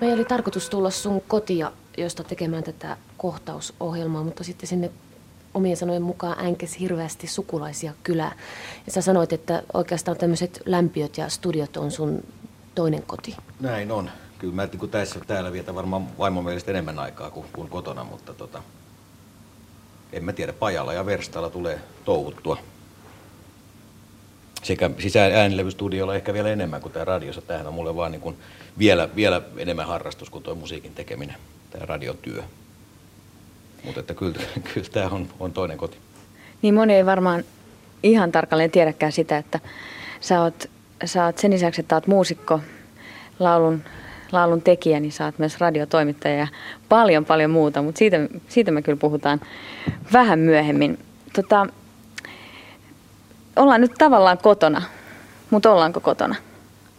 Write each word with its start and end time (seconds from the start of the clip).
Meillä 0.00 0.14
oli 0.14 0.24
tarkoitus 0.24 0.70
tulla 0.70 0.90
sun 0.90 1.20
kotia, 1.28 1.72
josta 1.98 2.24
tekemään 2.24 2.64
tätä 2.64 2.96
kohtausohjelmaa, 3.16 4.24
mutta 4.24 4.44
sitten 4.44 4.68
sinne 4.68 4.90
omien 5.54 5.76
sanojen 5.76 6.02
mukaan 6.02 6.36
äänkes 6.38 6.80
hirveästi 6.80 7.26
sukulaisia 7.26 7.92
kylää. 8.02 8.32
Ja 8.86 8.92
sä 8.92 9.00
sanoit, 9.00 9.32
että 9.32 9.62
oikeastaan 9.74 10.16
tämmöiset 10.16 10.62
lämpiöt 10.66 11.18
ja 11.18 11.28
studiot 11.28 11.76
on 11.76 11.90
sun 11.90 12.24
toinen 12.74 13.02
koti. 13.02 13.36
Näin 13.60 13.92
on. 13.92 14.10
Kyllä 14.38 14.54
mä 14.54 14.66
niin 14.66 14.90
tässä, 14.90 15.20
täällä 15.26 15.52
vietä 15.52 15.74
varmaan 15.74 16.18
vaimon 16.18 16.44
mielestä 16.44 16.70
enemmän 16.70 16.98
aikaa 16.98 17.30
kuin, 17.30 17.46
kuin 17.52 17.68
kotona, 17.68 18.04
mutta 18.04 18.34
tota, 18.34 18.62
en 20.12 20.24
mä 20.24 20.32
tiedä, 20.32 20.52
Pajalla 20.52 20.92
ja 20.92 21.06
Verstalla 21.06 21.50
tulee 21.50 21.80
touhuttua. 22.04 22.58
Sekä 24.62 24.90
sisään 24.98 25.32
äänilevystudiolla 25.32 26.14
ehkä 26.14 26.32
vielä 26.32 26.48
enemmän 26.48 26.80
kuin 26.80 26.92
tämä 26.92 27.04
radiossa. 27.04 27.42
Tämähän 27.42 27.66
on 27.66 27.74
mulle 27.74 27.96
vaan 27.96 28.12
niin 28.12 28.20
kuin 28.20 28.36
vielä, 28.78 29.08
vielä 29.16 29.42
enemmän 29.56 29.86
harrastus 29.86 30.30
kuin 30.30 30.44
tuo 30.44 30.54
musiikin 30.54 30.94
tekeminen, 30.94 31.36
tämä 31.70 31.86
radiotyö. 31.86 32.42
Mutta 33.84 34.00
että 34.00 34.14
kyllä, 34.14 34.38
kyllä 34.74 34.88
tämä 34.92 35.08
on, 35.08 35.28
on 35.40 35.52
toinen 35.52 35.78
koti. 35.78 35.98
Niin 36.62 36.74
moni 36.74 36.94
ei 36.94 37.06
varmaan 37.06 37.44
ihan 38.02 38.32
tarkalleen 38.32 38.70
tiedäkään 38.70 39.12
sitä, 39.12 39.38
että 39.38 39.60
sä 40.20 40.42
oot, 40.42 40.70
sä 41.04 41.24
oot 41.24 41.38
sen 41.38 41.50
lisäksi, 41.50 41.80
että 41.80 41.94
oot 41.94 42.06
muusikko, 42.06 42.60
laulun, 43.38 43.82
laulun 44.32 44.62
tekijä, 44.62 45.00
niin 45.00 45.12
sä 45.12 45.24
oot 45.24 45.38
myös 45.38 45.60
radiotoimittaja 45.60 46.34
ja 46.34 46.48
paljon 46.88 47.24
paljon 47.24 47.50
muuta, 47.50 47.82
mutta 47.82 47.98
siitä, 47.98 48.16
siitä 48.48 48.70
me 48.70 48.82
kyllä 48.82 48.98
puhutaan 48.98 49.40
vähän 50.12 50.38
myöhemmin. 50.38 50.98
Tota, 51.32 51.66
ollaan 53.62 53.80
nyt 53.80 53.94
tavallaan 53.98 54.38
kotona, 54.38 54.82
mutta 55.50 55.72
ollaanko 55.72 56.00
kotona? 56.00 56.34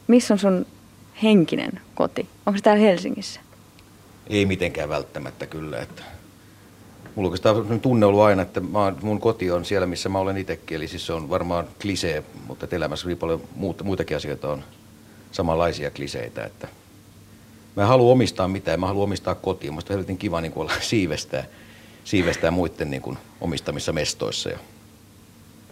Missä 0.08 0.34
on 0.34 0.40
sun 0.40 0.66
henkinen 1.24 1.72
koti? 1.96 2.28
Onko 2.46 2.58
se 2.58 2.64
täällä 2.64 2.82
Helsingissä? 2.82 3.40
Ei 4.28 4.46
mitenkään 4.46 4.90
välttämättä 4.90 5.46
kyllä, 5.46 5.80
että 5.80 6.04
Mulla 7.16 7.28
oikeastaan 7.28 7.80
tunne 7.80 8.06
ollut 8.06 8.22
aina, 8.22 8.42
että 8.42 8.60
mä, 8.60 8.94
mun 9.02 9.20
koti 9.20 9.52
on 9.52 9.66
siellä, 9.66 9.88
missä 9.88 10.10
mä 10.10 10.20
olen 10.20 10.38
itsekin. 10.38 10.76
Eli 10.76 10.88
siis 10.88 11.06
se 11.06 11.14
on 11.14 11.30
varmaan 11.30 11.68
klisee, 11.82 12.24
mutta 12.48 12.68
elämässä 12.72 13.04
hyvin 13.04 13.18
paljon 13.18 13.42
muuta, 13.56 13.84
muitakin 13.84 14.18
asioita 14.18 14.50
on 14.50 14.64
samanlaisia 15.32 15.92
kliseitä. 15.92 16.44
Että 16.44 16.68
mä 17.76 17.84
en 17.84 17.88
halua 17.88 18.12
omistaa 18.12 18.48
mitään, 18.48 18.80
mä 18.80 18.88
haluan 18.88 19.04
omistaa 19.04 19.36
kotiin. 19.36 19.74
Musta 19.74 19.94
on 19.94 20.18
kiva 20.18 20.42
niin 20.42 20.54
olla 20.56 20.74
siivestää, 20.92 21.44
siivestää 22.04 22.52
muiden 22.52 22.92
niin 22.92 23.02
kuin 23.02 23.18
omistamissa 23.42 23.94
mestoissa. 23.94 24.50
Ja 24.50 24.60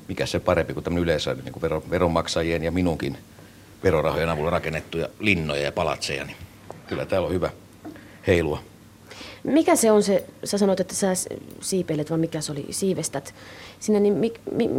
mikä 0.10 0.26
se 0.26 0.40
parempi 0.40 0.74
kuin 0.74 0.84
tämmöinen 0.84 1.04
yleensä 1.04 1.34
niin 1.34 1.54
kuin 1.54 1.82
veronmaksajien 1.90 2.64
ja 2.64 2.72
minunkin 2.72 3.18
verorahojen 3.84 4.30
avulla 4.30 4.50
rakennettuja 4.50 5.10
linnoja 5.20 5.62
ja 5.62 5.72
palatseja. 5.72 6.26
Niin 6.26 6.38
kyllä 6.88 7.06
täällä 7.06 7.28
on 7.28 7.34
hyvä 7.34 7.50
heilua. 8.28 8.60
Mikä 9.44 9.76
se 9.76 9.92
on 9.92 10.04
se, 10.04 10.26
sä 10.44 10.58
sanoit, 10.58 10.80
että 10.80 10.96
sä 10.96 11.08
siipeilet, 11.62 12.10
vai 12.10 12.18
mikä 12.18 12.42
se 12.42 12.52
oli, 12.52 12.66
siivestät 12.70 13.36
sinne, 13.80 14.00
niin 14.00 14.14
mi, 14.14 14.34
mi, 14.52 14.70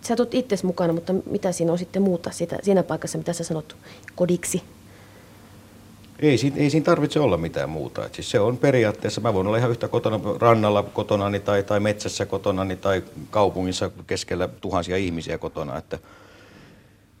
sä 0.00 0.16
tulet 0.16 0.34
itse 0.34 0.56
mukana, 0.62 0.92
mutta 0.92 1.14
mitä 1.30 1.52
siinä 1.52 1.72
on 1.72 1.78
sitten 1.78 2.02
muuta 2.02 2.30
sitä, 2.30 2.58
siinä 2.62 2.82
paikassa, 2.82 3.18
mitä 3.18 3.32
sä 3.32 3.44
sanot 3.44 3.76
kodiksi? 4.14 4.62
Ei, 6.18 6.38
ei 6.56 6.70
siinä 6.70 6.84
tarvitse 6.84 7.20
olla 7.20 7.36
mitään 7.36 7.68
muuta. 7.68 8.06
Et 8.06 8.14
siis 8.14 8.30
se 8.30 8.40
on 8.40 8.58
periaatteessa, 8.58 9.20
mä 9.20 9.34
voin 9.34 9.46
olla 9.46 9.58
ihan 9.58 9.70
yhtä 9.70 9.88
kotona 9.88 10.20
rannalla 10.38 10.82
kotonani 10.82 11.40
tai, 11.40 11.62
tai 11.62 11.80
metsässä 11.80 12.26
kotonani 12.26 12.76
tai 12.76 13.02
kaupungissa 13.30 13.90
keskellä 14.06 14.48
tuhansia 14.48 14.96
ihmisiä 14.96 15.38
kotona. 15.38 15.78
Että 15.78 15.98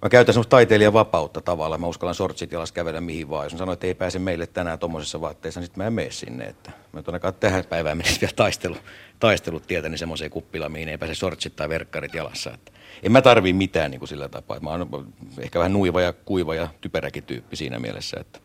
Mä 0.02 0.08
käytän 0.08 0.34
semmoista 0.34 0.50
taiteilijan 0.50 0.92
vapautta 0.92 1.40
tavallaan. 1.40 1.80
Mä 1.80 1.86
uskallan 1.86 2.14
sortsit 2.14 2.52
jalas 2.52 2.72
kävellä 2.72 3.00
mihin 3.00 3.30
vaan. 3.30 3.46
Jos 3.46 3.52
mä 3.52 3.58
sanoin, 3.58 3.74
että 3.74 3.86
ei 3.86 3.94
pääse 3.94 4.18
meille 4.18 4.46
tänään 4.46 4.78
tuommoisessa 4.78 5.20
vaatteessa, 5.20 5.60
niin 5.60 5.66
sitten 5.66 5.82
mä 5.82 5.86
en 5.86 5.92
mene 5.92 6.10
sinne. 6.10 6.44
Että 6.44 6.70
mä 6.92 7.00
nyt 7.00 7.08
ainakaan 7.08 7.34
tähän 7.34 7.64
päivään 7.64 7.96
menisi 7.96 8.20
vielä 8.20 8.32
taistelu, 8.36 8.76
taistelut 9.20 9.66
tietäni 9.66 9.98
semmoiseen 9.98 10.30
kuppilaan, 10.30 10.72
mihin 10.72 10.88
ei 10.88 10.98
pääse 10.98 11.14
sortsit 11.14 11.56
tai 11.56 11.68
verkkarit 11.68 12.14
jalassa. 12.14 12.50
Että 12.54 12.72
en 13.02 13.12
mä 13.12 13.22
tarvii 13.22 13.52
mitään 13.52 13.90
niin 13.90 13.98
kuin 13.98 14.08
sillä 14.08 14.28
tapaa. 14.28 14.60
Mä 14.60 14.70
oon 14.70 15.12
ehkä 15.38 15.58
vähän 15.58 15.72
nuiva 15.72 16.00
ja 16.00 16.12
kuiva 16.12 16.54
ja 16.54 16.68
typeräkin 16.80 17.22
tyyppi 17.22 17.56
siinä 17.56 17.78
mielessä, 17.78 18.20
että 18.20 18.38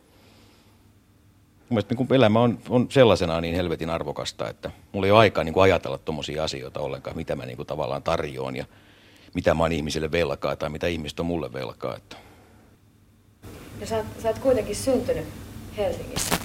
Mielestäni 1.71 1.97
niin 1.99 2.13
elämä 2.13 2.39
on, 2.39 2.59
on 2.69 2.87
sellaisenaan 2.89 3.43
niin 3.43 3.55
helvetin 3.55 3.89
arvokasta, 3.89 4.49
että 4.49 4.71
mulla 4.91 5.07
ei 5.07 5.11
ole 5.11 5.19
aikaa 5.19 5.43
niin 5.43 5.53
kuin 5.53 5.63
ajatella 5.63 5.97
tuommoisia 5.97 6.43
asioita 6.43 6.79
ollenkaan, 6.79 7.15
mitä 7.17 7.35
mä 7.35 7.45
niin 7.45 7.57
kuin 7.57 7.67
tavallaan 7.67 8.03
tarjoan 8.03 8.55
ja 8.55 8.65
mitä 9.33 9.53
mä 9.53 9.63
oon 9.63 9.71
ihmisille 9.71 10.11
velkaa 10.11 10.55
tai 10.55 10.69
mitä 10.69 10.87
ihmiset 10.87 11.19
on 11.19 11.25
mulle 11.25 11.53
velkaa. 11.53 11.95
Että. 11.95 12.15
Ja 13.79 13.87
sä 13.87 14.05
sä 14.21 14.27
oot 14.27 14.39
kuitenkin 14.39 14.75
syntynyt 14.75 15.25
Helsingissä 15.77 16.35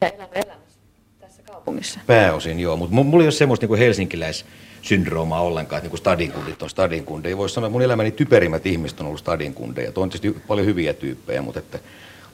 ja 0.00 0.08
elänyt 0.08 0.36
elämässä 0.36 0.80
tässä 1.20 1.42
kaupungissa. 1.42 2.00
Pääosin 2.06 2.60
joo, 2.60 2.76
mutta 2.76 2.94
mulla 2.94 3.22
ei 3.22 3.26
ole 3.26 3.32
semmoista 3.32 3.66
niin 3.66 3.78
helsinkiläis 3.78 4.44
syndroomaa 4.82 5.40
ollenkaan, 5.40 5.78
että 5.78 5.90
niin 5.90 5.98
stadinkundit 5.98 6.62
on 6.62 6.70
stadinkundeja. 6.70 7.36
Voisi 7.36 7.54
sanoa, 7.54 7.66
että 7.66 7.72
mun 7.72 7.82
elämäni 7.82 8.10
typerimmät 8.10 8.66
ihmiset 8.66 9.00
on 9.00 9.06
ollut 9.06 9.20
stadinkundeja. 9.20 9.92
Tuo 9.92 10.02
on 10.02 10.10
tietysti 10.10 10.40
paljon 10.48 10.66
hyviä 10.66 10.92
tyyppejä, 10.94 11.42
mutta 11.42 11.58
että 11.58 11.78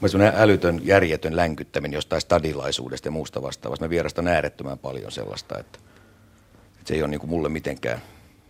Mielestäni 0.04 0.42
älytön, 0.42 0.80
järjetön 0.82 1.36
länkyttäminen 1.36 1.96
jostain 1.96 2.20
stadilaisuudesta 2.20 3.08
ja 3.08 3.12
muusta 3.12 3.42
vastaavasta. 3.42 3.84
Mä 3.84 3.90
vierastan 3.90 4.28
äärettömän 4.28 4.78
paljon 4.78 5.12
sellaista, 5.12 5.58
että, 5.58 5.78
että 6.72 6.84
se 6.84 6.94
ei 6.94 7.02
ole 7.02 7.10
niin 7.10 7.20
kuin 7.20 7.30
mulle 7.30 7.48
mitenkään 7.48 8.02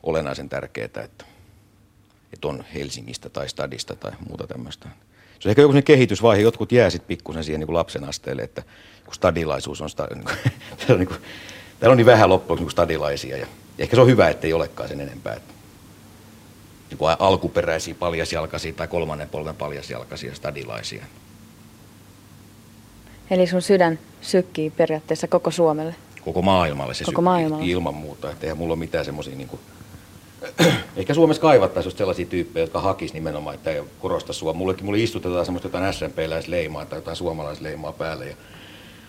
olennaisen 0.03 0.49
tärkeää. 0.49 0.85
Että 0.85 1.25
että 2.33 2.49
on 2.49 2.65
Helsingistä 2.75 3.29
tai 3.29 3.49
stadista 3.49 3.97
tai 3.97 4.13
muuta 4.29 4.47
tämmöistä. 4.47 4.89
Se 5.41 5.49
on 5.49 5.51
ehkä 5.51 5.63
joku 5.63 5.75
kehitysvaihe, 5.85 6.43
jotkut 6.43 6.73
jää 6.73 6.91
sitten 6.91 7.09
pikkusen 7.09 7.45
siihen 7.45 7.61
niin 7.61 7.67
kuin 7.67 7.77
lapsen 7.77 8.05
asteelle, 8.05 8.43
että 8.43 8.63
kun 9.05 9.15
stadilaisuus 9.15 9.81
on, 9.81 9.91
sta, 9.91 10.09
niin 10.15 10.25
kuin, 10.25 10.37
täällä, 10.79 10.93
on 10.95 10.99
niin 10.99 11.09
kuin, 11.09 11.21
täällä 11.81 11.93
on 11.93 11.97
niin 11.97 12.07
vähän 12.07 12.29
loppujen 12.29 12.63
niin 12.63 12.71
stadilaisia 12.71 13.37
ja 13.37 13.47
ehkä 13.79 13.97
se 13.97 14.01
on 14.01 14.09
hyvä, 14.09 14.29
että 14.29 14.47
ei 14.47 14.53
olekaan 14.53 14.89
sen 14.89 15.01
enempää. 15.01 15.35
Että, 15.35 15.55
niin 16.91 16.99
kuin 16.99 17.17
alkuperäisiä 17.19 17.95
paljasjalkaisia 17.95 18.73
tai 18.73 18.89
kolmannen 18.89 19.29
polven 19.29 19.57
paljasjalkaisia 19.57 20.35
stadilaisia. 20.35 21.05
Eli 23.31 23.47
sun 23.47 23.63
sydän 23.63 23.99
sykkii 24.21 24.71
periaatteessa 24.71 25.29
koko 25.29 25.51
Suomelle? 25.51 25.95
Koko 26.25 26.43
maailmalle 26.43 26.95
se 26.95 27.05
koko 27.05 27.23
maailmalle. 27.23 27.67
ilman 27.67 27.95
muuta. 27.95 28.31
Että 28.31 28.47
eihän 28.47 28.59
mulla 28.59 28.73
ole 28.73 28.79
mitään 28.79 29.05
semmoisia 29.05 29.37
niin 29.37 29.49
kuin, 29.49 29.61
ehkä 30.97 31.15
Suomessa 31.15 31.41
kaivattaisiin 31.41 31.87
just 31.87 31.99
sellaisia 31.99 32.27
tyyppejä, 32.27 32.63
jotka 32.65 32.81
hakis 32.81 33.15
nimenomaan, 33.15 33.55
että 33.55 33.71
ei 33.71 33.83
korosta 34.01 34.33
sua. 34.33 34.53
Mullekin 34.53 34.85
mulle 34.85 34.99
istutetaan 34.99 35.45
semmoista 35.45 35.67
jotain 35.67 35.95
SMP-läisleimaa 35.95 36.87
tai 36.87 36.99
jotain 36.99 37.17
suomalaisleimaa 37.17 37.93
päälle. 37.93 38.27
Ja 38.27 38.37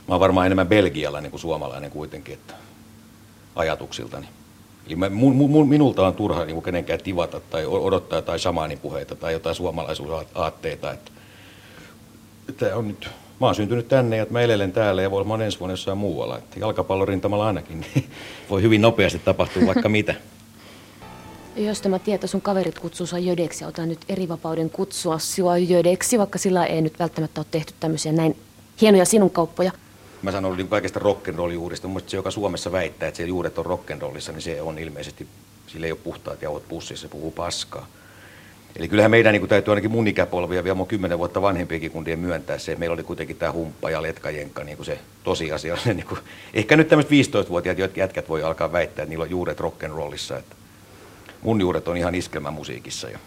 mä 0.07 0.13
oon 0.13 0.19
varmaan 0.19 0.45
enemmän 0.45 0.67
belgialainen 0.67 1.31
kuin 1.31 1.41
suomalainen 1.41 1.91
kuitenkin, 1.91 2.33
että 2.33 2.53
ajatuksiltani. 3.55 4.27
Eli 4.87 4.95
mä, 4.95 5.09
mun, 5.09 5.35
mun, 5.35 5.69
minulta 5.69 6.07
on 6.07 6.13
turha 6.13 6.45
niin 6.45 6.63
kenenkään 6.63 6.99
tivata 7.03 7.39
tai 7.39 7.65
odottaa 7.65 8.17
jotain 8.17 8.39
shamaanipuheita 8.39 9.15
tai 9.15 9.33
jotain 9.33 9.55
suomalaisuusaatteita. 9.55 10.91
Että, 10.91 11.11
että 12.49 12.75
on 12.75 12.87
nyt, 12.87 13.09
mä 13.39 13.45
oon 13.45 13.55
syntynyt 13.55 13.87
tänne 13.87 14.17
ja 14.17 14.25
mä 14.29 14.41
elelen 14.41 14.71
täällä 14.71 15.01
ja 15.01 15.11
voi 15.11 15.21
olla 15.21 15.43
ensi 15.43 15.59
vuonna 15.59 15.73
jossain 15.73 15.97
muualla. 15.97 16.37
Että 16.37 16.59
jalkapallorintamalla 16.59 17.47
ainakin 17.47 17.79
niin 17.79 18.09
voi 18.49 18.61
hyvin 18.61 18.81
nopeasti 18.81 19.19
tapahtua 19.19 19.65
vaikka 19.65 19.89
mitä. 19.89 20.15
Jos 21.55 21.81
tämä 21.81 21.99
tietää, 21.99 22.27
sun 22.27 22.41
kaverit 22.41 22.79
kutsuu 22.79 23.07
sua 23.07 23.19
jödeksi 23.19 23.63
ja 23.63 23.67
otan 23.67 23.89
nyt 23.89 23.99
eri 24.09 24.27
vapauden 24.27 24.69
kutsua 24.69 25.19
sua 25.19 25.57
jödeksi, 25.57 26.19
vaikka 26.19 26.37
sillä 26.37 26.65
ei 26.65 26.81
nyt 26.81 26.99
välttämättä 26.99 27.41
ole 27.41 27.47
tehty 27.51 27.73
tämmöisiä 27.79 28.11
näin 28.11 28.37
hienoja 28.81 29.05
sinun 29.05 29.29
kauppoja. 29.29 29.71
Mä 30.21 30.31
sanon 30.31 30.57
niin 30.57 30.67
kaikesta 30.67 30.99
rock'n'roll-juurista. 30.99 31.87
Mun 31.87 32.01
se, 32.07 32.17
joka 32.17 32.31
Suomessa 32.31 32.71
väittää, 32.71 33.07
että 33.07 33.17
se 33.17 33.25
juuret 33.25 33.57
on 33.57 33.65
rock'n'rollissa, 33.65 34.31
niin 34.31 34.41
se 34.41 34.61
on 34.61 34.79
ilmeisesti, 34.79 35.27
sillä 35.67 35.85
ei 35.85 35.91
ole 35.91 35.99
puhtaat 36.03 36.41
jauhot 36.41 36.67
pussissa, 36.67 37.01
se 37.01 37.11
puhuu 37.11 37.31
paskaa. 37.31 37.87
Eli 38.75 38.87
kyllähän 38.87 39.11
meidän 39.11 39.33
niin 39.33 39.41
kuin, 39.41 39.49
täytyy 39.49 39.71
ainakin 39.71 39.91
mun 39.91 40.07
ikäpolvia 40.07 40.63
vielä 40.63 40.75
mun 40.75 40.87
kymmenen 40.87 41.17
vuotta 41.17 41.41
vanhempiakin 41.41 41.91
kundien 41.91 42.19
myöntää 42.19 42.57
se, 42.57 42.75
meillä 42.75 42.93
oli 42.93 43.03
kuitenkin 43.03 43.37
tämä 43.37 43.51
humppa 43.51 43.89
ja 43.89 44.01
letkajenkka 44.01 44.63
niin 44.63 44.77
kuin 44.77 44.85
se 44.85 44.99
tosiasia. 45.23 45.77
Niin 45.85 46.05
kuin, 46.05 46.19
ehkä 46.53 46.77
nyt 46.77 46.87
tämmöiset 46.87 47.11
15-vuotiaat 47.11 47.97
jätkät 47.97 48.29
voi 48.29 48.43
alkaa 48.43 48.71
väittää, 48.71 49.03
että 49.03 49.09
niillä 49.09 49.23
on 49.23 49.29
juuret 49.29 49.59
rock'n'rollissa. 49.59 50.37
Että 50.37 50.55
mun 51.41 51.61
juuret 51.61 51.87
on 51.87 51.97
ihan 51.97 52.15
iskelmämusiikissa. 52.15 53.09
Ja 53.09 53.19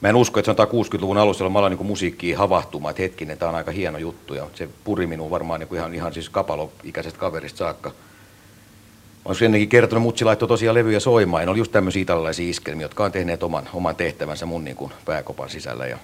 mä 0.00 0.08
en 0.08 0.16
usko, 0.16 0.40
että 0.40 0.46
sanotaan 0.46 0.68
60-luvun 0.68 1.18
alussa, 1.18 1.48
mä 1.48 1.58
aloin 1.58 1.76
niin 1.76 1.86
musiikkiin 1.86 2.36
havahtumaan, 2.36 2.90
että 2.90 3.02
hetkinen, 3.02 3.38
tämä 3.38 3.48
on 3.48 3.54
aika 3.54 3.70
hieno 3.70 3.98
juttu. 3.98 4.34
Ja 4.34 4.46
se 4.54 4.68
puri 4.84 5.06
minun 5.06 5.30
varmaan 5.30 5.60
niin 5.60 5.68
kuin 5.68 5.78
ihan, 5.78 5.94
ihan 5.94 6.12
siis 6.12 6.28
kapaloikäisestä 6.28 7.18
kaverista 7.18 7.58
saakka. 7.58 7.92
Mä 9.26 9.30
olisin 9.30 9.44
ennenkin 9.44 9.68
kertonut, 9.68 10.02
mutsi 10.02 10.24
laittoi 10.24 10.48
tosiaan 10.48 10.74
levyjä 10.74 11.00
soimaan. 11.00 11.44
Ne 11.44 11.50
oli 11.50 11.58
just 11.58 11.72
tämmöisiä 11.72 12.02
italialaisia 12.02 12.50
iskelmiä, 12.50 12.84
jotka 12.84 13.04
on 13.04 13.12
tehneet 13.12 13.42
oman, 13.42 13.68
oman 13.72 13.96
tehtävänsä 13.96 14.46
mun 14.46 14.64
niin 14.64 14.76
kuin 14.76 14.92
pääkopan 15.04 15.50
sisällä. 15.50 15.86
Ja 15.86 15.98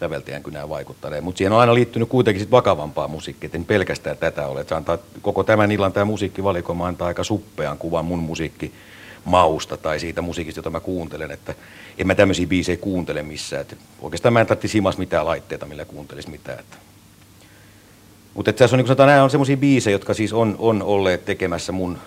säveltäjän 0.00 0.42
kynään 0.42 0.68
vaikuttaneen. 0.68 1.24
Mutta 1.24 1.38
siihen 1.38 1.52
on 1.52 1.60
aina 1.60 1.74
liittynyt 1.74 2.08
kuitenkin 2.08 2.40
sit 2.40 2.50
vakavampaa 2.50 3.08
musiikkia, 3.08 3.46
että 3.46 3.58
en 3.58 3.64
pelkästään 3.64 4.16
tätä 4.16 4.46
ole. 4.46 4.64
se 4.64 4.74
antaa, 4.74 4.98
koko 5.22 5.44
tämän 5.44 5.72
illan 5.72 5.92
tämä 5.92 6.04
musiikkivalikoima 6.04 6.86
antaa 6.86 7.08
aika 7.08 7.24
suppean 7.24 7.78
kuvan 7.78 8.04
mun 8.04 8.18
musiikki 8.18 8.72
mausta 9.24 9.76
tai 9.76 10.00
siitä 10.00 10.22
musiikista, 10.22 10.58
jota 10.58 10.70
mä 10.70 10.80
kuuntelen, 10.80 11.30
että 11.30 11.54
en 11.98 12.06
mä 12.06 12.14
tämmöisiä 12.14 12.46
biisejä 12.46 12.76
kuuntele 12.76 13.22
missään. 13.22 13.62
Että 13.62 13.76
oikeastaan 14.00 14.32
mä 14.32 14.40
en 14.40 14.46
tarvitse 14.46 14.68
simas 14.68 14.98
mitään 14.98 15.26
laitteita, 15.26 15.66
millä 15.66 15.84
kuuntelisi 15.84 16.30
mitään. 16.30 16.58
Että 16.58 16.76
Mutta 18.34 18.52
tässä 18.52 18.76
on, 18.76 18.78
niin 18.78 18.86
sanotaan, 18.86 19.08
nämä 19.08 19.24
on 19.24 19.30
semmoisia 19.30 19.56
biisejä, 19.56 19.94
jotka 19.94 20.14
siis 20.14 20.32
on, 20.32 20.56
on 20.58 20.82
olleet 20.82 21.24
tekemässä 21.24 21.72
mun, 21.72 21.98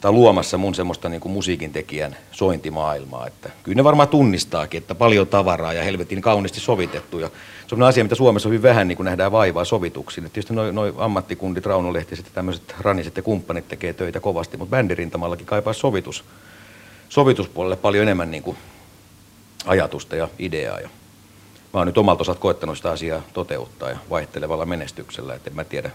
tai 0.00 0.12
luomassa 0.12 0.58
mun 0.58 0.74
semmoista 0.74 1.08
niin 1.08 1.20
kuin 1.20 1.32
musiikin 1.32 1.72
tekijän 1.72 2.16
sointimaailmaa. 2.30 3.26
Että 3.26 3.50
kyllä 3.62 3.76
ne 3.76 3.84
varmaan 3.84 4.08
tunnistaakin, 4.08 4.78
että 4.78 4.94
paljon 4.94 5.26
tavaraa 5.26 5.72
ja 5.72 5.84
helvetin 5.84 6.22
kauniisti 6.22 6.60
sovitettu. 6.60 7.18
Ja 7.18 7.30
se 7.66 7.74
on 7.74 7.82
asia, 7.82 8.04
mitä 8.04 8.14
Suomessa 8.14 8.48
hyvin 8.48 8.62
vähän 8.62 8.88
niin 8.88 8.96
kuin 8.96 9.04
nähdään 9.04 9.32
vaivaa 9.32 9.64
sovituksiin. 9.64 10.24
Tietysti 10.24 10.54
noin 10.54 10.74
noi 10.74 10.94
ammattikundit, 10.98 11.66
Raunolehtiset 11.66 12.26
ja 12.26 12.32
tämmöiset 12.34 12.74
raniset 12.80 13.16
ja 13.16 13.22
kumppanit 13.22 13.68
tekee 13.68 13.92
töitä 13.92 14.20
kovasti, 14.20 14.56
mutta 14.56 14.70
bändirintamallakin 14.70 15.46
kaipaa 15.46 15.72
sovitus, 15.72 16.24
sovituspuolelle 17.08 17.76
paljon 17.76 18.02
enemmän 18.02 18.30
niin 18.30 18.42
kuin 18.42 18.56
ajatusta 19.66 20.16
ja 20.16 20.28
ideaa. 20.38 20.80
Ja 20.80 20.88
mä 21.74 21.80
oon 21.80 21.86
nyt 21.86 21.98
omalta 21.98 22.20
osalta 22.20 22.40
koettanut 22.40 22.76
sitä 22.76 22.90
asiaa 22.90 23.22
toteuttaa 23.32 23.90
ja 23.90 23.98
vaihtelevalla 24.10 24.66
menestyksellä, 24.66 25.34
että 25.34 25.50
en 25.50 25.56
mä 25.56 25.64
tiedä. 25.64 25.90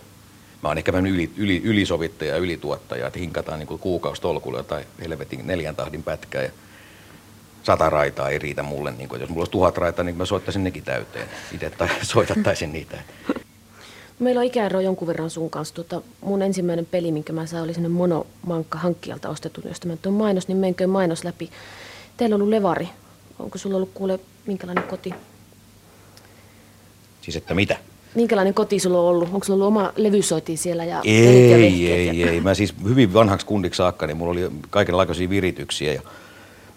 Mä 0.64 0.70
oon 0.70 0.78
ehkä 0.78 0.92
vähän 0.92 1.08
yli, 1.08 1.32
yli, 1.38 1.62
ylisovittaja 1.64 2.32
ja 2.32 2.38
ylituottaja, 2.38 3.08
että 3.08 3.20
hinkataan 3.20 3.60
niin 3.60 3.80
kuukausitolkulla 3.80 4.64
tai 4.64 4.86
helvetin 5.00 5.48
neljän 5.48 5.76
tahdin 5.76 6.04
pätkää 6.04 6.44
ja 6.44 6.52
sata 7.64 7.90
raitaa 7.90 8.30
ei 8.30 8.40
riitä 8.40 8.64
mulle. 8.64 8.92
Niin 8.92 9.10
kuin, 9.10 9.22
jos 9.22 9.30
mulla 9.30 9.42
olisi 9.42 9.52
tuhat 9.52 9.78
raitaa, 9.78 10.06
niin 10.06 10.18
mä 10.18 10.26
soittaisin 10.26 10.64
nekin 10.64 10.84
täyteen. 10.84 11.28
Itse 11.52 11.70
tai 11.70 11.90
soitattaisin 12.04 12.74
niitä. 12.74 12.98
Meillä 14.20 14.40
on 14.40 14.46
ikäero 14.46 14.80
jonkun 14.80 15.08
verran 15.08 15.30
sun 15.30 15.50
kanssa. 15.50 15.76
Tota, 15.76 16.02
mun 16.22 16.42
ensimmäinen 16.42 16.86
peli, 16.86 17.12
minkä 17.12 17.34
mä 17.34 17.46
sain, 17.46 17.64
oli 17.64 17.74
sinne 17.74 17.90
monomankka 17.90 18.78
hankkijalta 18.78 19.30
ostettu, 19.30 19.62
josta 19.68 19.88
mä 19.88 19.98
tuon 19.98 20.16
mainos, 20.16 20.48
niin 20.48 20.58
menkö 20.58 20.88
mainos 20.88 21.24
läpi. 21.24 21.50
Teillä 22.18 22.36
on 22.36 22.42
ollut 22.42 22.50
levari. 22.50 22.90
Onko 23.40 23.58
sulla 23.58 23.76
ollut 23.76 23.92
kuule 23.94 24.20
minkälainen 24.46 24.84
koti? 24.84 25.14
Siis 27.22 27.36
että 27.36 27.54
mitä? 27.54 27.78
Minkälainen 28.16 28.54
koti 28.54 28.80
sulla 28.80 29.00
on 29.00 29.06
ollut? 29.06 29.30
Onko 29.34 29.44
sulla 29.44 29.66
ollut 29.66 29.68
oma 29.68 29.94
levysoiti 29.96 30.58
siellä? 30.58 30.86
Ja 30.86 31.02
ei, 31.04 31.54
ei, 31.54 32.20
ja... 32.20 32.32
ei. 32.32 32.42
Mä 32.42 32.54
siis 32.54 32.74
hyvin 32.84 33.14
vanhaksi 33.14 33.46
kundiksi 33.46 33.78
saakka, 33.78 34.08
niin 34.08 34.18
mulla 34.18 34.32
oli 34.32 34.52
kaikenlaisia 34.70 35.30
virityksiä. 35.30 35.94
Ja 35.94 36.02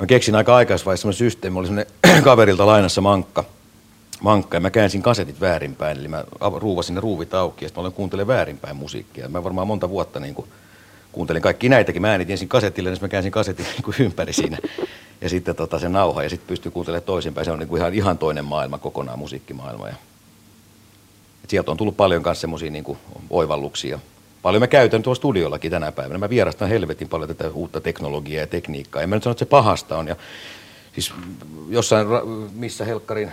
mä 0.01 0.07
keksin 0.07 0.35
aika 0.35 0.57
aikaisvaiheessa 0.57 1.03
semmoinen 1.03 1.19
systeemi, 1.19 1.59
oli 1.59 1.67
semmoinen 1.67 1.93
kaverilta 2.25 2.67
lainassa 2.67 3.01
mankka. 3.01 3.45
Mankka, 4.21 4.57
ja 4.57 4.61
mä 4.61 4.71
käänsin 4.71 5.03
kasetit 5.03 5.41
väärinpäin, 5.41 5.99
eli 5.99 6.09
mä 6.09 6.25
ruuvasin 6.57 6.95
ne 6.95 7.01
ruuvit 7.01 7.35
auki, 7.35 7.65
ja 7.65 7.69
sitten 7.69 7.83
mä 7.83 7.85
olen 7.85 7.97
kuuntelemaan 7.97 8.37
väärinpäin 8.37 8.77
musiikkia. 8.77 9.29
Mä 9.29 9.45
varmaan 9.45 9.67
monta 9.67 9.89
vuotta 9.89 10.21
niin 10.21 10.35
kuin, 10.35 10.49
kuuntelin 11.13 11.43
kaikki 11.43 11.69
näitäkin. 11.69 12.03
Mä 12.03 12.11
äänitin 12.11 12.33
ensin 12.33 12.49
kasetille, 12.49 12.91
niin 12.91 12.99
mä 13.01 13.09
käänsin 13.09 13.33
kasetin 13.33 13.67
niin 13.73 13.83
kuin 13.83 13.95
ympäri 13.99 14.33
siinä. 14.33 14.59
Ja 15.21 15.29
sitten 15.29 15.57
tota, 15.57 15.79
se 15.79 15.89
nauha, 15.89 16.23
ja 16.23 16.31
sitten 16.31 16.49
pystyi 16.49 16.73
kuuntelemaan 16.73 17.07
toisinpäin. 17.07 17.45
Se 17.45 17.51
on 17.51 17.59
niin 17.59 17.69
kuin 17.69 17.81
ihan, 17.81 17.95
ihan 17.95 18.19
toinen 18.19 18.45
maailma 18.45 18.79
kokonaan, 18.79 19.19
musiikkimaailma. 19.19 19.89
Ja 19.89 19.95
et 21.45 21.51
sieltä 21.51 21.71
on 21.71 21.77
tullut 21.77 21.97
paljon 21.97 22.23
myös 22.25 22.41
semmoisia 22.41 22.71
niin 22.71 22.99
oivalluksia. 23.31 23.99
Paljon 24.43 24.63
mä 24.63 24.67
käytän 24.67 25.03
tuolla 25.03 25.17
studiollakin 25.17 25.71
tänä 25.71 25.93
päivänä. 25.93 26.19
Mä 26.19 26.31
vierastan 26.31 26.69
helvetin 26.69 27.09
paljon 27.09 27.29
tätä 27.29 27.51
uutta 27.51 27.81
teknologiaa 27.81 28.41
ja 28.41 28.47
tekniikkaa. 28.47 29.03
En 29.03 29.09
mä 29.09 29.17
nyt 29.17 29.23
sano, 29.23 29.33
että 29.33 29.39
se 29.39 29.45
pahasta 29.45 29.99
on. 29.99 30.09
Ja 30.09 30.17
siis 30.93 31.13
jossain, 31.69 32.07
missä 32.53 32.85
Helkkarin 32.85 33.33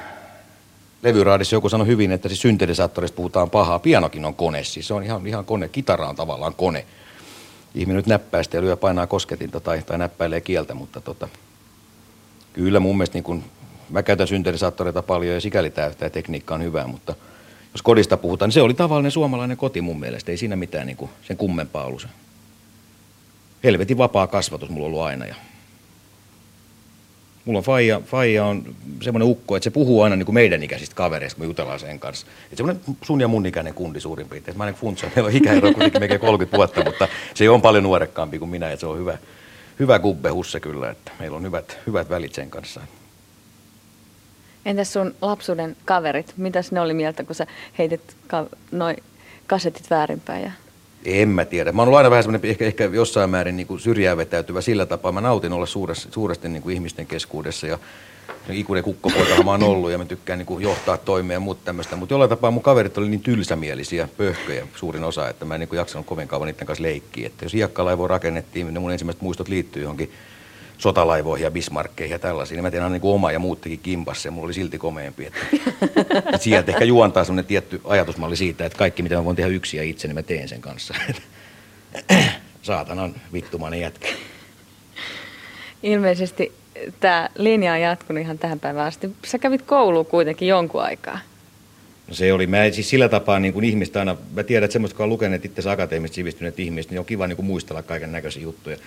levyraadissa 1.04 1.56
joku 1.56 1.70
sanoi 1.70 1.88
hyvin, 1.88 2.12
että 2.12 2.30
siis 2.30 2.42
syntetisaattorista 2.42 3.16
puhutaan 3.16 3.50
pahaa. 3.50 3.80
Pianokin 3.80 4.26
on 4.26 4.36
kone, 4.36 4.64
siis 4.64 4.88
se 4.88 4.94
on 4.94 5.04
ihan, 5.04 5.28
ihan 5.28 5.46
kone. 5.46 5.70
Kitara 5.70 6.10
on 6.10 6.16
tavallaan 6.16 6.56
kone. 6.56 6.86
Ihminen 7.76 7.96
nyt 7.96 8.08
näppää 8.08 8.44
sitä 8.44 8.58
ja 8.58 8.62
lyö 8.62 8.78
painaa 8.78 9.08
kosketinta 9.08 9.60
tai, 9.60 9.82
tai 9.82 9.98
näppäilee 9.98 10.42
kieltä, 10.42 10.74
mutta 10.74 11.02
tota, 11.02 11.28
kyllä 12.54 12.80
mun 12.80 12.98
mielestä 12.98 13.16
niin 13.16 13.24
kun, 13.24 13.44
mä 13.90 14.04
käytän 14.04 14.28
syntetisaattoreita 14.28 15.02
paljon 15.02 15.34
ja 15.34 15.42
sikäli 15.42 15.70
tämä 15.70 16.10
tekniikka 16.12 16.56
on 16.56 16.64
hyvää, 16.64 16.88
mutta– 16.88 17.16
jos 17.74 17.82
kodista 17.82 18.18
puhutaan, 18.18 18.48
niin 18.50 18.54
se 18.54 18.62
oli 18.62 18.74
tavallinen 18.74 19.12
suomalainen 19.12 19.58
koti 19.58 19.82
mun 19.82 20.00
mielestä. 20.00 20.32
Ei 20.32 20.38
siinä 20.38 20.56
mitään 20.56 20.88
niin 20.88 20.98
kuin 20.98 21.12
sen 21.24 21.38
kummempaa 21.38 21.86
ollut. 21.86 22.08
Helvetin 23.64 23.98
vapaa 23.98 24.28
kasvatus 24.28 24.70
mulla 24.70 24.86
on 24.86 24.92
ollut 24.92 25.06
aina. 25.06 25.26
Ja 25.26 25.36
mulla 27.46 27.58
on 27.58 27.64
faija, 27.64 28.02
faija 28.06 28.46
on 28.46 28.76
semmoinen 29.02 29.28
ukko, 29.28 29.56
että 29.56 29.64
se 29.64 29.72
puhuu 29.72 30.02
aina 30.02 30.16
niin 30.16 30.26
kuin 30.26 30.34
meidän 30.34 30.64
ikäisistä 30.64 30.96
kavereista, 30.96 31.38
kun 31.38 31.46
me 31.46 31.50
jutellaan 31.50 31.80
sen 31.80 32.00
kanssa. 32.00 32.28
Että 32.44 32.56
semmoinen 32.56 32.84
sun 33.02 33.22
ja 33.22 33.28
mun 33.28 33.46
ikäinen 33.46 33.74
kundi 33.74 34.00
suurin 34.00 34.30
piirtein. 34.30 34.58
Mä 34.58 34.68
en 34.68 34.74
funtsa, 34.74 35.08
meillä 35.16 35.28
on 35.28 35.36
ikäero 35.36 35.74
kuitenkin 35.74 36.02
melkein 36.02 36.20
30 36.20 36.58
vuotta, 36.58 36.84
mutta 36.84 37.08
se 37.34 37.50
on 37.50 37.62
paljon 37.62 37.84
nuorekkaampi 37.84 38.40
kuin 38.40 38.52
minä, 38.52 38.72
että 38.72 38.80
se 38.80 38.88
on 38.88 38.98
hyvä, 38.98 39.18
hyvä 39.80 40.00
kubbehusse 40.00 40.60
kyllä, 40.60 40.90
että 40.90 41.12
meillä 41.20 41.38
on 41.38 41.44
hyvät, 41.44 41.78
hyvät 41.88 42.10
välit 42.10 42.34
sen 42.34 42.50
kanssa. 42.50 42.82
Entäs 44.66 44.94
sun 44.94 45.16
lapsuuden 45.22 45.78
kaverit, 45.86 46.34
mitäs 46.38 46.72
ne 46.72 46.82
oli 46.82 46.94
mieltä, 46.94 47.24
kun 47.24 47.36
sä 47.36 47.48
heitit 47.78 48.16
ka- 48.28 48.50
noin 48.72 48.98
kasetit 49.48 49.90
väärinpäin? 49.90 50.44
Ja... 50.44 50.52
En 51.06 51.30
mä 51.30 51.46
tiedä. 51.46 51.72
Mä 51.72 51.82
oon 51.82 51.88
ollut 51.88 51.98
aina 51.98 52.10
vähän 52.10 52.24
semmoinen 52.24 52.52
ehkä, 52.52 52.66
ehkä 52.66 52.84
jossain 52.84 53.30
määrin 53.30 53.56
niin 53.56 53.80
syrjään 53.80 54.18
vetäytyvä 54.18 54.62
sillä 54.62 54.86
tapaa. 54.86 55.12
Mä 55.12 55.22
nautin 55.22 55.54
olla 55.54 55.66
suuresti, 55.66 56.08
suuresti 56.12 56.50
niin 56.50 56.64
kuin 56.64 56.76
ihmisten 56.76 57.08
keskuudessa 57.08 57.68
ja 57.68 57.80
ikuinen 58.50 58.84
kukkopoika 58.84 59.44
mä 59.44 59.52
oon 59.52 59.64
ollut 59.64 59.92
ja 59.92 59.98
mä 59.98 60.06
tykkään 60.06 60.40
niin 60.40 60.46
kuin 60.46 60.64
johtaa 60.64 60.98
toimeen 60.98 61.36
ja 61.36 61.40
muuta 61.40 61.62
tämmöistä. 61.66 61.96
Mutta 61.96 62.14
jollain 62.14 62.30
tapaa 62.30 62.52
mun 62.52 62.64
kaverit 62.64 62.98
oli 62.98 63.10
niin 63.10 63.22
tylsämielisiä 63.22 64.10
pöhköjä 64.18 64.68
suurin 64.76 65.04
osa, 65.04 65.30
että 65.30 65.46
mä 65.46 65.56
en 65.56 65.60
niin 65.60 65.70
kuin 65.70 65.78
jaksanut 65.78 66.08
kovin 66.08 66.28
kauan 66.28 66.48
niiden 66.48 66.68
kanssa 66.68 66.84
leikkiä. 66.84 67.28
Että 67.28 67.46
jos 67.46 67.54
hiekkalaivo 67.54 68.08
rakennettiin, 68.08 68.68
niin 68.68 68.82
mun 68.82 68.92
ensimmäiset 68.92 69.22
muistot 69.22 69.48
liittyy 69.48 69.82
johonkin 69.82 70.12
sotalaivoihin 70.82 71.44
ja 71.44 71.52
bismarkkeihin 71.52 72.14
ja 72.14 72.20
tällaisiin. 72.20 72.56
Niin 72.56 72.64
mä 72.64 72.72
tein 72.72 72.84
aina 72.84 72.94
niin 72.94 73.02
kuin 73.02 73.14
oma 73.14 73.32
ja 73.32 73.40
muut 73.40 73.62
teki 73.62 73.78
kimpassa 73.78 74.28
ja 74.28 74.32
mulla 74.32 74.46
oli 74.46 74.54
silti 74.54 74.78
komeampi. 74.78 75.26
Että, 75.26 75.40
että 76.18 76.38
sieltä 76.38 76.72
ehkä 76.72 76.86
juontaa 76.86 77.24
semmoinen 77.24 77.46
tietty 77.46 77.82
ajatusmalli 77.84 78.36
siitä, 78.36 78.66
että 78.66 78.78
kaikki 78.78 79.04
mitä 79.04 79.16
mä 79.16 79.26
voin 79.26 79.36
tehdä 79.36 79.50
yksin 79.50 79.78
ja 79.78 79.84
itse, 79.84 80.08
niin 80.08 80.16
mä 80.16 80.24
teen 80.24 80.48
sen 80.48 80.62
kanssa. 80.62 80.94
Saatana 82.62 83.04
on 83.04 83.16
vittumainen 83.34 83.80
jätkä. 83.80 84.08
Ilmeisesti 85.84 86.52
tämä 87.00 87.30
linja 87.38 87.74
on 87.74 87.82
jatkunut 87.82 88.24
ihan 88.24 88.38
tähän 88.40 88.60
päivään 88.60 88.88
asti. 88.88 89.16
Sä 89.26 89.40
kävit 89.40 89.62
kouluun 89.62 90.06
kuitenkin 90.06 90.48
jonkun 90.48 90.84
aikaa. 90.84 91.20
No 92.08 92.14
se 92.14 92.34
oli, 92.34 92.48
mä 92.48 92.70
siis 92.72 92.90
sillä 92.90 93.10
tapaa 93.10 93.40
niin 93.40 93.54
kuin 93.54 93.66
ihmistä 93.66 94.00
aina, 94.00 94.18
mä 94.34 94.44
tiedän, 94.44 94.64
että 94.64 94.74
semmoista, 94.74 94.98
kun 94.98 95.04
on 95.04 95.10
lukeneet 95.10 95.46
itse 95.46 95.70
akateemisesti 95.70 96.16
sivistyneet 96.16 96.60
ihmiset, 96.60 96.92
niin 96.92 97.00
on 97.00 97.06
kiva 97.06 97.28
niin 97.28 97.36
kuin 97.36 97.46
muistella 97.46 97.84
kaiken 97.84 98.12
näköisiä 98.12 98.44
juttuja. 98.44 98.78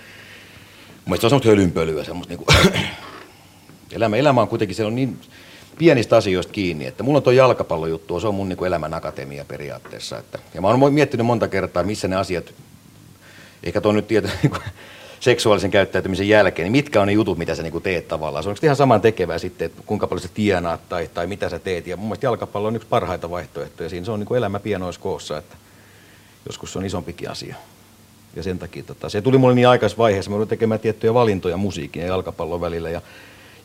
Mun 1.05 1.17
se 1.17 1.25
on 1.25 1.29
semmoista 1.29 1.49
hölynpölyä, 1.49 2.03
semmoista 2.03 2.33
niin 2.33 2.45
kuin 2.45 2.73
elämä, 3.91 4.15
elämä 4.15 4.41
on 4.41 4.47
kuitenkin, 4.47 4.75
se 4.75 4.85
on 4.85 4.95
niin 4.95 5.19
pienistä 5.77 6.17
asioista 6.17 6.53
kiinni, 6.53 6.85
että 6.85 7.03
mulla 7.03 7.17
on 7.17 7.23
tuo 7.23 7.33
jalkapallojuttu, 7.33 8.19
se 8.19 8.27
on 8.27 8.35
mun 8.35 8.49
niin 8.49 8.57
kuin 8.57 8.67
elämän 8.67 8.93
akatemia 8.93 9.45
periaatteessa. 9.45 10.17
Että, 10.17 10.39
ja 10.53 10.61
mä 10.61 10.67
oon 10.67 10.93
miettinyt 10.93 11.25
monta 11.25 11.47
kertaa, 11.47 11.83
missä 11.83 12.07
ne 12.07 12.15
asiat, 12.15 12.53
ehkä 13.63 13.81
tuo 13.81 13.91
nyt 13.91 14.07
tietää 14.07 14.31
niin 14.43 14.53
seksuaalisen 15.19 15.71
käyttäytymisen 15.71 16.29
jälkeen, 16.29 16.63
niin 16.63 16.71
mitkä 16.71 17.01
on 17.01 17.07
ne 17.07 17.13
jutut, 17.13 17.37
mitä 17.37 17.55
sä 17.55 17.63
niin 17.63 17.71
kuin 17.71 17.83
teet 17.83 18.07
tavallaan. 18.07 18.43
Se 18.43 18.49
on 18.49 18.55
ihan 18.63 18.75
saman 18.75 19.01
tekevää 19.01 19.37
sitten, 19.37 19.65
että 19.65 19.81
kuinka 19.85 20.07
paljon 20.07 20.21
sä 20.21 20.29
tienaat 20.33 20.89
tai, 20.89 21.09
tai 21.13 21.27
mitä 21.27 21.49
sä 21.49 21.59
teet. 21.59 21.87
Ja 21.87 21.97
mun 21.97 22.07
mielestä 22.07 22.25
jalkapallo 22.25 22.67
on 22.67 22.75
yksi 22.75 22.87
parhaita 22.87 23.29
vaihtoehtoja. 23.29 23.89
Siinä 23.89 24.05
se 24.05 24.11
on 24.11 24.19
niin 24.19 24.27
kuin 24.27 24.37
elämä 24.37 24.59
pienoiskoossa, 24.59 25.37
että 25.37 25.55
joskus 26.45 26.73
se 26.73 26.79
on 26.79 26.85
isompikin 26.85 27.29
asia. 27.29 27.55
Ja 28.35 28.43
sen 28.43 28.59
takia 28.59 28.83
tota, 28.83 29.09
se 29.09 29.21
tuli 29.21 29.37
mulle 29.37 29.55
niin 29.55 29.67
aikaisessa 29.67 29.97
vaiheessa, 29.97 30.31
mä 30.31 30.45
tekemään 30.45 30.79
tiettyjä 30.79 31.13
valintoja 31.13 31.57
musiikin 31.57 32.01
ja 32.01 32.07
jalkapallon 32.07 32.61
välillä. 32.61 32.89
Ja, 32.89 33.01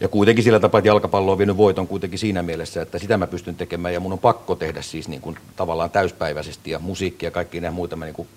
ja 0.00 0.08
kuitenkin 0.08 0.44
sillä 0.44 0.60
tapaa, 0.60 0.78
että 0.78 0.88
jalkapallo 0.88 1.32
on 1.32 1.38
vienyt 1.38 1.56
voiton 1.56 1.86
kuitenkin 1.86 2.18
siinä 2.18 2.42
mielessä, 2.42 2.82
että 2.82 2.98
sitä 2.98 3.16
mä 3.16 3.26
pystyn 3.26 3.56
tekemään 3.56 3.94
ja 3.94 4.00
mun 4.00 4.12
on 4.12 4.18
pakko 4.18 4.54
tehdä 4.54 4.82
siis 4.82 5.08
niin 5.08 5.20
kuin 5.20 5.36
tavallaan 5.56 5.90
täyspäiväisesti 5.90 6.70
ja 6.70 6.78
musiikki 6.78 7.26
ja 7.26 7.30
kaikki 7.30 7.60
nämä 7.60 7.70
muita 7.70 7.96
mä 7.96 8.04
niin 8.04 8.14
kuin 8.14 8.28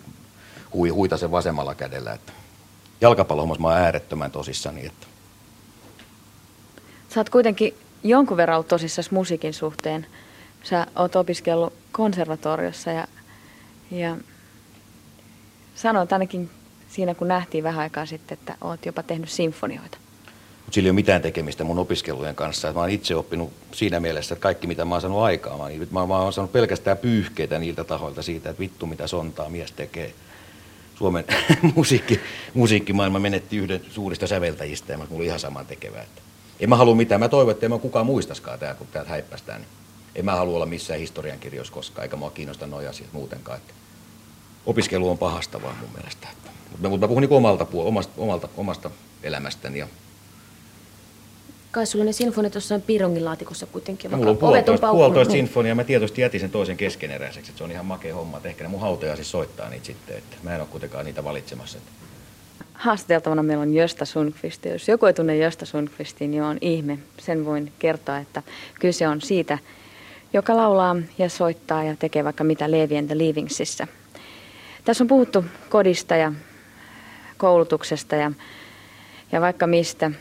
hui, 0.74 0.90
huita 0.90 1.18
sen 1.18 1.32
vasemmalla 1.32 1.76
kädellä. 1.76 2.14
Että 2.14 2.34
jalkapallohommassa 3.02 3.62
mä 3.62 3.68
oon 3.68 3.78
äärettömän 3.78 4.32
tosissani. 4.32 4.86
Että. 4.86 5.08
Sä 7.10 7.20
oot 7.20 7.30
kuitenkin 7.30 7.74
jonkun 8.04 8.38
verran 8.38 8.56
ollut 8.56 8.68
tosissaan 8.68 9.08
musiikin 9.12 9.54
suhteen. 9.54 10.06
Sä 10.64 10.88
oot 10.96 11.16
opiskellut 11.16 11.74
konservatoriossa 11.92 12.92
ja, 12.92 13.08
ja 13.92 14.18
sanoit 15.76 16.14
ainakin 16.14 16.50
siinä, 16.90 17.16
kun 17.16 17.28
nähtiin 17.28 17.64
vähän 17.64 17.82
aikaa 17.82 18.06
sitten, 18.06 18.38
että 18.38 18.56
olet 18.62 18.86
jopa 18.86 19.04
tehnyt 19.04 19.30
sinfonioita. 19.30 19.98
Mutta 20.66 20.76
sillä 20.76 20.88
ei 20.88 20.90
ole 20.90 20.96
mitään 20.96 21.22
tekemistä 21.22 21.64
mun 21.64 21.80
opiskelujen 21.80 22.36
kanssa. 22.36 22.74
Mä 22.74 22.80
oon 22.80 22.90
itse 22.90 23.16
oppinut 23.16 23.54
siinä 23.72 24.00
mielessä, 24.00 24.34
että 24.34 24.44
kaikki 24.44 24.68
mitä 24.68 24.86
mä 24.86 24.96
oon 24.96 25.02
saanut 25.02 25.22
aikaa, 25.22 25.58
mä, 25.58 25.64
mä, 25.92 26.08
mä 26.08 26.18
oon 26.18 26.34
saanut 26.34 26.52
pelkästään 26.52 26.98
pyyhkeitä 26.98 27.60
niiltä 27.60 27.84
tahoilta 27.84 28.22
siitä, 28.22 28.50
että 28.50 28.60
vittu 28.60 28.86
mitä 28.86 29.08
sontaa 29.08 29.50
mies 29.50 29.72
tekee. 29.72 30.14
Suomen 30.96 31.26
musiikki, 31.76 32.20
musiikkimaailma 32.54 33.20
menetti 33.20 33.58
yhden 33.58 33.82
suurista 33.90 34.28
säveltäjistä 34.28 34.92
ja 34.92 34.98
mulla 34.98 35.16
oli 35.16 35.26
ihan 35.26 35.40
saman 35.40 35.66
tekevää. 35.66 36.02
Että 36.04 36.22
en 36.60 36.70
mä 36.70 36.76
halua 36.76 36.96
mitään. 36.96 37.20
Mä 37.20 37.30
toivon, 37.30 37.52
että 37.52 37.66
en 37.66 37.72
mä 37.72 37.78
kukaan 37.78 38.06
muistaskaan 38.06 38.60
tää, 38.60 38.76
kun 38.76 38.88
täältä 38.88 39.10
häippästään. 39.10 39.62
Niin 39.62 39.70
en 40.16 40.26
mä 40.26 40.36
halua 40.36 40.56
olla 40.56 40.66
missään 40.66 41.00
historiankirjoissa 41.00 41.74
koskaan, 41.74 42.04
eikä 42.04 42.16
mua 42.16 42.32
kiinnosta 42.32 42.68
noja 42.68 42.90
asiat 42.90 43.14
muutenkaan. 43.14 43.58
Että 43.58 43.74
opiskelu 44.66 45.10
on 45.10 45.18
pahasta 45.18 45.62
vaan 45.62 45.78
mun 45.78 45.90
mielestä. 45.96 46.28
Mutta 46.80 46.98
mä 46.98 47.08
puhun 47.08 47.22
niin 47.22 47.34
omalta, 47.34 47.68
omasta, 47.74 48.14
omalta, 48.18 48.48
omasta 48.58 48.92
elämästäni. 49.24 49.80
Ja 49.80 49.88
Kai 51.74 51.86
sulla 51.86 52.06
ne 52.06 52.12
sinfoniat 52.12 52.56
jossain 52.56 52.82
piirongin 52.82 53.26
laatikossa 53.26 53.66
kuitenkin. 53.66 54.16
Mulla 54.16 54.32
on 54.32 54.38
puolitoista, 54.38 54.92
puolitoista 54.92 55.34
niin. 55.34 55.46
sinfoniaa. 55.46 55.76
Mä 55.76 55.84
tietysti 55.84 56.22
jätin 56.22 56.40
sen 56.40 56.50
toisen 56.50 56.78
keskeneräiseksi. 56.78 57.52
Että 57.52 57.58
se 57.58 57.64
on 57.64 57.72
ihan 57.72 57.86
makea 57.86 58.16
homma. 58.16 58.38
Että 58.38 58.50
ehkä 58.50 58.64
ne 58.64 58.70
mun 58.70 58.82
hautaja 58.82 59.16
siis 59.16 59.32
soittaa 59.32 59.70
niitä 59.70 59.86
sitten. 59.86 60.18
Että 60.18 60.38
mä 60.44 60.56
en 60.56 60.62
ole 60.62 60.68
kuitenkaan 60.72 61.06
niitä 61.06 61.24
valitsemassa. 61.24 61.78
Että... 61.78 61.92
Haastateltavana 62.74 63.44
meillä 63.44 63.62
on 63.62 63.74
Josta 63.74 64.06
Sundqvist. 64.06 64.66
Jos 64.66 64.88
joku 64.88 65.06
ei 65.06 65.14
tunne 65.14 65.38
Josta 65.38 65.66
Sundqvistia, 65.66 66.28
niin 66.28 66.44
on 66.44 66.58
ihme. 66.62 67.00
Sen 67.18 67.46
voin 67.46 67.72
kertoa, 67.80 68.18
että 68.18 68.44
kyse 68.80 69.08
on 69.08 69.22
siitä, 69.22 69.58
joka 70.34 70.58
laulaa 70.58 70.96
ja 71.18 71.30
soittaa 71.30 71.84
ja 71.84 71.96
tekee 72.00 72.24
vaikka 72.24 72.44
mitä 72.44 72.72
Levi 72.72 72.98
and 72.98 73.08
the 73.08 73.18
Leavingsissä. 73.18 73.88
Tässä 74.86 75.04
on 75.04 75.08
puhuttu 75.08 75.46
kodista 75.70 76.16
ja 76.16 76.34
koulutuksesta 77.38 78.16
ja, 78.16 78.32
ja 79.32 79.42
vaikka 79.42 79.68
mistä. 79.68 80.12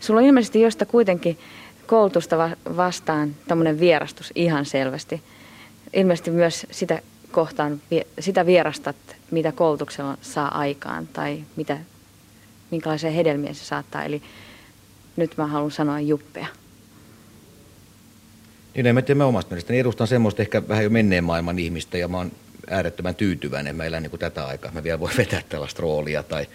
Sulla 0.00 0.20
on 0.20 0.26
ilmeisesti 0.26 0.60
josta 0.60 0.86
kuitenkin 0.86 1.38
koulutusta 1.86 2.50
vastaan 2.76 3.36
tämmöinen 3.48 3.80
vierastus 3.80 4.32
ihan 4.34 4.64
selvästi. 4.64 5.22
Ilmeisesti 5.92 6.30
myös 6.30 6.66
sitä 6.70 7.02
kohtaan, 7.32 7.80
sitä 8.20 8.46
vierastat, 8.46 8.96
mitä 9.30 9.52
koulutuksella 9.52 10.18
saa 10.20 10.58
aikaan 10.58 11.06
tai 11.06 11.44
mitä, 11.56 11.78
minkälaisia 12.70 13.10
hedelmiä 13.10 13.54
se 13.54 13.64
saattaa. 13.64 14.04
Eli 14.04 14.22
nyt 15.16 15.36
mä 15.36 15.46
haluan 15.46 15.70
sanoa 15.70 16.00
juppeja. 16.00 16.46
Niin, 18.74 18.86
en 18.86 18.94
mä 18.94 19.02
tiedä, 19.02 19.18
mä 19.18 19.26
omasta 19.26 19.50
mielestäni 19.50 19.78
edustan 19.78 20.06
semmoista 20.06 20.42
ehkä 20.42 20.68
vähän 20.68 20.84
jo 20.84 20.90
menneen 20.90 21.24
maailman 21.24 21.58
ihmistä 21.58 21.98
ja 21.98 22.08
mä 22.08 22.16
oon 22.16 22.32
äärettömän 22.70 23.14
tyytyväinen. 23.14 23.76
Mä 23.76 23.84
elän 23.84 24.02
niin 24.02 24.10
kuin 24.10 24.20
tätä 24.20 24.46
aikaa. 24.46 24.72
Mä 24.72 24.82
vielä 24.82 25.00
voi 25.00 25.10
vetää 25.18 25.42
tällaista 25.48 25.82
roolia. 25.82 26.22
Tai... 26.22 26.46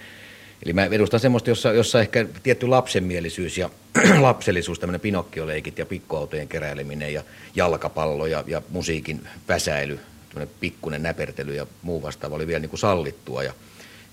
Eli 0.66 0.74
mä 0.74 0.86
edustan 0.86 1.20
semmoista, 1.20 1.50
jossa, 1.50 1.74
jossa 1.74 2.02
ehkä 2.02 2.26
tietty 2.44 2.68
lapsenmielisyys 2.68 3.58
ja 3.58 3.70
lapsellisuus, 4.20 4.80
tämmöinen 4.80 5.02
pinokkioleikit 5.02 5.78
ja 5.78 5.86
pikkuautojen 5.86 6.48
keräileminen 6.48 7.14
ja 7.14 7.24
jalkapallo 7.56 8.26
ja, 8.26 8.44
ja 8.48 8.62
musiikin 8.70 9.28
väsäily, 9.48 10.00
tämmöinen 10.30 10.56
pikkunen 10.60 11.04
näpertely 11.04 11.56
ja 11.56 11.68
muu 11.82 12.02
vastaava 12.02 12.36
oli 12.36 12.48
vielä 12.48 12.60
niin 12.60 12.70
kuin 12.70 12.80
sallittua 12.80 13.44
ja 13.44 13.54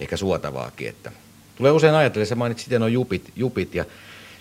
ehkä 0.01 0.17
suotavaakin. 0.17 0.89
Että 0.89 1.13
tulee 1.57 1.73
usein 1.73 1.95
ajatella, 1.95 2.23
että 2.23 2.35
mainitsit 2.35 2.65
sitten 2.65 2.83
on 2.83 2.93
jupit, 2.93 3.33
jupit 3.37 3.75
ja 3.75 3.85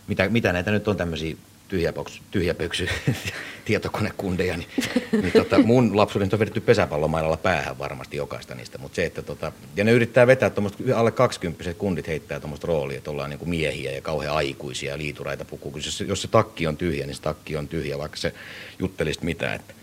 mitä, 0.08 0.30
mitä 0.30 0.54
näitä 0.54 0.72
nyt 0.72 0.88
on 0.88 0.98
tämmöisiä 0.98 1.36
tyhjäpöksy, 1.70 2.22
tyhjäpöksy 2.32 2.90
tietokonekundeja, 3.66 4.58
niin, 4.58 4.70
niin 5.12 5.34
tota, 5.34 5.60
mun 5.60 5.98
lapsuuden 5.98 6.30
on 6.34 6.40
vedetty 6.40 6.62
pesäpallomailalla 6.62 7.38
päähän 7.38 7.80
varmasti 7.80 8.18
jokaista 8.18 8.56
niistä, 8.56 8.78
mutta 8.78 8.96
se, 8.96 9.06
että 9.06 9.22
tota, 9.22 9.52
ja 9.76 9.84
ne 9.84 9.92
yrittää 9.92 10.28
vetää 10.28 10.50
tuommoista, 10.50 10.84
alle 10.96 11.12
20 11.12 11.74
kundit 11.74 12.08
heittää 12.08 12.40
tuommoista 12.40 12.68
roolia, 12.68 12.98
että 12.98 13.12
ollaan 13.12 13.30
niin 13.30 13.40
kuin 13.40 13.50
miehiä 13.50 13.92
ja 13.92 14.02
kauhean 14.02 14.36
aikuisia 14.36 14.98
liituraita 14.98 15.46
pukuu, 15.46 15.74
jos 15.76 15.98
se, 15.98 16.04
jos 16.04 16.22
se 16.22 16.28
takki 16.28 16.68
on 16.68 16.78
tyhjä, 16.78 17.06
niin 17.06 17.16
se 17.16 17.22
takki 17.22 17.58
on 17.58 17.68
tyhjä, 17.68 17.98
vaikka 17.98 18.18
se 18.18 18.34
juttelisi 18.80 19.26
mitään, 19.26 19.56
että 19.56 19.74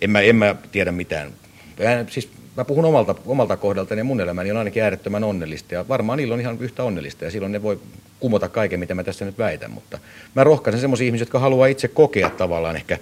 en 0.00 0.10
mä, 0.10 0.20
en 0.20 0.36
mä 0.36 0.56
tiedä 0.72 0.92
mitään, 0.92 1.32
siis 2.10 2.28
mä 2.56 2.64
puhun 2.64 2.84
omalta, 2.84 3.14
omalta 3.26 3.56
kohdalta, 3.56 3.94
ja 3.94 4.04
mun 4.04 4.20
elämäni 4.20 4.50
on 4.50 4.56
ainakin 4.56 4.82
äärettömän 4.82 5.24
onnellista 5.24 5.74
ja 5.74 5.88
varmaan 5.88 6.16
niillä 6.16 6.34
on 6.34 6.40
ihan 6.40 6.56
yhtä 6.60 6.84
onnellista 6.84 7.24
ja 7.24 7.30
silloin 7.30 7.52
ne 7.52 7.62
voi 7.62 7.80
kumota 8.20 8.48
kaiken, 8.48 8.80
mitä 8.80 8.94
mä 8.94 9.04
tässä 9.04 9.24
nyt 9.24 9.38
väitän, 9.38 9.70
mutta 9.70 9.98
mä 10.34 10.44
rohkaisen 10.44 10.80
semmoisia 10.80 11.06
ihmisiä, 11.06 11.22
jotka 11.22 11.38
haluaa 11.38 11.66
itse 11.66 11.88
kokea 11.88 12.30
tavallaan 12.30 12.76
ehkä 12.76 12.98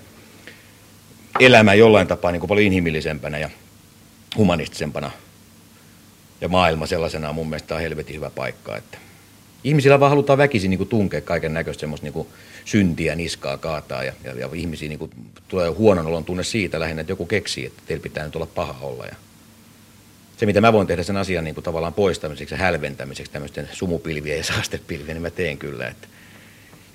elämää 1.41 1.75
jollain 1.75 2.07
tapaa 2.07 2.33
niin 2.33 2.41
kuin 2.41 2.49
paljon 2.49 2.67
inhimillisempänä 2.67 3.39
ja 3.39 3.51
humanistisempana. 4.37 5.11
Ja 6.41 6.49
maailma 6.49 6.87
sellaisena 6.87 7.29
on 7.29 7.35
mun 7.35 7.49
mielestä 7.49 7.75
on 7.75 7.81
helvetin 7.81 8.17
hyvä 8.17 8.31
paikka. 8.31 8.77
Että 8.77 8.99
ihmisillä 9.65 10.01
vaan 10.01 10.11
halutaan 10.11 10.39
väkisin 10.39 10.71
niin 10.71 10.79
kuin 10.79 10.89
tunkea 10.89 11.21
kaiken 11.21 11.55
näköistä 11.55 11.81
semmoista 11.81 12.07
niin 12.07 12.27
syntiä 12.65 13.15
niskaa 13.15 13.59
kaataa 13.59 14.05
ja, 14.05 14.13
ja, 14.25 14.33
ja 14.35 14.49
ihmisiä 14.55 14.89
niin 14.89 14.99
kuin 14.99 15.11
tulee 15.49 15.69
huonon 15.69 16.07
olon 16.07 16.25
tunne 16.25 16.45
siitä 16.45 16.81
lähinnä, 16.81 17.01
että 17.01 17.13
joku 17.13 17.27
keksii, 17.27 17.67
että 17.67 17.83
teillä 17.87 18.03
pitää 18.03 18.25
nyt 18.25 18.37
olla 18.37 18.49
paha 18.55 18.87
olla. 18.87 19.05
Ja 19.05 19.15
se, 20.45 20.47
mitä 20.47 20.61
mä 20.61 20.73
voin 20.73 20.87
tehdä 20.87 21.03
sen 21.03 21.17
asian 21.17 21.45
niin 21.45 21.55
kuin 21.55 21.65
tavallaan 21.65 21.95
poistamiseksi 21.95 22.55
ja 22.55 22.59
hälventämiseksi 22.59 23.33
tämmöisten 23.33 23.69
sumupilvien 23.73 24.39
ja 24.39 24.45
saastepilvien, 24.45 25.15
niin 25.15 25.23
mä 25.23 25.31
teen 25.31 25.59
kyllä. 25.59 25.89
Että 25.89 26.09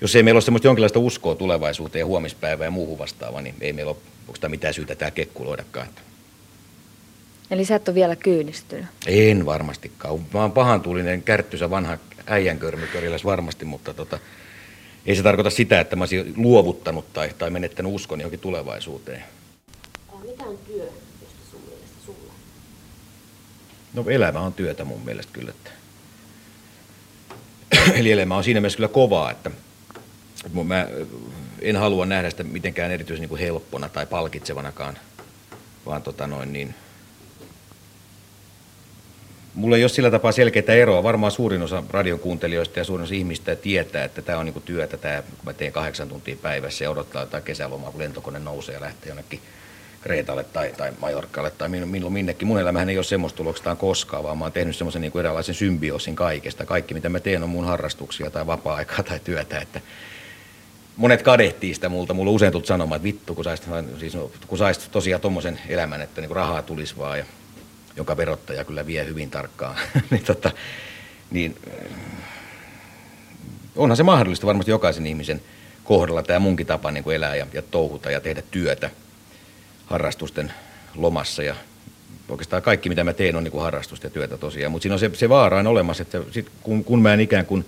jos 0.00 0.16
ei 0.16 0.22
meillä 0.22 0.36
ole 0.36 0.42
semmoista 0.42 0.68
jonkinlaista 0.68 0.98
uskoa 0.98 1.34
tulevaisuuteen 1.34 2.00
ja 2.00 2.06
huomispäivään 2.06 2.66
ja 2.66 2.70
muuhun 2.70 2.98
vastaavaan, 2.98 3.44
niin 3.44 3.54
ei 3.60 3.72
meillä 3.72 3.90
ole 4.28 4.48
mitään 4.48 4.74
syytä 4.74 4.94
tää 4.94 5.10
kekkuloidakaan. 5.10 5.88
Eli 7.50 7.64
sä 7.64 7.74
et 7.74 7.88
ole 7.88 7.94
vielä 7.94 8.16
kyynistynyt? 8.16 8.86
En 9.06 9.46
varmastikaan. 9.46 10.26
Mä 10.34 10.40
oon 10.40 10.52
pahantulinen 10.52 11.22
kärttysä 11.22 11.70
vanha 11.70 11.98
äijänkörmyköriläs 12.26 13.24
varmasti, 13.24 13.64
mutta 13.64 13.94
tota, 13.94 14.18
ei 15.06 15.16
se 15.16 15.22
tarkoita 15.22 15.50
sitä, 15.50 15.80
että 15.80 15.96
mä 15.96 16.02
olisin 16.02 16.34
luovuttanut 16.36 17.12
tai, 17.12 17.30
tai 17.38 17.50
menettänyt 17.50 17.92
uskon 17.92 18.20
johonkin 18.20 18.40
tulevaisuuteen. 18.40 19.24
Mitä 20.22 20.44
on 20.44 20.58
työ, 20.66 20.88
sun 21.50 21.60
mielestä 21.60 21.96
sulla? 22.06 22.32
No 23.94 24.04
elämä 24.08 24.40
on 24.40 24.52
työtä 24.52 24.84
mun 24.84 25.04
mielestä 25.04 25.32
kyllä. 25.32 25.50
Että. 25.50 25.70
Eli 28.00 28.12
elämä 28.12 28.36
on 28.36 28.44
siinä 28.44 28.60
mielessä 28.60 28.76
kyllä 28.76 28.88
kovaa, 28.88 29.30
että, 29.30 29.50
mä 30.64 30.86
en 31.60 31.76
halua 31.76 32.06
nähdä 32.06 32.30
sitä 32.30 32.44
mitenkään 32.44 32.90
erityisen 32.90 33.28
niin 33.28 33.38
helppona 33.38 33.88
tai 33.88 34.06
palkitsevanakaan, 34.06 34.98
vaan 35.86 36.02
tota 36.02 36.26
noin 36.26 36.52
niin, 36.52 36.74
Mulla 39.54 39.76
ei 39.76 39.82
ole 39.82 39.88
sillä 39.88 40.10
tapaa 40.10 40.32
selkeää 40.32 40.74
eroa. 40.76 41.02
Varmaan 41.02 41.32
suurin 41.32 41.62
osa 41.62 41.82
radion 41.90 42.18
kuuntelijoista 42.18 42.78
ja 42.78 42.84
suurin 42.84 43.04
osa 43.04 43.14
ihmistä 43.14 43.56
tietää, 43.56 44.04
että 44.04 44.22
tämä 44.22 44.38
on 44.38 44.44
niinku 44.44 44.60
työtä, 44.60 44.96
tämä, 44.96 45.22
kun 45.22 45.44
mä 45.44 45.52
teen 45.52 45.72
kahdeksan 45.72 46.08
tuntia 46.08 46.36
päivässä 46.42 46.84
ja 46.84 46.90
odottaa 46.90 47.22
jotain 47.22 47.42
kesälomaa, 47.42 47.90
kun 47.90 48.00
lentokone 48.00 48.38
nousee 48.38 48.74
ja 48.74 48.80
lähtee 48.80 49.08
jonnekin 49.08 49.40
Kreetalle 50.00 50.44
tai, 50.44 50.72
tai 50.76 50.92
Majorkalle 51.00 51.50
tai 51.50 51.68
milloin 51.68 52.12
minnekin. 52.12 52.48
Mun 52.48 52.60
elämähän 52.60 52.88
ei 52.88 52.98
ole 52.98 53.04
semmoista 53.04 53.36
tulokstaan 53.36 53.76
koskaan, 53.76 54.24
vaan 54.24 54.38
mä 54.38 54.44
oon 54.44 54.52
tehnyt 54.52 54.76
semmoisen 54.76 55.02
niin 55.02 55.18
eräänlaisen 55.18 55.54
symbioosin 55.54 56.16
kaikesta. 56.16 56.66
Kaikki, 56.66 56.94
mitä 56.94 57.08
mä 57.08 57.20
teen, 57.20 57.42
on 57.42 57.48
mun 57.48 57.64
harrastuksia 57.64 58.30
tai 58.30 58.46
vapaa-aikaa 58.46 59.02
tai 59.02 59.20
työtä. 59.24 59.58
Että 59.58 59.80
monet 60.96 61.22
kadehtii 61.22 61.74
sitä 61.74 61.88
multa. 61.88 62.14
Mulla 62.14 62.30
usein 62.30 62.52
tullut 62.52 62.66
sanomaan, 62.66 62.96
että 62.96 63.04
vittu, 63.04 63.34
kun 63.34 63.44
saisit, 63.44 63.66
siis, 63.98 64.16
kun 64.46 64.58
saisit 64.58 64.92
tosiaan 64.92 65.20
tommosen 65.20 65.60
elämän, 65.68 66.02
että 66.02 66.20
niin 66.20 66.30
rahaa 66.30 66.62
tulisi 66.62 66.98
vaan. 66.98 67.18
Ja 67.18 67.24
joka 67.96 68.16
verottaja 68.16 68.64
kyllä 68.64 68.86
vie 68.86 69.06
hyvin 69.06 69.30
tarkkaan, 69.30 69.76
niin, 70.10 70.24
tota, 70.24 70.50
niin 71.30 71.56
onhan 73.76 73.96
se 73.96 74.02
mahdollista 74.02 74.46
varmasti 74.46 74.70
jokaisen 74.70 75.06
ihmisen 75.06 75.42
kohdalla 75.84 76.22
tämä 76.22 76.38
munkin 76.38 76.66
tapa 76.66 76.90
niin 76.90 77.04
kuin 77.04 77.16
elää 77.16 77.36
ja, 77.36 77.46
ja 77.52 77.62
touhuta 77.62 78.10
ja 78.10 78.20
tehdä 78.20 78.42
työtä 78.50 78.90
harrastusten 79.90 80.52
lomassa 80.94 81.42
ja 81.42 81.54
oikeastaan 82.28 82.62
kaikki 82.62 82.88
mitä 82.88 83.04
mä 83.04 83.12
teen 83.12 83.36
on 83.36 83.44
niin 83.44 83.52
kuin 83.52 83.62
harrastusta 83.62 84.06
ja 84.06 84.10
työtä 84.10 84.38
tosiaan, 84.38 84.72
mutta 84.72 84.82
siinä 84.82 84.94
on 84.94 84.98
se, 84.98 85.10
se 85.14 85.28
vaara 85.28 85.58
on 85.58 85.66
olemassa, 85.66 86.02
että 86.02 86.20
sit 86.30 86.50
kun, 86.62 86.84
kun 86.84 87.02
mä 87.02 87.12
en 87.12 87.20
ikään 87.20 87.46
kuin 87.46 87.64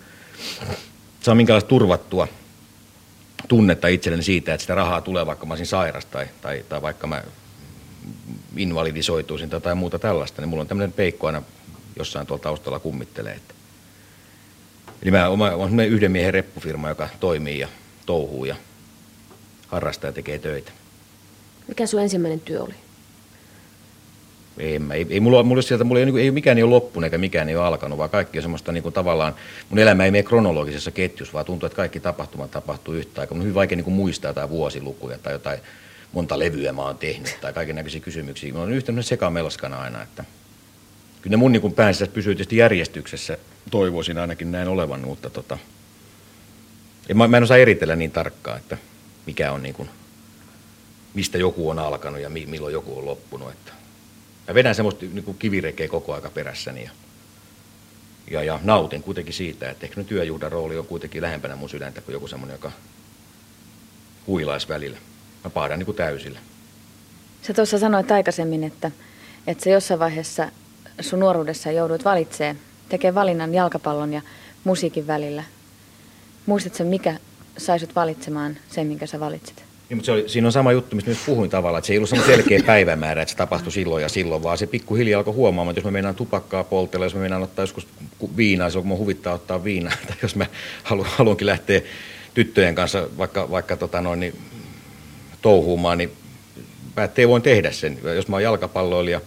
saa 1.21 1.35
minkälaista 1.35 1.69
turvattua 1.69 2.29
tunnetta 3.49 3.89
itselleni 3.89 4.23
siitä, 4.23 4.55
että 4.55 4.63
sitä 4.63 4.75
rahaa 4.75 5.01
tulee 5.01 5.27
vaikka 5.27 5.47
mä 5.47 5.53
olisin 5.53 5.67
sairas 5.67 6.05
tai, 6.05 6.27
tai, 6.43 6.65
tai 6.69 6.83
vaikka 6.83 7.07
mä 7.07 7.23
invalidisoituisin 8.57 9.51
tai 9.51 9.57
jotain 9.57 9.79
muuta 9.79 9.99
tällaista, 9.99 10.43
niin 10.43 10.49
mulla 10.49 10.61
on 10.61 10.69
tämmöinen 10.69 10.93
peikko 10.93 11.27
aina 11.27 11.43
jossain 11.97 12.27
tuolla 12.27 12.43
taustalla 12.43 12.79
kummittelee. 12.79 13.35
Että. 13.35 13.55
Eli 15.03 15.11
mä 15.11 15.29
olen 15.29 15.81
yhden 15.81 16.13
miehen 16.13 16.35
reppufirma, 16.35 16.89
joka 16.89 17.09
toimii 17.21 17.59
ja 17.59 17.69
touhuu 18.07 18.45
ja 18.45 18.57
harrastaa 19.69 20.09
ja 20.09 20.13
tekee 20.13 20.39
töitä. 20.39 20.73
Mikä 21.69 21.87
sun 21.87 22.01
ensimmäinen 22.01 22.41
työ 22.41 22.63
oli? 22.63 22.75
Ei, 24.59 24.81
ei, 24.93 25.07
ei, 25.11 25.21
mulla, 25.21 25.43
mulla, 25.43 25.63
sieltä, 25.63 25.85
mulla 25.85 26.01
ei, 26.01 26.07
ei, 26.21 26.31
mikään 26.31 26.57
ei 26.59 26.63
ole 26.63 26.71
loppunut 26.71 27.05
eikä 27.05 27.19
mikään 27.19 27.49
ei 27.49 27.57
ole 27.57 27.67
alkanut, 27.67 27.99
vaan 27.99 28.11
kaikki 28.11 28.39
on 28.39 28.43
semmoista 28.43 28.73
niin 28.73 28.83
kuin 28.83 28.93
tavallaan, 28.93 29.35
mun 29.71 29.79
elämä 29.79 30.05
ei 30.05 30.11
mene 30.11 30.23
kronologisessa 30.23 30.91
ketjussa, 30.91 31.33
vaan 31.33 31.45
tuntuu, 31.45 31.67
että 31.67 31.77
kaikki 31.77 32.01
tapahtumat 32.01 32.51
tapahtuu 32.51 32.95
yhtä 32.95 33.21
aikaa. 33.21 33.35
Mun 33.35 33.41
on 33.41 33.45
hyvin 33.45 33.55
vaikea 33.55 33.77
niin 33.77 33.85
kuin 33.85 33.95
muistaa 33.95 34.29
jotain 34.29 34.51
vuosilukuja 34.51 35.19
tai 35.19 35.33
jotain 35.33 35.61
monta 36.13 36.39
levyä 36.39 36.73
mä 36.73 36.83
oon 36.83 36.99
tehnyt 36.99 37.39
tai 37.41 37.53
kaiken 37.53 37.77
näköisiä 37.77 38.01
kysymyksiä. 38.01 38.53
Mä 38.53 38.59
oon 38.59 38.73
yhtä 38.73 38.93
sekamelskana 39.01 39.81
aina, 39.81 40.03
että 40.03 40.25
kyllä 41.23 41.33
ne 41.33 41.37
mun 41.37 41.53
niin 41.53 41.73
päänsä 41.73 42.07
pysyy 42.07 42.35
tietysti 42.35 42.57
järjestyksessä, 42.57 43.39
toivoisin 43.71 44.19
ainakin 44.19 44.53
näin 44.53 44.69
olevan, 44.69 45.01
mutta 45.01 45.31
tota, 45.31 45.59
en, 47.09 47.17
mä, 47.17 47.29
mä 47.29 47.37
en 47.37 47.43
osaa 47.43 47.57
eritellä 47.57 47.97
niin 47.97 48.11
tarkkaan, 48.11 48.59
että 48.59 48.79
mikä 49.27 49.53
on 49.53 49.63
niin 49.63 49.75
kuin, 49.75 49.89
mistä 51.15 51.39
joku 51.39 51.71
on 51.71 51.79
alkanut 51.79 52.21
ja 52.21 52.31
mi, 52.31 52.47
milloin 52.47 52.73
joku 52.73 52.99
on 52.99 53.07
loppunut. 53.07 53.51
Että 53.51 53.73
mä 54.49 54.55
vedän 54.55 54.75
semmoista 54.75 55.05
niin 55.13 55.37
kivirekeä 55.39 55.89
koko 55.89 56.15
aika 56.15 56.31
perässäni 56.31 56.85
ja, 56.85 56.91
ja, 58.31 58.43
ja 58.43 58.61
nautin 58.63 59.03
kuitenkin 59.03 59.35
siitä, 59.35 59.71
että 59.71 59.87
ehkä 59.87 60.05
työjuhdan 60.05 60.53
rooli 60.53 60.79
on 60.79 60.87
kuitenkin 60.87 61.23
lähempänä 61.23 61.57
mun 61.57 61.69
sydäntä 61.69 62.01
kuin 62.01 62.13
joku 62.13 62.29
semmoinen, 62.29 62.55
joka 62.55 62.73
huilaisi 64.27 64.69
välillä 64.69 64.99
mä 65.45 65.51
paadan 65.51 65.79
niin 65.79 65.95
täysillä. 65.95 66.39
Sä 67.43 67.55
tuossa 67.55 67.79
sanoit 67.79 68.11
aikaisemmin, 68.11 68.65
että, 68.65 68.91
että 69.47 69.65
sä 69.65 69.71
jossain 69.71 70.01
vaiheessa 70.01 70.53
sun 71.01 71.21
nuoruudessa 71.21 71.71
joudut 71.71 72.05
valitsemaan, 72.05 72.59
tekee 72.89 73.15
valinnan 73.15 73.55
jalkapallon 73.55 74.13
ja 74.13 74.23
musiikin 74.65 75.07
välillä. 75.07 75.45
Muistatko 76.47 76.85
mikä 76.85 77.19
saisut 77.59 77.97
valitsemaan 77.97 78.57
sen, 78.71 78.87
minkä 78.87 79.07
sä 79.07 79.21
valitsit? 79.21 79.72
Niin, 79.93 79.97
mutta 79.97 80.07
se 80.07 80.13
oli, 80.13 80.29
siinä 80.29 80.49
on 80.49 80.53
sama 80.53 80.73
juttu, 80.73 80.97
mistä 80.97 81.11
myös 81.11 81.23
puhuin 81.27 81.51
tavallaan, 81.51 81.79
että 81.79 81.87
se 81.87 81.93
ei 81.93 81.99
ollut 81.99 82.27
selkeä 82.27 82.61
päivämäärä, 82.67 83.23
että 83.23 83.31
se 83.33 83.37
tapahtui 83.37 83.73
silloin 83.73 84.03
ja 84.03 84.09
silloin, 84.09 84.43
vaan 84.43 84.59
se 84.59 84.67
pikkuhiljaa 84.67 85.19
alkoi 85.19 85.35
huomaamaan, 85.35 85.73
että 85.73 85.79
jos 85.79 85.85
me 85.85 85.91
mennään 85.91 86.15
tupakkaa 86.15 86.65
poltella, 86.65 87.07
jos 87.07 87.15
me 87.15 87.21
mennään 87.21 87.43
ottaa 87.43 87.63
joskus 87.63 87.89
viinaa, 88.37 88.71
silloin 88.71 88.89
kun 88.89 88.99
huvittaa 88.99 89.35
ottaa 89.35 89.65
viinaa, 89.65 89.93
tai 90.09 90.17
jos 90.23 90.37
mä 90.37 90.47
haluan, 90.83 91.09
haluankin 91.17 91.47
lähteä 91.47 91.81
tyttöjen 92.35 92.75
kanssa 92.75 93.09
vaikka, 93.19 93.51
vaikka 93.51 93.77
tota 93.77 94.01
noin, 94.01 94.21
niin, 94.21 94.35
touhuumaan, 95.43 95.99
niin 95.99 96.13
päättää 96.95 97.29
voin 97.29 97.43
tehdä 97.43 97.73
sen. 97.73 97.99
Jos 98.17 98.29
mä 98.29 98.37
oon 98.37 98.43
jalkapalloilija, 98.43 99.21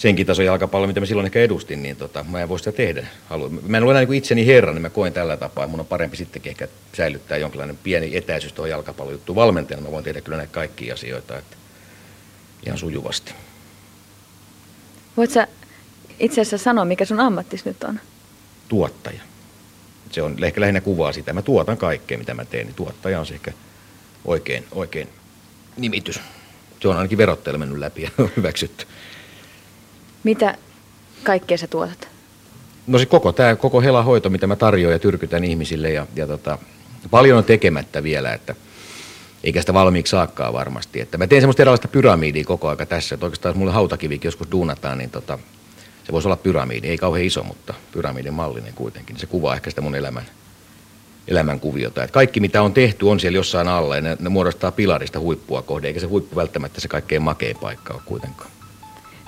senkin 0.00 0.26
tason 0.26 0.44
jalkapallo, 0.44 0.86
mitä 0.86 1.00
mä 1.00 1.06
silloin 1.06 1.26
ehkä 1.26 1.40
edustin, 1.40 1.82
niin 1.82 1.96
tota, 1.96 2.24
mä 2.28 2.40
en 2.40 2.48
voi 2.48 2.58
sitä 2.58 2.72
tehdä. 2.72 3.06
Haluan. 3.28 3.60
Mä 3.66 3.76
en 3.76 3.82
ole 3.82 3.92
enää 3.92 4.04
niin 4.04 4.14
itseni 4.14 4.46
herra, 4.46 4.72
niin 4.72 4.82
mä 4.82 4.90
koen 4.90 5.12
tällä 5.12 5.36
tapaa. 5.36 5.66
Mun 5.66 5.80
on 5.80 5.86
parempi 5.86 6.16
sittenkin 6.16 6.50
ehkä 6.50 6.68
säilyttää 6.96 7.38
jonkinlainen 7.38 7.78
pieni 7.82 8.16
etäisyys 8.16 8.52
tuohon 8.52 8.70
jalkapallojuttuun 8.70 9.36
valmentajana. 9.36 9.86
Mä 9.86 9.92
voin 9.92 10.04
tehdä 10.04 10.20
kyllä 10.20 10.36
näitä 10.36 10.52
kaikkia 10.52 10.94
asioita 10.94 11.38
että 11.38 11.56
ihan 12.66 12.78
sujuvasti. 12.78 13.34
Voit 15.16 15.30
sä 15.30 15.48
itse 16.20 16.40
asiassa 16.40 16.64
sanoa, 16.64 16.84
mikä 16.84 17.04
sun 17.04 17.20
ammattis 17.20 17.64
nyt 17.64 17.84
on? 17.84 18.00
Tuottaja. 18.68 19.20
Se 20.10 20.22
on 20.22 20.44
ehkä 20.44 20.60
lähinnä 20.60 20.80
kuvaa 20.80 21.12
sitä. 21.12 21.32
Mä 21.32 21.42
tuotan 21.42 21.76
kaikkea, 21.76 22.18
mitä 22.18 22.34
mä 22.34 22.44
teen, 22.44 22.66
niin 22.66 22.74
tuottaja 22.74 23.20
on 23.20 23.26
se 23.26 23.34
ehkä 23.34 23.52
oikein, 24.24 24.64
oikein 24.72 25.08
nimitys. 25.76 26.20
Se 26.80 26.88
on 26.88 26.96
ainakin 26.96 27.18
verottajalla 27.18 27.58
mennyt 27.58 27.78
läpi 27.78 28.02
ja 28.02 28.10
hyväksytty. 28.36 28.86
Mitä 30.24 30.54
kaikkea 31.22 31.58
sä 31.58 31.66
tuotat? 31.66 32.08
No 32.86 32.98
se 32.98 33.06
koko, 33.06 33.32
tämä 33.32 33.56
koko 33.56 33.80
helahoito, 33.80 34.30
mitä 34.30 34.46
mä 34.46 34.56
tarjoan 34.56 34.92
ja 34.92 34.98
tyrkytän 34.98 35.44
ihmisille 35.44 35.90
ja, 35.90 36.06
ja 36.16 36.26
tota, 36.26 36.58
paljon 37.10 37.38
on 37.38 37.44
tekemättä 37.44 38.02
vielä, 38.02 38.32
että 38.32 38.54
eikä 39.44 39.60
sitä 39.60 39.74
valmiiksi 39.74 40.10
saakkaa 40.10 40.52
varmasti. 40.52 41.00
Että 41.00 41.18
mä 41.18 41.26
teen 41.26 41.42
semmoista 41.42 41.62
erilaista 41.62 41.88
pyramidia 41.88 42.44
koko 42.44 42.68
aika 42.68 42.86
tässä, 42.86 43.14
että 43.14 43.26
oikeastaan 43.26 43.50
jos 43.50 43.58
mulle 43.58 43.72
hautakivikin 43.72 44.28
joskus 44.28 44.50
duunataan, 44.50 44.98
niin 44.98 45.10
tota, 45.10 45.38
se 46.04 46.12
voisi 46.12 46.28
olla 46.28 46.36
pyramidi, 46.36 46.88
ei 46.88 46.98
kauhean 46.98 47.26
iso, 47.26 47.42
mutta 47.42 47.74
pyramidin 47.92 48.34
mallinen 48.34 48.74
kuitenkin. 48.74 49.18
Se 49.18 49.26
kuvaa 49.26 49.54
ehkä 49.54 49.70
sitä 49.70 49.80
mun 49.80 49.94
elämän, 49.94 50.24
elämän 51.28 51.60
kuviota. 51.60 52.04
Että 52.04 52.14
kaikki 52.14 52.40
mitä 52.40 52.62
on 52.62 52.74
tehty 52.74 53.06
on 53.06 53.20
siellä 53.20 53.36
jossain 53.36 53.68
alla 53.68 53.96
ja 53.96 54.02
ne, 54.02 54.16
ne 54.20 54.28
muodostaa 54.28 54.72
pilarista 54.72 55.20
huippua 55.20 55.62
kohde, 55.62 55.86
eikä 55.86 56.00
se 56.00 56.06
huippu 56.06 56.36
välttämättä 56.36 56.80
se 56.80 56.88
kaikkein 56.88 57.22
makein 57.22 57.56
paikka 57.56 57.94
ole 57.94 58.02
kuitenkaan. 58.04 58.50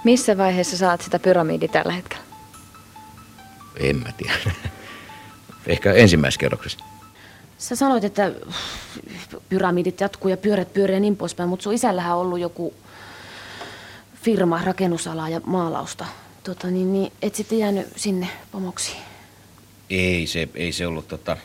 Missä 0.05 0.39
vaiheessa 0.39 0.77
saat 0.77 1.01
sitä 1.01 1.19
pyramidia 1.19 1.69
tällä 1.69 1.93
hetkellä? 1.93 2.25
En 3.77 3.97
mä 3.97 4.13
tiedä. 4.13 4.35
Ehkä 5.67 5.93
ensimmäisessä 5.93 6.41
kerroksessa. 6.41 6.85
Sä 7.59 7.77
sanoit, 7.77 8.05
että 8.05 8.33
pyramidit 9.49 10.01
jatkuu 10.01 10.31
ja 10.31 10.37
pyörät 10.37 10.73
pyörii 10.73 10.97
ja 10.97 11.01
niin 11.01 11.17
poispäin, 11.17 11.49
mutta 11.49 11.63
sun 11.63 11.73
isällähän 11.73 12.15
on 12.17 12.21
ollut 12.21 12.41
joku 12.41 12.75
firma, 14.23 14.61
rakennusalaa 14.65 15.29
ja 15.29 15.41
maalausta. 15.47 16.07
Tota, 16.45 16.67
niin, 16.67 16.93
niin, 16.93 17.13
et 17.23 17.35
sitten 17.35 17.59
jäänyt 17.59 17.87
sinne 17.97 18.29
pomoksi? 18.53 18.97
Ei 19.91 20.27
se, 20.27 20.49
ei 20.55 20.73
se 20.73 20.87
ollut 20.87 21.09
tota, 21.09 21.37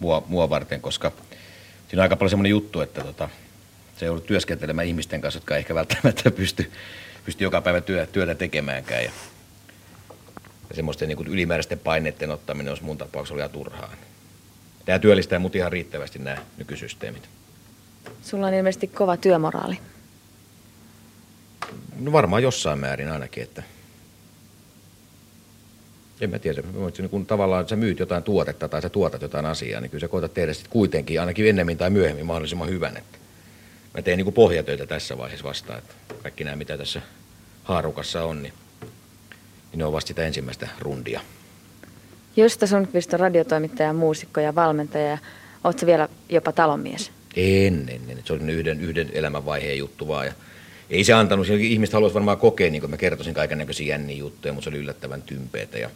mua, 0.00 0.22
mua 0.26 0.50
varten, 0.50 0.80
koska 0.80 1.12
siinä 1.88 2.00
on 2.00 2.02
aika 2.02 2.16
paljon 2.16 2.30
semmoinen 2.30 2.50
juttu, 2.50 2.80
että 2.80 3.04
tota, 3.04 3.28
se 3.96 4.06
ei 4.06 4.10
ollut 4.10 4.26
työskentelemään 4.26 4.88
ihmisten 4.88 5.20
kanssa, 5.20 5.36
jotka 5.38 5.54
ei 5.54 5.58
ehkä 5.58 5.74
välttämättä 5.74 6.30
pysty 6.30 6.72
pysty 7.28 7.44
joka 7.44 7.60
päivä 7.60 7.80
työ, 7.80 8.06
työtä 8.06 8.34
tekemäänkään. 8.34 9.04
Ja, 9.04 9.10
ja 10.68 10.76
semmoisten 10.76 11.08
niin 11.08 11.26
ylimääräisten 11.26 11.78
paineiden 11.78 12.30
ottaminen 12.30 12.70
olisi 12.70 12.84
mun 12.84 12.98
tapauksessa 12.98 13.34
oli 13.34 13.40
ihan 13.40 13.50
turhaa. 13.50 13.92
Tämä 14.84 14.98
työllistää 14.98 15.38
mut 15.38 15.56
ihan 15.56 15.72
riittävästi 15.72 16.18
nämä 16.18 16.38
nykysysteemit. 16.56 17.28
Sulla 18.22 18.46
on 18.46 18.54
ilmeisesti 18.54 18.86
kova 18.86 19.16
työmoraali. 19.16 19.78
No 21.98 22.12
varmaan 22.12 22.42
jossain 22.42 22.78
määrin 22.78 23.10
ainakin, 23.10 23.42
että 23.42 23.62
en 26.20 26.30
mä 26.30 26.38
tiedä, 26.38 26.62
niin 26.98 27.10
kun 27.10 27.26
tavallaan 27.26 27.68
sä 27.68 27.76
myyt 27.76 27.98
jotain 27.98 28.22
tuotetta 28.22 28.68
tai 28.68 28.82
sä 28.82 28.88
tuotat 28.88 29.22
jotain 29.22 29.46
asiaa, 29.46 29.80
niin 29.80 29.90
kyllä 29.90 30.00
sä 30.00 30.08
koetat 30.08 30.34
tehdä 30.34 30.52
sitten 30.52 30.72
kuitenkin 30.72 31.20
ainakin 31.20 31.48
ennemmin 31.48 31.78
tai 31.78 31.90
myöhemmin 31.90 32.26
mahdollisimman 32.26 32.68
hyvän. 32.68 32.96
Että 32.96 33.17
mä 33.98 34.02
teen 34.02 34.18
niin 34.18 34.32
pohjatöitä 34.32 34.86
tässä 34.86 35.18
vaiheessa 35.18 35.48
vastaan, 35.48 35.78
että 35.78 35.94
kaikki 36.22 36.44
nämä 36.44 36.56
mitä 36.56 36.78
tässä 36.78 37.02
haarukassa 37.64 38.24
on, 38.24 38.42
niin, 38.42 38.52
niin 39.70 39.78
ne 39.78 39.84
on 39.84 39.92
vasta 39.92 40.08
sitä 40.08 40.26
ensimmäistä 40.26 40.68
rundia. 40.80 41.20
Josta 42.36 42.66
Sundqvist 42.66 43.14
on 43.14 43.20
radiotoimittaja, 43.20 43.92
muusikko 43.92 44.40
ja 44.40 44.54
valmentaja. 44.54 45.18
Oletko 45.64 45.86
vielä 45.86 46.08
jopa 46.28 46.52
talonmies? 46.52 47.10
En, 47.36 47.88
en, 47.88 48.00
en. 48.08 48.18
Se 48.24 48.32
oli 48.32 48.52
yhden, 48.52 48.80
yhden 48.80 49.10
elämänvaiheen 49.12 49.78
juttu 49.78 50.08
vaan. 50.08 50.26
Ja 50.26 50.32
ei 50.90 51.04
se 51.04 51.12
antanut, 51.12 51.48
ihmiset 51.48 51.92
haluaisi 51.92 52.14
varmaan 52.14 52.38
kokea, 52.38 52.70
niin 52.70 52.80
kuin 52.80 52.90
mä 52.90 52.96
kertoisin 52.96 53.34
kaiken 53.34 53.58
näköisiä 53.58 53.86
jänniä 53.86 54.16
juttuja, 54.16 54.54
mutta 54.54 54.64
se 54.64 54.70
oli 54.70 54.78
yllättävän 54.78 55.22
tympeitä 55.22 55.78
ja, 55.78 55.90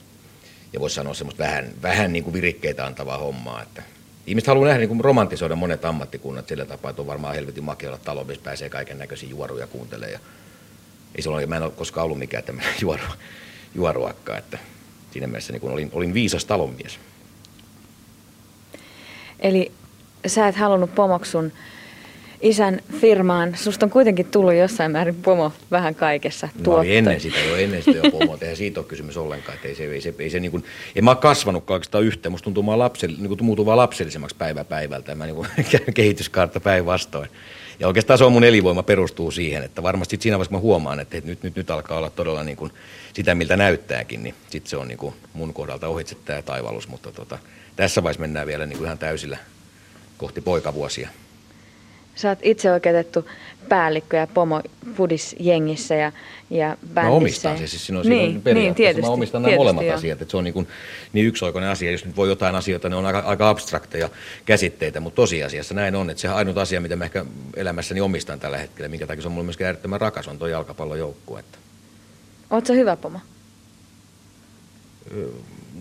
ja 0.72 0.80
voisi 0.80 0.94
sanoa 0.94 1.14
semmoista 1.14 1.44
vähän, 1.44 1.70
vähän 1.82 2.12
niin 2.12 2.24
kuin 2.24 2.34
virikkeitä 2.34 2.86
antavaa 2.86 3.18
hommaa. 3.18 3.62
Että 3.62 3.82
ihmiset 4.26 4.48
haluaa 4.48 4.68
nähdä 4.68 4.86
niin 4.86 5.00
romantisoida 5.00 5.56
monet 5.56 5.84
ammattikunnat 5.84 6.48
sillä 6.48 6.64
tapaa, 6.64 6.90
että 6.90 7.02
on 7.02 7.06
varmaan 7.06 7.34
helvetin 7.34 7.64
makea 7.64 7.90
olla 7.90 8.00
taloudessa, 8.04 8.42
pääsee 8.42 8.70
kaiken 8.70 8.98
näköisiä 8.98 9.28
juoruja 9.28 9.66
kuuntelemaan. 9.66 10.12
Ja 10.12 10.18
ei 11.14 11.22
ole, 11.26 11.46
mä 11.46 11.56
en 11.56 11.62
ole 11.62 11.70
koskaan 11.70 12.04
ollut 12.04 12.18
mikään 12.18 12.44
tämmöinen 12.44 12.74
juoru, 12.80 13.02
juoruakka, 13.74 14.38
että 14.38 14.58
siinä 15.12 15.26
mielessä 15.26 15.52
niin 15.52 15.70
olin, 15.70 15.90
olin 15.92 16.14
viisas 16.14 16.44
talonmies. 16.44 16.98
Eli 19.38 19.72
sä 20.26 20.48
et 20.48 20.56
halunnut 20.56 20.94
pomoksun 20.94 21.52
isän 22.42 22.80
firmaan. 23.00 23.56
Susta 23.56 23.86
on 23.86 23.90
kuitenkin 23.90 24.26
tullut 24.26 24.54
jossain 24.54 24.90
määrin 24.90 25.14
pomo 25.14 25.52
vähän 25.70 25.94
kaikessa. 25.94 26.48
No 26.66 26.72
oli 26.72 26.96
ennen 26.96 27.20
sitä 27.20 27.38
jo, 27.38 27.56
ennen 27.56 27.82
sitä 27.82 27.98
jo 27.98 28.10
pomo. 28.10 28.38
Eihän 28.40 28.56
siitä 28.56 28.80
ole 28.80 28.86
kysymys 28.86 29.16
ollenkaan. 29.16 29.54
Että 29.54 29.68
ei 29.68 29.74
se, 29.74 29.84
ei 29.84 30.00
se, 30.00 30.14
ei 30.18 30.30
se 30.30 30.40
niin 30.40 30.50
kuin, 30.50 30.64
en 30.96 31.04
mä 31.04 31.10
ole 31.10 31.18
kasvanut 31.18 31.70
oikeastaan 31.70 32.04
yhtä. 32.04 32.30
Musta 32.30 32.44
tuntuu, 32.44 32.62
mä 32.62 32.78
lapsell, 32.78 33.12
niin 33.18 33.28
kuin, 33.28 33.44
muuttuu 33.44 33.66
vaan 33.66 33.78
lapsellisemmaksi 33.78 34.36
päivä 34.36 34.64
päivältä. 34.64 35.14
Mä 35.14 35.26
niin 35.26 35.36
kuin, 35.36 35.48
kehityskaarta 35.94 36.60
päinvastoin. 36.60 37.28
Ja 37.80 37.86
oikeastaan 37.86 38.18
se 38.18 38.24
on 38.24 38.32
mun 38.32 38.44
elinvoima 38.44 38.82
perustuu 38.82 39.30
siihen, 39.30 39.62
että 39.62 39.82
varmasti 39.82 40.18
siinä 40.20 40.38
vaiheessa 40.38 40.54
mä 40.54 40.60
huomaan, 40.60 41.00
että 41.00 41.16
nyt, 41.24 41.42
nyt, 41.42 41.56
nyt 41.56 41.70
alkaa 41.70 41.98
olla 41.98 42.10
todella 42.10 42.44
niin 42.44 42.56
kuin 42.56 42.72
sitä, 43.12 43.34
miltä 43.34 43.56
näyttääkin, 43.56 44.22
niin 44.22 44.34
sitten 44.50 44.70
se 44.70 44.76
on 44.76 44.88
niin 44.88 44.98
kuin 44.98 45.14
mun 45.32 45.54
kohdalta 45.54 45.88
ohitse 45.88 46.16
tämä 46.24 46.42
taivallus, 46.42 46.88
mutta 46.88 47.12
tota, 47.12 47.38
tässä 47.76 48.02
vaiheessa 48.02 48.20
mennään 48.20 48.46
vielä 48.46 48.66
niin 48.66 48.76
kuin 48.76 48.86
ihan 48.86 48.98
täysillä 48.98 49.38
kohti 50.18 50.40
poikavuosia. 50.40 51.08
Sä 52.14 52.28
oot 52.28 52.38
itse 52.42 52.72
oikeutettu 52.72 53.28
päällikkö 53.68 54.16
ja 54.16 54.26
pomo 54.26 54.60
jengissä 55.38 55.94
ja, 55.94 56.12
ja 56.50 56.76
bändissä. 56.94 57.02
Mä 57.02 57.16
omistan 57.16 57.58
se, 57.58 57.66
siis 57.66 57.86
siinä 57.86 58.00
on, 58.00 58.06
niin, 58.08 58.42
niin, 58.54 58.74
tietysti, 58.74 59.06
mä 59.06 59.12
omistan 59.12 59.42
nämä 59.42 59.56
molemmat 59.56 59.84
jo. 59.84 59.94
asiat, 59.94 60.22
että 60.22 60.30
se 60.30 60.36
on 60.36 60.44
niin, 60.44 60.54
kuin, 60.54 60.68
niin 61.12 61.26
yksioikoinen 61.26 61.70
asia, 61.70 61.90
jos 61.90 62.04
nyt 62.04 62.16
voi 62.16 62.28
jotain 62.28 62.54
asioita, 62.54 62.88
ne 62.88 62.96
on 62.96 63.06
aika, 63.06 63.18
aika 63.18 63.48
abstrakteja 63.48 64.08
käsitteitä, 64.44 65.00
mutta 65.00 65.16
tosiasiassa 65.16 65.74
näin 65.74 65.94
on, 65.94 66.10
että 66.10 66.20
se 66.20 66.28
ainut 66.28 66.58
asia, 66.58 66.80
mitä 66.80 66.96
mä 66.96 67.04
ehkä 67.04 67.24
elämässäni 67.56 68.00
omistan 68.00 68.40
tällä 68.40 68.58
hetkellä, 68.58 68.88
minkä 68.88 69.06
takia 69.06 69.22
se 69.22 69.28
on 69.28 69.32
mulle 69.32 69.44
myöskin 69.44 69.66
äärettömän 69.66 70.00
rakas, 70.00 70.28
on 70.28 70.38
tuo 70.38 70.48
jalkapallojoukkue. 70.48 71.40
Että... 71.40 71.58
Oletko 72.50 72.72
hyvä 72.72 72.96
pomo? 72.96 73.20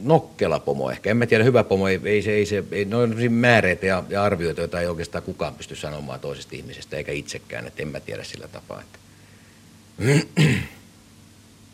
Nokkela 0.04 0.60
pomo 0.60 0.91
ehkä. 0.91 1.12
En 1.12 1.17
mä 1.17 1.25
tiedä, 1.25 1.43
hyvä 1.43 1.63
pomo, 1.63 1.88
ei, 1.88 2.01
ei 2.06 2.21
se, 2.21 2.32
ei 2.32 2.45
se, 2.45 2.63
ei, 2.71 2.86
ne 2.86 2.95
on 2.95 3.15
määreitä 3.30 3.86
ja, 3.86 4.04
ja 4.10 4.23
arvioita, 4.23 4.62
joita 4.62 4.82
ei 4.82 4.88
oikeastaan 4.88 5.23
kukaan 5.23 5.56
pysty 5.56 5.75
sanomaan 5.75 6.19
toisesta 6.19 6.56
ihmisestä, 6.56 6.97
eikä 6.97 7.12
itsekään, 7.12 7.67
että 7.67 7.82
en 7.82 7.88
mä 7.88 7.99
tiedä 7.99 8.23
sillä 8.23 8.47
tapaa. 8.47 8.82
Että. 8.82 8.99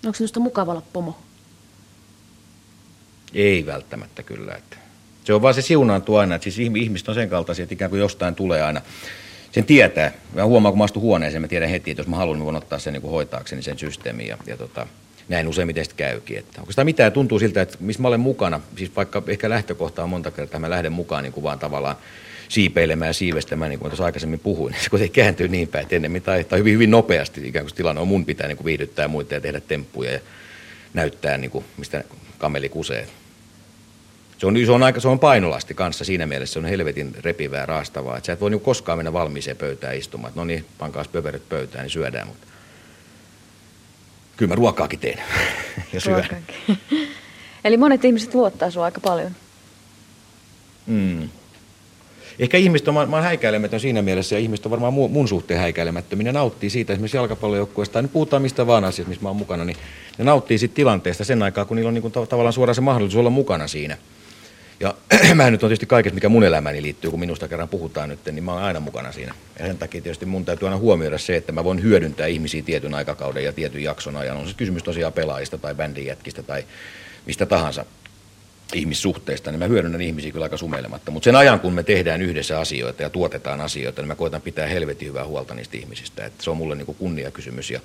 Onko 0.06 0.16
sinusta 0.18 0.40
mukava 0.40 0.72
olla 0.72 0.84
pomo? 0.94 1.18
Ei 3.34 3.66
välttämättä 3.66 4.24
kyllä. 4.24 4.54
Että. 4.56 4.78
Se 5.24 5.34
on 5.34 5.42
vaan 5.42 5.54
se 5.54 5.62
siunaantu 5.62 6.16
aina, 6.16 6.36
että 6.36 6.44
siis 6.50 6.60
ihmiset 6.60 7.10
on 7.10 7.16
sen 7.16 7.30
kaltaisia, 7.30 7.64
että 7.64 7.74
ikään 7.74 7.90
kuin 7.90 8.00
jostain 8.00 8.36
tulee 8.36 8.62
aina. 8.62 8.82
Sen 9.52 9.66
tietää. 9.66 10.12
Mä 10.34 10.46
huomaan, 10.46 10.72
kun 10.72 10.78
mä 10.78 10.84
astun 10.84 11.02
huoneeseen, 11.02 11.42
mä 11.42 11.48
tiedän 11.48 11.70
heti, 11.70 11.92
että 11.92 12.02
jos 12.02 12.08
mä 12.08 12.16
haluan, 12.16 12.38
niin 12.38 12.46
voin 12.46 12.56
ottaa 12.56 12.80
sen 12.80 12.94
niin 12.94 13.02
kuin 13.02 13.12
hoitaakseni 13.12 13.62
sen 13.62 13.80
systeemin. 13.80 14.28
Ja, 14.28 14.38
ja 14.48 14.58
tota, 14.58 14.88
näin 15.30 15.48
useimmiten 15.48 15.86
sitten 15.86 16.08
käykin. 16.08 16.38
Että 16.38 16.62
sitä 16.70 16.84
mitään 16.84 17.12
tuntuu 17.12 17.40
siltä, 17.40 17.62
että 17.62 17.78
missä 17.80 18.02
mä 18.02 18.08
olen 18.08 18.20
mukana, 18.20 18.60
siis 18.76 18.96
vaikka 18.96 19.24
ehkä 19.28 19.50
lähtökohta 19.50 20.04
on 20.04 20.10
monta 20.10 20.32
kertaa, 20.32 20.60
mä 20.60 20.70
lähden 20.70 20.92
mukaan 20.92 21.24
niin 21.24 21.34
kuin 21.34 21.44
vaan 21.44 21.60
tavallaan 21.60 21.96
siipeilemään 22.50 23.10
ja 23.10 23.14
siivestämään, 23.14 23.70
niin 23.70 23.80
kuin 23.80 23.90
tuossa 23.90 24.06
aikaisemmin 24.06 24.40
puhuin, 24.40 24.72
niin 24.74 24.84
se 24.84 24.90
kuitenkin 24.90 25.24
kääntyy 25.24 25.48
niin 25.48 25.68
päin, 25.68 25.84
että 25.84 25.96
ennemmin 25.96 26.22
tai, 26.22 26.44
tai 26.44 26.60
hyvin, 26.60 26.74
hyvin 26.74 26.92
nopeasti 26.92 27.48
ikään 27.48 27.66
kuin 27.66 27.76
tilanne 27.76 28.02
on, 28.02 28.08
mun 28.08 28.26
pitää 28.26 28.48
niin 28.48 28.58
kuin 28.58 28.66
viihdyttää 28.66 29.08
muita 29.08 29.34
ja 29.34 29.42
tehdä 29.42 29.60
temppuja 29.60 30.12
ja 30.12 30.20
näyttää, 30.94 31.38
niin 31.38 31.52
kuin, 31.52 31.66
mistä 31.78 32.04
kameli 32.38 32.70
kusee. 32.70 33.08
Se 34.38 34.48
on, 34.48 34.56
se 34.66 34.72
on, 34.72 34.84
aika, 34.84 35.00
se 35.00 35.08
on 35.08 35.20
painolasti 35.20 35.74
kanssa 35.74 36.06
siinä 36.06 36.28
mielessä, 36.28 36.54
se 36.54 36.60
on 36.60 36.66
helvetin 36.66 37.16
repivää 37.22 37.66
raastavaa, 37.66 38.18
että 38.18 38.26
sä 38.28 38.34
et 38.34 38.42
voi 38.42 38.50
niin 38.50 38.62
koskaan 38.62 38.98
mennä 38.98 39.14
valmiiseen 39.14 39.58
pöytään 39.58 39.98
istumaan, 39.98 40.34
no 40.36 40.46
niin, 40.46 40.66
pankaas 40.78 41.08
pöveröt 41.08 41.50
pöytään, 41.50 41.84
niin 41.84 41.92
syödään, 41.92 42.28
mutta 42.28 42.48
kyllä 44.38 44.50
mä 44.50 44.56
ruokaakin 44.56 45.00
teen 45.00 45.20
ja 45.94 46.02
syön. 46.02 46.26
Eli 47.66 47.78
monet 47.78 48.06
ihmiset 48.06 48.34
luottaa 48.34 48.72
sinua 48.72 48.86
aika 48.86 49.00
paljon. 49.00 49.32
Mm. 50.88 51.30
ehkä 52.40 52.58
ihmiset 52.58 52.88
on, 52.88 52.94
mä, 52.94 53.06
mä 53.06 53.16
oon 53.16 53.26
häikäilemätön 53.26 53.80
siinä 53.80 54.02
mielessä 54.02 54.36
ja 54.36 54.40
ihmiset 54.40 54.66
on 54.66 54.70
varmaan 54.70 54.94
mun, 54.94 55.12
mun 55.12 55.28
suhteen 55.28 55.60
häikäilemättömiä. 55.60 56.24
Ne 56.24 56.32
nauttii 56.32 56.70
siitä 56.70 56.94
esimerkiksi 56.94 57.18
jalkapallojoukkueesta, 57.18 58.02
nyt 58.02 58.14
puhutaan 58.14 58.42
mistä 58.42 58.68
vaan 58.68 58.84
asiasta, 58.84 59.10
missä 59.10 59.24
mä 59.24 59.30
oon 59.30 59.36
mukana, 59.36 59.66
niin 59.66 59.78
ne 60.18 60.24
nauttii 60.24 60.58
siitä 60.58 60.76
tilanteesta 60.76 61.24
sen 61.24 61.44
aikaa, 61.44 61.66
kun 61.66 61.78
niillä 61.78 61.88
on 61.88 61.94
niin 61.94 62.02
kuin, 62.02 62.12
tavallaan 62.12 62.54
suoraan 62.54 62.76
se 62.76 62.82
mahdollisuus 62.82 63.20
olla 63.20 63.30
mukana 63.30 63.68
siinä. 63.68 63.98
Ja 64.80 64.94
mä 65.36 65.52
nyt 65.52 65.64
on 65.64 65.70
tietysti 65.70 65.86
kaikessa, 65.86 66.16
mikä 66.16 66.30
mun 66.30 66.44
elämäni 66.44 66.82
liittyy, 66.82 67.12
kun 67.12 67.20
minusta 67.20 67.48
kerran 67.48 67.70
puhutaan 67.70 68.10
nyt, 68.10 68.20
niin 68.26 68.44
mä 68.44 68.54
oon 68.54 68.64
aina 68.64 68.80
mukana 68.80 69.12
siinä. 69.12 69.34
Ja 69.60 69.66
sen 69.66 69.78
takia 69.78 70.02
tietysti 70.02 70.26
mun 70.26 70.46
täytyy 70.46 70.68
aina 70.68 70.78
huomioida 70.78 71.18
se, 71.18 71.36
että 71.36 71.52
mä 71.52 71.64
voin 71.64 71.84
hyödyntää 71.84 72.28
ihmisiä 72.28 72.62
tietyn 72.62 72.94
aikakauden 72.94 73.44
ja 73.44 73.54
tietyn 73.54 73.84
jakson 73.84 74.16
ajan. 74.16 74.38
On 74.38 74.48
se 74.48 74.54
kysymys 74.54 74.84
tosiaan 74.84 75.14
pelaajista 75.14 75.58
tai 75.58 75.76
bändin 75.76 76.18
tai 76.48 76.66
mistä 77.26 77.46
tahansa 77.46 77.86
ihmissuhteista, 78.74 79.52
niin 79.52 79.60
mä 79.60 79.66
hyödynnän 79.66 80.02
ihmisiä 80.02 80.32
kyllä 80.32 80.46
aika 80.46 80.58
sumeilematta. 80.58 81.12
Mutta 81.12 81.26
sen 81.26 81.36
ajan, 81.36 81.60
kun 81.60 81.74
me 81.74 81.84
tehdään 81.84 82.22
yhdessä 82.22 82.60
asioita 82.60 83.02
ja 83.02 83.10
tuotetaan 83.10 83.62
asioita, 83.62 84.02
niin 84.02 84.08
mä 84.08 84.16
koitan 84.16 84.42
pitää 84.42 84.68
helvetin 84.68 85.08
hyvää 85.08 85.26
huolta 85.26 85.54
niistä 85.54 85.78
ihmisistä. 85.78 86.26
Että 86.26 86.44
se 86.44 86.50
on 86.50 86.58
mulle 86.58 86.76
niin 86.76 86.96
kunniakysymys 86.96 87.72
ja, 87.72 87.80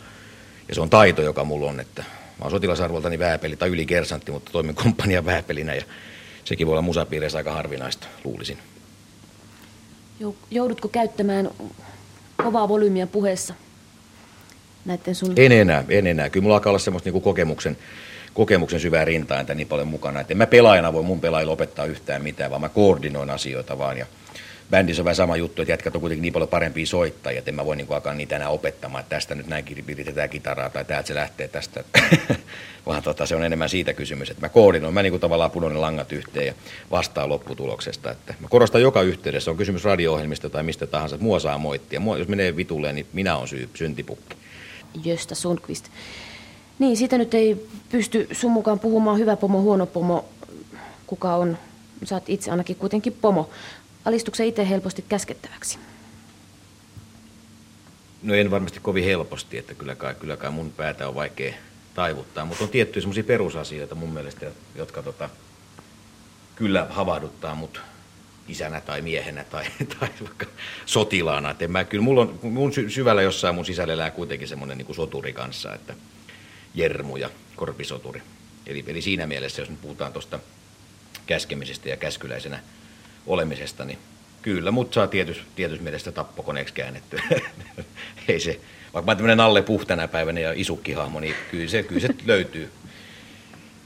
ja 0.68 0.74
se 0.74 0.81
on 0.81 0.90
taito, 0.90 1.22
joka 1.22 1.44
mulla 1.44 1.70
on, 1.70 1.81
että 1.81 2.02
mä 2.02 2.42
oon 2.42 2.50
sotilasarvoltani 2.50 3.18
vääpeli 3.18 3.57
tai 3.57 3.68
ylikersantti, 3.68 4.33
mutta 4.33 4.52
toimin 4.52 4.74
komppanian 4.83 5.24
vääpelinä 5.24 5.74
ja 5.74 5.83
sekin 6.44 6.66
voi 6.66 6.72
olla 6.72 6.83
musapiireissä 6.83 7.38
aika 7.38 7.52
harvinaista, 7.52 8.07
luulisin. 8.24 8.59
Joudutko 10.50 10.88
käyttämään 10.88 11.50
kovaa 12.37 12.68
volyymiä 12.68 13.07
puheessa? 13.07 13.55
Näiden 14.85 15.14
sun... 15.14 15.33
En 15.37 15.52
enää, 15.52 15.85
en 15.88 16.07
enää. 16.07 16.31
Kyllä 16.31 16.42
mulla 16.42 16.57
alkaa 16.57 16.70
olla 16.70 16.78
semmoista 16.78 17.11
niin 17.11 17.22
kokemuksen, 17.22 17.76
kokemuksen 18.35 18.81
syvää 18.81 19.05
rintainta 19.05 19.55
niin 19.55 19.68
paljon 19.68 19.88
mukana, 19.88 20.20
että 20.20 20.33
en 20.33 20.38
mä 20.38 20.46
pelaajana 20.46 20.92
voi 20.92 21.02
mun 21.02 21.20
pelaajille 21.20 21.52
opettaa 21.52 21.85
yhtään 21.85 22.22
mitään, 22.22 22.50
vaan 22.50 22.61
mä 22.61 22.68
koordinoin 22.68 23.31
asioita 23.31 23.78
vaan 23.78 23.98
ja 23.98 24.07
bändissä 24.72 25.02
on 25.02 25.04
vähän 25.04 25.16
sama 25.16 25.37
juttu, 25.37 25.62
että 25.62 25.72
jätkät 25.72 25.94
on 25.94 26.00
kuitenkin 26.00 26.22
niin 26.22 26.32
paljon 26.32 26.48
parempia 26.48 26.87
soittajia, 26.87 27.38
että 27.38 27.50
en 27.50 27.54
mä 27.54 27.66
voi 27.66 27.76
niin 27.76 27.87
alkaa 27.90 28.14
niitä 28.14 28.37
enää 28.37 28.48
opettamaan, 28.48 29.00
että 29.00 29.16
tästä 29.16 29.35
nyt 29.35 29.46
näin 29.46 29.64
viritetään 29.87 30.30
kitaraa 30.30 30.70
tai 30.70 30.85
täältä 30.85 31.06
se 31.06 31.14
lähtee 31.14 31.48
tästä. 31.48 31.85
Vaan 32.87 33.02
tota, 33.02 33.26
se 33.26 33.37
on 33.37 33.44
enemmän 33.44 33.68
siitä 33.68 33.92
kysymys, 33.92 34.30
että 34.30 34.40
mä 34.40 34.48
koordinoin, 34.48 34.94
mä 34.94 35.02
niin 35.02 35.12
kuin 35.12 35.20
tavallaan 35.20 35.50
punoin 35.50 35.80
langat 35.80 36.12
yhteen 36.12 36.46
ja 36.46 36.54
vastaan 36.90 37.28
lopputuloksesta. 37.28 38.11
Että 38.11 38.35
mä 38.40 38.48
korostan 38.48 38.82
joka 38.82 39.02
yhteydessä, 39.02 39.50
on 39.50 39.56
kysymys 39.56 39.85
radio-ohjelmista 39.85 40.50
tai 40.50 40.62
mistä 40.62 40.87
tahansa, 40.87 41.16
että 41.16 41.24
mua 41.24 41.40
saa 41.40 41.58
moittia. 41.58 42.00
Mua, 42.00 42.18
jos 42.18 42.28
menee 42.28 42.56
vitulleen, 42.56 42.94
niin 42.94 43.06
minä 43.12 43.37
olen 43.37 43.48
syy, 43.48 43.68
syntipukki. 43.74 44.37
Jöstä 45.04 45.35
Sundqvist. 45.35 45.88
Niin, 46.78 46.96
siitä 46.96 47.18
nyt 47.18 47.35
ei 47.35 47.66
pysty 47.90 48.28
sun 48.32 48.50
mukaan 48.50 48.78
puhumaan 48.78 49.18
hyvä 49.18 49.37
pomo, 49.37 49.61
huono 49.61 49.87
pomo, 49.87 50.24
kuka 51.06 51.37
on. 51.37 51.58
Sä 52.04 52.14
oot 52.14 52.28
itse 52.28 52.50
ainakin 52.50 52.76
kuitenkin 52.76 53.12
pomo. 53.20 53.50
Alistuksen 54.05 54.47
itse 54.47 54.69
helposti 54.69 55.05
käskettäväksi? 55.09 55.79
No 58.23 58.35
en 58.35 58.51
varmasti 58.51 58.81
kovin 58.81 59.05
helposti, 59.05 59.59
että 59.59 59.75
kyllä 59.75 59.95
kai, 59.95 60.15
kyllä 60.15 60.37
kai 60.37 60.51
mun 60.51 60.73
päätä 60.73 61.09
on 61.09 61.15
vaikea 61.15 61.55
taivuttaa, 61.95 62.45
mutta 62.45 62.65
on 62.65 62.71
tiettyjä 62.71 63.01
semmoisia 63.01 63.25
perusasioita 63.25 63.95
mun 63.95 64.12
mielestä, 64.12 64.47
jotka 64.75 65.03
tota, 65.03 65.31
kyllä 66.55 66.87
havahduttaa 66.91 67.55
mut 67.55 67.81
isänä 68.49 68.81
tai 68.81 69.03
miehenä 69.03 69.45
tai, 69.45 69.65
tai 69.99 70.09
vaikka 70.21 70.47
sotilaana. 70.87 71.51
Että 71.51 71.69
mä, 71.69 71.85
kyllä 71.85 72.05
mulla 72.05 72.21
on, 72.21 72.38
mun 72.43 72.73
syvällä 72.88 73.23
jossain 73.23 73.55
mun 73.55 73.65
sisällä 73.65 73.93
elää 73.93 74.11
kuitenkin 74.11 74.49
semmoinen 74.49 74.79
niin 74.79 74.95
soturi 74.95 75.33
kanssa, 75.33 75.75
että 75.75 75.95
jermu 76.75 77.17
ja 77.17 77.31
korpisoturi. 77.57 78.23
Eli, 78.67 78.85
eli 78.87 79.03
siinä 79.03 79.27
mielessä, 79.27 79.62
jos 79.62 79.71
nyt 79.71 79.81
puhutaan 79.81 80.12
tuosta 80.12 80.38
käskemisestä 81.27 81.88
ja 81.88 81.97
käskyläisenä 81.97 82.62
olemisesta, 83.26 83.85
niin 83.85 83.98
kyllä, 84.42 84.70
mutta 84.70 84.94
saa 84.94 85.06
tietys, 85.06 85.42
tietys 85.56 85.80
mielessä 85.80 86.12
tappokoneeksi 86.12 86.74
käännetty. 86.74 87.16
Ei 88.28 88.40
se, 88.40 88.61
vaikka 88.94 89.11
mä 89.11 89.14
tämmöinen 89.14 89.37
Nalle 89.37 89.62
Puh 89.62 89.87
tänä 89.87 90.08
päivänä 90.08 90.40
ja 90.40 90.52
isukkihahmo, 90.56 91.20
niin 91.20 91.35
kyllä 91.50 91.68
se, 91.68 91.82
kyllä 91.82 92.00
se 92.00 92.08
löytyy, 92.26 92.70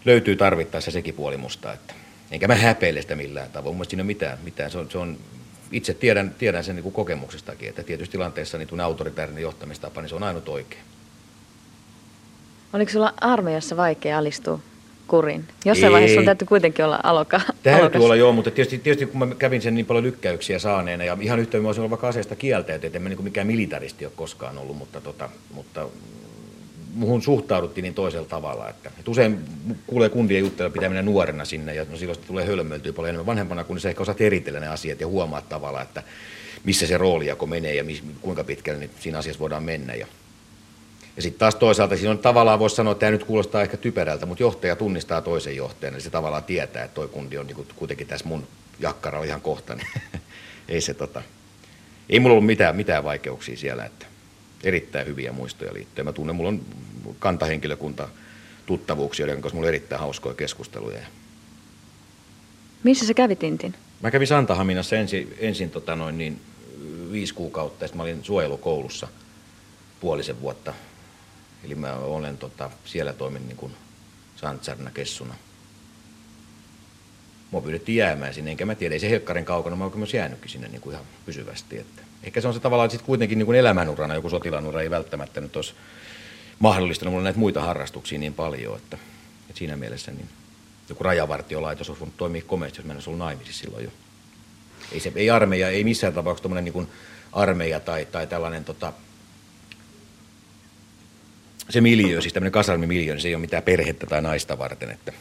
löytyy 0.05 0.37
tarvittaessa 0.37 0.90
sekin 0.90 1.14
puoli 1.14 1.37
musta. 1.37 1.72
Että, 1.72 1.94
enkä 2.31 2.49
mä 2.49 2.55
häpeile 2.55 3.03
sitä 3.03 3.14
millään 3.14 3.51
tavoin. 3.51 3.77
Mun 3.77 3.85
siinä 3.85 4.01
ei 4.01 4.03
ole 4.03 4.07
mitään. 4.07 4.38
mitään. 4.42 4.70
Se 4.70 4.79
on, 4.79 4.90
se 4.90 4.99
on, 4.99 5.18
itse 5.72 5.94
tiedän, 5.94 6.35
tiedän 6.38 6.64
sen 6.64 6.77
niin 6.77 6.83
kuin 6.83 6.92
kokemuksestakin, 6.92 7.68
että 7.68 7.83
tietysti 7.83 8.12
tilanteessa 8.12 8.59
niin 8.59 8.81
autoritäärinen 8.81 9.42
johtamistapa, 9.42 10.01
niin 10.01 10.09
se 10.09 10.14
on 10.14 10.22
ainut 10.22 10.49
oikein. 10.49 10.83
Oliko 12.72 12.92
sulla 12.92 13.14
armeijassa 13.20 13.77
vaikea 13.77 14.18
alistua 14.18 14.61
kurin? 15.09 15.45
Jossain 15.64 15.90
Ei. 15.90 15.92
vaiheessa 15.92 16.21
on 16.21 16.27
täytyy 16.27 16.47
kuitenkin 16.47 16.85
olla 16.85 17.01
aloka. 17.03 17.40
Täytyy 17.62 17.83
alokas. 17.83 18.03
olla 18.03 18.16
joo, 18.16 18.33
mutta 18.33 18.51
tietysti, 18.51 18.79
tietysti 18.79 19.07
kun 19.07 19.19
mä 19.19 19.35
kävin 19.35 19.62
sen 19.62 19.75
niin 19.75 19.87
paljon 19.87 20.05
lykkäyksiä 20.05 20.59
saaneena 20.59 21.05
ja 21.05 21.16
ihan 21.21 21.38
yhtä 21.38 21.59
mä 21.59 21.69
olisin 21.69 21.81
ollut 21.81 21.90
vaikka 21.90 22.09
aseesta 22.09 22.37
kieltäytyä, 22.37 22.87
että 22.87 22.99
en 22.99 23.03
mä 23.03 23.09
niin 23.09 23.25
mikään 23.25 23.47
militaristi 23.47 24.05
ole 24.05 24.12
koskaan 24.16 24.59
ollut, 24.59 24.77
mutta, 24.77 25.01
tota, 25.01 25.29
mutta 25.55 25.88
muhun 26.95 27.23
suhtauduttiin 27.23 27.83
niin 27.83 27.95
toisella 27.95 28.29
tavalla. 28.29 28.69
Että, 28.69 28.90
että 28.99 29.11
usein 29.11 29.38
kuulee 29.87 30.09
kundien 30.09 30.40
juttuja, 30.40 30.71
pitää 30.71 30.88
mennä 30.88 31.03
nuorena 31.03 31.45
sinne 31.45 31.75
ja 31.75 31.87
no 31.90 31.97
silloin 31.97 32.19
tulee 32.27 32.47
hölmöiltyä 32.47 32.92
paljon 32.92 33.09
enemmän 33.09 33.27
vanhempana, 33.27 33.64
kun 33.64 33.81
sä 33.81 33.88
ehkä 33.88 34.03
osaat 34.03 34.21
eritellä 34.21 34.61
ne 34.61 34.69
asiat 34.69 35.01
ja 35.01 35.07
huomaa 35.07 35.40
tavalla, 35.40 35.83
että 35.83 36.03
missä 36.64 36.87
se 36.87 36.99
roolijako 36.99 37.47
menee 37.47 37.75
ja 37.75 37.85
mis, 37.85 38.03
kuinka 38.21 38.45
pitkälle 38.45 38.81
niin 38.81 38.90
siinä 39.01 39.19
asiassa 39.19 39.40
voidaan 39.40 39.62
mennä. 39.62 39.95
Ja 39.95 40.07
ja 41.17 41.23
sitten 41.23 41.39
taas 41.39 41.55
toisaalta 41.55 41.97
siinä 41.97 42.11
on 42.11 42.19
tavallaan 42.19 42.59
voisi 42.59 42.77
sanoa, 42.77 42.93
että 42.93 43.01
tämä 43.01 43.11
nyt 43.11 43.25
kuulostaa 43.25 43.63
ehkä 43.63 43.77
typerältä, 43.77 44.27
mutta 44.27 44.43
johtaja 44.43 44.77
tunnistaa 44.77 45.21
toisen 45.21 45.57
johtajan, 45.57 45.95
eli 45.95 46.03
se 46.03 46.11
tavallaan 46.11 46.45
tietää, 46.45 46.85
että 46.85 46.95
toi 46.95 47.09
kundi 47.09 47.39
on 47.39 47.47
niin 47.47 47.67
kuitenkin 47.77 48.07
tässä 48.07 48.29
mun 48.29 48.47
jakkaralla 48.79 49.27
ihan 49.27 49.41
kohta, 49.41 49.75
niin 49.75 49.89
ei 50.69 50.81
se 50.81 50.95
tota, 50.95 51.23
ei 52.09 52.21
mulla 52.21 52.33
ollut 52.33 52.47
mitään, 52.47 52.77
mitään 52.77 53.05
vaikeuksia 53.05 53.57
siellä, 53.57 53.85
että 53.85 54.07
erittäin 54.65 55.07
hyviä 55.07 55.33
muistoja 55.33 55.75
liittyen. 55.75 56.07
Mä 56.07 56.13
tunnen, 56.13 56.37
mulla 56.37 56.49
on 56.49 56.63
kantahenkilökunta 57.19 58.09
tuttavuuksia, 58.67 59.27
joiden 59.27 59.43
kanssa 59.43 59.55
mulla 59.55 59.67
on 59.67 59.75
erittäin 59.75 60.01
hauskoja 60.01 60.35
keskusteluja. 60.35 61.01
Missä 62.83 63.07
sä 63.07 63.15
kävit 63.15 63.43
Intin? 63.43 63.75
Mä 64.03 64.11
kävin 64.11 64.27
Santahaminassa 64.27 64.97
ensin, 64.97 65.35
ensin 65.39 65.71
tota 65.71 65.97
noin 65.97 66.19
niin, 66.19 66.41
viisi 67.13 67.35
kuukautta, 67.35 67.85
ja 67.85 67.89
sitten 67.89 67.97
mä 67.97 68.03
olin 68.03 68.25
suojelukoulussa 68.25 69.09
puolisen 70.01 70.41
vuotta 70.41 70.75
Eli 71.67 71.75
mä 71.75 71.93
olen 71.95 72.39
tota, 72.39 72.71
siellä 72.85 73.13
toimin 73.13 73.49
niin 73.49 73.57
kuin 73.57 73.73
Santsarna 74.37 74.91
kessuna. 74.91 75.35
Mua 77.51 77.61
pyydettiin 77.61 77.97
jäämään 77.97 78.35
sinne, 78.35 78.51
enkä 78.51 78.67
mä 78.67 78.75
tiedä, 78.75 78.95
ei 78.95 79.01
se 79.01 79.11
Hekkarin 79.11 79.45
kaukana, 79.45 79.77
mä 79.77 79.85
oon 79.85 79.99
myös 79.99 80.15
jäänytkin 80.15 80.51
sinne 80.51 80.69
niin 80.69 80.81
kuin 80.81 80.95
ihan 80.95 81.07
pysyvästi. 81.27 81.79
Että 81.79 82.03
ehkä 82.23 82.41
se 82.41 82.49
on 82.49 82.55
se 82.55 82.61
tavallaan 82.61 82.91
sitten 82.91 83.07
kuitenkin 83.07 83.39
niin 83.39 83.47
kuin 83.47 83.59
elämänurana, 83.59 84.15
joku 84.15 84.31
sotilanura 84.31 84.81
ei 84.81 84.91
välttämättä 84.91 85.41
nyt 85.41 85.57
olisi 85.57 85.75
mahdollistanut 86.59 87.13
mulle 87.13 87.25
näitä 87.25 87.39
muita 87.39 87.63
harrastuksia 87.63 88.19
niin 88.19 88.35
paljon, 88.35 88.77
että, 88.77 88.99
että 89.49 89.59
siinä 89.59 89.77
mielessä 89.77 90.13
niin 90.13 90.29
joku 90.89 91.05
rajavartiolaitos 91.05 91.89
olisi 91.89 92.01
voinut 92.01 92.17
toimia 92.17 92.43
komeasti, 92.47 92.79
jos 92.79 92.87
mä 92.87 92.93
en 92.93 92.97
olisi 92.97 93.11
ollut 93.11 93.19
naimisissa 93.19 93.61
silloin 93.61 93.85
jo. 93.85 93.91
Ei, 94.93 95.01
se, 95.01 95.13
ei 95.15 95.31
armeija, 95.31 95.69
ei 95.69 95.85
missään 95.85 96.13
tapauksessa 96.15 96.61
niin 96.61 96.89
armeija 97.33 97.81
tai, 97.81 98.07
tai 98.07 98.27
tällainen 98.27 98.65
tota, 98.65 98.93
se 101.71 101.81
miljö, 101.81 102.21
siis 102.21 102.35
tämmöinen 102.35 102.53
kasarmimiljö, 102.53 103.13
niin 103.15 103.23
se 103.23 103.29
ei 103.29 103.35
ole 103.35 103.41
mitään 103.41 103.63
perhettä 103.63 104.07
tai 104.07 104.23
naista 104.23 104.59
varten. 104.59 104.91
Että. 104.91 105.13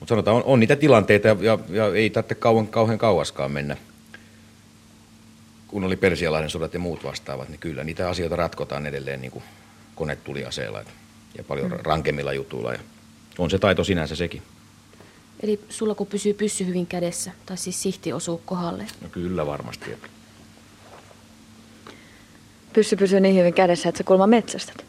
Mutta 0.00 0.12
sanotaan, 0.12 0.36
on, 0.36 0.42
on 0.44 0.60
niitä 0.60 0.76
tilanteita 0.76 1.28
ja, 1.28 1.36
ja, 1.40 1.58
ja 1.68 1.94
ei 1.94 2.10
tarvitse 2.10 2.34
kauan, 2.34 2.68
kauhean 2.68 2.98
kauaskaan 2.98 3.52
mennä. 3.52 3.76
Kun 5.68 5.84
oli 5.84 5.96
Persialahden 5.96 6.50
sodat 6.50 6.74
ja 6.74 6.80
muut 6.80 7.04
vastaavat, 7.04 7.48
niin 7.48 7.60
kyllä 7.60 7.84
niitä 7.84 8.08
asioita 8.08 8.36
ratkotaan 8.36 8.86
edelleen 8.86 9.20
niin 9.20 9.30
kuin 9.30 9.44
konetuliaseella 9.94 10.84
ja 11.38 11.44
paljon 11.44 11.70
mm. 11.70 11.78
rankemmilla 11.82 12.32
jutuilla. 12.32 12.72
Ja 12.72 12.78
on 13.38 13.50
se 13.50 13.58
taito 13.58 13.84
sinänsä 13.84 14.16
sekin. 14.16 14.42
Eli 15.42 15.60
sulla 15.68 15.94
kun 15.94 16.06
pysyy 16.06 16.34
pyssy 16.34 16.66
hyvin 16.66 16.86
kädessä, 16.86 17.32
tai 17.46 17.56
siis 17.56 17.82
sihti 17.82 18.12
osuu 18.12 18.42
kohdalle? 18.46 18.86
No 19.00 19.08
kyllä 19.08 19.46
varmasti. 19.46 19.90
Pyssy 22.72 22.96
pysyy 22.96 23.20
niin 23.20 23.36
hyvin 23.36 23.54
kädessä, 23.54 23.88
että 23.88 23.98
sä 23.98 24.04
kulma 24.04 24.26
metsästät. 24.26 24.84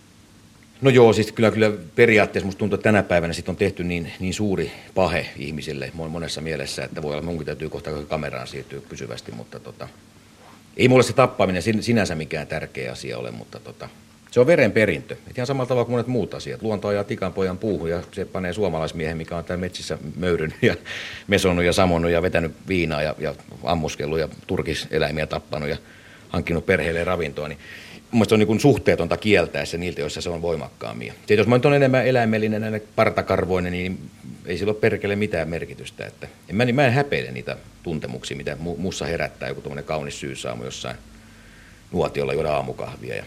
No 0.81 0.89
joo, 0.89 1.13
siis 1.13 1.31
kyllä, 1.31 1.51
kyllä 1.51 1.71
periaatteessa 1.95 2.45
musta 2.45 2.59
tuntuu, 2.59 2.75
että 2.75 2.83
tänä 2.83 3.03
päivänä 3.03 3.33
sit 3.33 3.49
on 3.49 3.55
tehty 3.55 3.83
niin, 3.83 4.11
niin 4.19 4.33
suuri 4.33 4.71
pahe 4.95 5.25
ihmisille 5.37 5.91
monessa 5.93 6.41
mielessä, 6.41 6.83
että 6.83 7.01
voi 7.01 7.11
olla, 7.11 7.21
munkin 7.21 7.45
täytyy 7.45 7.69
kohta 7.69 7.91
kameraan 8.09 8.47
siirtyä 8.47 8.81
pysyvästi, 8.89 9.31
mutta 9.31 9.59
tota, 9.59 9.87
ei 10.77 10.87
mulle 10.87 11.03
se 11.03 11.13
tappaminen 11.13 11.63
sinänsä 11.81 12.15
mikään 12.15 12.47
tärkeä 12.47 12.91
asia 12.91 13.17
ole, 13.17 13.31
mutta 13.31 13.59
tota, 13.59 13.89
se 14.31 14.39
on 14.39 14.47
verenperintö. 14.47 15.15
Et 15.29 15.37
ihan 15.37 15.47
samalla 15.47 15.67
tavalla 15.67 15.85
kuin 15.85 15.93
monet 15.93 16.07
muut 16.07 16.33
asiat. 16.33 16.61
Luonto 16.61 16.87
ajaa 16.87 17.03
tikanpojan 17.03 17.57
puuhun 17.57 17.89
ja 17.89 18.03
se 18.11 18.25
panee 18.25 18.53
suomalaismiehen, 18.53 19.17
mikä 19.17 19.37
on 19.37 19.43
täällä 19.43 19.61
metsissä 19.61 19.97
möyryn 20.15 20.53
ja 20.61 20.75
mesonut 21.27 21.65
ja 21.65 21.73
samonnut 21.73 22.11
ja 22.11 22.21
vetänyt 22.21 22.51
viinaa 22.67 23.01
ja, 23.01 23.15
ja 23.19 23.35
ammuskellut 23.63 24.19
ja 24.19 24.27
turkiseläimiä 24.47 25.27
tappanut 25.27 25.69
ja 25.69 25.77
hankkinut 26.33 26.65
perheelle 26.65 27.03
ravintoa, 27.03 27.47
niin 27.47 27.59
se 28.27 28.33
on 28.33 28.39
niin 28.39 28.59
suhteetonta 28.59 29.17
kieltää 29.17 29.65
se 29.65 29.77
niiltä, 29.77 30.01
joissa 30.01 30.21
se 30.21 30.29
on 30.29 30.41
voimakkaammin. 30.41 31.13
Sitten 31.17 31.37
jos 31.37 31.47
mä 31.47 31.55
nyt 31.55 31.65
on 31.65 31.73
enemmän 31.73 32.07
eläimellinen, 32.07 32.81
partakarvoinen, 32.95 33.71
niin 33.71 33.99
ei 34.45 34.57
sillä 34.57 34.71
ole 34.71 34.79
perkele 34.79 35.15
mitään 35.15 35.49
merkitystä. 35.49 36.05
Että 36.05 36.27
en 36.49 36.55
mä, 36.55 36.65
niin 36.65 36.75
mä 36.75 36.85
en 36.87 36.93
häpeile 36.93 37.31
niitä 37.31 37.57
tuntemuksia, 37.83 38.37
mitä 38.37 38.57
mussa 38.77 39.05
herättää 39.05 39.49
joku 39.49 39.61
tuommoinen 39.61 39.85
kaunis 39.85 40.19
syysaamu 40.19 40.63
jossain 40.63 40.97
nuotiolla 41.91 42.33
juoda 42.33 42.53
aamukahvia. 42.53 43.15
Ja 43.15 43.23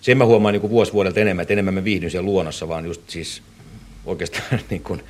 sen 0.00 0.18
mä 0.18 0.24
huomaan 0.24 0.52
niin 0.52 0.70
vuosi 0.70 0.92
vuodelta 0.92 1.20
enemmän, 1.20 1.42
että 1.42 1.54
enemmän 1.54 1.74
mä 1.74 1.84
viihdyn 1.84 2.10
siellä 2.10 2.26
luonnossa, 2.26 2.68
vaan 2.68 2.84
just 2.84 3.10
siis 3.10 3.42
oikeastaan 4.06 4.60
niin 4.70 4.82
kuin, 4.82 5.02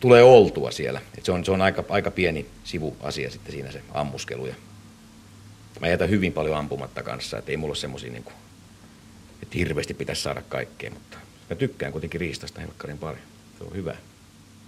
tulee 0.00 0.22
oltua 0.22 0.70
siellä. 0.70 1.00
Et 1.18 1.24
se 1.24 1.32
on, 1.32 1.44
se 1.44 1.50
on 1.50 1.62
aika, 1.62 1.84
aika 1.88 2.10
pieni 2.10 2.46
sivuasia 2.64 3.30
sitten 3.30 3.52
siinä 3.52 3.70
se 3.70 3.80
ammuskelu. 3.94 4.46
Ja 4.46 4.54
mä 5.80 5.88
jätän 5.88 6.10
hyvin 6.10 6.32
paljon 6.32 6.56
ampumatta 6.56 7.02
kanssa, 7.02 7.38
että 7.38 7.50
ei 7.50 7.56
mulla 7.56 7.70
ole 7.70 7.76
semmoisia, 7.76 8.12
niin 8.12 8.24
kuin, 8.24 8.34
että 9.42 9.58
hirveästi 9.58 9.94
pitäisi 9.94 10.22
saada 10.22 10.42
kaikkea, 10.48 10.90
mutta 10.90 11.18
mä 11.50 11.56
tykkään 11.56 11.92
kuitenkin 11.92 12.20
riistasta 12.20 12.60
helkkarin 12.60 12.98
paljon. 12.98 13.22
Se 13.58 13.64
on 13.64 13.74
hyvä. 13.74 13.96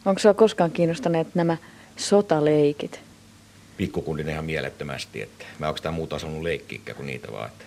Onko 0.05 0.19
sinua 0.19 0.35
koskaan 0.35 0.71
kiinnostaneet 0.71 1.35
nämä 1.35 1.57
sotaleikit? 1.97 3.01
Pikkukundin 3.77 4.29
ihan 4.29 4.45
mielettömästi, 4.45 5.23
että 5.23 5.45
mä 5.59 5.67
oikeastaan 5.67 5.95
muuta 5.95 6.17
asunut 6.17 6.43
leikkiä 6.43 6.95
kuin 6.95 7.07
niitä 7.07 7.33
vaan. 7.33 7.49
Että 7.49 7.65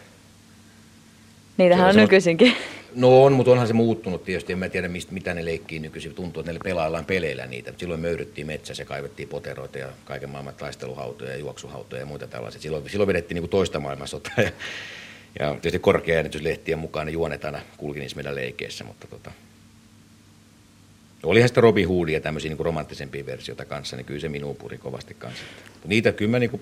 Niitähän 1.57 1.85
on, 1.85 1.89
on 1.89 1.95
nykyisinkin. 1.95 2.55
No 2.95 3.23
on, 3.23 3.33
mutta 3.33 3.51
onhan 3.51 3.67
se 3.67 3.73
muuttunut 3.73 4.23
tietysti. 4.23 4.53
En 4.53 4.59
mä 4.59 4.69
tiedä, 4.69 4.87
mistä, 4.87 5.13
mitä 5.13 5.33
ne 5.33 5.45
leikkii 5.45 5.79
nykyisin. 5.79 6.13
Tuntuu, 6.13 6.41
että 6.41 6.53
ne 6.53 6.59
pelaillaan 6.63 7.05
peleillä 7.05 7.45
niitä. 7.45 7.73
Silloin 7.77 8.01
möyryttiin 8.01 8.47
metsässä 8.47 8.85
kaivettiin 8.85 9.29
poteroita 9.29 9.77
ja 9.77 9.87
kaiken 10.05 10.29
maailman 10.29 10.55
taisteluhautoja 10.55 11.31
ja 11.31 11.37
juoksuhautoja 11.37 11.99
ja 11.99 12.05
muita 12.05 12.27
tällaisia. 12.27 12.61
Silloin, 12.61 12.89
silloin 12.89 13.07
vedettiin 13.07 13.35
niin 13.35 13.41
kuin 13.41 13.49
toista 13.49 13.79
maailmansotaa. 13.79 14.33
Ja, 14.37 14.51
ja 15.39 15.51
tietysti 15.51 15.79
korkea 15.79 16.17
äänityslehtien 16.17 16.79
mukaan 16.79 17.05
ne 17.05 17.11
juonet 17.11 17.45
aina 17.45 17.61
kulki 17.77 17.99
niissä 17.99 18.15
meidän 18.15 18.35
leikeissä. 18.35 18.83
Mutta 18.83 19.07
tota, 19.07 19.31
Olihan 21.23 21.49
sitä 21.49 21.61
Robin 21.61 21.87
Hoodia 21.87 22.19
tämmöisiä 22.19 22.49
niin 22.49 22.65
romanttisempia 22.65 23.25
versioita 23.25 23.65
kanssa, 23.65 23.95
niin 23.95 24.05
kyllä 24.05 24.19
se 24.19 24.29
minuun 24.29 24.55
puri 24.55 24.77
kovasti 24.77 25.13
kanssa. 25.13 25.43
Niitä 25.85 26.11
kyllä 26.11 26.31
mä, 26.31 26.39
niin 26.39 26.49
kuin, 26.49 26.61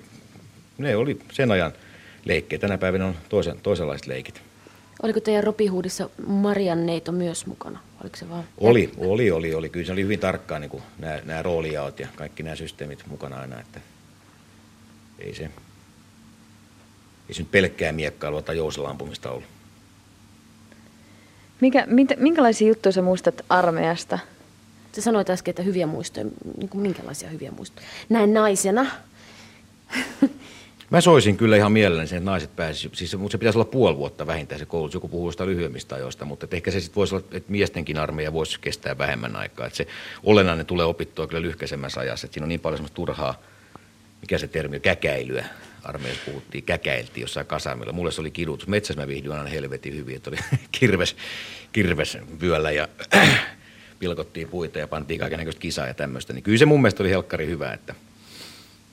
ne 0.78 0.96
oli 0.96 1.20
sen 1.32 1.52
ajan 1.52 1.74
leikkejä. 2.26 2.60
Tänä 2.60 2.78
päivänä 2.78 3.06
on 3.06 3.16
toisen, 3.30 3.60
toisenlaiset 3.64 4.08
leikit. 4.08 4.42
Oliko 5.04 5.20
teidän 5.20 5.44
Robihuudissa 5.44 6.10
Marian 6.28 6.86
neito 6.86 7.12
myös 7.12 7.46
mukana? 7.46 7.80
Oliko 8.02 8.16
se 8.16 8.30
vaan? 8.30 8.44
Oli, 8.58 8.92
oli, 8.98 9.32
oli, 9.32 9.54
oli. 9.54 9.70
Kyllä 9.70 9.86
se 9.86 9.92
oli 9.92 10.04
hyvin 10.04 10.20
tarkkaan 10.20 10.62
niin 10.62 10.84
nämä, 10.98 11.20
nämä 11.26 11.42
roolijaot 11.42 12.00
ja 12.00 12.08
kaikki 12.16 12.44
nämä 12.44 12.56
systeemit 12.56 13.04
mukana 13.08 13.40
aina. 13.40 13.60
Että 13.60 13.82
ei 15.20 15.36
se, 15.36 15.44
ei 17.30 17.34
se 17.34 17.42
nyt 17.42 17.52
pelkkää 17.52 17.92
miekkailua 17.92 18.42
tai 18.42 18.58
jouselampumista 18.58 19.32
ollut. 19.32 19.48
Mikä, 21.62 21.86
mit, 21.88 22.10
minkälaisia 22.18 22.68
juttuja 22.68 22.94
sä 22.94 23.02
muistat 23.02 23.42
armeijasta? 23.50 24.20
Sä 24.96 25.02
sanoit 25.02 25.30
äsken, 25.30 25.52
että 25.52 25.64
hyviä 25.64 25.88
muistoja. 25.88 26.26
Niin 26.58 26.70
kuin 26.70 26.82
minkälaisia 26.82 27.30
hyviä 27.30 27.52
muistoja? 27.52 27.88
Näin 28.10 28.34
naisena. 28.34 28.86
Mä 30.90 31.02
soisin 31.02 31.38
kyllä 31.38 31.56
ihan 31.56 31.72
mielelläni 31.72 32.08
sen, 32.08 32.18
että 32.18 32.30
naiset 32.30 32.56
pääsisivät, 32.56 32.96
siis, 32.96 33.18
mutta 33.18 33.32
se 33.32 33.38
pitäisi 33.38 33.58
olla 33.58 33.72
puoli 33.72 33.98
vuotta 33.98 34.28
vähintään 34.28 34.60
se 34.60 34.66
koulutus. 34.66 34.94
Joku 34.94 35.08
puhuu 35.08 35.32
sitä 35.32 35.46
lyhyemmistä 35.46 35.96
ajoista, 35.96 36.26
mutta 36.26 36.48
ehkä 36.52 36.72
se 36.72 36.80
sitten 36.80 36.96
voisi 36.96 37.16
olla, 37.16 37.26
että 37.32 37.52
miestenkin 37.52 37.98
armeija 37.98 38.34
voisi 38.34 38.60
kestää 38.60 38.98
vähemmän 38.98 39.36
aikaa. 39.36 39.66
Että 39.66 39.78
se 39.78 39.88
olennainen 40.24 40.66
tulee 40.66 40.86
opittua 40.86 41.28
kyllä 41.28 41.42
lyhkäisemmässä 41.42 42.00
ajassa. 42.00 42.28
Että 42.28 42.34
siinä 42.34 42.46
on 42.46 42.50
niin 42.50 42.60
paljon 42.60 42.78
semmoista 42.78 42.96
turhaa, 42.96 43.42
mikä 44.22 44.38
se 44.38 44.48
termi 44.48 44.76
on, 44.76 44.82
käkäilyä. 44.82 45.46
Armeijassa 45.84 46.24
puhuttiin, 46.26 46.64
käkäiltiin 46.64 47.22
jossain 47.22 47.46
kasaamilla. 47.46 47.94
Mulle 47.94 48.12
se 48.12 48.22
oli 48.22 48.32
kidutus. 48.32 48.68
Metsässä 48.68 49.02
mä 49.02 49.08
viihdyin 49.08 49.34
aina 49.34 49.50
helvetin 49.50 49.96
hyvin, 49.96 50.16
että 50.16 50.30
oli 50.30 50.38
kirves, 50.80 51.16
kirves 51.72 52.18
vyöllä 52.42 52.72
ja 52.72 52.88
pilkottiin 54.00 54.48
puita 54.48 54.80
ja 54.80 54.88
pantiin 54.88 55.20
kaikenlaista 55.20 55.60
kisaa 55.60 55.88
ja 55.88 55.94
tämmöistä. 55.94 56.34
Niin 56.34 56.44
kyllä 56.44 56.58
se 56.58 56.66
mun 56.66 56.82
mielestä 56.82 57.04
oli 57.04 57.10
helkkari 57.10 57.48
hyvä, 57.48 57.74
että– 57.74 57.96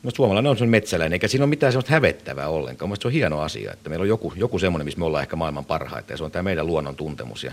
No 0.04 0.10
suomalainen 0.10 0.50
on 0.50 0.56
semmoinen 0.56 0.70
metsäläinen, 0.82 1.12
eikä 1.12 1.28
siinä 1.28 1.44
ole 1.44 1.50
mitään 1.50 1.72
semmoista 1.72 1.92
hävettävää 1.92 2.48
ollenkaan. 2.48 2.88
Mielestäni 2.88 3.02
se 3.02 3.08
on 3.08 3.12
hieno 3.12 3.40
asia, 3.40 3.72
että 3.72 3.88
meillä 3.88 4.02
on 4.02 4.08
joku, 4.08 4.32
joku 4.36 4.58
semmoinen, 4.58 4.84
missä 4.84 4.98
me 4.98 5.04
ollaan 5.04 5.22
ehkä 5.22 5.36
maailman 5.36 5.64
parhaita, 5.64 6.12
ja 6.12 6.16
se 6.16 6.24
on 6.24 6.30
tämä 6.30 6.42
meidän 6.42 6.66
luonnon 6.66 6.96
tuntemus 6.96 7.44
ja 7.44 7.52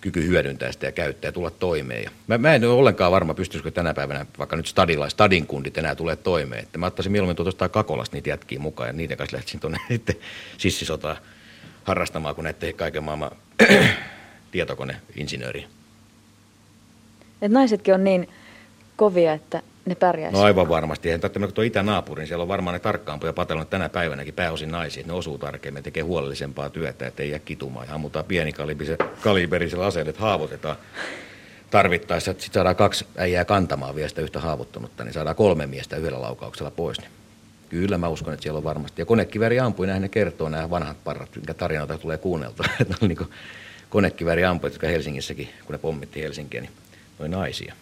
kyky 0.00 0.26
hyödyntää 0.26 0.72
sitä 0.72 0.86
ja 0.86 0.92
käyttää 0.92 1.28
ja 1.28 1.32
tulla 1.32 1.50
toimeen. 1.50 2.04
Ja 2.04 2.10
mä, 2.26 2.38
mä 2.38 2.54
en 2.54 2.64
ole 2.64 2.72
ollenkaan 2.72 3.12
varma, 3.12 3.34
pystyisikö 3.34 3.70
tänä 3.70 3.94
päivänä 3.94 4.26
vaikka 4.38 4.56
nyt 4.56 4.66
stadilla, 4.66 5.08
stadin 5.08 5.46
kundit 5.46 5.78
enää 5.78 5.94
tulee 5.94 6.16
toimeen. 6.16 6.62
Että 6.62 6.78
mä 6.78 6.86
ottaisin 6.86 7.12
mieluummin 7.12 7.36
tuosta 7.36 7.68
Kakolasta 7.68 8.16
niitä 8.16 8.28
jätkiä 8.28 8.58
mukaan 8.58 8.88
ja 8.88 8.92
niiden 8.92 9.16
kanssa 9.16 9.36
lähtisin 9.36 9.60
tuonne 9.60 9.78
sitten 9.88 10.16
sissisotaa 10.58 11.16
harrastamaan, 11.84 12.34
kun 12.34 12.44
näette 12.44 12.72
kaiken 12.72 13.04
maailman 13.04 13.30
tietokoneinsinööriä. 14.52 15.68
Et 17.42 17.52
naisetkin 17.52 17.94
on 17.94 18.04
niin 18.04 18.28
kovia, 18.96 19.32
että 19.32 19.62
ne 19.88 19.94
pärjäisivät? 19.94 20.40
No 20.40 20.46
aivan 20.46 20.68
varmasti. 20.68 21.08
Eihän 21.08 21.20
tarvitse 21.20 21.54
tuo 21.54 21.64
itänaapurin, 21.64 22.26
siellä 22.26 22.42
on 22.42 22.48
varmaan 22.48 22.74
ne 22.74 22.78
tarkkaampia 22.78 23.32
patellut 23.32 23.70
tänä 23.70 23.88
päivänäkin 23.88 24.34
pääosin 24.34 24.70
naisia, 24.70 25.04
ne 25.06 25.12
osuu 25.12 25.38
tarkemmin, 25.38 25.82
tekee 25.82 26.02
huolellisempaa 26.02 26.70
työtä, 26.70 27.06
ettei 27.06 27.30
jää 27.30 27.38
kitumaan. 27.38 27.88
Ja 27.88 27.94
ammutaan 27.94 28.24
kaliberisellä 29.20 29.86
aseella, 29.86 30.10
että 30.10 30.22
haavoitetaan 30.22 30.76
tarvittaessa, 31.70 32.32
sitten 32.32 32.52
saadaan 32.52 32.76
kaksi 32.76 33.06
äijää 33.16 33.44
kantamaan 33.44 33.94
vielä 33.94 34.08
sitä 34.08 34.20
yhtä 34.20 34.40
haavoittunutta, 34.40 35.04
niin 35.04 35.12
saadaan 35.12 35.36
kolme 35.36 35.66
miestä 35.66 35.96
yhdellä 35.96 36.22
laukauksella 36.22 36.70
pois. 36.70 37.00
Niin 37.00 37.10
kyllä 37.68 37.98
mä 37.98 38.08
uskon, 38.08 38.34
että 38.34 38.42
siellä 38.42 38.58
on 38.58 38.64
varmasti. 38.64 39.02
Ja 39.02 39.06
konekiväri 39.06 39.60
ampui, 39.60 39.86
näin 39.86 40.02
ne 40.02 40.08
kertoo 40.08 40.48
nämä 40.48 40.70
vanhat 40.70 41.04
parrat, 41.04 41.36
minkä 41.36 41.54
tarinoita 41.54 41.98
tulee 41.98 42.18
kuunneltua. 42.18 42.66
Että 42.80 42.94
on 43.02 43.08
niin 43.08 43.28
konekiväri 43.90 44.44
ampui, 44.44 44.70
jotka 44.70 44.86
Helsingissäkin, 44.86 45.48
kun 45.64 45.72
ne 45.72 45.78
pommitti 45.78 46.22
Helsinkiä, 46.22 46.60
niin 46.60 46.72
noin 47.18 47.30
naisia. 47.30 47.74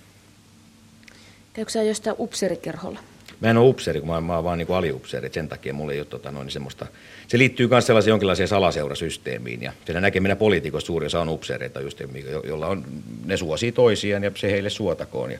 Käykö 1.57 1.71
sä 1.71 1.83
jostain 1.83 2.17
upseerikerholla? 2.19 2.99
Mä 3.41 3.51
en 3.51 3.57
ole 3.57 3.69
upseeri, 3.69 4.01
kun 4.01 4.09
mä, 4.09 4.21
mä 4.21 4.35
oon 4.35 4.45
vaan 4.45 4.59
niin 4.59 4.71
aliupseeri, 4.71 5.31
sen 5.33 5.49
takia 5.49 5.75
mulla 5.75 5.93
ei 5.93 6.01
ole 6.01 6.07
tota, 6.07 6.31
noin, 6.31 6.51
semmoista. 6.51 6.87
Se 7.29 7.39
liittyy 7.39 7.69
myös 7.69 7.87
sellaisiin 7.87 8.11
jonkinlaiseen 8.11 8.49
salaseurasysteemiin 8.49 9.63
ja 9.63 9.73
siellä 9.85 10.01
näkee 10.01 10.21
meidän 10.21 10.37
poliitikossa 10.37 10.87
suuri 10.87 11.07
osa 11.07 11.21
on 11.21 11.29
upseereita 11.29 11.81
just, 11.81 12.01
jo, 12.01 12.43
jolla 12.45 12.67
on, 12.67 12.85
ne 13.25 13.37
suosii 13.37 13.73
toisiaan 13.73 14.25
ja 14.25 14.31
se 14.35 14.51
heille 14.51 14.71
suotakoon. 14.71 15.31
Ja 15.31 15.39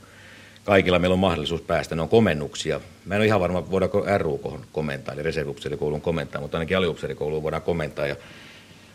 kaikilla 0.65 0.99
meillä 0.99 1.15
on 1.15 1.19
mahdollisuus 1.19 1.61
päästä, 1.61 1.95
ne 1.95 2.03
on 2.03 2.09
komennuksia. 2.09 2.81
Mä 3.05 3.15
en 3.15 3.21
ole 3.21 3.27
ihan 3.27 3.41
varma, 3.41 3.71
voidaanko 3.71 4.05
RUK 4.19 4.61
komentaa, 4.73 5.15
eli 5.15 5.23
reserviupseerikoulun 5.23 6.01
komentaa, 6.01 6.41
mutta 6.41 6.59
ainakin 6.59 6.77
aliupseerikouluun 6.77 7.43
voidaan 7.43 7.63
komentaa 7.63 8.07
ja 8.07 8.17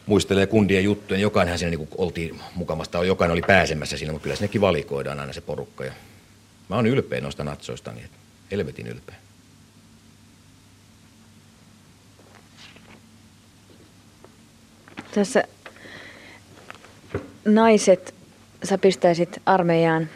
muistelee 0.06 0.48
kundien 0.48 0.84
juttuja. 0.84 1.20
Jokainenhan 1.20 1.60
siinä 1.60 1.78
niin 1.78 1.88
oltiin 1.98 2.40
mukamasta, 2.56 3.06
jokainen 3.06 3.34
oli 3.34 3.44
pääsemässä 3.48 3.98
siinä, 3.98 4.14
mutta 4.14 4.24
kyllä 4.24 4.36
sinnekin 4.36 4.62
valikoidaan 4.62 5.20
aina 5.20 5.34
se 5.34 5.42
porukka. 5.42 5.86
Ja 5.86 5.94
Mä 6.72 6.76
oon 6.76 6.88
ylpeä 6.88 7.22
noista 7.22 7.44
natsoista, 7.44 7.92
niin 7.92 8.10
helvetin 8.52 8.88
ylpeä. 8.88 9.16
Tässä 15.16 15.44
naiset, 17.46 18.16
sä 18.64 18.78
pistäisit 18.78 19.42
armeijaan. 19.46 20.10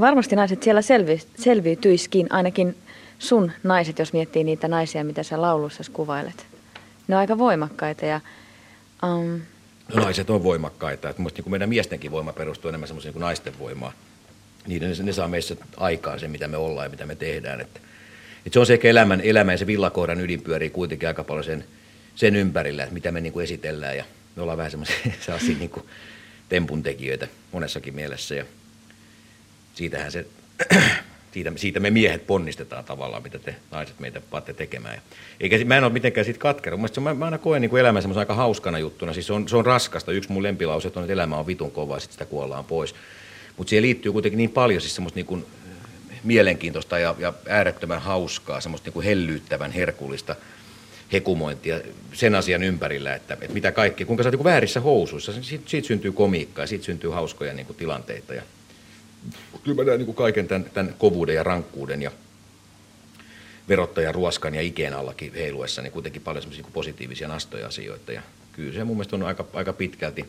Varmasti 0.00 0.36
naiset 0.36 0.62
siellä 0.62 0.82
selvi, 0.82 1.22
selviytyiskin, 1.38 2.26
ainakin 2.30 2.76
sun 3.18 3.52
naiset, 3.62 3.98
jos 3.98 4.12
miettii 4.12 4.44
niitä 4.44 4.68
naisia, 4.68 5.04
mitä 5.04 5.22
sä 5.22 5.42
laulussa 5.42 5.82
kuvailet. 5.92 6.46
Ne 7.08 7.14
on 7.14 7.20
aika 7.20 7.38
voimakkaita 7.38 8.06
ja... 8.06 8.20
Um... 9.02 9.40
No, 9.94 10.02
naiset 10.02 10.30
on 10.30 10.42
voimakkaita. 10.42 11.10
Että 11.10 11.22
niin 11.22 11.50
meidän 11.50 11.68
miestenkin 11.68 12.10
voima 12.10 12.32
perustuu 12.32 12.68
enemmän 12.68 12.88
semmoiseen 12.88 13.12
kuin 13.12 13.20
naisten 13.20 13.58
voimaan 13.58 13.92
niiden, 14.66 14.94
ne 15.02 15.12
saa 15.12 15.28
meissä 15.28 15.56
aikaan 15.76 16.20
se, 16.20 16.28
mitä 16.28 16.48
me 16.48 16.56
ollaan 16.56 16.86
ja 16.86 16.90
mitä 16.90 17.06
me 17.06 17.14
tehdään. 17.14 17.60
Että, 17.60 17.80
että 18.46 18.52
se 18.52 18.60
on 18.60 18.66
se 18.66 18.72
ehkä 18.72 18.88
elämän, 18.88 19.20
elämän 19.20 19.52
ja 19.52 19.58
se 19.58 19.66
villakoiran 19.66 20.20
ydin 20.20 20.42
pyörii 20.42 20.70
kuitenkin 20.70 21.08
aika 21.08 21.24
paljon 21.24 21.44
sen, 21.44 21.64
sen 22.14 22.36
ympärillä, 22.36 22.82
että 22.82 22.94
mitä 22.94 23.12
me 23.12 23.20
niin 23.20 23.32
kuin 23.32 23.44
esitellään 23.44 23.96
ja 23.96 24.04
me 24.36 24.42
ollaan 24.42 24.58
vähän 24.58 24.70
semmoisia 24.70 24.96
niin 25.58 25.70
kuin 25.70 25.86
tempuntekijöitä 26.48 27.28
monessakin 27.52 27.94
mielessä 27.94 28.34
ja 28.34 28.44
siitähän 29.74 30.12
se, 30.12 30.26
siitä, 31.32 31.52
siitä 31.56 31.80
me 31.80 31.90
miehet 31.90 32.26
ponnistetaan 32.26 32.84
tavallaan, 32.84 33.22
mitä 33.22 33.38
te 33.38 33.56
naiset 33.70 34.00
meitä 34.00 34.20
paatte 34.30 34.52
tekemään. 34.52 35.00
Eikä, 35.40 35.64
mä 35.64 35.76
en 35.76 35.84
ole 35.84 35.92
mitenkään 35.92 36.24
siitä 36.24 36.40
katkera. 36.40 36.76
Mä, 36.76 36.88
mä, 37.00 37.14
mä 37.14 37.24
aina 37.24 37.38
koen 37.38 37.62
niin 37.62 37.76
elämän 37.76 38.02
semmoisen 38.02 38.20
aika 38.20 38.34
hauskana 38.34 38.78
juttuna. 38.78 39.12
Siis 39.12 39.26
se 39.26 39.32
on, 39.32 39.48
se 39.48 39.56
on 39.56 39.66
raskasta. 39.66 40.12
Yksi 40.12 40.32
mun 40.32 40.42
lempilause 40.42 40.92
on, 40.94 41.02
että 41.02 41.12
elämä 41.12 41.36
on 41.36 41.46
vitun 41.46 41.70
kovaa, 41.70 42.00
sitten 42.00 42.12
sitä 42.12 42.24
kuollaan 42.24 42.64
pois. 42.64 42.94
Mutta 43.56 43.70
siihen 43.70 43.82
liittyy 43.82 44.12
kuitenkin 44.12 44.38
niin 44.38 44.50
paljon 44.50 44.80
siis 44.80 44.94
semmoista 44.94 45.18
niin 45.18 45.26
kuin 45.26 45.46
mielenkiintoista 46.24 46.98
ja, 46.98 47.14
ja 47.18 47.32
äärettömän 47.48 48.02
hauskaa, 48.02 48.60
semmoista 48.60 48.86
niin 48.86 48.92
kuin 48.92 49.06
hellyyttävän 49.06 49.72
herkullista 49.72 50.36
hekumointia 51.12 51.80
sen 52.12 52.34
asian 52.34 52.62
ympärillä, 52.62 53.14
että, 53.14 53.34
että 53.34 53.54
mitä 53.54 53.72
kaikki, 53.72 54.04
kuinka 54.04 54.22
sä 54.22 54.28
oot 54.28 54.34
niin 54.34 54.44
väärissä 54.44 54.80
housuissa, 54.80 55.42
siitä, 55.42 55.70
siitä 55.70 55.88
syntyy 55.88 56.12
komiikkaa, 56.12 56.66
siitä 56.66 56.84
syntyy 56.84 57.10
hauskoja 57.10 57.54
niin 57.54 57.66
kuin 57.66 57.76
tilanteita. 57.76 58.34
Ja, 58.34 58.42
kyllä 59.64 59.76
mä 59.76 59.84
näen 59.84 59.98
niin 59.98 60.06
kuin 60.06 60.16
kaiken 60.16 60.48
tämän, 60.48 60.70
tämän 60.74 60.94
kovuuden 60.98 61.34
ja 61.34 61.42
rankkuuden 61.42 62.02
ja 62.02 62.10
verottajan 63.68 64.14
ruoskan 64.14 64.54
ja 64.54 64.60
ikeen 64.60 64.94
allakin 64.94 65.34
heiluessa, 65.34 65.82
niin 65.82 65.92
kuitenkin 65.92 66.22
paljon 66.22 66.42
semmoisia 66.42 66.64
niin 66.64 66.72
positiivisia 66.72 67.28
nastoja 67.28 67.66
asioita. 67.66 68.12
Ja 68.12 68.22
kyllä 68.52 68.72
se 68.72 68.84
mun 68.84 68.96
mielestä 68.96 69.16
on 69.16 69.22
aika, 69.22 69.44
aika 69.52 69.72
pitkälti, 69.72 70.24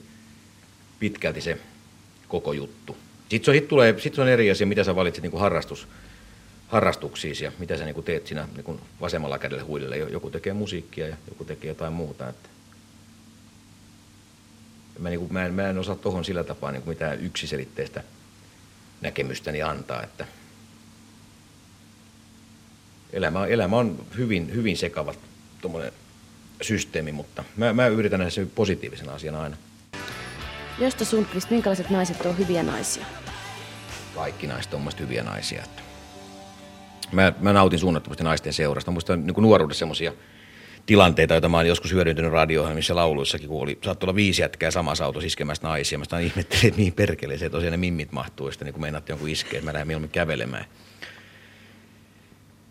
pitkälti 1.00 1.42
se 1.42 1.58
koko 2.28 2.54
juttu. 2.54 2.98
Sitten, 3.30 3.52
on, 3.52 3.56
sit 3.60 3.68
tulee, 3.68 4.00
sit 4.00 4.20
on 4.20 4.28
eri 4.28 4.52
asia, 4.52 4.68
mitä 4.68 4.84
sä 4.84 4.96
valitset 4.96 5.22
niin 5.22 5.32
kuin 5.32 5.42
harrastus, 5.42 5.88
harrastuksiisi 6.68 7.44
ja 7.44 7.52
mitä 7.60 7.78
sä 7.78 7.86
niin 7.86 7.96
kuin 7.96 8.06
teet 8.06 8.28
siinä 8.28 8.48
niin 8.56 8.64
kuin 8.64 8.80
vasemmalla 9.02 9.40
kädellä 9.40 9.64
huilille. 9.64 9.98
Joku 9.98 10.30
tekee 10.30 10.54
musiikkia 10.54 11.08
ja 11.08 11.18
joku 11.28 11.46
tekee 11.46 11.68
jotain 11.68 11.94
muuta. 11.94 12.30
Että 12.30 12.50
mä, 15.00 15.10
niin 15.10 15.20
kuin, 15.20 15.34
mä, 15.34 15.46
en, 15.46 15.54
mä 15.54 15.70
en 15.70 15.78
osaa 15.78 15.96
tuohon 15.96 16.26
sillä 16.26 16.44
tapaa 16.44 16.72
niin 16.72 16.82
kuin 16.82 16.92
mitään 16.92 17.26
yksiselitteistä 17.26 18.04
näkemystäni 19.02 19.62
antaa. 19.62 20.04
Että 20.04 20.26
elämä, 23.14 23.46
elämä 23.46 23.78
on 23.78 24.06
hyvin, 24.18 24.54
hyvin 24.54 24.78
sekava 24.78 25.14
systeemi, 26.62 27.12
mutta 27.12 27.44
mä, 27.58 27.74
mä 27.74 27.88
yritän 27.88 28.20
nähdä 28.20 28.30
sen 28.30 28.52
positiivisena 28.56 29.14
asiana 29.14 29.42
aina. 29.42 29.58
Josta 30.80 31.06
Sundqvist, 31.06 31.50
minkälaiset 31.50 31.90
naiset 31.90 32.26
on 32.26 32.38
hyviä 32.38 32.64
naisia? 32.64 33.06
Kaikki 34.16 34.48
naiset 34.48 34.74
on 34.74 34.90
hyviä 35.00 35.24
naisia. 35.24 35.64
Mä, 37.12 37.34
mä 37.40 37.54
nautin 37.54 37.80
suunnattomasti 37.80 38.24
naisten 38.24 38.54
seurasta. 38.54 38.92
Muistan 38.92 39.28
niin 39.28 39.36
nuoruudessa 39.38 39.80
semmoisia 39.80 40.14
tilanteita, 40.86 41.34
joita 41.34 41.50
mä 41.50 41.58
oon 41.58 41.68
joskus 41.68 41.92
hyödyntänyt 41.92 42.32
radio 42.32 42.70
missä 42.74 42.96
lauluissakin, 42.96 43.48
kun 43.48 43.62
oli, 43.62 43.80
saattoi 43.84 44.08
olla 44.08 44.16
viisi 44.16 44.42
jätkää 44.42 44.72
samassa 44.72 45.06
autossa 45.06 45.28
iskemässä 45.28 45.68
naisia. 45.68 45.98
Mä 45.98 46.04
sitä 46.04 46.20
ihmettelin, 46.20 46.66
että 46.66 46.78
mihin 46.78 46.94
perkeleeseen 46.94 47.52
tosiaan 47.52 47.72
ne 47.72 47.78
mimmit 47.78 48.12
mahtuu, 48.12 48.48
ja 48.48 48.52
sitten 48.52 48.66
niin 48.66 48.82
meinaat 48.82 49.10
jonkun 49.10 49.30
iskeä, 49.30 49.58
että 49.60 49.70
mä 49.70 49.74
lähden 49.74 49.88
mieluummin 49.88 50.12
kävelemään. 50.12 50.66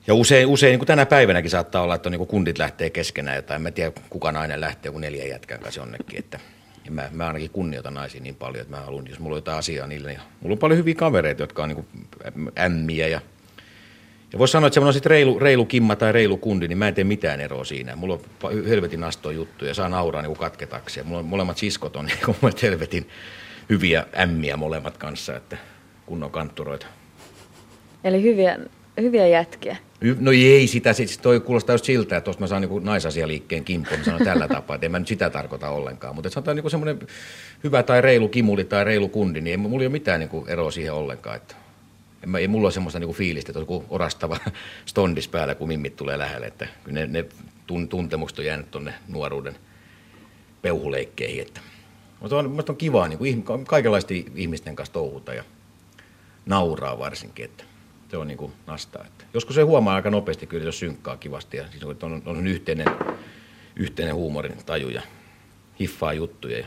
Ja 0.07 0.15
usein, 0.15 0.47
usein 0.47 0.71
niin 0.71 0.79
kuin 0.79 0.87
tänä 0.87 1.07
päivänäkin 1.07 1.51
saattaa 1.51 1.83
olla, 1.83 1.95
että 1.95 2.09
on, 2.09 2.11
niin 2.11 2.19
kuin 2.19 2.29
kundit 2.29 2.59
lähtee 2.59 2.91
keskenään 2.91 3.37
jotain. 3.37 3.63
Mä 3.63 3.69
en 3.69 3.75
tiedä, 3.75 3.93
kuka 4.11 4.33
nainen 4.33 4.61
lähtee 4.61 4.89
joku 4.89 4.99
neljän 4.99 5.29
jätkän 5.29 5.61
kanssa 5.61 5.81
jonnekin. 5.81 6.19
Että, 6.19 6.39
ja 6.85 6.91
mä, 6.91 7.09
mä 7.13 7.27
ainakin 7.27 7.51
kunnioitan 7.51 7.95
naisia 7.95 8.21
niin 8.21 8.35
paljon, 8.35 8.63
että 8.63 8.77
mä 8.77 8.83
haluan, 8.83 9.07
jos 9.09 9.19
mulla 9.19 9.35
on 9.35 9.39
jotain 9.39 9.59
asiaa 9.59 9.87
niille, 9.87 10.09
niin 10.09 10.21
mulla 10.41 10.55
on 10.55 10.59
paljon 10.59 10.79
hyviä 10.79 10.95
kavereita, 10.95 11.43
jotka 11.43 11.63
on 11.63 11.69
niin 11.69 12.53
ämmiä 12.59 13.09
ja 13.09 13.21
ja 14.33 14.39
voisi 14.39 14.53
sanoa, 14.53 14.67
että 14.67 14.75
semmoinen 14.75 15.05
reilu, 15.05 15.39
reilu 15.39 15.65
kimma 15.65 15.97
tai 15.97 16.13
reilu 16.13 16.37
kundi, 16.37 16.69
niin 16.69 16.79
mä 16.79 16.89
en 16.89 16.95
tee 16.95 17.05
mitään 17.05 17.41
eroa 17.41 17.65
siinä. 17.65 17.97
Mulla 17.97 18.19
on 18.43 18.65
helvetin 18.69 19.05
astoa 19.05 19.33
juttuja 19.33 19.71
ja 19.71 19.75
saa 19.75 19.89
nauraa 19.89 20.23
niin 20.23 20.37
katketaksi. 20.37 21.01
Ja 21.01 21.05
mulla 21.05 21.19
on, 21.19 21.25
molemmat 21.25 21.59
siskot 21.59 21.97
on 21.97 22.07
niin 22.07 22.55
helvetin 22.63 23.09
hyviä 23.69 24.07
ämmiä 24.21 24.57
molemmat 24.57 24.99
kanssa, 24.99 25.37
että 25.37 25.57
kunnon 26.07 26.31
kantturoita. 26.31 26.87
Eli 28.05 28.23
hyviä, 28.23 28.59
hyviä 29.01 29.27
jätkiä. 29.27 29.77
No 30.21 30.33
ei 30.33 30.67
sitä, 30.67 30.93
siis 30.93 31.19
toi 31.19 31.41
kuulostaa 31.41 31.75
just 31.75 31.85
siltä, 31.85 32.17
että 32.17 32.25
tuosta 32.25 32.41
mä 32.41 32.47
saan 32.47 32.63
niin 32.63 32.85
naisasialiikkeen 32.85 33.65
kimppuun, 33.65 33.99
niin 33.99 34.05
sanon 34.05 34.25
tällä 34.25 34.49
tapaa, 34.57 34.75
että 34.75 34.87
en 34.87 34.91
mä 34.91 34.99
nyt 34.99 35.09
sitä 35.09 35.31
tarkoita 35.31 35.69
ollenkaan. 35.69 36.15
Mutta 36.15 36.31
sanotaan 36.31 36.57
niin 36.57 36.71
semmoinen 36.71 37.09
hyvä 37.65 37.83
tai 37.83 38.01
reilu 38.01 38.29
kimuli 38.29 38.65
tai 38.65 38.85
reilu 38.85 39.09
kundi, 39.09 39.41
niin 39.41 39.51
ei 39.51 39.57
mulla 39.57 39.83
ei 39.83 39.87
ole 39.87 39.93
mitään 39.93 40.21
niin 40.21 40.31
eroa 40.47 40.71
siihen 40.71 40.93
ollenkaan. 40.93 41.37
Että 41.37 41.55
en 42.23 42.29
mä, 42.29 42.39
ei 42.39 42.49
mulla 42.49 42.67
ole 42.67 42.73
semmoista 42.73 42.99
niin 42.99 43.15
fiilistä, 43.15 43.51
että 43.51 43.59
on 43.59 43.63
joku 43.63 43.85
orastava 43.91 44.39
stondis 44.87 45.29
päällä, 45.29 45.55
kun 45.55 45.69
mimmit 45.69 45.97
tulee 45.97 46.19
lähelle. 46.19 46.47
Että 46.47 46.67
ne, 46.91 47.07
ne 47.07 47.25
tuntemukset 47.89 48.39
on 48.39 48.45
jäänyt 48.45 48.71
tuonne 48.71 48.95
nuoruuden 49.09 49.57
peuhuleikkeihin. 50.63 51.43
Että. 51.43 51.61
Mutta 52.21 52.37
on, 52.37 52.65
on 52.69 52.77
kivaa 52.77 53.09
niin 53.09 53.19
kuin, 53.19 53.65
kaikenlaisten 53.65 54.25
ihmisten 54.35 54.77
kanssa 54.77 54.93
touhuta 54.93 55.35
ja 55.35 55.45
nauraa 56.47 56.99
varsinkin. 56.99 57.45
Että 57.45 57.65
se 58.13 58.17
on 58.17 58.27
niin 58.27 58.39
kuin 58.39 58.53
nastaa. 58.67 59.05
Että 59.07 59.25
joskus 59.35 59.55
se 59.55 59.63
huomaa 59.63 59.95
aika 59.95 60.11
nopeasti 60.11 60.47
kyllä, 60.47 60.65
jos 60.65 60.79
synkkaa 60.79 61.17
kivasti 61.17 61.57
ja 61.57 61.69
siis 61.71 61.85
on, 61.85 62.23
on 62.27 62.47
yhteinen, 62.47 62.87
yhteinen 63.77 64.15
huumorin 64.15 64.57
taju 64.67 64.89
ja 64.89 65.03
hiffaa 65.81 66.13
juttuja 66.13 66.59
ja 66.59 66.67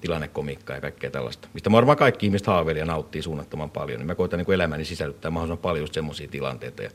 tilannekomiikkaa 0.00 0.76
ja 0.76 0.80
kaikkea 0.80 1.10
tällaista, 1.10 1.48
mistä 1.54 1.72
varmaan 1.72 1.98
kaikki 1.98 2.26
ihmiset 2.26 2.46
haaveilee 2.46 2.80
ja 2.80 2.86
nauttii 2.86 3.22
suunnattoman 3.22 3.70
paljon. 3.70 3.98
Niin 3.98 4.06
mä 4.06 4.14
koitan 4.14 4.38
niin 4.38 4.52
elämäni 4.52 4.84
sisällyttää 4.84 5.30
mahdollisimman 5.30 5.62
paljon 5.62 5.88
semmoisia 5.92 6.28
tilanteita. 6.28 6.82
Ja... 6.82 6.90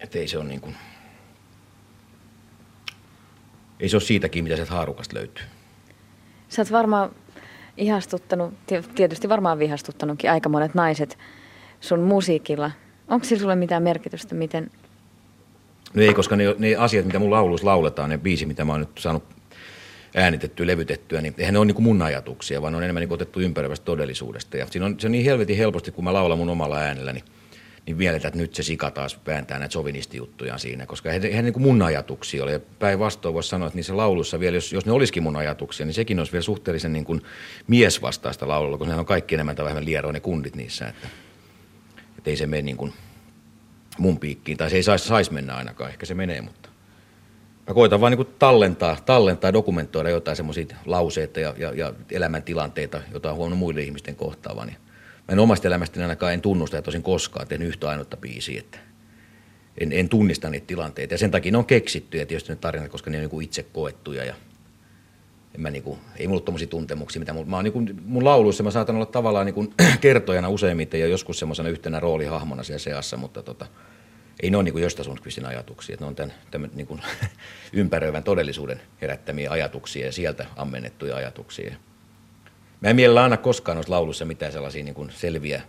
Että 0.00 0.18
ei 0.18 0.28
se 0.28 0.38
ole 0.38 0.44
niin 0.44 0.60
kuin... 0.60 0.76
Ei 3.80 3.88
se 3.88 3.96
ole 3.96 4.02
siitäkin, 4.02 4.44
mitä 4.44 4.56
sieltä 4.56 4.72
haarukasta 4.72 5.16
löytyy. 5.16 5.44
Sä 6.48 6.62
oot 6.62 6.72
varmaan 6.72 7.10
ihastuttanut, 7.76 8.54
tietysti 8.94 9.28
varmaan 9.28 9.58
vihastuttanutkin 9.58 10.30
aika 10.30 10.48
monet 10.48 10.74
naiset 10.74 11.18
sun 11.80 12.00
musiikilla. 12.00 12.70
Onko 13.08 13.24
sillä 13.24 13.40
sulle 13.40 13.56
mitään 13.56 13.82
merkitystä, 13.82 14.34
miten... 14.34 14.70
No 15.94 16.02
ei, 16.02 16.14
koska 16.14 16.36
ne, 16.36 16.44
ne 16.58 16.76
asiat, 16.76 17.06
mitä 17.06 17.18
mun 17.18 17.30
lauluissa 17.30 17.66
lauletaan, 17.66 18.10
ne 18.10 18.18
biisi, 18.18 18.46
mitä 18.46 18.64
mä 18.64 18.72
oon 18.72 18.80
nyt 18.80 18.98
saanut 18.98 19.24
äänitettyä, 20.14 20.66
levytettyä, 20.66 21.20
niin 21.20 21.34
eihän 21.38 21.52
ne 21.52 21.58
ole 21.58 21.66
niin 21.66 21.74
kuin 21.74 21.84
mun 21.84 22.02
ajatuksia, 22.02 22.62
vaan 22.62 22.72
ne 22.72 22.76
on 22.76 22.82
enemmän 22.82 23.00
niin 23.00 23.12
otettu 23.12 23.40
ympäröivästä 23.40 23.84
todellisuudesta. 23.84 24.56
Ja 24.56 24.66
siinä 24.66 24.86
on, 24.86 25.00
se 25.00 25.06
on 25.06 25.12
niin 25.12 25.24
helvetin 25.24 25.56
helposti, 25.56 25.90
kun 25.92 26.04
mä 26.04 26.12
laulan 26.12 26.38
mun 26.38 26.50
omalla 26.50 26.76
äänellä, 26.76 27.12
niin, 27.12 27.24
niin 27.86 27.96
mieletään, 27.96 28.28
että 28.28 28.40
nyt 28.40 28.54
se 28.54 28.62
sika 28.62 28.90
taas 28.90 29.18
vääntää 29.26 29.58
näitä 29.58 29.72
sovinistijuttuja 29.72 30.58
siinä, 30.58 30.86
koska 30.86 31.08
eihän, 31.08 31.24
eihän 31.24 31.44
niin 31.44 31.52
kuin 31.52 31.62
mun 31.62 31.82
ajatuksia. 31.82 32.50
Ja 32.50 32.60
päinvastoin 32.78 33.34
voisi 33.34 33.48
sanoa, 33.48 33.66
että 33.66 33.76
niissä 33.76 33.96
lauluissa 33.96 34.40
vielä, 34.40 34.56
jos, 34.56 34.72
jos 34.72 34.86
ne 34.86 34.92
olisikin 34.92 35.22
mun 35.22 35.36
ajatuksia, 35.36 35.86
niin 35.86 35.94
sekin 35.94 36.18
olisi 36.18 36.32
vielä 36.32 36.42
suhteellisen 36.42 36.92
niin 36.92 37.04
kuin 37.04 37.22
miesvastaista 37.66 38.48
laululla, 38.48 38.78
koska 38.78 38.94
ne 38.94 39.00
on 39.00 39.06
kaikki 39.06 39.34
enemmän 39.34 39.56
tai 39.56 39.64
vähemmän 39.64 39.84
lieroa 39.84 40.12
ne 40.12 40.20
kundit 40.20 40.56
niissä. 40.56 40.88
Että, 40.88 41.08
että 42.18 42.30
ei 42.30 42.36
se 42.36 42.46
mene 42.46 42.62
niin 42.62 42.76
kuin 42.76 42.92
mun 43.98 44.20
piikkiin, 44.20 44.58
tai 44.58 44.70
se 44.70 44.76
ei 44.76 44.82
saisi 44.82 45.08
sais 45.08 45.30
mennä 45.30 45.56
ainakaan, 45.56 45.90
ehkä 45.90 46.06
se 46.06 46.14
menee, 46.14 46.40
mutta 46.40 46.68
mä 47.66 47.74
koitan 47.74 48.00
vaan 48.00 48.12
niin 48.12 48.26
tallentaa, 48.38 48.96
tallentaa, 49.06 49.52
dokumentoida 49.52 50.10
jotain 50.10 50.36
semmoisia 50.36 50.66
lauseita 50.86 51.40
ja, 51.40 51.54
ja, 51.58 51.72
ja 51.74 51.92
elämäntilanteita, 52.10 53.00
joita 53.10 53.30
on 53.30 53.36
huono 53.36 53.56
muiden 53.56 53.84
ihmisten 53.84 54.16
kohtaavan. 54.16 54.72
Mä 55.28 55.32
en 55.32 55.38
omasta 55.38 55.68
elämästäni 55.68 56.04
ainakaan 56.04 56.34
en 56.34 56.40
tunnusta, 56.40 56.78
että 56.78 56.88
olisin 56.88 57.02
koskaan 57.02 57.48
tehnyt 57.48 57.68
yhtä 57.68 57.88
ainutta 57.88 58.16
biisiä, 58.16 58.60
että 58.60 58.78
en, 59.78 59.92
en 59.92 60.08
tunnista 60.08 60.50
niitä 60.50 60.66
tilanteita. 60.66 61.14
Ja 61.14 61.18
sen 61.18 61.30
takia 61.30 61.52
ne 61.52 61.58
on 61.58 61.66
keksittyjä 61.66 62.26
tietysti 62.26 62.52
ne 62.52 62.56
tarinat, 62.56 62.90
koska 62.90 63.10
ne 63.10 63.18
on 63.18 63.28
niin 63.30 63.42
itse 63.42 63.62
koettuja 63.62 64.24
ja 64.24 64.34
en 65.54 65.60
mä 65.60 65.70
niinku, 65.70 65.98
ei 66.16 66.28
mulla 66.28 66.42
ole 66.48 66.66
tuntemuksia, 66.66 67.20
mitä 67.20 67.32
mulla, 67.32 67.46
mä 67.46 67.56
oon 67.56 67.64
niinku, 67.64 67.82
mun 68.04 68.24
lauluissa 68.24 68.62
mä 68.62 68.70
saatan 68.70 68.96
olla 68.96 69.06
tavallaan 69.06 69.46
niinku 69.46 69.72
kertojana 70.00 70.48
useimmiten 70.48 71.00
ja 71.00 71.06
joskus 71.06 71.38
semmoisena 71.38 71.68
yhtenä 71.68 72.00
roolihahmona 72.00 72.62
siellä 72.62 72.78
seassa, 72.78 73.16
mutta 73.16 73.42
tota, 73.42 73.66
ei 74.42 74.50
ne 74.50 74.56
ole 74.56 74.64
niin 74.64 74.82
Josta 74.82 75.04
Sundqvistin 75.04 75.46
ajatuksia, 75.46 75.94
että 75.94 76.04
ne 76.04 76.08
on 76.08 76.14
tämän, 76.14 76.34
tämän 76.50 76.70
niin 76.74 76.86
kuin, 76.86 77.02
ympäröivän 77.72 78.24
todellisuuden 78.24 78.80
herättämiä 79.00 79.50
ajatuksia 79.50 80.06
ja 80.06 80.12
sieltä 80.12 80.46
ammennettuja 80.56 81.16
ajatuksia. 81.16 81.74
Mä 82.80 82.88
en 82.88 82.96
mielellä 82.96 83.22
aina 83.22 83.36
koskaan 83.36 83.76
noissa 83.76 83.92
lauluissa 83.92 84.24
mitään 84.24 84.52
sellaisia 84.52 84.84
niin 84.84 84.94
kuin 84.94 85.10
selviä, 85.10 85.62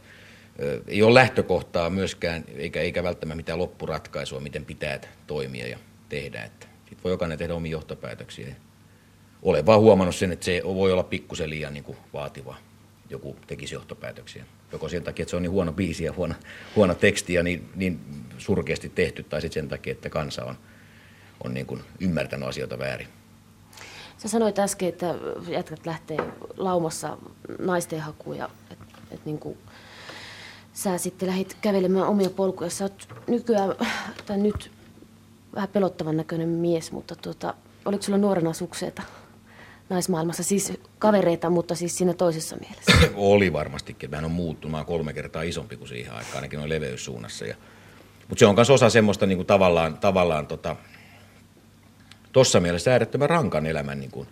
ei 0.88 1.04
ole 1.04 1.14
lähtökohtaa 1.14 1.90
myöskään, 1.90 2.44
eikä, 2.56 2.82
eikä 2.82 3.04
välttämättä 3.04 3.36
mitään 3.36 3.60
loppuratkaisua, 3.60 4.40
miten 4.40 4.66
pitää 4.66 5.00
toimia 5.28 5.68
ja 5.68 5.78
tehdä. 6.10 6.44
Että 6.44 6.68
sit 6.90 7.04
voi 7.04 7.12
jokainen 7.12 7.38
tehdä 7.38 7.54
omia 7.56 7.72
johtopäätöksiä. 7.72 8.56
Olen 9.42 9.66
vaan 9.66 9.80
huomannut 9.80 10.16
sen, 10.16 10.32
että 10.32 10.46
se 10.46 10.62
voi 10.66 10.92
olla 10.92 11.04
pikkusen 11.04 11.50
liian 11.50 11.74
niin 11.74 11.84
kuin 11.84 11.98
vaativa 12.14 12.56
joku 13.10 13.36
tekisi 13.48 13.76
johtopäätöksiä. 13.76 14.46
Joko 14.72 14.90
sen 14.90 15.04
takia, 15.04 15.24
että 15.24 15.30
se 15.30 15.36
on 15.36 15.42
niin 15.42 15.52
huono 15.52 15.72
biisi 15.72 16.04
ja 16.04 16.14
huono, 16.14 16.36
huono 16.76 16.96
teksti 16.96 17.34
ja 17.34 17.44
niin, 17.44 17.70
niin 17.76 18.00
surkeasti 18.38 18.90
tehty, 18.90 19.24
tai 19.24 19.42
sitten 19.42 19.64
sen 19.64 19.70
takia, 19.70 19.92
että 19.92 20.10
kansa 20.10 20.46
on, 20.46 20.58
on 21.44 21.54
niin 21.54 21.66
kuin 21.66 21.84
ymmärtänyt 22.00 22.50
asioita 22.50 22.80
väärin. 22.80 23.08
Sä 24.18 24.28
sanoit 24.28 24.60
äsken, 24.60 24.90
että 24.90 25.16
jätkät 25.48 25.86
lähtee 25.86 26.18
laumassa 26.58 27.18
naisten 27.60 28.00
hakuun 28.00 28.38
ja 28.38 28.50
että 28.72 28.86
et 29.12 29.26
niin 29.26 29.40
kuin 29.40 29.58
sä 30.74 30.98
sitten 30.98 31.30
lähdit 31.30 31.58
kävelemään 31.62 32.08
omia 32.08 32.30
polkuja. 32.30 32.70
Sä 32.70 32.86
oot 32.86 33.08
nykyään, 33.28 33.76
tai 34.26 34.38
nyt 34.38 34.72
vähän 35.56 35.70
pelottavan 35.70 36.18
näköinen 36.18 36.50
mies, 36.50 36.92
mutta 36.92 37.16
tuota, 37.16 37.54
oliko 37.86 38.04
sulla 38.04 38.18
nuorena 38.18 38.54
sukseita? 38.54 39.02
naismaailmassa, 39.90 40.44
siis 40.44 40.74
kavereita, 41.00 41.50
mutta 41.50 41.76
siis 41.76 41.98
siinä 41.98 42.14
toisessa 42.14 42.56
mielessä. 42.56 43.10
Oli 43.16 43.54
varmastikin. 43.54 44.10
Mä 44.10 44.18
on 44.18 44.32
muuttunut. 44.32 44.80
Mä 44.80 44.86
kolme 44.86 45.14
kertaa 45.14 45.42
isompi 45.42 45.78
kuin 45.78 45.88
siihen 45.88 46.14
aikaan, 46.14 46.36
ainakin 46.36 46.60
noin 46.60 46.70
leveyssuunnassa. 46.70 47.46
Ja, 47.46 47.56
mutta 48.28 48.40
se 48.40 48.46
on 48.46 48.56
myös 48.56 48.70
osa 48.70 48.90
semmoista 48.90 49.26
niin 49.26 49.38
kuin 49.38 49.48
tavallaan, 49.48 49.98
tavallaan 49.98 50.48
tota, 50.48 50.76
tossa 52.38 52.60
mielessä 52.60 52.92
äärettömän 52.92 53.30
rankan 53.30 53.66
elämän. 53.66 54.00
Niin 54.00 54.12
kuin, 54.12 54.28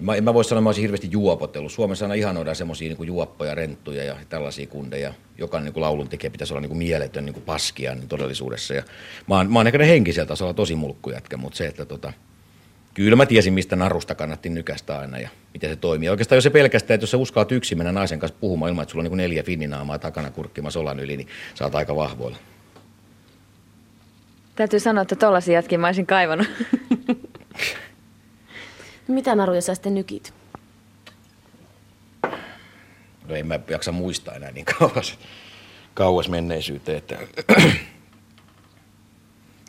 mä, 0.00 0.14
en 0.14 0.24
mä 0.24 0.34
voi 0.34 0.44
sanoa, 0.44 0.58
että 0.58 0.62
mä 0.62 0.68
olisin 0.68 0.82
hirveästi 0.82 1.08
juopotellut. 1.10 1.72
Suomessa 1.72 2.04
aina 2.04 2.14
ihanoidaan 2.14 2.56
semmoisia 2.56 2.88
niin 2.88 3.06
juoppoja, 3.06 3.54
renttuja 3.54 4.04
ja 4.04 4.16
tällaisia 4.28 4.66
kundeja. 4.66 5.14
Jokainen 5.38 5.64
niin 5.64 5.72
kuin 5.72 5.82
laulun 5.82 6.08
tekijä 6.08 6.30
pitäisi 6.30 6.52
olla 6.52 6.60
niin 6.60 6.68
kuin 6.68 6.78
mieletön 6.78 7.24
niin 7.24 7.34
kuin 7.34 7.44
paskia 7.44 7.94
niin 7.94 8.08
todellisuudessa. 8.08 8.74
Ja 8.74 8.82
mä, 9.28 9.36
oon, 9.36 9.52
mä 9.52 9.58
oon 9.58 9.66
ehkä 9.66 9.84
henkiseltä 9.84 10.28
tasolla 10.28 10.54
tosi 10.54 10.74
mulkkujätkä, 10.74 11.36
mutta 11.36 11.56
se, 11.56 11.66
että 11.66 11.84
tota, 11.84 12.12
kyllä 12.94 13.16
mä 13.16 13.26
tiesin, 13.26 13.52
mistä 13.54 13.76
narusta 13.76 14.14
kannatti 14.14 14.48
nykästä 14.48 14.98
aina 14.98 15.18
ja 15.18 15.28
miten 15.54 15.70
se 15.70 15.76
toimii. 15.76 16.08
Oikeastaan 16.08 16.36
jos 16.36 16.44
se 16.44 16.50
pelkästään, 16.50 16.94
että 16.94 17.02
jos 17.02 17.10
sä 17.10 17.16
uskallat 17.16 17.52
yksin 17.52 17.78
mennä 17.78 17.92
naisen 17.92 18.18
kanssa 18.18 18.38
puhumaan 18.40 18.68
ilman, 18.68 18.82
että 18.82 18.92
sulla 18.92 19.04
on 19.04 19.10
niin 19.10 19.16
neljä 19.16 19.42
finninaamaa 19.42 19.98
takana 19.98 20.30
kurkkimassa 20.30 20.80
olan 20.80 21.00
yli, 21.00 21.16
niin 21.16 21.28
sä 21.54 21.64
oot 21.64 21.74
aika 21.74 21.96
vahvoilla. 21.96 22.38
Täytyy 24.56 24.80
sanoa, 24.80 25.02
että 25.02 25.16
tollasia 25.16 25.54
jätkin 25.54 25.80
mä 25.80 25.86
olisin 25.86 26.06
kaivannut. 26.06 26.48
Mitä 29.08 29.34
naruja 29.34 29.60
sä 29.60 29.74
sitten 29.74 29.94
nykit? 29.94 30.34
No 33.28 33.34
en 33.34 33.46
mä 33.46 33.60
jaksa 33.68 33.92
muistaa 33.92 34.34
enää 34.34 34.50
niin 34.50 34.64
kauas, 34.78 35.18
kauas 35.94 36.28
menneisyyteen. 36.28 36.98
Että 36.98 37.16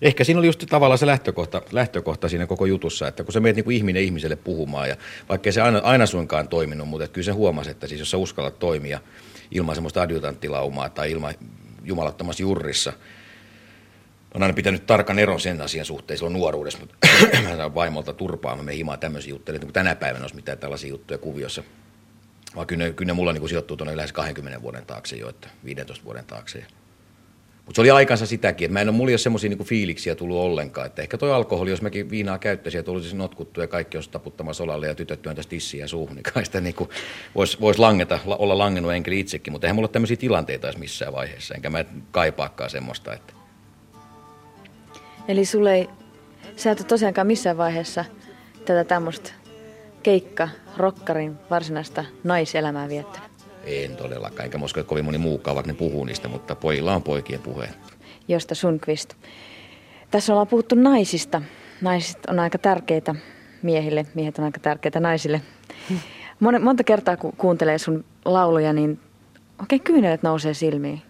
Ehkä 0.01 0.23
siinä 0.23 0.39
oli 0.39 0.47
just 0.47 0.63
tavallaan 0.69 0.97
se 0.97 1.05
lähtökohta, 1.05 1.61
lähtökohta 1.71 2.29
siinä 2.29 2.47
koko 2.47 2.65
jutussa, 2.65 3.07
että 3.07 3.23
kun 3.23 3.33
sä 3.33 3.39
meet 3.39 3.55
niin 3.55 3.63
kuin 3.63 3.77
ihminen 3.77 4.03
ihmiselle 4.03 4.35
puhumaan, 4.35 4.89
ja 4.89 4.95
vaikkei 5.29 5.53
se 5.53 5.61
aina, 5.61 5.79
aina 5.83 6.05
suinkaan 6.05 6.47
toiminut, 6.47 6.87
mutta 6.87 7.07
kyllä 7.07 7.25
se 7.25 7.31
huomasi, 7.31 7.69
että 7.69 7.87
siis 7.87 7.99
jos 7.99 8.11
sä 8.11 8.17
uskallat 8.17 8.59
toimia 8.59 8.99
ilman 9.51 9.75
semmoista 9.75 10.01
adjutanttilaumaa 10.01 10.89
tai 10.89 11.11
ilman 11.11 11.33
jumalattomassa 11.83 12.43
jurrissa, 12.43 12.93
on 14.37 14.43
aina 14.43 14.53
pitänyt 14.53 14.85
tarkan 14.85 15.19
eron 15.19 15.39
sen 15.39 15.61
asian 15.61 15.85
suhteen 15.85 16.17
silloin 16.17 16.33
nuoruudessa, 16.33 16.79
mutta 16.79 16.95
mä 17.43 17.55
saan 17.55 17.75
vaimolta 17.75 18.13
turpaa, 18.13 18.55
mä 18.55 18.63
menen 18.63 18.77
himaan 18.77 18.99
tämmöisiä 18.99 19.29
juttuja, 19.29 19.55
että 19.55 19.67
tänä 19.73 19.95
päivänä 19.95 20.23
olisi 20.23 20.35
mitään 20.35 20.57
tällaisia 20.57 20.89
juttuja 20.89 21.17
kuviossa. 21.17 21.63
Vaan 22.55 22.67
kyllä 22.67 22.89
kyllä 22.89 23.09
ne 23.09 23.13
mulla 23.13 23.33
niin 23.33 23.49
sijoittuu 23.49 23.77
tuonne 23.77 23.97
lähes 23.97 24.13
20 24.13 24.61
vuoden 24.61 24.85
taakse 24.85 25.15
jo, 25.15 25.29
että 25.29 25.49
15 25.65 26.05
vuoden 26.05 26.25
taakse. 26.25 26.65
Mutta 27.65 27.75
se 27.75 27.81
oli 27.81 27.91
aikansa 27.91 28.25
sitäkin, 28.25 28.65
että 28.65 28.73
mä 28.73 28.81
en 28.81 28.89
ole, 28.89 28.95
mulla 28.95 29.17
semmoisia 29.17 29.49
niin 29.49 29.65
fiiliksiä 29.65 30.15
tullut 30.15 30.37
ollenkaan. 30.37 30.87
Että 30.87 31.01
ehkä 31.01 31.17
toi 31.17 31.33
alkoholi, 31.33 31.69
jos 31.69 31.81
mäkin 31.81 32.09
viinaa 32.09 32.37
käyttäisin 32.37 32.79
ja 32.79 32.83
tulisi 32.83 33.15
notkuttu 33.15 33.61
ja 33.61 33.67
kaikki 33.67 33.97
olisi 33.97 34.09
taputtamassa 34.09 34.57
solalle 34.57 34.87
ja 34.87 34.95
tytöt 34.95 35.21
työntäisi 35.21 35.49
tissiä 35.49 35.83
ja 35.83 35.87
suuhun, 35.87 36.15
niin 36.15 36.23
kai 36.33 36.45
sitä 36.45 36.61
niin 36.61 36.75
voisi 37.35 37.59
vois 37.59 37.79
langeta, 37.79 38.19
olla 38.25 38.57
langennut 38.57 38.93
enkeli 38.93 39.19
itsekin. 39.19 39.53
Mutta 39.53 39.67
eihän 39.67 39.75
mulla 39.75 39.85
ole 39.85 39.93
tämmöisiä 39.93 40.17
tilanteita 40.17 40.73
missään 40.77 41.13
vaiheessa, 41.13 41.55
enkä 41.55 41.69
mä 41.69 41.85
kaipaakaan 42.11 42.69
semmoista. 42.69 43.13
Että... 43.13 43.36
Eli 45.27 45.45
sulle 45.45 45.73
ei, 45.73 45.89
sä 46.55 46.71
et 46.71 46.79
ole 46.79 46.87
tosiaankaan 46.87 47.27
missään 47.27 47.57
vaiheessa 47.57 48.05
tätä 48.65 48.83
tämmöistä 48.83 49.31
keikka, 50.03 50.49
rokkarin 50.77 51.37
varsinaista 51.49 52.05
naiselämää 52.23 52.89
viettänyt. 52.89 53.29
En 53.65 53.95
todellakaan, 53.95 54.45
enkä 54.45 54.59
usko, 54.63 54.79
että 54.79 54.89
kovin 54.89 55.05
moni 55.05 55.17
muukaan, 55.17 55.55
vaikka 55.55 55.71
ne 55.71 55.77
puhuu 55.77 56.05
niistä, 56.05 56.27
mutta 56.27 56.55
pojilla 56.55 56.95
on 56.95 57.03
poikien 57.03 57.39
puheen. 57.39 57.73
Josta 58.27 58.55
Sundqvist. 58.55 59.13
Tässä 60.11 60.33
ollaan 60.33 60.47
puhuttu 60.47 60.75
naisista. 60.75 61.41
Naiset 61.81 62.19
on 62.27 62.39
aika 62.39 62.57
tärkeitä 62.57 63.15
miehille, 63.61 64.05
miehet 64.13 64.39
on 64.39 64.45
aika 64.45 64.59
tärkeitä 64.59 64.99
naisille. 64.99 65.41
Mon, 66.39 66.61
monta 66.61 66.83
kertaa 66.83 67.17
kun 67.17 67.33
kuuntelee 67.37 67.77
sun 67.77 68.05
lauluja, 68.25 68.73
niin 68.73 68.99
oikein 69.59 69.81
kyynelet 69.81 70.23
nousee 70.23 70.53
silmiin. 70.53 71.01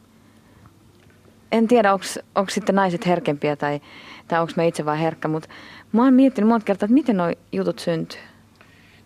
En 1.51 1.67
tiedä, 1.67 1.93
onko 2.35 2.49
sitten 2.49 2.75
naiset 2.75 3.05
herkempiä 3.05 3.55
tai, 3.55 3.81
tai 4.27 4.41
onko 4.41 4.53
mä 4.55 4.63
itse 4.63 4.85
vaan 4.85 4.97
herkkä, 4.97 5.27
mutta 5.27 5.49
mä 5.91 6.03
oon 6.03 6.13
miettinyt 6.13 6.47
monta 6.47 6.65
kertaa, 6.65 6.85
että 6.85 6.93
miten 6.93 7.17
nuo 7.17 7.31
jutut 7.51 7.79
syntyy. 7.79 8.19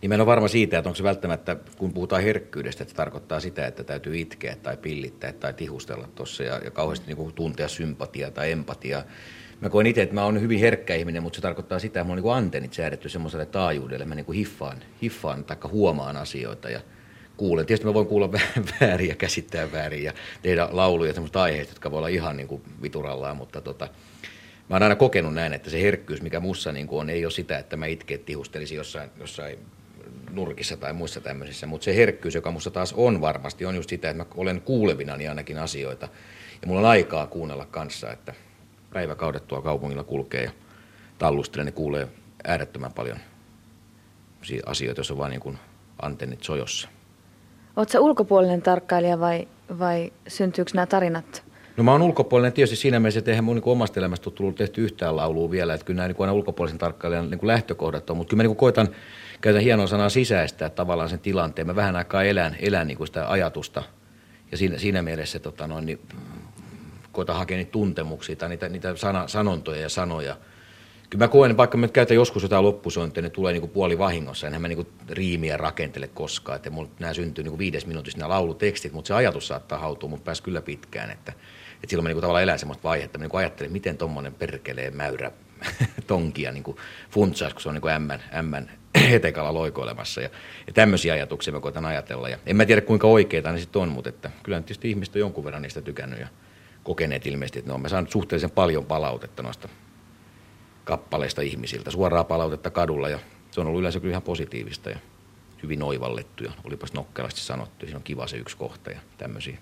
Niin 0.02 0.10
mä 0.10 0.16
en 0.16 0.22
ole 0.22 0.28
varma 0.28 0.48
siitä, 0.48 0.78
että 0.78 0.90
onko 0.90 0.96
se 0.96 1.04
välttämättä, 1.04 1.56
kun 1.78 1.94
puhutaan 1.94 2.24
herkkyydestä, 2.24 2.84
että 2.84 2.92
se 2.92 2.96
tarkoittaa 2.96 3.40
sitä, 3.40 3.68
että 3.68 3.84
täytyy 3.84 4.20
itkeä 4.20 4.56
tai 4.56 4.78
pillittää 4.78 5.32
tai 5.32 5.54
tihustella 5.54 6.08
tuossa 6.16 6.44
ja, 6.44 6.58
ja 6.64 6.72
kauheasti 6.72 7.14
niin 7.14 7.34
tuntea 7.34 7.68
sympatiaa 7.68 8.32
tai 8.32 8.52
empatiaa. 8.52 9.04
Mä 9.62 9.70
koen 9.70 9.88
itse, 9.88 10.02
että 10.02 10.16
mä 10.16 10.24
oon 10.24 10.42
hyvin 10.42 10.60
herkkä 10.60 10.96
ihminen, 10.96 11.24
mutta 11.24 11.36
se 11.36 11.42
tarkoittaa 11.42 11.80
sitä, 11.80 12.00
että 12.00 12.08
mulla 12.08 12.22
on 12.22 12.24
niin 12.24 12.46
antennit 12.46 12.74
säädetty 12.74 13.10
semmoiselle 13.10 13.46
taajuudelle. 13.46 14.06
Mä 14.06 14.16
niin 14.16 14.34
hiffaan, 14.34 14.78
hiffaan 15.02 15.44
tai 15.44 15.58
huomaan 15.72 16.18
asioita 16.18 16.70
ja 16.70 16.82
kuulen. 17.42 17.66
Tietysti 17.66 17.88
mä 17.88 17.94
voin 17.94 18.08
kuulla 18.08 18.32
väärin 18.82 19.10
ja 19.10 19.16
käsittää 19.16 19.72
väärin 19.72 20.04
ja 20.04 20.14
tehdä 20.42 20.68
lauluja 20.72 21.14
semmoista 21.14 21.42
aiheista, 21.42 21.72
jotka 21.72 21.92
voi 21.92 21.98
olla 21.98 22.08
ihan 22.08 22.38
niin 22.38 22.48
kuin 22.48 22.62
viturallaan, 22.82 23.38
mutta 23.38 23.62
tota, 23.62 23.86
mä 24.70 24.76
oon 24.76 24.84
aina 24.84 24.96
kokenut 24.96 25.34
näin, 25.34 25.54
että 25.54 25.70
se 25.70 25.82
herkkyys, 25.82 26.22
mikä 26.22 26.40
mussa 26.40 26.72
niin 26.72 26.88
kuin 26.88 27.00
on, 27.00 27.10
ei 27.10 27.26
ole 27.26 27.32
sitä, 27.32 27.58
että 27.58 27.78
mä 27.78 27.86
itkeet 27.86 28.26
tihustelisin 28.26 28.76
jossain, 28.76 29.10
jossain 29.20 29.60
nurkissa 30.32 30.78
tai 30.78 30.94
muissa 30.94 31.22
tämmöisissä, 31.22 31.68
mutta 31.68 31.86
se 31.86 31.96
herkkyys, 31.96 32.36
joka 32.36 32.52
minussa 32.52 32.72
taas 32.72 32.94
on 32.94 33.22
varmasti, 33.22 33.66
on 33.66 33.76
just 33.76 33.90
sitä, 33.90 34.10
että 34.10 34.24
mä 34.24 34.30
olen 34.36 34.62
kuulevina 34.62 35.18
niin 35.18 35.30
ainakin 35.30 35.58
asioita. 35.58 36.08
Ja 36.62 36.68
mulla 36.68 36.80
on 36.80 36.86
aikaa 36.86 37.28
kuunnella 37.28 37.66
kanssa, 37.66 38.12
että 38.12 38.34
päiväkaudet 38.94 39.48
tuo 39.48 39.62
kaupungilla 39.62 40.04
kulkee 40.04 40.44
ja 40.44 40.52
tallustelee, 41.18 41.66
niin 41.66 41.74
kuulee 41.74 42.08
äärettömän 42.44 42.94
paljon 42.94 43.18
asioita, 44.66 45.00
jos 45.00 45.12
on 45.12 45.18
vain 45.18 45.30
niin 45.30 45.42
kuin 45.42 45.58
antennit 46.02 46.44
sojossa. 46.44 46.90
Oletko 47.76 48.00
ulkopuolinen 48.00 48.62
tarkkailija 48.62 49.20
vai, 49.20 49.48
vai 49.80 50.14
syntyykö 50.28 50.72
nämä 50.74 50.86
tarinat 50.86 51.44
No 51.78 51.84
mä 51.84 51.92
oon 51.92 52.02
ulkopuolinen 52.02 52.54
tietysti 52.54 52.76
siinä 52.76 53.00
mielessä, 53.00 53.20
että 53.20 53.32
eihän 53.32 53.44
mun 53.44 53.56
niin 53.56 53.70
omasta 53.70 54.00
elämästä 54.00 54.30
ole 54.30 54.36
tullut 54.36 54.56
tehty 54.56 54.84
yhtään 54.84 55.16
laulua 55.16 55.52
vielä, 55.52 55.74
että 55.74 55.86
kyllä 55.86 55.98
nämä 55.98 56.08
niin 56.08 56.22
aina 56.22 56.34
ulkopuolisen 56.34 56.78
tarkkailijan 56.78 57.30
niin 57.30 57.40
lähtökohdat 57.44 58.10
on, 58.10 58.18
mutta 58.18 58.30
kyllä 58.30 58.44
mä 58.44 58.48
niin 58.48 58.58
koitan 58.58 58.88
käytän 59.42 59.62
hienoa 59.62 59.88
sanaa 59.88 60.10
sisäistää 60.10 60.70
tavallaan 60.70 61.10
sen 61.10 61.20
tilanteen. 61.20 61.68
Mä 61.68 61.76
vähän 61.76 61.96
aikaa 61.96 62.24
elän, 62.24 62.56
elän 62.60 62.88
niin 62.88 63.08
sitä 63.08 63.30
ajatusta 63.30 63.84
ja 64.52 64.58
siinä, 64.58 64.78
siinä 64.78 65.02
mielessä 65.02 65.40
tota 65.40 65.68
noin, 65.68 65.86
niin, 65.86 66.00
koitan 67.12 67.36
hakea 67.36 67.58
niitä 67.58 67.72
tuntemuksia 67.72 68.36
tai 68.36 68.50
niitä, 68.50 68.70
niitä 68.70 68.96
sana, 68.96 69.28
sanontoja 69.28 69.82
ja 69.82 69.90
sanoja. 69.90 70.36
Kyllä 71.12 71.24
mä 71.24 71.28
koen, 71.28 71.58
vaikka 71.58 71.78
mä 71.78 71.88
käytän 71.88 72.16
joskus 72.16 72.44
jotain 72.44 72.64
loppusointia, 72.64 73.24
ne 73.24 73.30
tulee 73.30 73.54
niin 73.54 73.62
kuin 73.62 73.72
puoli 73.72 73.98
vahingossa, 73.98 74.48
enhän 74.48 74.62
mä 74.62 74.68
niin 74.68 74.76
kuin 74.76 74.88
riimiä 75.10 75.58
rakentele 75.58 76.08
koskaan. 76.08 76.56
Että 76.56 76.70
mulla, 76.70 76.90
nämä 77.00 77.14
syntyy 77.14 77.44
niin 77.44 77.52
kuin 77.52 77.60
viides 77.60 77.86
minuutissa 77.86 78.20
nämä 78.20 78.30
laulutekstit, 78.30 78.94
mutta 78.94 79.08
se 79.08 79.14
ajatus 79.14 79.48
saattaa 79.48 79.80
hautua 79.80 80.10
mun 80.10 80.22
päässä 80.22 80.44
kyllä 80.44 80.62
pitkään. 80.62 81.12
Että, 81.12 81.32
että 81.76 81.88
silloin 81.88 82.04
mä 82.04 82.10
niin 82.10 82.16
kuin 82.16 82.22
tavallaan 82.22 82.44
elän 82.44 82.60
semmoista 82.60 82.84
vaihetta, 82.84 83.18
mä 83.18 83.24
niin 83.24 83.30
kuin 83.30 83.40
ajattelen, 83.40 83.72
miten 83.72 83.98
tuommoinen 83.98 84.34
perkelee 84.34 84.92
mäyrä 84.92 85.32
tonkia 86.08 86.52
niin 86.52 86.76
funtsaisi, 87.10 87.56
kun 87.56 87.62
se 87.62 87.70
on 87.70 87.76
niin 87.76 87.82
kuin 87.82 87.94
ämmän, 87.94 88.24
ämmän 88.34 88.72
hetekalla 89.10 89.54
loikoilemassa. 89.54 90.22
Ja, 90.22 90.30
ja 90.68 90.74
tämmöisiä 90.74 91.14
ajatuksia 91.14 91.54
mä 91.54 91.60
koitan 91.60 91.86
ajatella. 91.86 92.30
Ja 92.30 92.38
en 92.46 92.56
mä 92.56 92.66
tiedä 92.66 92.82
kuinka 92.82 93.08
oikeita 93.08 93.52
ne 93.52 93.60
sitten 93.60 93.82
on, 93.82 93.90
mutta 93.90 94.10
että 94.10 94.32
kyllä 94.44 94.62
tietysti 94.62 94.90
ihmiset 94.90 95.16
on 95.16 95.20
jonkun 95.20 95.46
verran 95.46 95.62
niistä 95.62 95.82
tykännyt 95.82 96.20
ja 96.20 96.28
kokeneet 96.84 97.28
ilmeisesti, 97.28 97.60
että 97.60 97.70
ne 97.70 97.74
on. 97.74 97.82
Mä 97.82 97.90
saan 97.90 98.08
suhteellisen 98.10 98.52
paljon 98.52 98.86
palautetta 98.86 99.44
noista 99.44 99.70
kappaleista 100.84 101.42
ihmisiltä, 101.42 101.92
suoraa 101.92 102.24
palautetta 102.24 102.70
kadulla 102.70 103.10
ja 103.10 103.20
se 103.52 103.62
on 103.62 103.68
ollut 103.68 103.80
yleensä 103.80 104.00
kyllä 104.00 104.12
ihan 104.12 104.22
positiivista 104.22 104.90
ja 104.90 104.98
hyvin 105.64 105.84
oivallettu 105.84 106.44
ja 106.44 106.52
olipas 106.64 106.94
nokkelasti 106.94 107.42
sanottu. 107.42 107.86
Siinä 107.86 107.98
on 107.98 108.04
kiva 108.04 108.28
se 108.28 108.38
yksi 108.38 108.58
kohta 108.58 108.92
ja 108.92 109.00
tämmöisiä. 109.18 109.58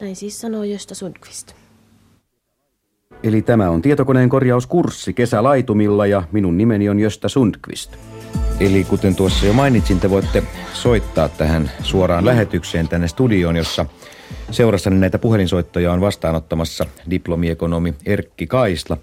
Näin 0.00 0.16
siis 0.16 0.40
sanoo 0.40 0.64
Josta 0.64 0.94
Sundqvist. 0.94 1.52
Eli 3.22 3.42
tämä 3.42 3.70
on 3.70 3.82
tietokoneen 3.82 4.28
korjauskurssi 4.28 5.14
kesälaitumilla 5.14 6.06
ja 6.06 6.22
minun 6.32 6.58
nimeni 6.58 6.88
on 6.88 7.00
Jöstä 7.00 7.28
Sundqvist. 7.28 7.96
Eli 8.60 8.84
kuten 8.84 9.16
tuossa 9.16 9.46
jo 9.46 9.52
mainitsin, 9.52 10.00
te 10.00 10.10
voitte 10.10 10.42
soittaa 10.72 11.28
tähän 11.28 11.70
suoraan 11.82 12.26
lähetykseen 12.26 12.88
tänne 12.88 13.08
studioon, 13.08 13.56
jossa 13.56 13.86
seurassani 14.50 14.96
näitä 14.96 15.18
puhelinsoittoja 15.18 15.92
on 15.92 16.00
vastaanottamassa 16.00 16.86
diplomiekonomi 17.10 17.94
Erkki 18.06 18.46
Kaisla. 18.46 18.96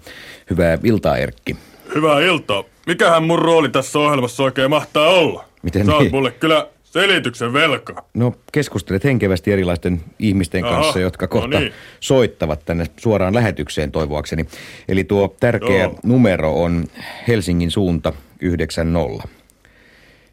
Hyvää 0.50 0.78
iltaa 0.84 1.16
Erkki. 1.16 1.56
Hyvää 1.94 2.20
iltaa. 2.20 2.64
Mikähän 2.86 3.22
mun 3.22 3.38
rooli 3.38 3.68
tässä 3.68 3.98
ohjelmassa 3.98 4.42
oikein 4.42 4.70
mahtaa 4.70 5.08
olla? 5.08 5.44
Miten 5.62 5.86
Sä 5.86 5.92
niin? 5.92 6.10
mulle 6.10 6.30
kyllä 6.30 6.66
selityksen 6.84 7.52
velka. 7.52 8.04
No 8.14 8.34
keskustelet 8.52 9.04
henkevästi 9.04 9.52
erilaisten 9.52 10.00
ihmisten 10.18 10.64
Aha, 10.64 10.74
kanssa, 10.74 11.00
jotka 11.00 11.26
no 11.26 11.28
kohta 11.28 11.60
niin. 11.60 11.72
soittavat 12.00 12.64
tänne 12.64 12.86
suoraan 12.96 13.34
lähetykseen 13.34 13.92
toivoakseni. 13.92 14.46
Eli 14.88 15.04
tuo 15.04 15.36
tärkeä 15.40 15.82
Joo. 15.82 15.98
numero 16.02 16.62
on 16.62 16.84
Helsingin 17.28 17.70
suunta 17.70 18.12
90. 18.40 19.39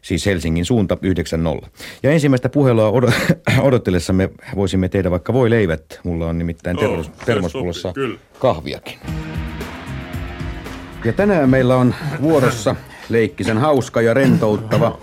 Siis 0.08 0.26
Helsingin 0.26 0.64
suunta 0.64 0.98
90. 1.02 1.68
Ja 2.02 2.10
ensimmäistä 2.10 2.48
puhelua 2.48 2.90
od- 2.90 3.12
odotellessamme 3.68 4.30
voisimme 4.56 4.88
tehdä 4.88 5.10
vaikka 5.10 5.32
voi 5.32 5.50
leivät. 5.50 6.00
Mulla 6.04 6.26
on 6.26 6.38
nimittäin 6.38 6.76
termos, 6.76 7.06
se 7.06 7.12
termospullossa 7.26 7.92
kahviakin. 8.38 8.98
Ja 11.04 11.12
tänään 11.12 11.50
meillä 11.50 11.76
on 11.76 11.94
vuorossa 12.22 12.76
leikkisen 13.08 13.58
hauska 13.58 14.00
ja 14.00 14.14
rentouttava 14.14 14.98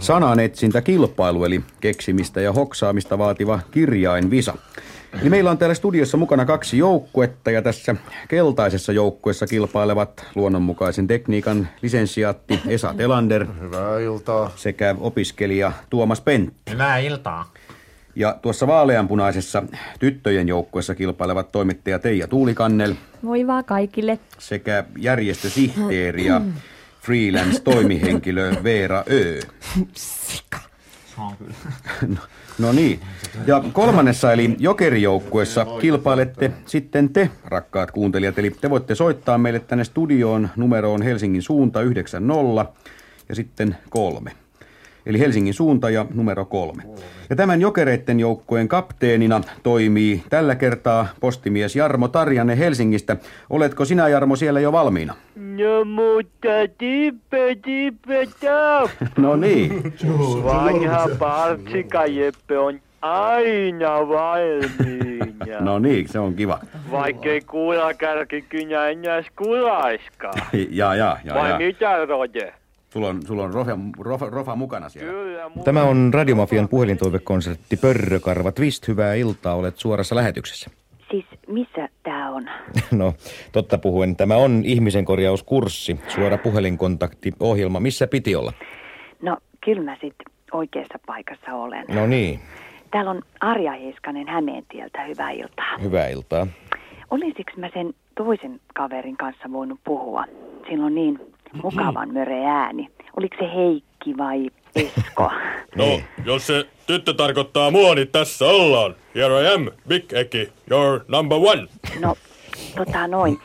sananetsintäkilpailu, 0.00 1.44
eli 1.44 1.60
keksimistä 1.80 2.40
ja 2.40 2.52
hoksaamista 2.52 3.18
vaativa 3.18 3.60
kirjainvisa. 3.70 4.54
Eli 5.22 5.30
meillä 5.30 5.50
on 5.50 5.58
täällä 5.58 5.74
studiossa 5.74 6.16
mukana 6.16 6.44
kaksi 6.44 6.78
joukkuetta 6.78 7.50
ja 7.50 7.62
tässä 7.62 7.96
keltaisessa 8.28 8.92
joukkueessa 8.92 9.46
kilpailevat 9.46 10.26
luonnonmukaisen 10.34 11.06
tekniikan 11.06 11.68
lisensiaatti 11.82 12.60
Esa 12.68 12.94
Telander 12.94 13.46
Hyvää 13.60 13.98
iltaa. 14.00 14.52
sekä 14.56 14.94
opiskelija 15.00 15.72
Tuomas 15.90 16.20
Pentti. 16.20 16.72
Hyvää 16.72 16.98
iltaa. 16.98 17.52
Ja 18.14 18.36
tuossa 18.42 18.66
vaaleanpunaisessa 18.66 19.62
tyttöjen 20.00 20.48
joukkueessa 20.48 20.94
kilpailevat 20.94 21.52
toimittaja 21.52 21.98
Teija 21.98 22.26
Tuulikannel 22.28 22.94
Voi 23.24 23.46
vaan 23.46 23.64
kaikille. 23.64 24.18
sekä 24.38 24.84
järjestösihteeri 24.98 26.26
ja 26.26 26.40
freelance-toimihenkilö 27.00 28.54
Veera 28.62 29.04
Ö. 29.10 29.40
Sika. 29.94 30.58
No, 32.08 32.16
no 32.58 32.72
niin. 32.72 33.00
Ja 33.46 33.64
kolmannessa 33.72 34.32
eli 34.32 34.56
jokerijoukkuessa 34.58 35.66
kilpailette 35.80 36.50
sitten 36.66 37.08
te, 37.12 37.30
rakkaat 37.44 37.90
kuuntelijat. 37.90 38.38
Eli 38.38 38.50
te 38.50 38.70
voitte 38.70 38.94
soittaa 38.94 39.38
meille 39.38 39.60
tänne 39.60 39.84
studioon 39.84 40.48
numeroon 40.56 41.02
Helsingin 41.02 41.42
suunta 41.42 41.82
90 41.82 42.72
ja 43.28 43.34
sitten 43.34 43.76
kolme. 43.90 44.32
Eli 45.08 45.18
Helsingin 45.20 45.54
suunta 45.54 45.90
ja 45.90 46.06
numero 46.14 46.44
kolme. 46.44 46.82
Ja 47.30 47.36
tämän 47.36 47.60
jokereiden 47.60 48.20
joukkueen 48.20 48.68
kapteenina 48.68 49.40
toimii 49.62 50.22
tällä 50.30 50.54
kertaa 50.54 51.06
postimies 51.20 51.76
Jarmo 51.76 52.08
Tarjanne 52.08 52.58
Helsingistä. 52.58 53.16
Oletko 53.50 53.84
sinä 53.84 54.08
Jarmo 54.08 54.36
siellä 54.36 54.60
jo 54.60 54.72
valmiina? 54.72 55.14
No 55.36 55.84
mutta 55.84 56.48
tippe, 56.78 57.56
tippe, 57.64 58.26
tap. 58.40 58.90
No 59.24 59.36
niin. 59.36 59.94
Vanha 60.44 61.08
partsika 61.18 62.06
Jeppe 62.06 62.58
on 62.58 62.80
aina 63.02 64.08
valmiina. 64.08 65.28
No 65.60 65.78
niin, 65.78 66.08
se 66.08 66.18
on 66.18 66.34
kiva. 66.34 66.60
Vaikkei 66.90 67.40
kuulakärki 67.40 68.42
kynä 68.48 68.88
enää 68.88 69.22
kulaiskaan. 69.36 70.34
Ja, 70.70 70.94
ja, 70.94 71.16
ja, 71.24 71.34
Vai 71.34 71.50
ja. 71.50 71.58
mitä, 71.58 72.06
Roje? 72.06 72.54
Sulla 72.90 73.08
on, 73.08 73.22
sulla 73.26 73.42
on 73.44 73.54
rofa, 73.54 73.78
rofa, 74.00 74.30
rofa 74.30 74.56
mukana 74.56 74.88
siellä. 74.88 75.12
Kyllä, 75.12 75.48
mu- 75.48 75.62
Tämä 75.62 75.82
on 75.82 76.10
Radiomafian 76.14 76.68
puhelintoivekonsertti 76.68 77.76
Pörrökarva 77.76 78.52
Twist. 78.52 78.88
Hyvää 78.88 79.14
iltaa, 79.14 79.54
olet 79.54 79.76
suorassa 79.76 80.14
lähetyksessä. 80.16 80.70
Siis 81.10 81.24
missä 81.48 81.88
tämä 82.02 82.30
on? 82.30 82.46
No, 82.98 83.14
totta 83.52 83.78
puhuen, 83.78 84.16
tämä 84.16 84.36
on 84.36 84.62
ihmisen 84.64 85.04
korjauskurssi, 85.04 86.00
suora 86.08 86.38
puhelinkontakti, 86.38 87.32
ohjelma. 87.40 87.80
Missä 87.80 88.06
piti 88.06 88.36
olla? 88.36 88.52
No, 89.22 89.36
kyllä 89.64 89.82
mä 89.82 89.96
sit 90.00 90.14
oikeassa 90.52 90.98
paikassa 91.06 91.54
olen. 91.54 91.84
No 91.88 92.06
niin, 92.06 92.40
Täällä 92.90 93.10
on 93.10 93.22
Arja 93.40 93.72
Heiskanen 93.72 94.28
Hämeentieltä, 94.28 95.04
hyvää 95.04 95.30
iltaa. 95.30 95.78
hyvää 95.82 96.08
iltaa. 96.08 96.46
Olisiko 97.10 97.50
mä 97.56 97.68
sen 97.74 97.94
toisen 98.16 98.60
kaverin 98.74 99.16
kanssa 99.16 99.52
voinut 99.52 99.80
puhua? 99.84 100.24
Sillä 100.68 100.86
on 100.86 100.94
niin 100.94 101.20
mukavan 101.62 102.12
möre 102.12 102.46
ääni. 102.46 102.88
Oliko 103.16 103.36
se 103.38 103.54
Heikki 103.54 104.16
vai 104.18 104.50
Esko? 104.76 105.30
No, 105.76 105.84
jos 106.24 106.46
se 106.46 106.66
tyttö 106.86 107.14
tarkoittaa 107.14 107.70
mua, 107.70 107.94
niin 107.94 108.08
tässä 108.08 108.44
ollaan. 108.44 108.94
Here 109.14 109.42
I 109.42 109.54
am, 109.54 109.66
Big 109.88 110.12
Eki, 110.12 110.52
your 110.70 111.00
number 111.08 111.38
one. 111.38 111.66
No, 112.00 112.14
tota 112.76 113.06
noin. 113.06 113.38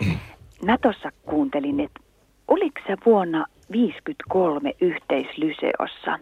Mä 0.66 0.78
tossa 0.78 1.10
kuuntelin, 1.26 1.80
että 1.80 2.00
oliko 2.48 2.82
se 2.88 2.98
vuonna 3.06 3.46
53 3.72 4.74
yhteislyseossa, 4.82 6.20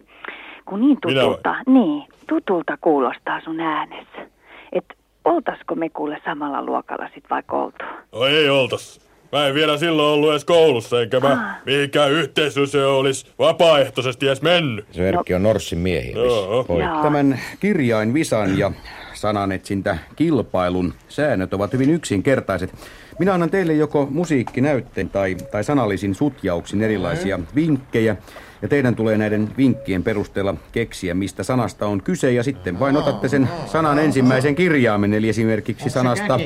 kun 0.64 0.80
niin 0.80 0.98
vai? 1.04 1.14
tutulta, 1.14 1.56
niin, 1.66 2.04
tutulta 2.28 2.76
kuulostaa 2.80 3.40
sun 3.44 3.60
äänessä. 3.60 4.26
Että 4.72 4.94
oltasko 5.24 5.74
me 5.74 5.88
kuule 5.88 6.20
samalla 6.24 6.64
luokalla 6.64 7.08
sit 7.14 7.24
vaikka 7.30 7.56
oltu? 7.56 7.84
No 8.12 8.24
ei 8.24 8.50
oltas. 8.50 9.11
Mä 9.32 9.46
en 9.46 9.54
vielä 9.54 9.78
silloin 9.78 10.08
ollut 10.08 10.30
edes 10.30 10.44
koulussa, 10.44 11.02
enkä 11.02 11.20
mä 11.20 11.60
mihinkään 11.66 12.10
yhteisössä 12.10 12.88
olisi 12.88 13.26
vapaaehtoisesti 13.38 14.26
edes 14.26 14.42
mennyt. 14.42 14.84
Se 14.90 15.08
Erkki 15.08 15.34
on 15.34 15.42
Norssin 15.42 15.78
miehiä. 15.78 16.16
Joo. 16.16 16.66
Jaa. 16.78 17.02
Tämän 17.02 17.40
kirjainvisan 17.60 18.58
ja 18.58 18.72
sananetsintä 19.14 19.98
kilpailun 20.16 20.94
säännöt 21.08 21.54
ovat 21.54 21.72
hyvin 21.72 21.90
yksinkertaiset. 21.90 22.74
Minä 23.18 23.34
annan 23.34 23.50
teille 23.50 23.72
joko 23.72 24.08
musiikkinäytteen 24.10 25.10
tai, 25.10 25.34
tai 25.34 25.64
sanallisin 25.64 26.14
sutjauksin 26.14 26.82
erilaisia 26.82 27.40
vinkkejä. 27.54 28.16
Ja 28.62 28.68
teidän 28.68 28.96
tulee 28.96 29.18
näiden 29.18 29.48
vinkkien 29.56 30.02
perusteella 30.04 30.54
keksiä, 30.72 31.14
mistä 31.14 31.42
sanasta 31.42 31.86
on 31.86 32.02
kyse. 32.02 32.32
Ja 32.32 32.42
sitten 32.42 32.80
vain 32.80 32.96
otatte 32.96 33.28
sen 33.28 33.48
sanan 33.66 33.98
ensimmäisen 33.98 34.54
kirjaimen. 34.54 35.14
Eli 35.14 35.28
esimerkiksi 35.28 35.90
sanasta 35.90 36.40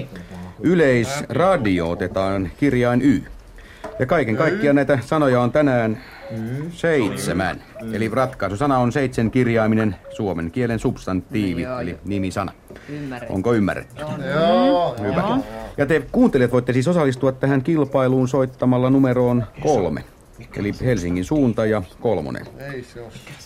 yleisradio 0.61 1.91
otetaan 1.91 2.51
kirjain 2.57 3.03
Y. 3.03 3.23
Ja 3.99 4.07
kaiken 4.07 4.37
kaikkiaan 4.37 4.77
näitä 4.77 4.99
sanoja 5.03 5.41
on 5.41 5.53
tänään 5.53 5.99
seitsemän. 6.71 7.63
Eli 7.93 8.11
ratkaisusana 8.13 8.79
on 8.79 8.93
seitsemän 8.93 9.31
kirjaiminen 9.31 9.97
suomen 10.11 10.51
kielen 10.51 10.79
substantiivi, 10.79 11.63
eli 11.83 11.99
nimisana. 12.05 12.53
Onko 13.29 13.55
ymmärretty? 13.55 14.03
Joo. 14.35 14.97
Hyvä. 15.03 15.39
Ja 15.77 15.87
te 15.87 16.03
kuuntelijat 16.13 16.53
voitte 16.53 16.73
siis 16.73 16.89
osallistua 16.89 17.33
tähän 17.33 17.63
kilpailuun 17.63 18.29
soittamalla 18.29 18.91
numeroon 18.91 19.45
kolme. 19.61 20.05
Eli 20.57 20.73
Helsingin 20.85 21.25
suunta 21.25 21.67
ja 21.67 21.83
kolmonen. 22.01 22.47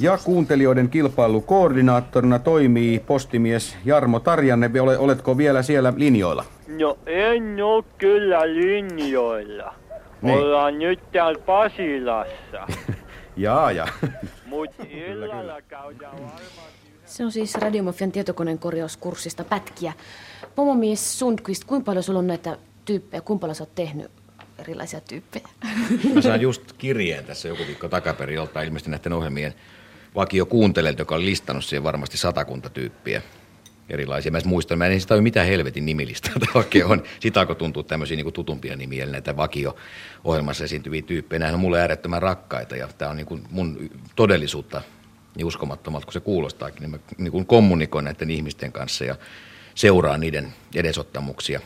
Ja 0.01 0.19
kuuntelijoiden 0.25 0.89
kilpailukoordinaattorina 0.89 2.39
toimii 2.39 2.99
postimies 2.99 3.77
Jarmo 3.85 4.21
Tarjanne. 4.21 4.71
Ole, 4.81 4.99
oletko 4.99 5.37
vielä 5.37 5.63
siellä 5.63 5.93
linjoilla? 5.97 6.45
No 6.79 6.99
en 7.07 7.63
oo 7.63 7.83
kyllä 7.99 8.55
linjoilla. 8.55 9.75
Niin. 10.23 10.39
Ollaan 10.39 10.79
nyt 10.79 11.01
täällä 11.13 11.41
Pasilassa. 11.47 12.67
Jaa, 13.37 13.73
ja. 13.73 13.89
Mut 14.47 14.71
illalla 15.09 15.63
käydään 15.63 16.13
varmaan... 16.13 16.41
Se 17.05 17.25
on 17.25 17.33
siis 17.33 17.55
Radiomafian 17.55 18.13
tietokoneen 18.13 18.59
korjauskurssista 18.59 19.45
pätkiä. 19.45 19.93
Pomomies 20.55 21.19
Sundqvist, 21.19 21.65
kuinka 21.65 21.85
paljon 21.85 22.03
sulla 22.03 22.19
on 22.19 22.27
näitä 22.27 22.59
tyyppejä? 22.85 23.21
Kuinka 23.21 23.41
paljon 23.41 23.55
sä 23.55 23.63
oot 23.63 23.75
tehnyt 23.75 24.11
erilaisia 24.59 25.01
tyyppejä? 25.01 25.49
Mä 26.15 26.21
sain 26.21 26.41
just 26.49 26.73
kirjeen 26.73 27.25
tässä 27.25 27.49
joku 27.49 27.63
viikko 27.67 27.89
takaperin 27.89 28.35
joltain 28.35 28.67
ilmeisesti 28.67 28.91
näiden 28.91 29.13
ohjelmien 29.13 29.55
vakio 30.15 30.47
kuuntelijalta, 30.47 31.01
joka 31.01 31.15
oli 31.15 31.25
listannut 31.25 31.65
siihen 31.65 31.85
varmasti 31.85 32.19
satakunta 32.19 32.71
tyyppiä 32.71 33.23
erilaisia. 33.91 34.33
Mä 34.33 34.39
muistan, 34.45 34.79
mä 34.79 34.87
en 34.87 35.01
sitä 35.01 35.15
ole 35.15 35.23
mitään 35.23 35.47
helvetin 35.47 35.87
nimilistaa 35.87 36.33
tämä 36.41 36.53
oikein 36.55 36.87
on. 36.87 37.03
Sitä 37.21 37.41
alkoi 37.41 37.57
tuntua 37.57 37.83
tämmöisiä 37.83 38.17
niin 38.17 38.33
tutumpia 38.33 38.77
nimiä, 38.77 39.05
eli 39.05 39.13
näitä 39.13 39.37
vakio-ohjelmassa 39.37 40.65
esiintyviä 40.65 41.03
tyyppejä. 41.03 41.39
Nämä 41.39 41.53
on 41.53 41.61
mulle 41.61 41.81
äärettömän 41.81 42.23
rakkaita 42.23 42.77
ja 42.77 42.89
tämä 42.99 43.11
on 43.11 43.17
niin 43.17 43.27
kuin 43.27 43.43
mun 43.51 43.91
todellisuutta 44.17 44.83
niin 45.37 45.47
uskomattomalta 45.47 46.07
kuin 46.07 46.13
se 46.13 46.21
kuulostaakin. 46.21 46.81
Niin 46.81 46.91
mä 46.91 46.99
niin 47.19 47.33
kuin 47.33 47.47
kommunikoin 47.47 48.05
näiden 48.05 48.31
ihmisten 48.31 48.73
kanssa 48.73 49.05
ja 49.05 49.17
seuraan 49.75 50.21
niiden 50.21 50.55
edesottamuksia. 50.75 51.61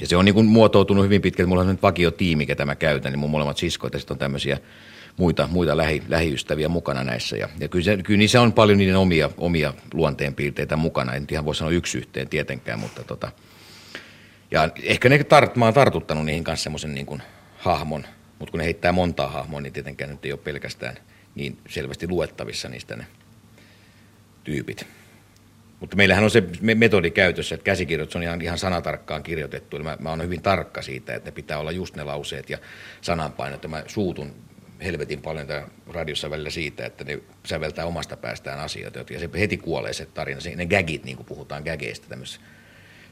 Ja 0.00 0.06
se 0.06 0.16
on 0.16 0.24
niin 0.24 0.34
kuin 0.34 0.46
muotoutunut 0.46 1.04
hyvin 1.04 1.22
pitkälti. 1.22 1.48
Mulla 1.48 1.62
on 1.62 1.68
nyt 1.68 1.82
vakiotiimi, 1.82 2.46
ketä 2.46 2.64
mä 2.64 2.74
käytän, 2.74 3.12
niin 3.12 3.18
mun 3.20 3.30
molemmat 3.30 3.56
siskoit 3.56 3.92
ja 3.92 3.98
sitten 3.98 4.14
on 4.14 4.18
tämmöisiä 4.18 4.58
muita, 5.16 5.48
muita 5.50 5.76
lähi, 5.76 6.02
lähiystäviä 6.08 6.68
mukana 6.68 7.04
näissä. 7.04 7.36
Ja, 7.36 7.48
ja 7.60 7.68
kyllä, 7.68 7.84
se, 7.84 7.96
kyllä 7.96 8.18
niissä 8.18 8.40
on 8.40 8.52
paljon 8.52 8.78
niiden 8.78 8.96
omia, 8.96 9.30
omia 9.36 9.74
luonteenpiirteitä 9.94 10.76
mukana. 10.76 11.14
En 11.14 11.26
ihan 11.30 11.44
voi 11.44 11.54
sanoa 11.54 11.72
yksi 11.72 11.98
yhteen 11.98 12.28
tietenkään, 12.28 12.78
mutta 12.78 13.04
tota, 13.04 13.32
ja 14.50 14.68
ehkä 14.82 15.08
ne 15.08 15.24
tart, 15.24 15.56
mä 15.56 15.64
oon 15.64 15.74
tartuttanut 15.74 16.24
niihin 16.24 16.44
kanssa 16.44 16.62
semmoisen 16.62 16.94
niin 16.94 17.06
kuin 17.06 17.22
hahmon, 17.58 18.06
mutta 18.38 18.50
kun 18.50 18.58
ne 18.58 18.64
heittää 18.64 18.92
montaa 18.92 19.28
hahmoa, 19.28 19.60
niin 19.60 19.72
tietenkään 19.72 20.10
nyt 20.10 20.24
ei 20.24 20.32
ole 20.32 20.40
pelkästään 20.44 20.96
niin 21.34 21.58
selvästi 21.68 22.08
luettavissa 22.08 22.68
niistä 22.68 22.96
ne 22.96 23.06
tyypit. 24.44 24.86
Mutta 25.80 25.96
meillähän 25.96 26.24
on 26.24 26.30
se 26.30 26.42
me- 26.60 26.74
metodi 26.74 27.10
käytössä, 27.10 27.54
että 27.54 27.64
käsikirjoitus 27.64 28.16
on 28.16 28.22
ihan, 28.22 28.42
ihan 28.42 28.58
sanatarkkaan 28.58 29.22
kirjoitettu. 29.22 29.76
Eli 29.76 29.84
mä, 29.84 29.96
mä 30.00 30.10
oon 30.10 30.22
hyvin 30.22 30.42
tarkka 30.42 30.82
siitä, 30.82 31.14
että 31.14 31.28
ne 31.28 31.32
pitää 31.32 31.58
olla 31.58 31.72
just 31.72 31.96
ne 31.96 32.04
lauseet 32.04 32.50
ja 32.50 32.58
sananpainot. 33.00 33.62
Ja 33.62 33.68
mä 33.68 33.84
suutun 33.86 34.34
helvetin 34.84 35.22
paljon 35.22 35.46
tää 35.46 35.68
radiossa 35.86 36.30
välillä 36.30 36.50
siitä, 36.50 36.86
että 36.86 37.04
ne 37.04 37.18
säveltää 37.46 37.86
omasta 37.86 38.16
päästään 38.16 38.60
asioita. 38.60 38.98
Ja 39.10 39.20
se 39.20 39.30
heti 39.38 39.56
kuolee 39.56 39.92
se 39.92 40.06
tarina. 40.06 40.40
Ne 40.56 40.66
gagit, 40.66 41.04
niin 41.04 41.16
kuin 41.16 41.26
puhutaan 41.26 41.62
gageista 41.62 42.08
tämmöisissä 42.08 42.40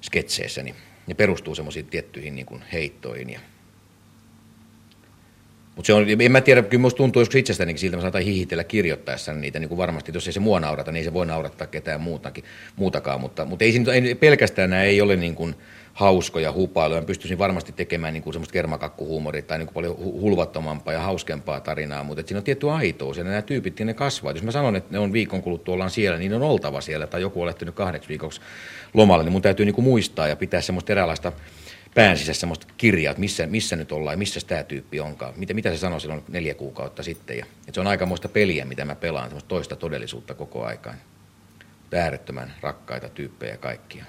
sketseissä, 0.03 0.63
niin 0.63 0.75
ne 1.07 1.15
perustuu 1.15 1.55
semmoisiin 1.55 1.87
tiettyihin 1.87 2.35
niin 2.35 2.47
kuin 2.47 2.63
heittoihin. 2.73 3.31
Ja... 3.31 3.41
Mutta 5.77 5.87
se 5.87 5.93
on, 5.93 6.07
en 6.21 6.33
mä 6.33 6.41
tiedä, 6.41 6.63
kyllä 6.63 6.81
musta 6.81 6.97
tuntuu 6.97 7.23
joskus 7.23 7.35
itsestänikin 7.35 7.81
siltä, 7.81 7.97
mä 7.97 8.03
saatan 8.03 8.23
hihitellä 8.23 8.65
kirjoittaessa 8.65 9.33
niitä 9.33 9.59
niin 9.59 9.69
kuin 9.69 9.79
varmasti, 9.79 10.13
jos 10.15 10.27
ei 10.27 10.33
se 10.33 10.41
mua 10.41 10.61
naurata, 10.61 10.93
niin 10.93 10.99
ei 10.99 11.05
se 11.05 11.13
voi 11.13 11.27
naurattaa 11.27 11.67
ketään 11.67 12.01
muutakin, 12.01 12.45
muutakaan, 12.77 13.21
mutta, 13.21 13.45
mutta 13.45 13.65
ei, 13.65 13.73
siinä- 13.73 13.93
ei, 13.93 14.15
pelkästään 14.15 14.71
nämä 14.71 14.83
ei 14.83 15.01
ole 15.01 15.17
niin 15.17 15.35
kuin 15.35 15.55
hauskoja 15.99 16.53
hupailuja, 16.53 17.01
mä 17.01 17.07
pystyisin 17.07 17.39
varmasti 17.39 17.73
tekemään 17.73 18.15
niin 18.15 18.23
kuin 18.23 18.35
semmoista 18.35 18.53
kermakakkuhuumoria 18.53 19.43
tai 19.43 19.59
niin 19.59 19.67
kuin 19.67 19.75
paljon 19.75 19.97
hu- 19.97 20.21
hulvattomampaa 20.21 20.95
ja 20.95 21.01
hauskempaa 21.01 21.61
tarinaa, 21.61 22.05
mutta 22.05 22.23
siinä 22.27 22.39
on 22.39 22.45
tietty 22.45 22.71
aitous 22.71 23.17
ja 23.17 23.25
nämä 23.25 23.43
tyypit, 23.43 23.79
niin 23.79 23.87
ne 23.87 23.95
kasvaa. 23.95 24.33
Jos 24.33 24.43
mä 24.43 24.51
sanon, 24.51 24.77
että 24.77 24.93
ne 24.93 24.99
on 24.99 25.13
viikon 25.13 25.43
kuluttua 25.43 25.75
ollaan 25.75 25.91
siellä, 25.91 26.19
niin 26.19 26.31
ne 26.31 26.37
on 26.37 26.43
oltava 26.43 26.81
siellä 26.81 27.07
tai 27.07 27.21
joku 27.21 27.41
on 27.41 27.47
lähtenyt 27.47 27.75
kahdeksi 27.75 28.09
viikoksi 28.09 28.41
lomalle, 28.95 29.25
niin 29.25 29.33
mun 29.33 29.43
täytyy 29.43 29.67
niin 29.67 29.75
kuin 29.75 29.85
muistaa 29.85 30.29
ja 30.29 30.37
pitää 30.37 30.61
semmoista 30.61 30.93
eräänlaista 30.93 31.33
pään 31.95 32.19
semmoista 32.19 32.67
kirjaa, 32.77 33.11
että 33.11 33.21
missä, 33.21 33.47
missä 33.47 33.77
nyt 33.77 33.93
ollaan 33.93 34.15
ja 34.15 34.19
missä 34.19 34.41
tämä 34.47 34.63
tyyppi 34.63 35.01
onkaan. 35.01 35.35
Mitä, 35.37 35.55
mitä 35.55 35.71
se 35.71 35.77
sanoi 35.77 36.01
silloin 36.01 36.23
neljä 36.29 36.55
kuukautta 36.55 37.03
sitten. 37.03 37.39
Ja, 37.39 37.47
että 37.61 37.73
se 37.73 37.81
on 37.81 37.87
aikamoista 37.87 38.29
peliä, 38.29 38.65
mitä 38.65 38.85
mä 38.85 38.95
pelaan, 38.95 39.29
semmoista 39.29 39.49
toista 39.49 39.77
todellisuutta 39.77 40.35
koko 40.35 40.65
aikaan. 40.65 40.97
Äärettömän 41.95 42.55
rakkaita 42.61 43.09
tyyppejä 43.09 43.57
kaikkia. 43.57 44.05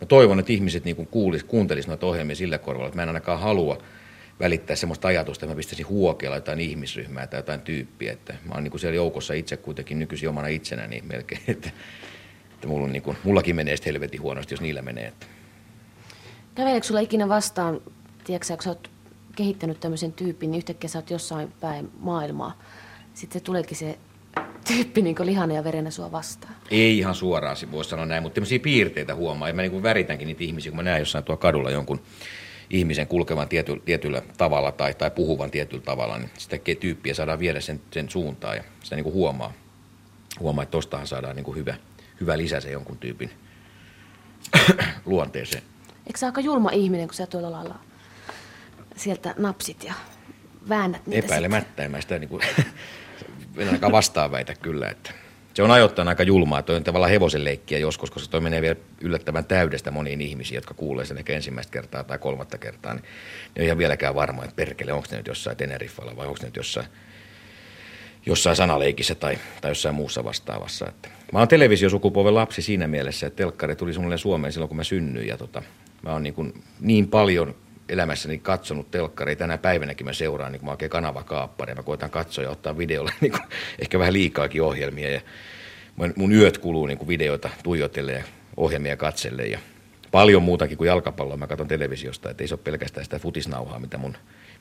Mä 0.00 0.06
toivon, 0.06 0.38
että 0.38 0.52
ihmiset 0.52 0.84
niin 0.84 1.06
kuulis, 1.10 1.44
kuuntelis 1.44 1.86
noita 1.86 2.06
ohjelmia 2.06 2.36
sillä 2.36 2.58
korvalla, 2.58 2.86
että 2.86 2.98
mä 2.98 3.02
en 3.02 3.08
ainakaan 3.08 3.40
halua 3.40 3.78
välittää 4.40 4.76
semmoista 4.76 5.08
ajatusta, 5.08 5.46
että 5.46 5.54
mä 5.54 5.56
pistäisin 5.56 5.88
huokeella 5.88 6.36
jotain 6.36 6.60
ihmisryhmää 6.60 7.26
tai 7.26 7.38
jotain 7.38 7.60
tyyppiä. 7.60 8.12
Että 8.12 8.34
mä 8.44 8.54
oon 8.54 8.64
niin 8.64 8.78
siellä 8.78 8.96
joukossa 8.96 9.34
itse 9.34 9.56
kuitenkin 9.56 9.98
nykyisin 9.98 10.28
omana 10.28 10.48
itsenäni 10.48 10.90
niin 10.90 11.06
melkein, 11.06 11.42
että, 11.48 11.70
että 12.54 12.68
mulla 12.68 12.84
on 12.84 12.92
niin 12.92 13.02
kuin, 13.02 13.16
mullakin 13.24 13.56
menee 13.56 13.76
sitten 13.76 13.92
helvetin 13.92 14.22
huonosti, 14.22 14.54
jos 14.54 14.60
niillä 14.60 14.82
menee. 14.82 15.06
Että. 15.06 15.26
Käveleekö 16.54 16.86
sulla 16.86 17.00
ikinä 17.00 17.28
vastaan, 17.28 17.80
tiedätkö 18.24 18.46
sä 18.60 18.70
oot 18.70 18.90
kehittänyt 19.36 19.80
tämmöisen 19.80 20.12
tyypin, 20.12 20.50
niin 20.50 20.58
yhtäkkiä 20.58 20.88
sä 20.88 20.98
oot 20.98 21.10
jossain 21.10 21.52
päin 21.60 21.90
maailmaa. 21.98 22.58
Sitten 23.14 23.42
tuleekin 23.42 23.76
se 23.76 23.98
tyyppi 24.64 25.02
niin 25.02 25.16
lihana 25.20 25.54
ja 25.54 25.64
verenä 25.64 25.90
sua 25.90 26.12
vastaan. 26.12 26.54
Ei 26.70 26.98
ihan 26.98 27.14
suoraan, 27.14 27.56
voisi 27.72 27.90
sanoa 27.90 28.06
näin, 28.06 28.22
mutta 28.22 28.34
tämmöisiä 28.34 28.58
piirteitä 28.58 29.14
huomaa. 29.14 29.48
Ja 29.48 29.54
mä 29.54 29.62
niin 29.62 29.82
väritänkin 29.82 30.28
niitä 30.28 30.44
ihmisiä, 30.44 30.72
kun 30.72 30.76
mä 30.76 30.82
näen 30.82 30.98
jossain 30.98 31.24
tuolla 31.24 31.40
kadulla 31.40 31.70
jonkun 31.70 32.00
ihmisen 32.70 33.06
kulkevan 33.06 33.48
tiety, 33.48 33.82
tietyllä 33.84 34.22
tavalla 34.36 34.72
tai, 34.72 34.94
tai 34.94 35.10
puhuvan 35.10 35.50
tietyllä 35.50 35.82
tavalla, 35.82 36.18
niin 36.18 36.30
sitä 36.38 36.58
tyyppiä 36.80 37.14
saadaan 37.14 37.38
viedä 37.38 37.60
sen, 37.60 37.80
sen 37.90 38.10
suuntaan 38.10 38.56
ja 38.56 38.64
sitä 38.82 38.96
niin 38.96 39.04
kuin 39.04 39.14
huomaa. 39.14 39.52
Huomaa, 40.40 40.62
että 40.62 40.70
tostahan 40.70 41.06
saadaan 41.06 41.36
niin 41.36 41.44
kuin 41.44 41.56
hyvä, 41.56 41.74
hyvä 42.20 42.38
lisä 42.38 42.60
se 42.60 42.70
jonkun 42.70 42.98
tyypin 42.98 43.30
luonteeseen. 45.06 45.62
Eikö 46.06 46.18
sä 46.18 46.26
aika 46.26 46.40
julma 46.40 46.70
ihminen, 46.70 47.08
kun 47.08 47.14
sä 47.14 47.26
tuolla 47.26 47.52
lailla 47.52 47.78
sieltä 48.96 49.34
napsit 49.38 49.84
ja 49.84 49.94
väännät 50.68 51.06
niitä 51.06 51.26
Epäilemättä, 51.26 51.84
en 51.84 51.90
mä 51.90 52.00
sitä 52.00 52.18
niin 52.18 52.28
kuin, 52.28 52.42
en 53.58 53.66
ainakaan 53.66 53.92
vastaan 53.92 54.30
väitä 54.30 54.54
kyllä, 54.54 54.88
että 54.88 55.10
se 55.54 55.62
on 55.62 55.70
ajoittain 55.70 56.08
aika 56.08 56.22
julmaa. 56.22 56.62
Toi 56.62 56.76
on 56.76 56.84
tavallaan 56.84 57.10
hevosen 57.10 57.44
leikkiä 57.44 57.78
joskus, 57.78 58.10
koska 58.10 58.30
toi 58.30 58.40
menee 58.40 58.62
vielä 58.62 58.76
yllättävän 59.00 59.44
täydestä 59.44 59.90
moniin 59.90 60.20
ihmisiin, 60.20 60.56
jotka 60.56 60.74
kuulee 60.74 61.04
sen 61.04 61.18
ehkä 61.18 61.32
ensimmäistä 61.32 61.70
kertaa 61.70 62.04
tai 62.04 62.18
kolmatta 62.18 62.58
kertaa. 62.58 62.94
Niin 62.94 63.04
ne 63.56 63.62
on 63.62 63.64
ihan 63.64 63.78
vieläkään 63.78 64.14
varma, 64.14 64.44
että 64.44 64.56
perkele, 64.56 64.92
onko 64.92 65.06
ne 65.10 65.16
nyt 65.16 65.26
jossain 65.26 65.56
Teneriffalla 65.56 66.16
vai 66.16 66.26
onko 66.26 66.38
ne 66.42 66.46
nyt 66.46 66.56
jossain, 66.56 66.86
jossain 68.26 68.56
sanaleikissä 68.56 69.14
tai, 69.14 69.38
tai 69.60 69.70
jossain 69.70 69.94
muussa 69.94 70.24
vastaavassa. 70.24 70.86
Että 70.88 71.08
mä 71.32 71.38
oon 71.38 71.48
televisiosukupolven 71.48 72.34
lapsi 72.34 72.62
siinä 72.62 72.86
mielessä, 72.86 73.26
että 73.26 73.36
telkkari 73.36 73.76
tuli 73.76 73.94
sulle 73.94 74.18
Suomeen 74.18 74.52
silloin, 74.52 74.68
kun 74.68 74.76
mä 74.76 74.84
synnyin. 74.84 75.28
Ja 75.28 75.38
tota, 75.38 75.62
mä 76.02 76.12
oon 76.12 76.22
niin, 76.22 76.34
kuin 76.34 76.64
niin 76.80 77.08
paljon 77.08 77.54
elämässäni 77.88 78.38
katsonut 78.38 78.90
telkkaria. 78.90 79.36
Tänä 79.36 79.58
päivänäkin 79.58 80.06
mä 80.06 80.12
seuraan 80.12 80.52
niin 80.52 80.68
oikein 80.68 80.90
kanavakaappari 80.90 81.74
mä 81.74 81.82
koitan 81.82 82.10
katsoa 82.10 82.44
ja 82.44 82.50
ottaa 82.50 82.78
videolle 82.78 83.12
niin 83.20 83.32
kuin, 83.32 83.42
ehkä 83.78 83.98
vähän 83.98 84.12
liikaakin 84.12 84.62
ohjelmia. 84.62 85.10
Ja 85.10 85.20
mun 86.16 86.32
yöt 86.32 86.58
kuluu 86.58 86.86
niin 86.86 87.08
videoita 87.08 87.50
tuijotelle 87.62 88.12
ja 88.12 88.24
ohjelmia 88.56 88.96
katselle 88.96 89.46
ja 89.46 89.58
paljon 90.10 90.42
muutakin 90.42 90.76
kuin 90.76 90.88
jalkapalloa 90.88 91.36
mä 91.36 91.46
katson 91.46 91.68
televisiosta, 91.68 92.30
että 92.30 92.44
ei 92.44 92.48
se 92.48 92.54
ole 92.54 92.60
pelkästään 92.64 93.04
sitä 93.04 93.18
futisnauhaa, 93.18 93.78
mitä 93.78 93.98
mun 93.98 94.16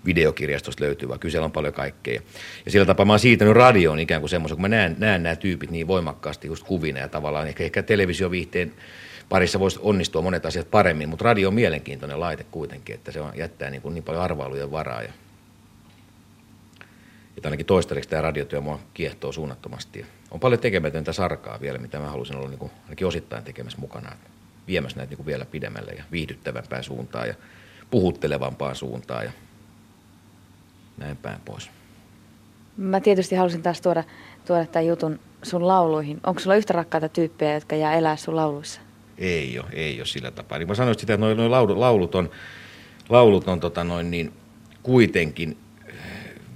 videokirjastosta 0.05 0.83
löytyy, 0.83 1.09
vaan 1.09 1.19
kyse 1.19 1.39
on 1.39 1.51
paljon 1.51 1.73
kaikkea. 1.73 2.21
Ja 2.65 2.71
sillä 2.71 2.85
tapaa 2.85 3.05
mä 3.05 3.13
oon 3.13 3.19
siirtänyt 3.19 3.53
radioon 3.53 3.99
ikään 3.99 4.21
kuin 4.21 4.29
semmoisen, 4.29 4.55
kun 4.55 4.61
mä 4.61 4.67
näen, 4.67 4.95
näen 4.99 5.23
nämä 5.23 5.35
tyypit 5.35 5.71
niin 5.71 5.87
voimakkaasti 5.87 6.47
just 6.47 6.63
kuvina 6.63 6.99
ja 6.99 7.07
tavallaan 7.07 7.47
ehkä, 7.47 7.63
ehkä 7.63 7.83
televisioviihteen 7.83 8.73
parissa 9.29 9.59
voisi 9.59 9.79
onnistua 9.81 10.21
monet 10.21 10.45
asiat 10.45 10.71
paremmin, 10.71 11.09
mutta 11.09 11.25
radio 11.25 11.47
on 11.47 11.53
mielenkiintoinen 11.53 12.19
laite 12.19 12.45
kuitenkin, 12.51 12.95
että 12.95 13.11
se 13.11 13.21
on, 13.21 13.31
jättää 13.35 13.69
niin, 13.69 13.81
kuin 13.81 13.93
niin 13.93 14.03
paljon 14.03 14.23
arvailujen 14.23 14.71
varaa. 14.71 15.01
Ja, 15.01 15.13
että 17.37 17.47
ainakin 17.47 17.65
toistaiseksi 17.65 18.09
tämä 18.09 18.21
radiotyö 18.21 18.61
mua 18.61 18.79
kiehtoo 18.93 19.31
suunnattomasti. 19.31 19.99
Ja 19.99 20.05
on 20.31 20.39
paljon 20.39 20.61
tekemätöntä 20.61 21.13
sarkaa 21.13 21.61
vielä, 21.61 21.77
mitä 21.77 21.99
mä 21.99 22.09
halusin 22.09 22.35
olla 22.35 22.49
niin 22.49 22.59
kuin, 22.59 22.71
ainakin 22.83 23.07
osittain 23.07 23.43
tekemässä 23.43 23.77
mukana. 23.81 24.15
Viemässä 24.67 24.97
näitä 24.97 25.09
niin 25.09 25.17
kuin 25.17 25.25
vielä 25.25 25.45
pidemmälle 25.45 25.91
ja 25.91 26.03
viihdyttävämpään 26.11 26.83
suuntaan 26.83 27.27
ja 27.27 27.33
puhuttelevampaan 27.91 28.75
suuntaan 28.75 29.25
ja 29.25 29.31
näin 30.97 31.17
päin 31.17 31.39
pois. 31.45 31.71
Mä 32.77 32.99
tietysti 32.99 33.35
halusin 33.35 33.63
taas 33.63 33.81
tuoda, 33.81 34.03
tuoda 34.45 34.65
tämän 34.65 34.87
jutun 34.87 35.19
sun 35.43 35.67
lauluihin. 35.67 36.19
Onko 36.23 36.39
sulla 36.39 36.55
yhtä 36.55 36.73
rakkaita 36.73 37.09
tyyppejä, 37.09 37.53
jotka 37.53 37.75
jää 37.75 37.95
elää 37.95 38.15
sun 38.15 38.35
lauluissa? 38.35 38.81
Ei 39.17 39.59
ole, 39.59 39.67
ei 39.73 39.99
ole 39.99 40.05
sillä 40.05 40.31
tapaa. 40.31 40.57
Niin 40.57 40.67
mä 40.67 40.75
sanoin 40.75 40.99
sitä, 40.99 41.13
että 41.13 41.25
noin 41.25 41.51
laulut, 41.51 42.15
on, 42.15 42.29
laulut 43.09 43.47
on 43.47 43.59
tota 43.59 43.83
noin 43.83 44.11
niin, 44.11 44.33
kuitenkin 44.83 45.57
eh, 45.87 45.95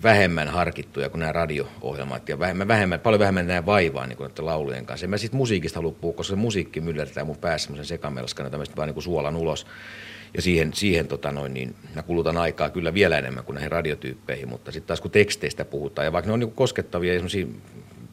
vähemmän 0.04 0.48
harkittuja 0.48 1.10
kuin 1.10 1.20
nämä 1.20 1.32
radio-ohjelmat 1.32 2.30
ja 2.30 2.40
vähemmän, 2.40 2.68
vähemmän, 2.68 3.00
paljon 3.00 3.20
vähemmän 3.20 3.48
nämä 3.48 3.66
vaivaa 3.66 4.08
niin 4.08 4.18
kuin 4.18 4.32
laulujen 4.40 4.86
kanssa. 4.86 5.06
En 5.06 5.10
mä 5.10 5.18
siitä 5.18 5.36
musiikista 5.36 5.80
halua 5.80 5.92
puhua, 5.92 6.16
koska 6.16 6.32
se 6.32 6.36
musiikki 6.36 6.82
myllertää 6.82 7.24
mun 7.24 7.38
päässä 7.38 7.66
semmoisen 7.66 7.86
sekamelskana 7.86 8.50
tämmöistä 8.50 8.76
vaan 8.76 8.90
niin 8.90 9.02
suolan 9.02 9.36
ulos. 9.36 9.68
Ja 10.34 10.42
siihen, 10.42 10.74
siihen 10.74 11.08
tota 11.08 11.32
noin, 11.32 11.54
niin 11.54 11.76
mä 11.96 12.04
kulutan 12.04 12.38
aikaa 12.38 12.70
kyllä 12.70 12.94
vielä 12.94 13.18
enemmän 13.18 13.44
kuin 13.44 13.54
näihin 13.54 13.72
radiotyyppeihin, 13.72 14.50
mutta 14.50 14.72
sitten 14.72 14.88
taas 14.88 15.02
kun 15.02 15.12
teksteistä 15.12 15.66
puhutaan, 15.66 16.06
ja 16.06 16.12
vaikka 16.12 16.30
ne 16.30 16.34
on 16.34 16.40
niin 16.40 16.52
koskettavia 16.52 17.14
ja 17.14 17.22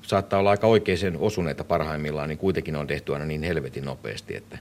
saattaa 0.07 0.39
olla 0.39 0.51
aika 0.51 0.67
oikein 0.67 1.17
osuneita 1.19 1.65
parhaimmillaan, 1.65 2.29
niin 2.29 2.39
kuitenkin 2.39 2.77
on 2.77 2.87
tehty 2.87 3.13
aina 3.13 3.25
niin 3.25 3.43
helvetin 3.43 3.85
nopeasti, 3.85 4.37
että 4.37 4.59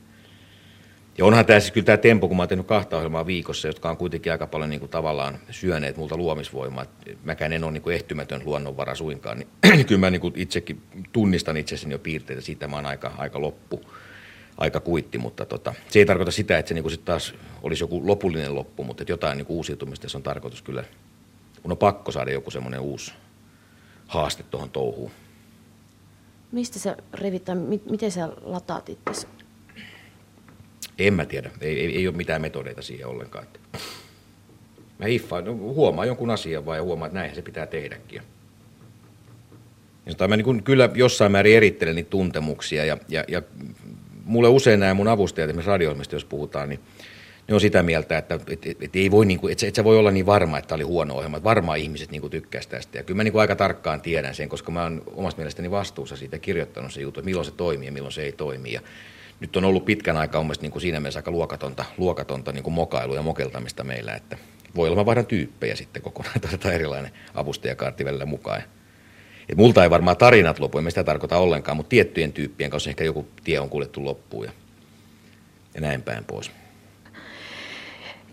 ja 1.17 1.25
onhan 1.25 1.45
tämä 1.45 1.59
siis 1.59 1.71
kyllä 1.71 1.85
tämä 1.85 1.97
tempo, 1.97 2.27
kun 2.27 2.37
mä 2.37 2.41
oon 2.41 2.49
tehnyt 2.49 2.67
kahta 2.67 2.97
ohjelmaa 2.97 3.25
viikossa, 3.25 3.67
jotka 3.67 3.89
on 3.89 3.97
kuitenkin 3.97 4.31
aika 4.31 4.47
paljon 4.47 4.69
niin 4.69 4.79
kuin 4.79 4.89
tavallaan 4.89 5.39
syöneet 5.49 5.97
multa 5.97 6.17
luomisvoimaa. 6.17 6.85
Mäkään 7.23 7.53
en 7.53 7.63
ole 7.63 7.71
niin 7.71 7.81
kuin 7.81 7.95
ehtymätön 7.95 8.41
luonnonvara 8.45 8.95
suinkaan, 8.95 9.37
niin, 9.37 9.85
kyllä 9.87 9.99
mä 9.99 10.09
niin 10.09 10.21
kuin 10.21 10.33
itsekin 10.37 10.81
tunnistan 11.11 11.57
itsessäni 11.57 11.93
jo 11.93 11.99
piirteitä 11.99 12.41
siitä, 12.41 12.67
mä 12.67 12.75
oon 12.75 12.85
aika, 12.85 13.11
aika 13.17 13.41
loppu, 13.41 13.81
aika 14.57 14.79
kuitti, 14.79 15.17
mutta 15.17 15.45
tota, 15.45 15.73
se 15.89 15.99
ei 15.99 16.05
tarkoita 16.05 16.31
sitä, 16.31 16.57
että 16.57 16.69
se 16.69 16.73
niin 16.73 16.83
kuin 16.83 16.91
sit 16.91 17.05
taas 17.05 17.33
olisi 17.63 17.83
joku 17.83 18.07
lopullinen 18.07 18.55
loppu, 18.55 18.83
mutta 18.83 19.03
jotain 19.07 19.37
niin 19.37 19.45
kuin 19.45 19.57
uusiutumista 19.57 20.09
se 20.09 20.17
on 20.17 20.23
tarkoitus 20.23 20.61
kyllä, 20.61 20.83
kun 21.61 21.71
on 21.71 21.77
pakko 21.77 22.11
saada 22.11 22.31
joku 22.31 22.51
semmoinen 22.51 22.79
uusi 22.79 23.13
haaste 24.07 24.43
tuohon 24.43 24.69
touhuun. 24.69 25.11
Mistä 26.53 26.79
sä 26.79 26.97
revit 27.13 27.45
tai 27.45 27.55
miten 27.89 28.11
sä 28.11 28.29
lataat 28.41 28.89
itse? 28.89 29.27
En 30.99 31.13
mä 31.13 31.25
tiedä. 31.25 31.51
Ei, 31.61 31.79
ei, 31.79 31.95
ei 31.95 32.07
ole 32.07 32.15
mitään 32.15 32.41
metodeita 32.41 32.81
siihen 32.81 33.07
ollenkaan. 33.07 33.47
Mä 34.99 35.05
hiffaan, 35.05 35.45
no, 35.45 35.53
huomaan 35.53 36.07
jonkun 36.07 36.29
asian 36.29 36.65
vai 36.65 36.79
huomaan, 36.79 37.07
että 37.07 37.19
näinhän 37.19 37.35
se 37.35 37.41
pitää 37.41 37.67
tehdäkin. 37.67 38.21
Ja 40.05 40.27
mä 40.27 40.37
niin 40.37 40.63
kyllä 40.63 40.89
jossain 40.95 41.31
määrin 41.31 41.57
erittelen 41.57 41.95
niitä 41.95 42.09
tuntemuksia 42.09 42.85
ja, 42.85 42.97
ja, 43.09 43.23
ja 43.27 43.41
mulle 44.25 44.47
usein 44.47 44.79
nämä 44.79 44.93
mun 44.93 45.07
avustajat, 45.07 45.49
esimerkiksi 45.49 45.69
radio 45.69 45.95
jos 46.11 46.25
puhutaan, 46.25 46.69
niin 46.69 46.79
ne 47.47 47.53
on 47.53 47.61
sitä 47.61 47.83
mieltä, 47.83 48.17
että 48.17 48.39
et, 48.47 48.65
et, 48.65 48.83
et 48.83 48.95
ei 48.95 49.11
voi, 49.11 49.25
niin 49.25 49.39
kuin, 49.39 49.51
et, 49.51 49.63
et 49.63 49.75
sä 49.75 49.83
voi 49.83 49.97
olla 49.97 50.11
niin 50.11 50.25
varma, 50.25 50.57
että 50.57 50.67
tämä 50.67 50.75
oli 50.75 50.83
huono 50.83 51.15
ohjelma. 51.15 51.43
Varmaan 51.43 51.77
ihmiset 51.77 52.11
niin 52.11 52.29
tykkäsivät 52.29 52.71
tästä. 52.71 52.97
Ja 52.97 53.03
kyllä 53.03 53.17
mä 53.17 53.23
niin 53.23 53.31
kuin 53.31 53.41
aika 53.41 53.55
tarkkaan 53.55 54.01
tiedän 54.01 54.35
sen, 54.35 54.49
koska 54.49 54.71
mä 54.71 54.83
oon 54.83 55.03
omasta 55.15 55.37
mielestäni 55.37 55.71
vastuussa 55.71 56.15
siitä 56.15 56.39
kirjoittanut 56.39 56.93
se 56.93 57.01
juttu, 57.01 57.19
että 57.19 57.25
milloin 57.25 57.45
se 57.45 57.51
toimii 57.51 57.87
ja 57.87 57.91
milloin 57.91 58.13
se 58.13 58.23
ei 58.23 58.31
toimi. 58.31 58.71
Ja 58.71 58.81
nyt 59.39 59.55
on 59.55 59.65
ollut 59.65 59.85
pitkän 59.85 60.17
aikaa 60.17 60.43
mun 60.43 60.55
niin 60.61 60.71
kuin 60.71 60.81
siinä 60.81 60.99
mielessä 60.99 61.19
aika 61.19 61.31
luokatonta, 61.31 61.85
luokatonta 61.97 62.51
niin 62.51 62.63
kuin 62.63 62.73
mokailu 62.73 63.15
ja 63.15 63.21
mokeltamista 63.21 63.83
meillä, 63.83 64.15
että 64.15 64.37
voi 64.75 64.87
olla 64.87 65.01
mä 65.01 65.05
vaihdan 65.05 65.25
tyyppejä 65.25 65.75
sitten 65.75 66.01
kokonaan, 66.01 66.41
tai 66.59 66.75
erilainen 66.75 67.11
avustajakaarti 67.33 68.05
välillä 68.05 68.25
mukaan. 68.25 68.63
Et 69.49 69.57
multa 69.57 69.83
ei 69.83 69.89
varmaan 69.89 70.17
tarinat 70.17 70.59
lopu, 70.59 70.77
en 70.77 70.91
sitä 70.91 71.03
tarkoita 71.03 71.37
ollenkaan, 71.37 71.77
mutta 71.77 71.89
tiettyjen 71.89 72.33
tyyppien 72.33 72.69
kanssa 72.69 72.89
ehkä 72.89 73.03
joku 73.03 73.27
tie 73.43 73.59
on 73.59 73.69
kuljettu 73.69 74.05
loppuun 74.05 74.45
ja, 74.45 74.51
ja 75.73 75.81
näin 75.81 76.01
päin 76.01 76.25
pois. 76.25 76.51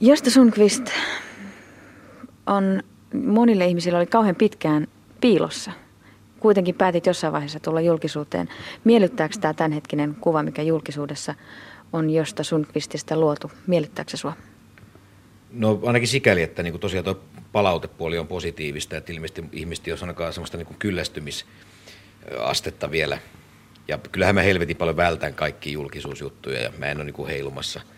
Josta 0.02 0.30
Sundqvist 0.30 0.82
on 2.46 2.82
monille 3.24 3.66
ihmisille 3.66 3.98
oli 3.98 4.06
kauhean 4.06 4.36
pitkään 4.36 4.86
piilossa. 5.20 5.72
Kuitenkin 6.38 6.74
päätit 6.74 7.06
jossain 7.06 7.32
vaiheessa 7.32 7.60
tulla 7.60 7.80
julkisuuteen. 7.80 8.48
Miellyttääkö 8.84 9.34
tämä 9.40 9.54
tämänhetkinen 9.54 10.16
kuva, 10.20 10.42
mikä 10.42 10.62
julkisuudessa 10.62 11.34
on 11.92 12.10
Josta 12.10 12.44
Sundqvististä 12.44 13.20
luotu? 13.20 13.50
Miellyttääkö 13.66 14.10
se 14.10 14.16
sinua? 14.16 14.36
No 15.52 15.80
ainakin 15.86 16.08
sikäli, 16.08 16.42
että 16.42 16.62
niin 16.62 16.80
tosiaan 16.80 17.04
tuo 17.04 17.20
palautepuoli 17.52 18.18
on 18.18 18.26
positiivista, 18.26 18.96
että 18.96 19.12
ilmeisesti 19.12 19.44
ihmiset 19.52 19.86
jos 19.86 20.02
ainakaan 20.02 20.32
sellaista 20.32 20.56
niin 20.56 20.76
kyllästymisastetta 20.78 22.90
vielä. 22.90 23.18
Ja 23.88 23.98
kyllähän 24.12 24.34
mä 24.34 24.42
helvetin 24.42 24.76
paljon 24.76 24.96
vältän 24.96 25.34
kaikki 25.34 25.72
julkisuusjuttuja 25.72 26.60
ja 26.60 26.72
mä 26.78 26.86
en 26.86 26.96
ole 26.96 27.04
niin 27.04 27.26
heilumassa– 27.26 27.80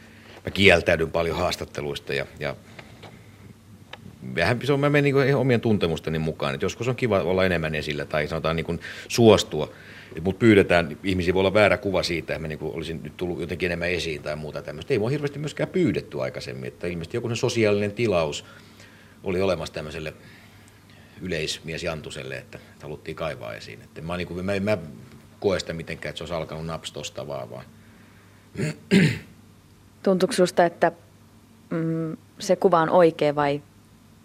mä 0.45 0.51
kieltäydyn 0.51 1.11
paljon 1.11 1.37
haastatteluista 1.37 2.15
ja, 2.15 2.27
ja 2.41 2.57
vähän 4.35 4.61
se 4.65 4.73
on, 4.73 4.81
mä 4.81 4.91
menen 4.91 5.15
niin 5.15 5.37
omien 5.37 5.61
tuntemusteni 5.61 6.19
mukaan, 6.19 6.55
että 6.55 6.65
joskus 6.65 6.89
on 6.89 6.97
kiva 6.97 7.21
olla 7.21 7.45
enemmän 7.45 7.75
esillä 7.75 8.05
tai 8.05 8.29
sanotaan 8.29 8.57
niin 8.57 8.67
kuin 8.67 8.81
suostua. 9.09 9.73
Mutta 10.23 10.39
pyydetään, 10.39 10.99
ihmisiä 11.05 11.35
voi 11.35 11.41
olla 11.41 11.55
väärä 11.55 11.77
kuva 11.77 12.03
siitä, 12.03 12.33
että 12.33 12.43
mä 12.43 12.49
niin 12.49 12.59
olisin 12.63 13.01
nyt 13.03 13.17
tullut 13.17 13.41
jotenkin 13.41 13.67
enemmän 13.67 13.91
esiin 13.91 14.23
tai 14.23 14.37
muuta 14.37 14.63
tämmöistä. 14.63 14.95
Ei 14.95 14.99
mua 14.99 15.09
hirveästi 15.09 15.39
myöskään 15.39 15.69
pyydetty 15.69 16.23
aikaisemmin, 16.23 16.69
että 16.69 16.87
ilmeisesti 16.87 17.17
joku 17.17 17.37
sosiaalinen 17.37 17.93
tilaus 17.93 18.45
oli 19.25 19.41
olemassa 19.41 19.75
tämmöiselle 19.75 20.15
yleismies 21.21 21.83
Jantuselle, 21.83 22.37
että 22.37 22.59
haluttiin 22.83 23.17
kaivaa 23.17 23.55
esiin. 23.55 23.83
Että 23.83 24.03
mä, 24.03 24.17
niin 24.17 24.29
kuin, 24.29 24.45
mä, 24.45 24.61
mä 24.61 24.79
koe 25.41 25.61
sitä 25.61 25.73
mitenkään, 25.73 26.11
että 26.11 26.19
se 26.19 26.25
olisi 26.25 26.35
alkanut 26.35 26.67
naps 26.67 26.93
tosta 26.93 27.27
vaan, 27.27 27.51
vaan 27.51 27.65
Tuntuuko 30.03 30.33
sinusta, 30.33 30.65
että 30.65 30.93
mm, 31.71 32.17
se 32.39 32.57
kuva 32.57 32.81
on 32.81 32.91
oikea 32.91 33.35
vai 33.35 33.63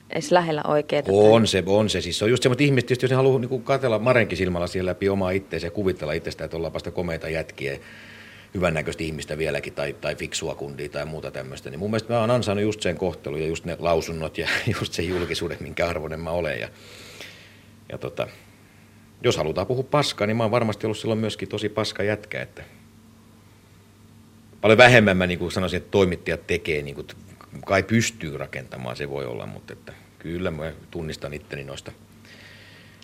edes 0.10 0.32
lähellä 0.32 0.62
oikeaa. 0.68 1.04
On 1.08 1.48
se, 1.48 1.64
on 1.66 1.90
se. 1.90 2.02
Siis 2.02 2.18
se 2.18 2.26
on 2.26 2.32
just 2.32 2.44
semmoinen 2.44 2.66
ihmiset, 2.66 3.02
jos 3.02 3.12
ne 3.12 3.16
haluaa 3.16 3.40
niin 3.40 3.64
katsella 3.64 4.00
Marenkin 4.00 4.38
silmällä 4.38 4.68
siellä 4.68 4.90
läpi 4.90 5.10
omaa 5.10 5.32
itseensä 5.32 5.68
ja 5.68 5.72
kuvitella 5.72 6.14
itsestä, 6.14 6.46
että 6.46 6.58
ollaan 6.58 6.74
vasta 6.74 6.92
komeita 6.92 7.30
jätkiä, 7.30 7.80
hyvännäköistä 8.54 9.04
ihmistä 9.04 9.38
vieläkin 9.38 9.74
tai, 9.74 9.94
tai 9.94 10.16
fiksua 10.16 10.56
kundia 10.56 10.90
tai 10.90 11.06
muuta 11.06 11.32
tämmöistä, 11.32 11.70
niin 11.70 11.80
mun 11.80 11.90
mielestä 11.90 12.14
mä 12.14 12.20
oon 12.20 12.32
ansainnut 12.32 12.64
just 12.64 12.82
sen 12.82 12.98
kohtelun 12.98 13.42
ja 13.42 13.48
just 13.48 13.66
ne 13.66 13.78
lausunnot 13.80 14.38
ja 14.38 14.48
just 14.80 14.94
sen 14.94 15.08
julkisuuden, 15.08 15.58
minkä 15.60 15.88
arvoinen 15.88 16.20
mä 16.20 16.32
olen. 16.32 16.60
Ja, 16.60 16.70
ja 17.92 17.98
tota, 17.98 18.28
jos 19.24 19.38
halutaan 19.38 19.68
puhua 19.68 19.84
paskaa, 19.84 20.28
niin 20.28 20.38
mä 20.38 20.44
oon 20.44 20.52
varmasti 20.52 20.88
ollut 20.88 20.98
silloin 20.98 21.20
myöskin 21.20 21.50
tosi 21.50 21.70
paska 21.70 22.04
jätkä, 22.04 22.42
että 22.42 22.64
paljon 24.62 24.78
vähemmän 24.78 25.18
mä 25.18 25.28
niin 25.28 25.40
kuin 25.40 25.52
sanoisin, 25.52 25.78
että 25.78 25.92
toimittajat 25.92 26.48
tekee, 26.48 26.82
niin 26.82 26.96
kuin, 26.96 27.08
kai 27.66 27.84
pystyy 27.84 28.38
rakentamaan, 28.38 28.96
se 28.96 29.10
voi 29.10 29.26
olla, 29.26 29.46
mutta 29.46 29.74
että 29.74 29.94
kyllä 30.20 30.52
mä 30.52 30.72
tunnistan 30.92 31.34
itteni 31.34 31.64
noista 31.64 31.92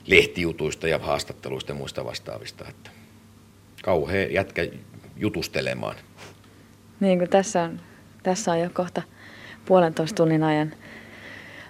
lehtijutuista 0.08 0.88
ja 0.88 1.00
haastatteluista 1.00 1.72
ja 1.72 1.76
muista 1.76 2.06
vastaavista, 2.06 2.66
että 2.70 2.90
kauhea 3.84 4.28
jätkä 4.28 4.68
jutustelemaan. 5.18 5.96
Niin 7.00 7.20
kuin 7.20 7.30
tässä 7.30 7.64
on, 7.64 7.80
tässä 8.24 8.52
on 8.52 8.60
jo 8.60 8.70
kohta 8.74 9.02
puolentoista 9.66 10.16
tunnin 10.16 10.44
ajan, 10.44 10.74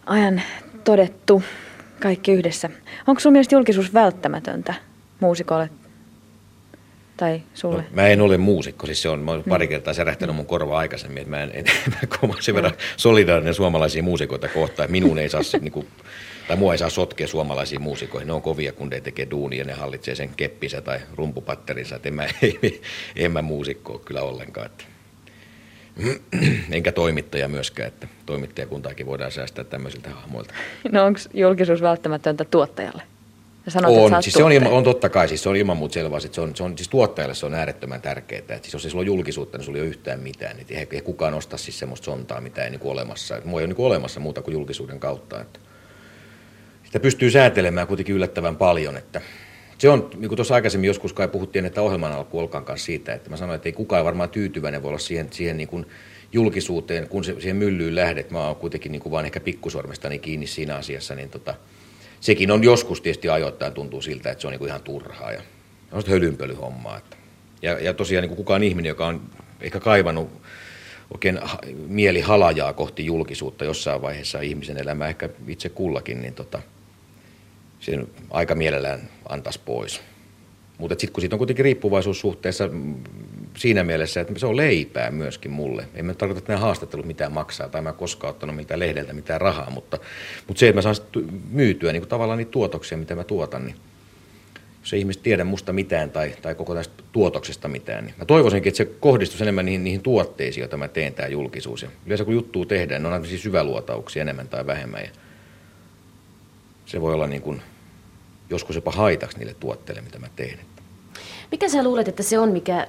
ajan 0.05 0.41
todettu 0.83 1.43
kaikki 2.01 2.31
yhdessä. 2.31 2.69
Onko 3.07 3.19
sun 3.19 3.31
mielestä 3.31 3.55
julkisuus 3.55 3.93
välttämätöntä 3.93 4.73
muusikolle 5.19 5.69
tai 7.23 7.41
sulle? 7.53 7.81
No, 7.81 7.87
mä 7.91 8.07
en 8.07 8.21
ole 8.21 8.37
muusikko, 8.37 8.85
siis 8.85 9.01
se 9.01 9.09
on, 9.09 9.19
mä 9.19 9.31
olen 9.31 9.43
pari 9.43 9.67
kertaa 9.67 9.93
särähtänyt 9.93 10.35
mun 10.35 10.45
korvaa 10.45 10.79
aikaisemmin, 10.79 11.17
että 11.17 11.29
mä 11.29 11.43
en, 11.43 11.51
en 11.53 11.65
mä 12.27 12.33
sen 12.39 12.55
verran 12.55 12.73
solidaarinen 12.97 13.53
suomalaisia 13.53 14.03
muusikoita 14.03 14.47
kohtaan, 14.47 14.85
että 14.85 14.91
minun 14.91 15.19
ei 15.19 15.29
saa 15.29 15.41
niin 15.61 15.71
kuin, 15.71 15.87
tai 16.47 16.57
mua 16.57 16.71
ei 16.73 16.77
saa 16.77 16.89
sotkea 16.89 17.27
suomalaisiin 17.27 17.81
muusikoihin, 17.81 18.27
ne 18.27 18.33
on 18.33 18.41
kovia, 18.41 18.73
kun 18.73 18.89
ne 18.89 19.01
tekee 19.01 19.27
duunia 19.31 19.59
ja 19.59 19.65
ne 19.65 19.73
hallitsee 19.73 20.15
sen 20.15 20.29
keppinsä 20.37 20.81
tai 20.81 20.99
rumpupatterinsa, 21.15 21.95
että 21.95 22.09
en 22.09 22.15
mä, 22.15 22.27
ei, 22.41 22.81
en 23.15 23.31
mä 23.31 23.41
muusikko 23.41 23.99
kyllä 23.99 24.21
ollenkaan. 24.21 24.65
Että. 24.65 24.83
Enkä 26.71 26.91
toimittaja 26.91 27.47
myöskään, 27.47 27.87
että 27.87 28.07
toimittajakuntaakin 28.25 29.05
voidaan 29.05 29.31
säästää 29.31 29.63
tämmöisiltä 29.63 30.09
hahmoilta. 30.09 30.53
No 30.91 31.05
onko 31.05 31.19
julkisuus 31.33 31.81
välttämätöntä 31.81 32.45
tuottajalle? 32.45 33.03
Sanoit, 33.67 34.13
on, 34.13 34.23
siis 34.23 34.33
se 34.33 34.43
on, 34.43 34.51
ilma, 34.51 34.69
on 34.69 34.83
totta 34.83 35.09
kai, 35.09 35.27
siis 35.27 35.43
se 35.43 35.49
on 35.49 35.55
ilman 35.55 35.77
muuta 35.77 35.93
selvää, 35.93 36.19
että 36.25 36.35
se 36.35 36.41
on, 36.41 36.55
se 36.55 36.63
on, 36.63 36.77
siis 36.77 36.89
tuottajalle 36.89 37.35
se 37.35 37.45
on 37.45 37.53
äärettömän 37.53 38.01
tärkeää, 38.01 38.39
että 38.39 38.59
siis 38.61 38.73
jos 38.73 38.85
ei 38.85 38.91
sulla 38.91 39.01
ole 39.01 39.07
julkisuutta, 39.07 39.57
niin 39.57 39.65
sulla 39.65 39.77
ei 39.77 39.81
ole 39.81 39.89
yhtään 39.89 40.19
mitään, 40.19 40.57
niin 40.57 40.67
ei, 40.69 40.87
ei 40.91 41.01
kukaan 41.01 41.33
osta 41.33 41.57
siis 41.57 41.79
semmoista 41.79 42.05
sontaa, 42.05 42.41
mitä 42.41 42.63
ei 42.63 42.69
niin 42.69 42.79
kuin 42.79 42.91
olemassa, 42.91 43.41
mua 43.43 43.59
ei 43.59 43.63
ole 43.63 43.67
niin 43.67 43.75
kuin 43.75 43.85
olemassa 43.85 44.19
muuta 44.19 44.41
kuin 44.41 44.53
julkisuuden 44.53 44.99
kautta, 44.99 45.41
että 45.41 45.59
sitä 46.83 46.99
pystyy 46.99 47.31
säätelemään 47.31 47.87
kuitenkin 47.87 48.15
yllättävän 48.15 48.55
paljon, 48.55 48.97
että 48.97 49.21
se 49.77 49.89
on, 49.89 50.09
niin 50.13 50.29
kuin 50.29 50.35
tuossa 50.35 50.55
aikaisemmin 50.55 50.87
joskus 50.87 51.13
kai 51.13 51.27
puhuttiin, 51.27 51.65
että 51.65 51.81
ohjelman 51.81 52.11
alku 52.11 52.39
Olkan 52.39 52.65
kanssa 52.65 52.85
siitä, 52.85 53.13
että 53.13 53.29
mä 53.29 53.37
sanoin, 53.37 53.55
että 53.55 53.69
ei 53.69 53.73
kukaan 53.73 54.05
varmaan 54.05 54.29
tyytyväinen 54.29 54.83
voi 54.83 54.89
olla 54.89 54.99
siihen, 54.99 55.27
siihen 55.31 55.57
niin 55.57 55.67
kuin 55.67 55.85
julkisuuteen, 56.33 57.09
kun 57.09 57.23
se, 57.23 57.35
siihen 57.39 57.57
myllyyn 57.57 57.95
lähdet, 57.95 58.31
mä 58.31 58.47
oon 58.47 58.55
kuitenkin 58.55 58.91
niin 58.91 59.01
kuin 59.01 59.11
vaan 59.11 59.25
ehkä 59.25 59.39
pikkusormestani 59.39 60.19
kiinni 60.19 60.47
siinä 60.47 60.75
asiassa, 60.75 61.15
niin 61.15 61.29
tota, 61.29 61.55
sekin 62.23 62.51
on 62.51 62.63
joskus 62.63 63.01
tietysti 63.01 63.29
ajoittain 63.29 63.73
tuntuu 63.73 64.01
siltä, 64.01 64.31
että 64.31 64.41
se 64.41 64.47
on 64.47 64.51
niin 64.51 64.59
kuin 64.59 64.69
ihan 64.69 64.81
turhaa 64.81 65.31
ja 65.31 65.41
on 65.91 66.03
hölynpölyhommaa. 66.07 66.97
Että. 66.97 67.17
Ja, 67.61 67.79
ja 67.79 67.93
tosiaan 67.93 68.21
niin 68.21 68.29
kuin 68.29 68.37
kukaan 68.37 68.63
ihminen, 68.63 68.89
joka 68.89 69.07
on 69.07 69.21
ehkä 69.61 69.79
kaivannut 69.79 70.29
oikein 71.13 71.39
mieli 71.87 72.21
halajaa 72.21 72.73
kohti 72.73 73.05
julkisuutta 73.05 73.65
jossain 73.65 74.01
vaiheessa 74.01 74.41
ihmisen 74.41 74.77
elämää, 74.77 75.07
ehkä 75.07 75.29
itse 75.47 75.69
kullakin, 75.69 76.21
niin 76.21 76.33
tota, 76.33 76.61
sen 77.79 78.07
aika 78.29 78.55
mielellään 78.55 79.09
antaisi 79.29 79.59
pois. 79.65 80.01
Mutta 80.77 80.95
sitten 80.99 81.13
kun 81.13 81.21
siitä 81.21 81.35
on 81.35 81.37
kuitenkin 81.37 81.65
riippuvaisuus 81.65 82.19
suhteessa 82.19 82.67
mm, 82.67 82.95
siinä 83.57 83.83
mielessä, 83.83 84.21
että 84.21 84.39
se 84.39 84.45
on 84.45 84.57
leipää 84.57 85.11
myöskin 85.11 85.51
mulle. 85.51 85.85
Ei 85.95 86.03
mä 86.03 86.13
tarkoita, 86.13 86.39
että 86.39 86.53
nämä 86.53 86.65
haastattelut 86.65 87.05
mitään 87.05 87.31
maksaa, 87.31 87.69
tai 87.69 87.81
mä 87.81 87.93
koskaan 87.93 88.29
ottanut 88.29 88.55
mitään 88.55 88.79
lehdeltä 88.79 89.13
mitään 89.13 89.41
rahaa, 89.41 89.69
mutta, 89.69 89.99
mutta 90.47 90.59
se, 90.59 90.67
että 90.67 90.77
mä 90.77 90.81
saan 90.81 90.95
myytyä 91.49 91.91
niin 91.91 92.01
kuin 92.01 92.09
tavallaan 92.09 92.37
niitä 92.37 92.51
tuotoksia, 92.51 92.97
mitä 92.97 93.15
mä 93.15 93.23
tuotan, 93.23 93.65
niin 93.65 93.75
jos 94.81 94.93
ei 94.93 94.99
ihmiset 94.99 95.23
tiedä 95.23 95.43
musta 95.43 95.73
mitään 95.73 96.09
tai, 96.09 96.33
tai 96.41 96.55
koko 96.55 96.75
tästä 96.75 97.03
tuotoksesta 97.11 97.67
mitään, 97.67 98.05
niin 98.05 98.15
mä 98.17 98.25
toivoisinkin, 98.25 98.69
että 98.69 98.77
se 98.77 98.85
kohdistuisi 98.85 99.43
enemmän 99.43 99.65
niihin, 99.65 99.83
niihin 99.83 100.01
tuotteisiin, 100.01 100.61
joita 100.61 100.77
mä 100.77 100.87
teen 100.87 101.13
tämä 101.13 101.27
julkisuus. 101.27 101.81
Ja 101.81 101.89
yleensä 102.05 102.25
kun 102.25 102.33
juttuu 102.33 102.65
tehdään, 102.65 103.01
ne 103.01 103.07
on 103.07 103.13
aina 103.13 103.25
syväluotauksia 103.37 104.21
enemmän 104.21 104.47
tai 104.47 104.67
vähemmän. 104.67 105.01
Ja 105.01 105.09
se 106.85 107.01
voi 107.01 107.13
olla 107.13 107.27
niin 107.27 107.41
kuin 107.41 107.61
joskus 108.49 108.75
jopa 108.75 108.91
haitaksi 108.91 109.37
niille 109.37 109.55
tuotteille, 109.59 110.01
mitä 110.01 110.19
mä 110.19 110.27
teen. 110.35 110.59
Mikä 111.51 111.69
sä 111.69 111.83
luulet, 111.83 112.07
että 112.07 112.23
se 112.23 112.39
on, 112.39 112.49
mikä 112.49 112.87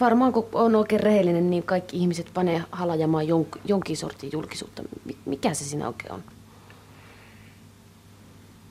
varmaan 0.00 0.32
kun 0.32 0.48
on 0.52 0.74
oikein 0.74 1.00
rehellinen, 1.00 1.50
niin 1.50 1.62
kaikki 1.62 1.96
ihmiset 1.96 2.30
panee 2.34 2.62
halajamaan 2.72 3.28
jonk, 3.28 3.56
jonkin 3.64 3.96
sortin 3.96 4.30
julkisuutta. 4.32 4.82
Mikä 5.24 5.54
se 5.54 5.64
siinä 5.64 5.88
oikein 5.88 6.12
on? 6.12 6.22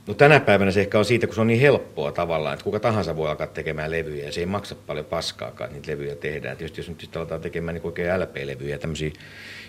No 0.08 0.14
tänä 0.14 0.40
päivänä 0.40 0.72
se 0.72 0.82
ehkä 0.82 1.00
on 1.00 1.06
siitä, 1.06 1.28
kun 1.28 1.36
se 1.36 1.42
on 1.42 1.48
niin 1.48 1.60
helppoa 1.60 2.12
tavallaan, 2.12 2.54
että 2.54 2.64
kuka 2.64 2.80
tahansa 2.80 3.16
voi 3.16 3.30
alkaa 3.30 3.48
tekemään 3.48 3.92
levyjä 3.92 4.26
ja 4.26 4.32
se 4.32 4.40
ei 4.40 4.46
maksa 4.46 4.76
paljon 4.76 5.06
paskaakaan, 5.06 5.74
niitä 5.74 5.92
levyjä 5.92 6.16
tehdään. 6.16 6.58
Tietysti 6.58 6.82
jos 6.82 6.90
nyt 6.90 7.00
sitten 7.00 7.20
aletaan 7.20 7.42
tekemään 7.42 7.76
niin 7.76 7.86
oikein 7.86 8.22
LP-levyjä 8.22 8.76
ja 8.76 8.80
tämmöisiä 8.80 9.12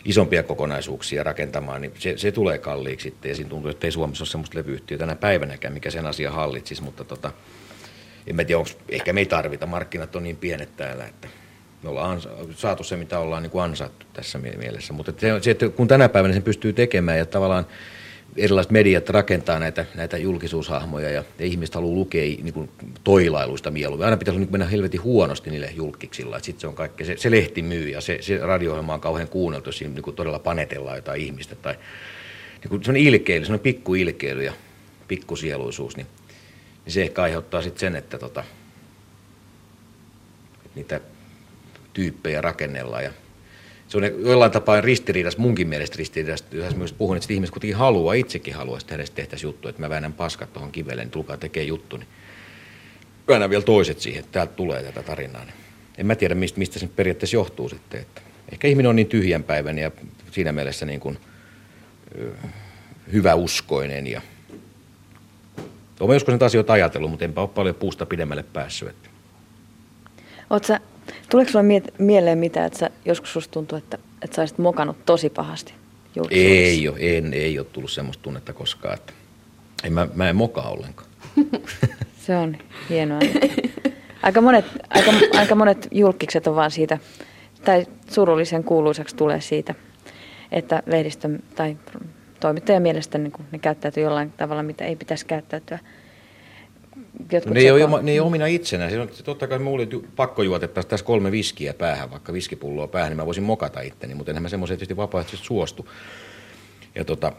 isompia 0.05 0.43
kokonaisuuksia 0.43 1.23
rakentamaan, 1.23 1.81
niin 1.81 1.93
se, 1.99 2.19
se 2.19 2.33
tulee 2.33 2.59
kalliiksi 2.59 3.09
sitten. 3.09 3.29
Ja 3.29 3.35
siinä 3.35 3.51
tuntuu, 3.51 3.71
että 3.71 3.87
ei 3.87 3.91
Suomessa 3.91 4.23
ole 4.23 4.29
semmoista 4.29 4.59
levyyhtiöä 4.59 4.99
tänä 4.99 5.17
päivänäkään, 5.17 5.75
mikä 5.75 5.91
sen 5.91 6.07
asian 6.07 6.33
hallitsisi, 6.33 6.83
mutta 6.83 7.05
tota, 7.05 7.33
en 8.27 8.37
mä 8.37 8.45
tiedä, 8.45 8.59
onko, 8.59 8.71
ehkä 8.89 9.13
me 9.13 9.21
ei 9.21 9.27
tarvita, 9.27 9.67
markkinat 9.67 10.17
on 10.17 10.23
niin 10.23 10.37
pienet 10.37 10.77
täällä, 10.77 11.07
että 11.07 11.29
me 11.83 11.89
ollaan 11.89 12.23
saatu 12.57 12.85
se, 12.85 12.97
mitä 12.97 13.19
ollaan 13.19 13.43
niin 13.43 13.51
kuin 13.51 13.63
ansattu 13.63 14.07
tässä 14.13 14.39
mielessä. 14.39 14.93
Mutta 14.93 15.13
se, 15.41 15.51
että 15.51 15.69
kun 15.69 15.89
tänä 15.89 16.09
päivänä 16.09 16.35
sen 16.35 16.43
pystyy 16.43 16.73
tekemään 16.73 17.19
ja 17.19 17.27
tavallaan 17.27 17.67
erilaiset 18.37 18.73
mediat 18.73 19.09
rakentaa 19.09 19.59
näitä, 19.59 19.85
näitä 19.95 20.17
julkisuushahmoja 20.17 21.11
ja, 21.11 21.25
ihmiset 21.39 21.75
haluaa 21.75 21.95
lukea 21.95 22.23
niin 22.23 22.53
kuin 22.53 22.71
toilailuista 23.05 23.71
mieluummin. 23.71 24.05
Aina 24.05 24.17
pitäisi 24.17 24.41
niin 24.41 24.53
mennä 24.53 24.67
helvetin 24.67 25.03
huonosti 25.03 25.51
niille 25.51 25.73
julkiksilla. 25.75 26.39
Sitten 26.39 26.61
se 26.61 26.67
on 26.67 26.75
kaikki, 26.75 27.05
se, 27.05 27.17
se, 27.17 27.31
lehti 27.31 27.63
myy 27.63 27.89
ja 27.89 28.01
se, 28.01 28.19
se 28.21 28.39
radio 28.39 28.75
on 28.75 29.01
kauhean 29.01 29.29
kuunneltu, 29.29 29.69
jos 29.69 29.79
siinä 29.79 29.95
niin 29.95 30.03
kuin 30.03 30.17
todella 30.17 30.39
panetellaan 30.39 30.97
jotain 30.97 31.23
ihmistä. 31.23 31.55
Tai, 31.55 31.75
niin 32.61 32.69
kuin 32.69 32.85
sellainen 32.85 33.09
ilkeily, 33.09 33.45
sellainen 33.45 33.63
pikku 33.63 33.95
ilkeily 33.95 34.45
ja 34.45 34.53
pikkusieluisuus, 35.09 35.97
niin, 35.97 36.07
niin 36.85 36.93
se 36.93 37.03
ehkä 37.03 37.23
aiheuttaa 37.23 37.63
sitten 37.63 37.81
sen, 37.81 37.97
että, 37.97 38.19
tota, 38.19 38.45
että 40.65 40.71
niitä 40.75 41.01
tyyppejä 41.97 42.41
rakennellaan 42.41 43.05
ja 43.05 43.11
se 43.89 43.97
on 43.97 44.05
jollain 44.05 44.53
tapaa 44.53 44.81
ristiriidassa, 44.81 45.41
munkin 45.41 45.69
mielestä 45.69 45.97
ristiriidassa, 45.99 46.45
jos 46.53 46.77
myös 46.77 46.93
puhun, 46.93 47.17
että 47.17 47.33
ihmiset 47.33 47.53
kuitenkin 47.53 47.77
haluaa, 47.77 48.15
itsekin 48.15 48.55
haluaa, 48.55 48.79
että 48.79 48.95
hänestä 48.95 49.17
tehtäisiin 49.17 49.49
juttu, 49.49 49.69
että 49.69 49.81
mä 49.81 49.91
väännän 49.91 50.13
paskat 50.13 50.53
tuohon 50.53 50.73
kivelle, 50.73 51.03
niin 51.03 51.11
tulkaa 51.11 51.37
tekee 51.37 51.65
juttu, 51.65 51.97
niin 51.97 52.09
väännän 53.29 53.51
vielä 53.51 53.65
toiset 53.65 54.01
siihen, 54.01 54.21
että 54.21 54.33
täältä 54.33 54.53
tulee 54.53 54.83
tätä 54.83 55.03
tarinaa. 55.03 55.45
Niin 55.45 55.55
en 55.99 56.07
mä 56.07 56.15
tiedä, 56.15 56.35
mistä, 56.35 56.59
mistä 56.59 56.79
se 56.79 56.87
periaatteessa 56.87 57.37
johtuu 57.37 57.69
sitten. 57.69 58.01
Että 58.01 58.21
ehkä 58.53 58.69
ihminen 58.69 58.91
on 58.91 58.97
niin 58.97 59.07
tyhjänpäiväinen 59.07 59.83
ja 59.83 59.91
siinä 60.31 60.53
mielessä 60.53 60.87
niin 60.87 61.01
kuin, 61.01 61.19
hyväuskoinen 63.13 64.07
ja 64.07 64.21
olen 66.01 66.15
joskus 66.15 66.33
näitä 66.33 66.45
asioita 66.45 66.73
ajatellut, 66.73 67.11
mutta 67.11 67.25
enpä 67.25 67.41
ole 67.41 67.49
paljon 67.49 67.75
puusta 67.75 68.07
pidemmälle 68.07 68.43
päässyt. 68.43 68.97
Oletko 70.51 70.79
Tuleeko 71.31 71.51
sinulle 71.53 71.83
mieleen 71.99 72.39
mitä, 72.39 72.65
että 72.65 72.79
sä, 72.79 72.91
joskus 73.05 73.33
susta 73.33 73.53
tuntuu, 73.53 73.79
että, 73.79 73.99
että 74.23 74.35
sä 74.35 74.43
olisit 74.43 74.59
mokannut 74.59 75.07
tosi 75.07 75.31
pahasti 75.31 75.75
Ei 76.31 76.89
ole, 76.89 76.97
en, 77.01 77.35
ei 77.35 77.59
ole 77.59 77.67
tullut 77.73 77.91
semmoista 77.91 78.23
tunnetta 78.23 78.53
koskaan, 78.53 78.95
että 78.95 79.13
ei, 79.85 79.91
mä, 79.91 80.09
mä 80.15 80.29
en 80.29 80.37
mokaa 80.37 80.71
ollenkaan. 80.71 81.09
Se 82.27 82.37
on 82.37 82.57
hienoa. 82.91 83.19
Aika 84.23 84.41
monet, 84.41 84.65
aika, 84.91 85.13
aika 85.39 85.55
monet 85.55 85.89
julkikset 85.91 86.47
on 86.47 86.57
vaan 86.57 86.71
siitä, 86.71 86.99
tai 87.65 87.87
surullisen 88.11 88.65
kuuluisaksi 88.65 89.17
tulee 89.17 89.41
siitä, 89.41 89.75
että 90.53 90.83
lehdistön 90.87 91.43
tai 91.55 91.77
toimittajan 92.41 92.83
mielestä 92.83 93.19
niin 93.19 93.33
ne 93.53 93.59
käyttäytyy 93.59 94.03
jollain 94.03 94.33
tavalla, 94.33 94.63
mitä 94.63 94.85
ei 94.85 94.97
pitäisi 94.97 95.27
käyttäytyä 95.27 95.79
jotkut 97.33 97.55
ne, 97.55 97.61
ei 97.61 97.71
ole, 97.71 98.03
ne 98.03 98.11
ei 98.11 98.21
ole 98.21 98.27
omina 98.27 98.47
itsenään. 98.47 98.91
Se 98.91 99.01
on, 99.01 99.09
totta 99.25 99.47
kai 99.47 99.59
mulla 99.59 99.77
oli 99.77 100.05
pakko 100.17 100.43
juotettaisiin 100.43 100.91
tässä 100.91 101.07
kolme 101.07 101.33
viskiä 101.33 101.75
päähän, 101.75 102.11
vaikka 102.11 102.33
viskipulloa 102.33 102.89
päähän, 102.89 103.11
niin 103.11 103.17
mä 103.17 103.27
voisin 103.27 103.45
mokata 103.45 103.81
itteni, 103.81 104.15
mutta 104.15 104.31
enhän 104.31 104.43
mä 104.43 104.49
semmoisen 104.49 104.77
tietysti 104.77 104.97
vapaaehtoisesti 104.97 105.47
suostu. 105.47 105.89
Ja 106.95 107.05
tota, 107.05 107.33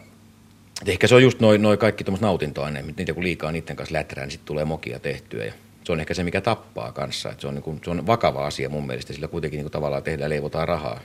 ehkä 0.86 1.08
se 1.08 1.16
on 1.16 1.24
just 1.24 1.40
noin 1.40 1.62
noi 1.62 1.78
kaikki 1.78 2.04
tuommoiset 2.04 2.22
nautintoaineet, 2.22 2.98
niitä 2.98 3.14
kun 3.14 3.24
liikaa 3.24 3.52
niiden 3.52 3.76
kanssa 3.76 3.94
läträä, 3.94 4.26
niin 4.26 4.32
sitten 4.32 4.48
tulee 4.48 4.66
mokia 4.66 5.00
tehtyä. 5.00 5.46
Ja 5.46 5.54
se 5.84 5.92
on 5.92 6.00
ehkä 6.00 6.14
se, 6.14 6.24
mikä 6.24 6.42
tappaa 6.42 6.92
kanssa. 6.92 7.32
Et 7.32 7.40
se, 7.40 7.48
on 7.48 7.54
niin 7.54 7.64
kuin, 7.64 7.82
se 7.84 7.90
on 7.90 8.08
vakava 8.08 8.46
asia 8.46 8.70
mun 8.70 8.88
mielestä, 8.88 9.14
sillä 9.14 9.28
kuitenkin 9.28 9.58
niin 9.58 9.66
kuin 9.66 9.72
tavallaan 9.72 10.04
tehdään, 10.04 10.30
leivotaan 10.30 10.68
rahaa 10.68 11.00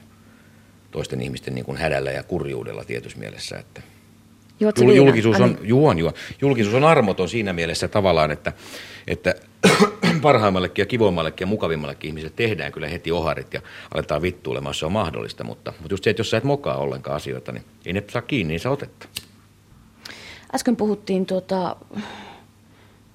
toisten 0.91 1.23
ihmisten 1.23 1.55
niin 1.55 1.65
kuin 1.65 1.79
hädällä 1.79 2.11
ja 2.11 2.23
kurjuudella 2.23 2.85
tietyssä 2.85 3.19
mielessä. 3.19 3.59
Että 3.59 3.83
Jul- 4.61 4.95
julkisuus 4.95 5.41
on, 5.41 5.53
niin. 5.53 5.69
juon, 5.69 5.99
juon. 5.99 6.15
julkisuus 6.41 6.75
on 6.75 6.85
armoton 6.85 7.29
siinä 7.29 7.53
mielessä 7.53 7.89
tavallaan, 7.89 8.31
että, 8.31 8.53
että 9.07 9.35
parhaimmallekin 10.23 10.83
ja 10.83 10.87
kivoimmallekin 10.87 11.45
ja 11.45 11.47
mukavimmallekin 11.47 12.09
ihmiselle 12.09 12.33
tehdään 12.37 12.73
kyllä 12.73 12.89
heti 12.89 13.13
oharit 13.13 13.55
ja 13.55 13.61
aletaan 13.95 14.23
vittuilemaan, 14.23 14.71
jos 14.71 14.79
se 14.79 14.87
on 14.87 14.93
mahdollista. 14.93 15.45
Mutta, 15.45 15.73
mutta 15.81 15.93
just 15.93 16.05
se, 16.05 16.11
että 16.11 16.21
jos 16.21 16.31
sä 16.31 16.37
et 16.37 16.45
mokaa 16.45 16.77
ollenkaan 16.77 17.17
asioita, 17.17 17.53
niin 17.53 17.65
ei 17.87 17.93
ne 17.93 18.05
saa 18.11 18.23
kiinni, 18.23 18.53
niin 18.53 18.61
sä 18.61 18.71
otetta. 18.71 19.09
Äsken 20.55 20.77
puhuttiin 20.77 21.27
tuota, 21.27 21.77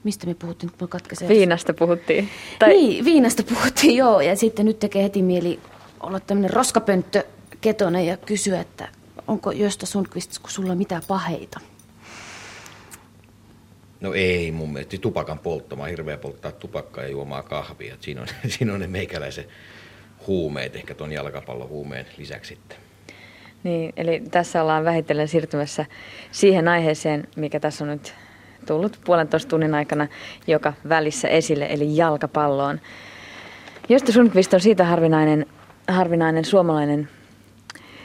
mistä 0.04 0.28
me 0.28 0.34
puhuttiin, 0.34 0.70
kun 0.70 0.78
mä 0.82 0.88
katkaisen. 0.88 1.28
Viinasta 1.28 1.74
puhuttiin. 1.74 2.30
Tai... 2.60 2.70
Niin, 2.70 3.06
viinasta 3.06 3.44
puhuttiin, 3.44 3.96
joo. 3.96 4.22
Ja 4.22 4.36
sitten 4.36 4.66
nyt 4.66 4.80
tekee 4.80 5.04
heti 5.04 5.22
mieli 5.22 5.60
olla 6.00 6.20
tämmöinen 6.20 6.50
roskapönttö 6.50 7.24
ketonen 7.62 8.06
ja 8.06 8.18
kysyä, 8.18 8.62
että 8.62 8.90
onko 9.28 9.52
Josta 9.52 9.86
Sundqvist, 9.86 10.40
kun 10.40 10.52
sulla 10.52 10.72
on 10.72 10.78
mitään 10.78 11.02
paheita? 11.08 11.60
No 14.02 14.14
ei 14.14 14.52
mun 14.52 14.74
mielestä. 14.74 14.98
Tupakan 14.98 15.40
poltto. 15.40 15.76
Mä 15.76 15.84
oon 15.84 15.90
hirveä 15.90 16.18
polttaa 16.18 16.52
tupakkaa 16.52 17.04
ja 17.04 17.10
juomaa 17.10 17.44
kahvia. 17.44 17.94
Et 17.94 18.04
Siinä 18.04 18.22
on, 18.22 18.28
siinä 18.58 18.74
on 18.74 18.80
ne 18.80 18.88
meikäläisen 18.88 19.46
huumeet, 20.28 20.76
ehkä 20.76 20.96
ton 20.96 21.12
jalkapallon 21.12 21.70
huumeen 21.70 22.06
lisäksi 22.18 22.56
sitten. 22.56 22.78
Niin, 23.64 23.94
eli 23.98 24.24
tässä 24.32 24.62
ollaan 24.62 24.86
vähitellen 24.86 25.28
siirtymässä 25.28 25.86
siihen 26.32 26.68
aiheeseen, 26.68 27.28
mikä 27.36 27.60
tässä 27.60 27.84
on 27.84 27.90
nyt 27.90 28.14
tullut 28.66 29.00
puolentoista 29.06 29.50
tunnin 29.50 29.76
aikana 29.76 30.08
joka 30.48 30.74
välissä 30.90 31.28
esille, 31.28 31.68
eli 31.70 31.98
jalkapalloon. 31.98 32.80
Josta 33.90 34.12
Sundqvist 34.12 34.54
on 34.54 34.60
siitä 34.62 34.86
harvinainen, 34.86 35.46
harvinainen 35.88 36.46
suomalainen 36.46 37.10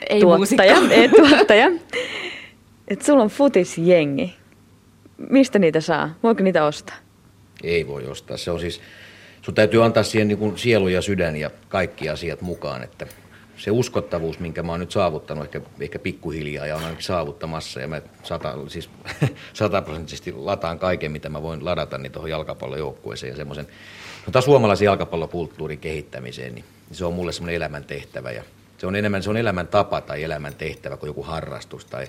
Ei 0.09 0.21
tuottaja, 0.21 0.77
ei, 0.91 1.09
tuottaja 1.09 1.71
että 2.87 3.05
sulla 3.05 3.23
on 3.23 3.29
futisjengi. 3.29 4.35
Mistä 5.29 5.59
niitä 5.59 5.81
saa? 5.81 6.15
Voiko 6.23 6.43
niitä 6.43 6.65
ostaa? 6.65 6.95
Ei 7.63 7.87
voi 7.87 8.05
ostaa. 8.07 8.37
Se 8.37 8.51
on 8.51 8.59
siis, 8.59 8.81
sun 9.41 9.53
täytyy 9.53 9.83
antaa 9.83 10.03
siihen 10.03 10.27
niin 10.27 10.37
kuin 10.37 10.57
sielu 10.57 10.87
ja 10.87 11.01
sydän 11.01 11.35
ja 11.35 11.51
kaikki 11.69 12.09
asiat 12.09 12.41
mukaan, 12.41 12.83
että 12.83 13.07
se 13.57 13.71
uskottavuus, 13.71 14.39
minkä 14.39 14.63
mä 14.63 14.71
oon 14.71 14.79
nyt 14.79 14.91
saavuttanut, 14.91 15.43
ehkä, 15.43 15.61
ehkä 15.79 15.99
pikkuhiljaa 15.99 16.65
ja 16.65 16.75
on 16.75 16.83
ainakin 16.83 17.03
saavuttamassa, 17.03 17.79
ja 17.79 17.87
mä 17.87 18.01
sata, 18.23 18.55
siis 18.67 18.89
sataprosenttisesti 19.53 20.31
lataan 20.31 20.79
kaiken, 20.79 21.11
mitä 21.11 21.29
mä 21.29 21.41
voin 21.41 21.65
ladata 21.65 21.97
niin 21.97 22.11
tuohon 22.11 22.29
jalkapallojoukkueeseen 22.29 23.31
ja 23.31 23.35
semmoisen, 23.37 23.67
no 24.25 24.31
taas 24.31 24.45
suomalaisen 24.45 24.85
jalkapallokulttuurin 24.85 25.79
kehittämiseen, 25.79 26.55
niin 26.55 26.65
se 26.91 27.05
on 27.05 27.13
mulle 27.13 27.31
semmoinen 27.31 27.55
elämäntehtävä, 27.55 28.31
ja 28.31 28.43
se 28.83 28.87
on 28.87 28.95
enemmän, 28.95 29.23
se 29.23 29.29
on 29.29 29.37
elämäntapa 29.37 30.01
tai 30.01 30.23
elämäntehtävä 30.23 30.97
kuin 30.97 31.07
joku 31.07 31.23
harrastus 31.23 31.85
tai 31.85 32.07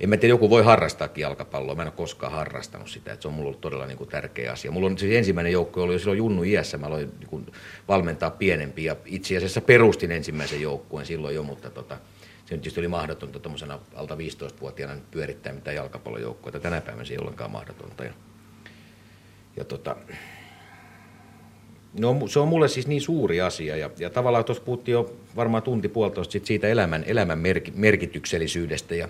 en 0.00 0.08
mä 0.08 0.16
tiedä, 0.16 0.32
joku 0.32 0.50
voi 0.50 0.64
harrastaakin 0.64 1.22
jalkapalloa. 1.22 1.74
Mä 1.74 1.82
en 1.82 1.88
ole 1.88 1.94
koskaan 1.96 2.32
harrastanut 2.32 2.88
sitä. 2.88 3.12
että 3.12 3.22
se 3.22 3.28
on 3.28 3.34
mulla 3.34 3.48
ollut 3.48 3.60
todella 3.60 3.86
niin 3.86 3.98
kuin 3.98 4.10
tärkeä 4.10 4.52
asia. 4.52 4.70
Mulla 4.70 4.86
on 4.86 4.98
siis 4.98 5.16
ensimmäinen 5.16 5.52
joukko 5.52 5.82
oli 5.82 5.92
jo 5.92 5.98
silloin 5.98 6.18
Junnu 6.18 6.42
iässä. 6.42 6.78
Mä 6.78 6.86
aloin 6.86 7.10
niin 7.18 7.28
kuin 7.28 7.46
valmentaa 7.88 8.30
pienempiä. 8.30 8.96
Itse 9.04 9.36
asiassa 9.36 9.60
perustin 9.60 10.12
ensimmäisen 10.12 10.60
joukkueen 10.60 11.06
silloin 11.06 11.34
jo, 11.34 11.42
mutta 11.42 11.70
tota, 11.70 11.94
se 12.46 12.54
nyt 12.54 12.62
tietysti 12.62 12.80
oli 12.80 12.88
mahdotonta 12.88 13.38
tuommoisena 13.38 13.78
alta 13.94 14.14
15-vuotiaana 14.14 14.94
nyt 14.94 15.10
pyörittää 15.10 15.52
mitään 15.52 15.76
jalkapallojoukkoita. 15.76 16.60
Tänä 16.60 16.80
päivänä 16.80 17.04
se 17.04 17.14
ei 17.14 17.18
ollenkaan 17.18 17.50
mahdotonta. 17.50 18.04
Ja, 18.04 18.12
ja 19.56 19.64
tota, 19.64 19.96
No 21.98 22.16
se 22.28 22.38
on 22.38 22.48
mulle 22.48 22.68
siis 22.68 22.86
niin 22.86 23.00
suuri 23.00 23.40
asia 23.40 23.76
ja, 23.76 23.90
ja 23.98 24.10
tavallaan 24.10 24.44
tuossa 24.44 24.64
puhuttiin 24.64 24.92
jo 24.92 25.16
varmaan 25.36 25.62
tunti 25.62 25.88
puolitoista 25.88 26.32
sit 26.32 26.46
siitä 26.46 26.68
elämän, 26.68 27.04
elämän 27.06 27.38
merki, 27.38 27.72
merkityksellisyydestä 27.76 28.94
ja 28.94 29.08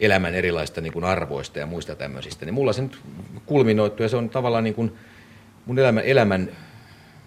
elämän 0.00 0.34
erilaista 0.34 0.80
niin 0.80 0.92
kuin 0.92 1.04
arvoista 1.04 1.58
ja 1.58 1.66
muista 1.66 1.94
tämmöisistä. 1.94 2.44
Niin 2.44 2.54
mulla 2.54 2.72
se 2.72 2.82
nyt 2.82 2.98
kulminoitu 3.46 4.02
ja 4.02 4.08
se 4.08 4.16
on 4.16 4.30
tavallaan 4.30 4.64
niin 4.64 4.74
kuin 4.74 4.92
mun 5.66 5.78
elämän, 5.78 6.04
elämän 6.04 6.48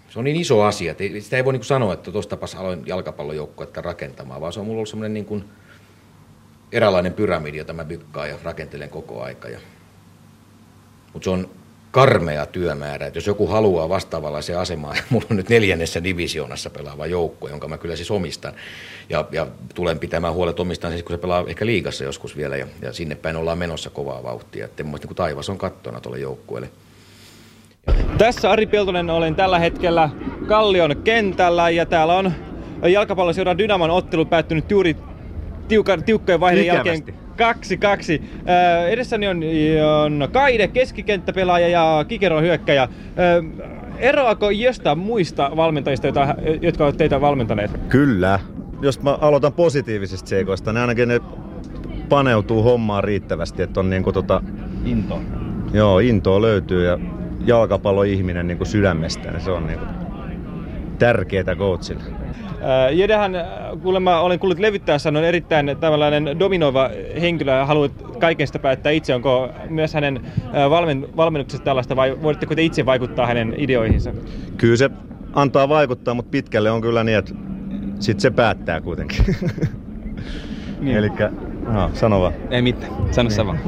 se 0.08 0.18
on 0.18 0.24
niin 0.24 0.36
iso 0.36 0.62
asia, 0.62 0.90
että 0.92 1.04
sitä 1.20 1.36
ei 1.36 1.44
voi 1.44 1.52
niin 1.52 1.60
kuin 1.60 1.66
sanoa, 1.66 1.94
että 1.94 2.12
tuosta 2.12 2.30
tapas 2.30 2.54
aloin 2.54 2.82
jalkapallojoukkuetta 2.86 3.80
rakentamaan, 3.80 4.40
vaan 4.40 4.52
se 4.52 4.60
on 4.60 4.66
mulla 4.66 4.76
ollut 4.76 4.88
semmoinen 4.88 5.14
niin 5.14 5.44
eräänlainen 6.72 7.12
pyramidi, 7.12 7.58
jota 7.58 7.72
mä 7.72 7.84
bykkaan 7.84 8.28
ja 8.28 8.38
rakentelen 8.42 8.90
koko 8.90 9.22
aika. 9.22 9.48
Ja... 9.48 9.60
Mutta 11.12 11.24
se 11.24 11.30
on 11.30 11.50
karmea 11.92 12.46
työmäärä, 12.46 13.06
että 13.06 13.16
jos 13.16 13.26
joku 13.26 13.46
haluaa 13.46 13.88
vastaavanlaisen 13.88 14.58
asemaan, 14.58 14.96
ja 14.98 15.02
mulla 15.10 15.26
on 15.30 15.36
nyt 15.36 15.48
neljännessä 15.48 16.04
divisioonassa 16.04 16.70
pelaava 16.70 17.06
joukko, 17.06 17.48
jonka 17.48 17.68
mä 17.68 17.78
kyllä 17.78 17.96
siis 17.96 18.10
omistan, 18.10 18.52
ja, 19.08 19.24
ja 19.32 19.46
tulen 19.74 19.98
pitämään 19.98 20.34
huolet 20.34 20.60
omistaan 20.60 20.92
siis, 20.92 21.02
kun 21.04 21.16
se 21.16 21.20
pelaa 21.20 21.44
ehkä 21.46 21.66
liigassa 21.66 22.04
joskus 22.04 22.36
vielä, 22.36 22.56
ja, 22.56 22.66
ja 22.82 22.92
sinne 22.92 23.14
päin 23.14 23.36
ollaan 23.36 23.58
menossa 23.58 23.90
kovaa 23.90 24.22
vauhtia, 24.22 24.64
että 24.64 24.82
niin 24.82 25.14
taivas 25.16 25.48
on 25.48 25.58
kattona 25.58 26.00
tuolle 26.00 26.18
joukkueelle. 26.18 26.70
Tässä 28.18 28.50
Ari 28.50 28.66
Peltonen 28.66 29.10
olen 29.10 29.34
tällä 29.34 29.58
hetkellä 29.58 30.10
Kallion 30.46 30.96
kentällä 31.04 31.70
ja 31.70 31.86
täällä 31.86 32.14
on 32.14 32.32
jalkapalloseuran 32.92 33.58
Dynamon 33.58 33.90
ottelu 33.90 34.24
päättynyt 34.24 34.70
juuri 34.70 34.96
tiukan, 35.68 36.04
tiukkojen 36.04 36.40
vaiheiden 36.40 36.66
jälkeen. 36.66 37.21
Kaksi 37.36 37.76
kaksi. 37.76 38.22
Äh, 38.48 38.88
edessäni 38.88 39.28
on, 39.28 39.40
on 40.04 40.28
Kaide 40.32 40.68
keskikenttäpelaaja 40.68 41.68
ja 41.68 42.04
Kikero 42.08 42.40
hyökkäjä. 42.40 42.82
Äh, 42.82 42.88
eroako 43.98 44.50
jostain 44.50 44.98
muista 44.98 45.50
valmentajista, 45.56 46.06
joita, 46.06 46.34
jotka 46.60 46.84
ovat 46.84 46.96
teitä 46.96 47.20
valmentaneet? 47.20 47.70
Kyllä. 47.88 48.40
Jos 48.82 49.02
mä 49.02 49.18
aloitan 49.20 49.52
positiivisista 49.52 50.28
seikoista, 50.28 50.72
niin 50.72 50.80
ainakin 50.80 51.08
ne 51.08 51.20
paneutuu 52.08 52.62
hommaan 52.62 53.04
riittävästi, 53.04 53.62
että 53.62 53.80
on 53.80 53.90
niinku 53.90 54.12
tota... 54.12 54.42
Into. 54.84 55.20
Joo, 55.72 55.98
intoa 55.98 56.42
löytyy 56.42 56.86
ja 56.86 56.98
jalkapalloihminen 57.46 58.46
niinku 58.46 58.64
sydämestään, 58.64 59.34
niin 59.34 59.44
se 59.44 59.50
on 59.50 59.66
niinku 59.66 59.84
tärkeää 60.98 61.54
coachille. 61.56 62.02
Äh, 62.32 62.96
Jedehän, 62.96 63.34
äh, 63.34 63.44
kuulemma 63.82 64.20
olen 64.20 64.38
kuullut 64.38 64.58
levyttäessä, 64.58 65.08
on 65.08 65.16
erittäin 65.16 65.76
tällainen 65.80 66.38
dominoiva 66.38 66.90
henkilö 67.20 67.52
ja 67.52 67.66
haluat 67.66 67.92
kaiken 68.20 68.46
sitä 68.46 68.58
päättää 68.58 68.92
itse. 68.92 69.14
Onko 69.14 69.48
myös 69.68 69.94
hänen 69.94 70.20
äh, 70.54 70.70
valmen, 70.70 71.06
valmennuksesta 71.16 71.64
tällaista 71.64 71.96
vai 71.96 72.22
voitteko 72.22 72.54
te 72.54 72.62
itse 72.62 72.86
vaikuttaa 72.86 73.26
hänen 73.26 73.54
ideoihinsa? 73.56 74.12
Kyllä 74.56 74.76
se 74.76 74.90
antaa 75.32 75.68
vaikuttaa, 75.68 76.14
mutta 76.14 76.30
pitkälle 76.30 76.70
on 76.70 76.80
kyllä 76.80 77.04
niin, 77.04 77.18
että 77.18 77.34
sit 77.98 78.20
se 78.20 78.30
päättää 78.30 78.80
kuitenkin. 78.80 79.24
Niin. 80.80 80.96
Elikkä, 80.96 81.30
no, 81.66 81.90
sano 81.94 82.20
vaan. 82.20 82.32
Ei 82.50 82.62
mitään, 82.62 82.92
sano 83.10 83.30
sä 83.30 83.46
vaan. 83.46 83.58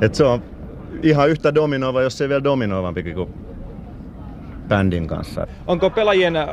Et 0.00 0.14
se 0.14 0.24
on 0.24 0.42
ihan 1.02 1.30
yhtä 1.30 1.54
dominoiva, 1.54 2.02
jos 2.02 2.20
ei 2.20 2.28
vielä 2.28 2.44
dominoivampikin 2.44 3.14
kuin 3.14 3.34
bändin 4.68 5.06
kanssa. 5.06 5.46
Onko 5.66 5.90
pelaajien 5.90 6.36
äh, 6.36 6.48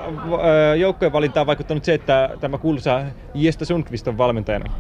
joukkojen 0.80 1.14
valintaan 1.14 1.48
vaikuttanut 1.48 1.86
se, 1.86 1.94
että 1.94 2.30
tämä 2.40 2.58
kuuluisa 2.58 3.02
Jesta 3.34 3.66
Sundqvist 3.66 4.08
on 4.08 4.18
valmentajana? 4.18 4.74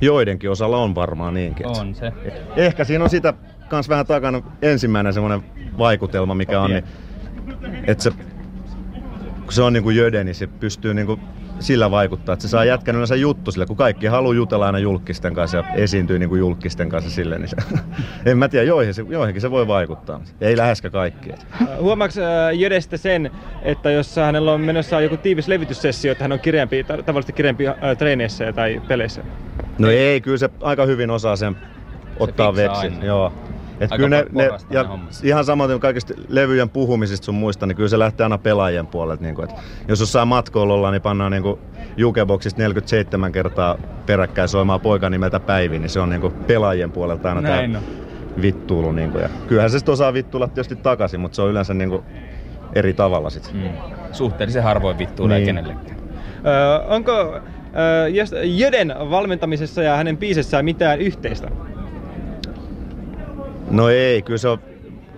Joidenkin 0.00 0.50
osalla 0.50 0.78
on 0.78 0.94
varmaan 0.94 1.34
niinkin. 1.34 1.66
On 1.66 1.94
se. 1.94 2.12
Ehkä 2.56 2.84
siinä 2.84 3.04
on 3.04 3.10
sitä 3.10 3.34
kans 3.68 3.88
vähän 3.88 4.06
takana 4.06 4.42
ensimmäinen 4.62 5.12
semmoinen 5.12 5.42
vaikutelma, 5.78 6.34
mikä 6.34 6.60
on, 6.60 6.70
niin, 6.70 6.84
että 7.86 8.04
se, 8.04 8.10
kun 9.44 9.52
se 9.52 9.62
on 9.62 9.72
niinku 9.72 9.90
jöde, 9.90 10.24
niin 10.24 10.34
se 10.34 10.46
pystyy 10.46 10.94
niinku 10.94 11.18
sillä 11.60 11.90
vaikuttaa, 11.90 12.32
että 12.32 12.42
se 12.42 12.48
saa 12.48 12.64
jätkän 12.64 12.94
yleensä 12.94 13.16
juttu 13.16 13.52
sille, 13.52 13.66
kun 13.66 13.76
kaikki 13.76 14.06
haluaa 14.06 14.34
jutella 14.34 14.66
aina 14.66 14.78
julkisten 14.78 15.34
kanssa 15.34 15.56
ja 15.56 15.64
esiintyy 15.74 16.18
niinku 16.18 16.36
julkisten 16.36 16.88
kanssa 16.88 17.10
sille, 17.10 17.38
niin 17.38 17.48
se, 17.48 17.56
en 18.30 18.38
mä 18.38 18.48
tiedä, 18.48 18.64
joihin 18.64 18.94
se, 18.94 19.04
joihinkin 19.08 19.40
se 19.40 19.50
voi 19.50 19.66
vaikuttaa. 19.66 20.20
Ei 20.40 20.56
läheskään 20.56 20.92
kaikki. 20.92 21.30
Huomaaks 21.80 22.18
äh, 22.18 22.24
Jedestä 22.54 22.96
sen, 22.96 23.30
että 23.62 23.90
jos 23.90 24.16
hänellä 24.16 24.52
on 24.52 24.60
menossa 24.60 25.00
joku 25.00 25.16
tiivis 25.16 25.48
levityssessio, 25.48 26.12
että 26.12 26.24
hän 26.24 26.32
on 26.32 26.40
kireempi, 26.40 26.84
ta- 26.84 27.02
tavallisesti 27.02 27.32
kireempi 27.32 27.68
äh, 27.68 27.76
treeneissä 27.98 28.52
tai 28.52 28.82
peleissä? 28.88 29.22
No 29.78 29.90
ei, 29.90 30.20
kyllä 30.20 30.38
se 30.38 30.50
aika 30.60 30.86
hyvin 30.86 31.10
osaa 31.10 31.36
sen 31.36 31.56
ottaa 32.18 32.52
aina. 32.78 33.04
Joo. 33.04 33.32
Et 33.80 33.92
Aika 33.92 33.96
kyllä 33.96 34.08
ne, 34.16 34.26
ne, 34.32 34.50
ja 34.70 34.82
ne 34.82 34.88
ihan 35.22 35.44
samaten 35.44 35.80
kaikista 35.80 36.14
levyjen 36.28 36.68
puhumisista 36.68 37.24
sun 37.24 37.34
muista, 37.34 37.66
niin 37.66 37.76
kyllä 37.76 37.88
se 37.88 37.98
lähtee 37.98 38.24
aina 38.24 38.38
pelaajien 38.38 38.86
puolelta. 38.86 39.22
Niin 39.22 39.34
kuin, 39.34 39.48
jos 39.88 40.00
jossain 40.00 40.28
matkoilla 40.28 40.74
ollaan, 40.74 40.92
niin 40.92 41.02
pannaan 41.02 41.32
niin 41.32 41.42
kuin 41.42 41.60
jukeboxista 41.96 42.62
47 42.62 43.32
kertaa 43.32 43.78
peräkkäin 44.06 44.48
soimaan 44.48 44.80
poika 44.80 45.10
nimeltä 45.10 45.40
Päivi, 45.40 45.78
niin 45.78 45.90
se 45.90 46.00
on 46.00 46.10
niin 46.10 46.20
kuin 46.20 46.32
pelaajien 46.32 46.92
puolelta 46.92 47.28
aina 47.28 47.40
Näin 47.40 47.72
tää 47.72 47.80
on. 47.80 48.42
vittuulu. 48.42 48.92
Niin 48.92 49.10
kuin, 49.12 49.22
ja 49.22 49.28
kyllähän 49.48 49.70
se 49.70 49.78
osaa 49.90 50.12
vittuilla 50.12 50.48
tietysti 50.48 50.76
takaisin, 50.76 51.20
mutta 51.20 51.36
se 51.36 51.42
on 51.42 51.50
yleensä 51.50 51.74
niin 51.74 51.90
kuin 51.90 52.02
eri 52.74 52.92
tavalla 52.94 53.30
sit. 53.30 53.50
Mm. 53.54 53.68
Suhteellisen 54.12 54.62
harvoin 54.62 54.98
vittuilee 54.98 55.36
Niin. 55.38 55.46
kenellekään. 55.46 55.98
Ö, 56.46 56.84
onko 56.88 57.12
ö, 57.12 58.08
jos 58.08 58.34
Jöden 58.44 58.94
valmentamisessa 59.10 59.82
ja 59.82 59.96
hänen 59.96 60.16
biisessään 60.16 60.64
mitään 60.64 60.98
yhteistä? 61.00 61.48
No 63.70 63.88
ei, 63.88 64.22
kyllä 64.22 64.38
se 64.38 64.48
on, 64.48 64.58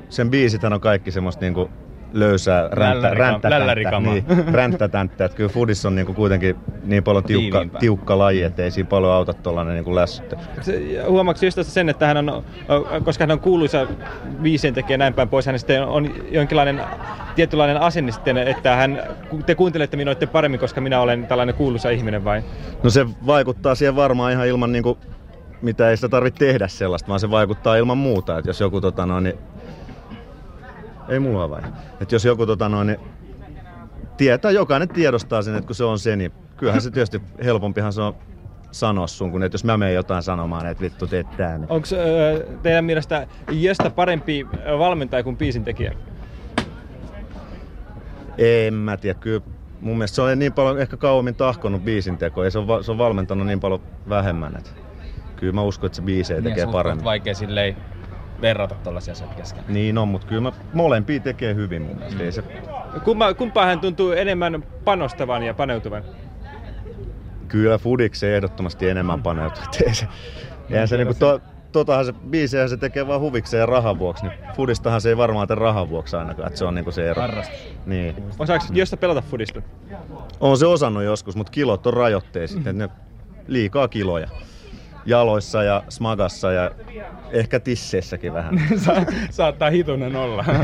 sen 0.09 0.31
biisithän 0.31 0.73
on 0.73 0.81
kaikki 0.81 1.11
semmoista 1.11 1.41
niinku 1.41 1.71
löysää 2.13 2.69
ränttätänttä. 2.73 3.51
lällärikamaa. 3.51 4.13
Niin, 4.15 4.25
ränttätänttä. 4.53 5.25
Että 5.25 5.37
kyllä 5.37 5.49
foodissa 5.51 5.89
on 5.89 5.95
niinku 5.95 6.15
kuitenkin 6.15 6.57
niin 6.85 7.03
paljon 7.05 7.25
tiukka, 7.25 7.51
Tiiviimpää. 7.59 7.81
tiukka 7.81 8.19
laji, 8.19 8.43
että 8.43 8.63
ei 8.63 8.71
siinä 8.71 8.89
paljon 8.89 9.13
auta 9.13 9.33
tuollainen 9.35 9.75
niinku 9.75 9.95
lässytte. 9.95 10.37
Se- 10.61 11.03
Huomaatko 11.09 11.45
just 11.47 11.59
sen, 11.63 11.89
että 11.89 12.07
hän 12.07 12.17
on, 12.29 12.45
koska 13.05 13.23
hän 13.23 13.31
on 13.31 13.41
kuuluisa 13.41 13.87
biisien 14.43 14.75
tekijä 14.75 14.99
näin 14.99 15.15
päin 15.15 15.29
pois, 15.29 15.47
hän 15.47 15.59
sitten 15.59 15.85
on 15.85 16.15
jonkinlainen 16.31 16.81
tietynlainen 17.37 17.77
asenne 17.81 18.13
sitten, 18.13 18.39
että 18.39 18.77
hän, 18.77 19.03
te 19.47 19.55
kuuntelette 19.55 19.97
minua 19.97 20.15
paremmin, 20.33 20.61
koska 20.61 20.81
minä 20.81 21.01
olen 21.01 21.27
tällainen 21.27 21.55
kuuluisa 21.55 21.91
ihminen 21.91 22.25
vai? 22.25 22.43
No 22.83 22.91
se 22.91 23.07
vaikuttaa 23.27 23.75
siihen 23.75 23.97
varmaan 23.97 24.33
ihan 24.33 24.47
ilman 24.47 24.73
niinku, 24.73 24.99
mitä 25.63 25.91
ei 25.91 25.97
sitä 25.97 26.09
tarvitse 26.09 26.39
tehdä 26.39 26.69
sellaista, 26.69 27.09
vaan 27.09 27.21
se 27.21 27.31
vaikuttaa 27.31 27.77
ilman 27.77 27.99
muuta. 27.99 28.39
Että 28.39 28.51
jos 28.51 28.61
joku 28.61 28.81
tota 28.81 29.07
noin, 29.07 29.25
niin... 29.25 29.39
Ei 31.09 31.21
mulla 31.21 31.51
vai? 31.51 31.63
Että 32.01 32.15
jos 32.15 32.25
joku 32.25 32.47
tota 32.47 32.69
noin, 32.69 32.87
niin 32.87 33.01
tietää, 34.17 34.51
jokainen 34.51 34.89
tiedostaa 34.89 35.43
sen, 35.43 35.55
että 35.55 35.67
kun 35.67 35.75
se 35.75 35.85
on 35.85 35.99
se, 35.99 36.17
niin 36.17 36.33
kyllähän 36.57 36.83
se 36.83 36.91
tietysti 36.91 37.23
helpompihan 37.45 37.93
se 37.93 38.03
on 38.03 38.15
sanoa 38.71 39.07
sun, 39.07 39.31
kuin 39.31 39.43
että 39.43 39.55
jos 39.55 39.65
mä 39.65 39.77
menen 39.77 39.95
jotain 39.95 40.23
sanomaan, 40.23 40.67
että 40.67 40.83
vittu 40.83 41.07
teet 41.07 41.27
tää. 41.37 41.59
Niin. 41.59 41.71
Onko 41.71 41.89
teidän 42.63 42.85
mielestä 42.85 43.27
Jöstä 43.51 43.91
parempi 43.91 44.47
valmentaja 44.79 45.23
kuin 45.23 45.37
biisin 45.37 45.65
tekijä? 45.65 45.93
En 48.39 48.75
mä 48.75 48.97
tiedä, 48.97 49.19
kyllä 49.21 49.41
mun 49.81 49.99
mielestä 49.99 50.15
se 50.15 50.23
on 50.23 50.39
niin 50.39 50.53
paljon 50.53 50.81
ehkä 50.81 50.97
kauemmin 50.97 51.35
tahkonut 51.35 51.85
biisin 51.85 52.19
teko, 52.19 52.45
ei 52.45 52.51
se 52.51 52.59
on, 52.59 52.69
va- 52.69 52.83
se 52.83 52.91
on 52.91 52.99
valmentanut 52.99 53.47
niin 53.47 53.61
paljon 53.61 53.81
vähemmän. 54.09 54.57
Että 54.57 54.71
kyllä 55.41 55.53
mä 55.53 55.63
uskon, 55.63 55.87
että 55.87 55.97
se 55.97 56.03
biisejä 56.03 56.43
tekee 56.43 56.65
suht 56.65 56.73
paremmin. 56.73 57.05
vaikea 57.05 57.35
silleen 57.35 57.77
verrata 58.41 58.75
tollasia 58.75 59.13
asioita 59.13 59.35
kesken. 59.35 59.65
Niin 59.69 59.99
on, 59.99 60.09
mutta 60.09 60.27
kyllä 60.27 60.41
mä 60.41 60.53
molempia 60.73 61.21
tekee 61.21 61.55
hyvin 61.55 61.83
mun 61.83 61.97
mielestä. 61.97 62.23
Ei 62.23 62.33
se, 62.33 62.43
Kumpa, 63.05 63.35
kumpaan 63.35 63.67
hän 63.69 63.81
tuntuu 63.81 64.13
enemmän 64.13 64.65
panostavan 64.85 65.43
ja 65.43 65.55
paneutuvan? 65.55 66.03
kyllä 67.49 67.79
Fudikseen 67.79 68.37
ehdottomasti 68.37 68.89
enemmän 68.89 69.23
paneutuu. 69.23 69.63
että 69.65 69.85
Ei 69.87 69.95
se, 69.95 70.07
eihän 70.71 70.89
se 70.89 70.97
niinku 70.97 71.15
to, 71.15 71.41
totahan 71.73 72.05
se 72.05 72.13
biisejä 72.13 72.69
se 72.69 72.77
tekee 72.77 73.07
vaan 73.07 73.21
huvikseen 73.21 73.61
ja 73.61 73.67
rahan 73.67 73.99
vuoksi. 73.99 74.27
Niin 74.27 74.39
Fudistahan 74.57 75.01
se 75.01 75.09
ei 75.09 75.17
varmaan 75.17 75.49
tee 75.49 75.55
rahan 75.55 75.89
vuoksi 75.91 76.17
ainakaan, 76.17 76.47
että 76.47 76.59
se 76.59 76.65
on 76.65 76.75
niinku 76.75 76.93
se 76.93 77.11
ero. 77.11 77.23
Harrastus. 77.23 77.59
Niin. 77.87 78.25
Osaako 78.39 78.65
Jöstä 78.73 78.97
pelata 78.97 79.23
fudista? 79.23 79.63
On 80.41 80.59
se 80.59 80.67
osannut 80.67 81.03
joskus, 81.03 81.37
mutta 81.37 81.53
kilot 81.53 81.87
on 81.87 81.95
rajoitteisia. 81.95 82.73
Mm. 82.73 82.79
Ne 82.79 82.89
liikaa 83.47 83.89
kiloja. 83.89 84.29
Jaloissa 85.07 85.63
ja 85.63 85.83
smagassa 85.89 86.53
ja 86.53 86.71
ehkä 87.31 87.61
tisseissäkin 87.61 88.33
vähän. 88.35 88.61
Sa- 88.85 89.05
saattaa 89.31 89.71
hitunen 89.71 90.17
olla. 90.17 90.45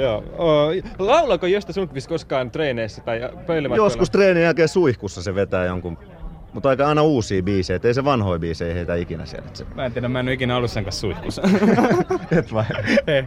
Joo. 0.00 0.24
O, 0.38 0.68
laulaako 0.98 1.46
Jöstä 1.46 1.72
Sundqvist 1.72 2.08
koskaan 2.08 2.50
treeneissä 2.50 3.02
tai 3.02 3.20
pöylimatkoilla? 3.46 3.86
Joskus 3.86 4.10
treenin 4.10 4.42
jälkeen 4.42 4.68
suihkussa 4.68 5.22
se 5.22 5.34
vetää 5.34 5.64
jonkun, 5.64 5.98
mutta 6.52 6.68
aika 6.68 6.86
aina 6.88 7.02
uusia 7.02 7.42
biisejä, 7.42 7.80
ei 7.84 7.94
se 7.94 8.04
vanhoja 8.04 8.38
biisejä 8.38 8.74
heitä 8.74 8.94
ikinä 8.94 9.26
sieltä. 9.26 9.48
Se, 9.52 9.66
Mä 9.74 9.86
en 9.86 9.92
tiedä, 9.92 10.08
mä 10.08 10.20
en 10.20 10.26
ole 10.26 10.32
ikinä 10.32 10.56
ollut 10.56 10.70
sen 10.70 10.84
kanssa 10.84 11.00
suihkussa. 11.00 11.42
et 12.38 12.52
vai? 12.52 12.64
Ei. 13.06 13.24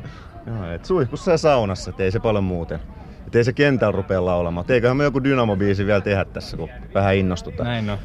Joo, 0.48 0.72
et 0.72 0.86
suihkussa 0.86 1.32
ja 1.32 1.38
saunassa, 1.38 1.90
et 1.90 2.00
ei 2.00 2.12
se 2.12 2.20
paljon 2.20 2.44
muuten. 2.44 2.80
Et 3.28 3.36
ei 3.36 3.44
se 3.44 3.54
kentällä 3.54 3.92
rupea 3.92 4.26
laulamaan. 4.26 4.64
Et 4.64 4.70
eiköhän 4.70 4.98
me 4.98 5.04
joku 5.04 5.20
Dynamo-biisi 5.20 5.86
vielä 5.86 6.02
tehdä 6.02 6.26
tässä, 6.26 6.58
kun 6.58 6.70
vähän 6.94 7.16
innostutaan. 7.16 7.68
Näin 7.68 7.90
on. 7.90 7.98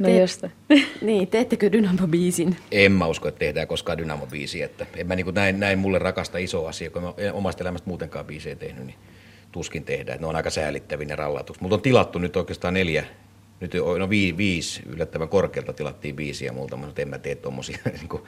No 0.00 0.08
Te- 0.08 0.16
Jöstä. 0.18 0.50
Niin, 1.00 1.28
teettekö 1.28 1.70
Dynamo-biisin? 1.72 2.56
En 2.72 2.92
mä 2.92 3.06
usko, 3.06 3.28
että 3.28 3.38
tehdään 3.38 3.66
koskaan 3.68 3.98
Dynamo-biisiä. 3.98 4.64
Että 4.64 4.86
en 4.96 5.06
mä 5.06 5.16
niin 5.16 5.34
näin, 5.34 5.60
näin 5.60 5.78
mulle 5.78 5.98
rakasta 5.98 6.38
iso 6.38 6.66
asia, 6.66 6.90
kun 6.90 7.02
mä 7.02 7.12
en 7.16 7.32
omasta 7.32 7.64
elämästä 7.64 7.88
muutenkaan 7.88 8.24
biisejä 8.26 8.56
tehnyt, 8.56 8.86
niin 8.86 8.96
tuskin 9.52 9.84
tehdään. 9.84 10.14
Et 10.14 10.20
Ne 10.20 10.26
on 10.26 10.36
aika 10.36 10.50
säälittäviä 10.50 11.06
ne 11.06 11.16
rallatukset. 11.16 11.62
Mutta 11.62 11.74
on 11.74 11.82
tilattu 11.82 12.18
nyt 12.18 12.36
oikeastaan 12.36 12.74
neljä, 12.74 13.04
nyt 13.60 13.74
on- 13.74 14.00
no 14.00 14.10
vi, 14.10 14.36
viisi 14.36 14.82
yllättävän 14.86 15.28
korkealta 15.28 15.72
tilattiin 15.72 16.16
biisiä 16.16 16.52
multa, 16.52 16.76
mutta 16.76 17.02
en 17.02 17.08
mä 17.08 17.18
tee 17.18 17.34
tommosia. 17.34 17.78
niin 17.98 18.08
kuin, 18.08 18.22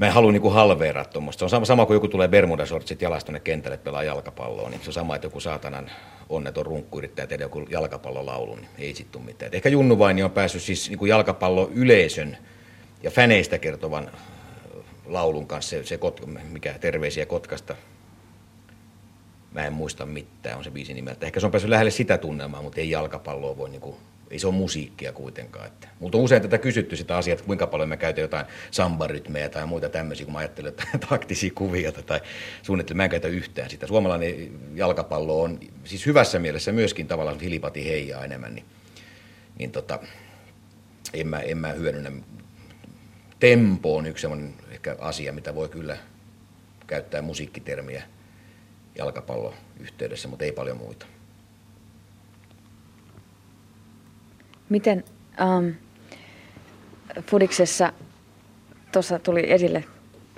mä 0.00 0.06
en 0.06 0.12
halua 0.12 0.32
niin 0.32 0.52
halveeraa 0.52 1.04
tuommoista. 1.04 1.38
Se 1.38 1.44
on 1.44 1.50
sama, 1.50 1.64
sama 1.64 1.86
kuin 1.86 1.94
joku 1.94 2.08
tulee 2.08 2.28
Bermuda-sortsit 2.28 3.02
jalasta 3.02 3.26
tuonne 3.26 3.40
kentälle 3.40 3.76
pelaa 3.76 4.02
jalkapalloa, 4.02 4.70
niin 4.70 4.80
se 4.80 4.90
on 4.90 4.92
sama, 4.92 5.14
että 5.14 5.26
joku 5.26 5.40
saatanan 5.40 5.90
onneton 6.28 6.66
runkku 6.66 6.98
yrittää 6.98 7.26
tehdä 7.26 7.44
joku 7.44 7.60
jalkapallolaulu, 7.70 8.54
niin 8.54 8.68
ei 8.78 8.94
sit 8.94 9.10
tuu 9.10 9.22
mitään. 9.22 9.46
Et 9.46 9.54
ehkä 9.54 9.68
Junnu 9.68 9.98
Vaini 9.98 10.22
on 10.22 10.30
päässyt 10.30 10.62
siis 10.62 10.90
niin 10.90 11.08
jalkapallo 11.08 11.70
yleisön 11.74 12.36
ja 13.02 13.10
fäneistä 13.10 13.58
kertovan 13.58 14.10
laulun 15.06 15.46
kanssa, 15.46 15.70
se, 15.70 15.84
se 15.84 15.98
kot, 15.98 16.20
mikä 16.50 16.74
terveisiä 16.80 17.26
Kotkasta, 17.26 17.76
mä 19.52 19.66
en 19.66 19.72
muista 19.72 20.06
mitään, 20.06 20.58
on 20.58 20.64
se 20.64 20.70
biisi 20.70 20.94
nimeltä. 20.94 21.26
Ehkä 21.26 21.40
se 21.40 21.46
on 21.46 21.52
päässyt 21.52 21.70
lähelle 21.70 21.90
sitä 21.90 22.18
tunnelmaa, 22.18 22.62
mutta 22.62 22.80
ei 22.80 22.90
jalkapalloa 22.90 23.56
voi 23.56 23.70
niinku, 23.70 23.98
ei 24.30 24.38
se 24.38 24.46
ole 24.46 24.54
musiikkia 24.54 25.12
kuitenkaan. 25.12 25.66
Että. 25.66 25.88
Mutta 25.98 26.18
on 26.18 26.24
usein 26.24 26.42
tätä 26.42 26.58
kysytty 26.58 26.96
sitä 26.96 27.16
asiaa, 27.16 27.32
että 27.32 27.46
kuinka 27.46 27.66
paljon 27.66 27.88
me 27.88 27.96
käytetään 27.96 28.24
jotain 28.24 28.46
sambarytmejä 28.70 29.48
tai 29.48 29.66
muita 29.66 29.88
tämmöisiä, 29.88 30.26
kun 30.26 30.32
mä 30.32 30.38
ajattelen 30.38 30.68
että 30.68 30.84
taktisia 31.08 31.50
kuvioita 31.54 32.02
tai 32.02 32.20
suunnittelen, 32.62 32.96
mä 32.96 33.04
en 33.04 33.10
käytä 33.10 33.28
yhtään 33.28 33.70
sitä. 33.70 33.86
Suomalainen 33.86 34.60
jalkapallo 34.74 35.42
on 35.42 35.60
siis 35.84 36.06
hyvässä 36.06 36.38
mielessä 36.38 36.72
myöskin 36.72 37.06
tavallaan 37.06 37.40
hilipati 37.40 37.84
heijaa 37.84 38.24
enemmän, 38.24 38.54
niin, 38.54 38.64
niin 39.58 39.70
tota, 39.70 39.98
en 41.14 41.28
mä, 41.28 41.40
en 41.40 41.58
mä 41.58 41.72
hyödynnä. 41.72 42.12
Tempo 43.40 43.96
on 43.96 44.06
yksi 44.06 44.20
sellainen 44.22 44.54
ehkä 44.70 44.96
asia, 44.98 45.32
mitä 45.32 45.54
voi 45.54 45.68
kyllä 45.68 45.96
käyttää 46.86 47.22
musiikkitermiä 47.22 48.02
jalkapallon 48.98 49.54
yhteydessä, 49.80 50.28
mutta 50.28 50.44
ei 50.44 50.52
paljon 50.52 50.76
muita. 50.76 51.06
Miten 54.70 55.04
um, 55.58 55.74
Fudiksessa 57.26 57.92
tuossa 58.92 59.18
tuli 59.18 59.52
esille, 59.52 59.84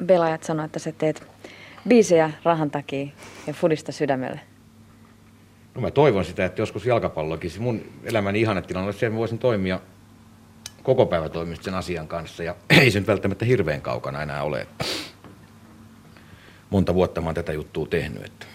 Belajat 0.05 0.43
sanoi, 0.43 0.67
että 0.67 0.79
sä 0.79 0.93
teet 0.93 1.23
biisejä 1.89 2.31
rahan 2.45 2.71
takia 2.71 3.07
ja 3.47 3.53
Fudista 3.53 3.93
sydämelle. 3.93 4.41
No 5.75 5.81
mä 5.81 5.91
toivon 5.91 6.25
sitä, 6.25 6.45
että 6.45 6.63
joskus 6.63 6.87
jalkapallokin, 6.87 7.51
se 7.51 7.61
mun 7.61 7.81
elämäni 8.05 8.41
ihannetilanne 8.41 8.87
olisi 8.87 8.99
se, 8.99 9.07
että 9.07 9.19
voisin 9.19 9.39
toimia 9.39 9.81
koko 10.83 11.07
päivä 11.07 11.29
toimista 11.29 11.65
sen 11.65 11.75
asian 11.75 12.09
kanssa 12.09 12.43
ja 12.43 12.57
ei 12.81 12.91
se 12.91 12.99
nyt 12.99 13.09
välttämättä 13.09 13.45
hirveän 13.45 13.81
kaukana 13.81 14.23
enää 14.23 14.43
ole. 14.43 14.67
Monta 16.71 16.95
vuotta 16.95 17.21
mä 17.21 17.27
oon 17.29 17.35
tätä 17.35 17.53
juttua 17.53 17.87
tehnyt. 17.87 18.25
Että 18.25 18.47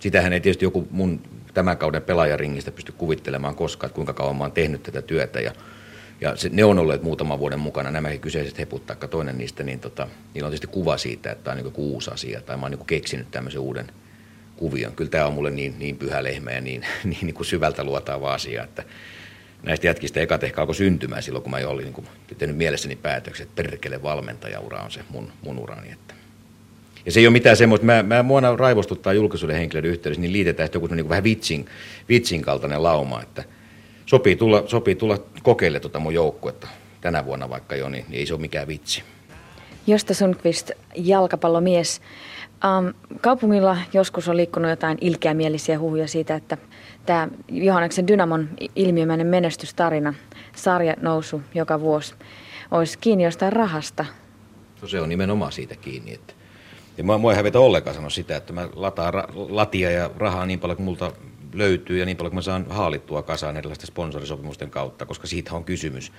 sitähän 0.00 0.32
ei 0.32 0.40
tietysti 0.40 0.64
joku 0.64 0.88
mun 0.90 1.22
tämän 1.54 1.78
kauden 1.78 2.02
pelaajaringistä 2.02 2.70
pysty 2.70 2.92
kuvittelemaan 2.92 3.54
koskaan, 3.54 3.88
että 3.88 3.94
kuinka 3.94 4.12
kauan 4.12 4.36
mä 4.36 4.44
oon 4.44 4.52
tehnyt 4.52 4.82
tätä 4.82 5.02
työtä 5.02 5.40
ja 5.40 5.52
ja 6.22 6.36
se, 6.36 6.48
ne 6.52 6.64
on 6.64 6.78
olleet 6.78 7.02
muutaman 7.02 7.38
vuoden 7.38 7.58
mukana, 7.58 7.90
nämäkin 7.90 8.20
kyseiset 8.20 8.58
heput, 8.58 8.86
taikka 8.86 9.08
toinen 9.08 9.38
niistä, 9.38 9.62
niin 9.62 9.80
tota, 9.80 10.08
niillä 10.34 10.46
on 10.46 10.50
tietysti 10.50 10.66
kuva 10.66 10.98
siitä, 10.98 11.32
että 11.32 11.44
tämä 11.44 11.52
on 11.52 11.56
niin 11.56 11.64
joku 11.64 11.92
uusi 11.92 12.10
asia, 12.10 12.40
tai 12.40 12.56
mä 12.56 12.62
oon 12.62 12.70
niin 12.70 12.86
keksinyt 12.86 13.30
tämmöisen 13.30 13.60
uuden 13.60 13.86
kuvion. 14.56 14.92
Kyllä 14.92 15.10
tämä 15.10 15.26
on 15.26 15.32
mulle 15.32 15.50
niin, 15.50 15.74
niin 15.78 15.96
pyhä 15.96 16.22
lehmä 16.22 16.50
ja 16.50 16.60
niin, 16.60 16.86
niin, 17.04 17.18
niin 17.22 17.34
kuin 17.34 17.46
syvältä 17.46 17.84
luotaava 17.84 18.34
asia, 18.34 18.64
että 18.64 18.84
näistä 19.62 19.86
jätkistä 19.86 20.20
ekat 20.20 20.44
ehkä 20.44 20.60
alkoi 20.60 20.74
syntymään 20.74 21.22
silloin, 21.22 21.42
kun 21.42 21.50
mä 21.50 21.60
jo 21.60 21.70
olin 21.70 21.84
niin 21.84 21.94
kuin, 21.94 22.06
tehnyt 22.38 22.56
mielessäni 22.56 22.96
päätöksen, 22.96 23.44
että 23.44 23.62
perkele 23.62 24.02
valmentajaura 24.02 24.82
on 24.82 24.90
se 24.90 25.00
mun, 25.08 25.32
mun 25.44 25.58
urani. 25.58 25.92
Että. 25.92 26.14
Ja 27.06 27.12
se 27.12 27.20
ei 27.20 27.26
ole 27.26 27.32
mitään 27.32 27.56
semmoista, 27.56 27.86
mä, 27.86 28.02
mä 28.02 28.22
muona 28.22 28.56
raivostuttaa 28.56 29.12
julkisuuden 29.12 29.56
henkilöiden 29.56 29.90
yhteydessä, 29.90 30.20
niin 30.20 30.32
liitetään 30.32 30.66
sitten 30.66 30.82
joku 30.82 30.94
niin 30.94 31.04
kuin 31.04 31.10
vähän 31.10 31.24
vitsin, 31.24 31.66
vitsin 32.08 32.42
kaltainen 32.42 32.82
lauma, 32.82 33.22
että 33.22 33.44
sopii 34.06 34.36
tulla, 34.36 34.62
sopii 34.66 34.94
tulla 34.94 35.18
kokeille 35.42 35.80
tuota 35.80 35.98
mun 35.98 36.14
joukkuetta 36.14 36.68
tänä 37.00 37.24
vuonna 37.24 37.50
vaikka 37.50 37.76
jo, 37.76 37.88
niin, 37.88 38.04
niin 38.08 38.18
ei 38.18 38.26
se 38.26 38.34
ole 38.34 38.40
mikään 38.40 38.68
vitsi. 38.68 39.02
Josta 39.86 40.14
Sundqvist, 40.14 40.70
jalkapallomies. 40.96 42.00
Um, 42.78 42.94
kaupungilla 43.20 43.78
joskus 43.92 44.28
on 44.28 44.36
liikkunut 44.36 44.70
jotain 44.70 44.98
ilkeämielisiä 45.00 45.78
huhuja 45.78 46.08
siitä, 46.08 46.34
että 46.34 46.58
tämä 47.06 47.28
Johanneksen 47.48 48.06
Dynamon 48.06 48.48
ilmiömäinen 48.76 49.26
menestystarina, 49.26 50.14
sarja 50.56 50.94
nousu 51.00 51.42
joka 51.54 51.80
vuosi, 51.80 52.14
olisi 52.70 52.98
kiinni 52.98 53.24
jostain 53.24 53.52
rahasta. 53.52 54.04
No 54.82 54.88
se 54.88 55.00
on 55.00 55.08
nimenomaan 55.08 55.52
siitä 55.52 55.76
kiinni. 55.76 56.14
Että. 56.14 56.41
Ja 56.98 57.04
mua, 57.04 57.18
mua 57.18 57.32
ei 57.32 57.36
hävetä 57.36 57.60
ollenkaan 57.60 57.94
sanoa 57.94 58.10
sitä, 58.10 58.36
että 58.36 58.52
mä 58.52 58.68
lataan 58.74 59.14
ra- 59.14 59.32
latia 59.34 59.90
ja 59.90 60.10
rahaa 60.16 60.46
niin 60.46 60.60
paljon 60.60 60.76
kuin 60.76 60.84
multa 60.84 61.12
löytyy 61.52 61.98
ja 61.98 62.06
niin 62.06 62.16
paljon 62.16 62.30
kuin 62.30 62.36
mä 62.36 62.42
saan 62.42 62.66
haalittua 62.68 63.22
kasaan 63.22 63.56
erilaisten 63.56 63.86
sponsorisopimusten 63.86 64.70
kautta, 64.70 65.06
koska 65.06 65.26
siitä 65.26 65.54
on 65.54 65.64
kysymys. 65.64 66.12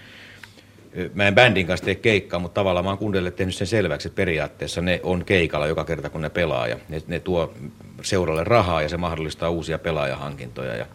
Mä 1.14 1.28
en 1.28 1.36
bändin 1.36 1.68
kanssa 1.68 1.86
tee 1.86 1.96
keikkaa, 1.96 2.40
mutta 2.40 2.60
tavallaan 2.60 2.86
mä 2.86 2.92
oon 2.92 2.98
kuunnelle 2.98 3.32
tehnyt 3.32 3.56
sen 3.56 3.68
selväksi, 3.68 4.08
että 4.08 4.16
periaatteessa 4.16 4.82
ne 4.82 5.00
on 5.04 5.26
keikalla 5.26 5.68
joka 5.68 5.86
kerta, 5.86 6.10
kun 6.10 6.22
ne 6.22 6.30
pelaa. 6.30 6.68
Ja 6.68 6.78
ne, 6.90 7.02
ne 7.08 7.20
tuo 7.20 7.54
seuralle 8.02 8.44
rahaa 8.44 8.82
ja 8.82 8.90
se 8.90 8.98
mahdollistaa 8.98 9.50
uusia 9.50 9.80
pelaajahankintoja. 9.80 10.76
Ja, 10.76 10.86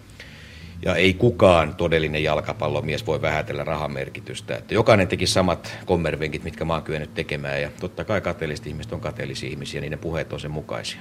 Ja 0.84 0.94
ei 0.94 1.14
kukaan 1.14 1.74
todellinen 1.74 2.22
jalkapallomies 2.22 3.06
voi 3.06 3.22
vähätellä 3.22 3.64
rahan 3.64 3.92
merkitystä. 3.92 4.56
Että 4.56 4.74
jokainen 4.74 5.08
teki 5.08 5.26
samat 5.26 5.78
kommervenkit, 5.86 6.44
mitkä 6.44 6.64
mä 6.64 6.74
oon 6.74 6.82
kyennyt 6.82 7.14
tekemään. 7.14 7.62
Ja 7.62 7.70
totta 7.80 8.04
kai 8.04 8.20
kateelliset 8.20 8.66
ihmiset 8.66 8.92
on 8.92 9.00
kateellisia 9.00 9.50
ihmisiä, 9.50 9.80
niin 9.80 9.90
ne 9.90 9.96
puheet 9.96 10.32
on 10.32 10.40
sen 10.40 10.50
mukaisia. 10.50 11.00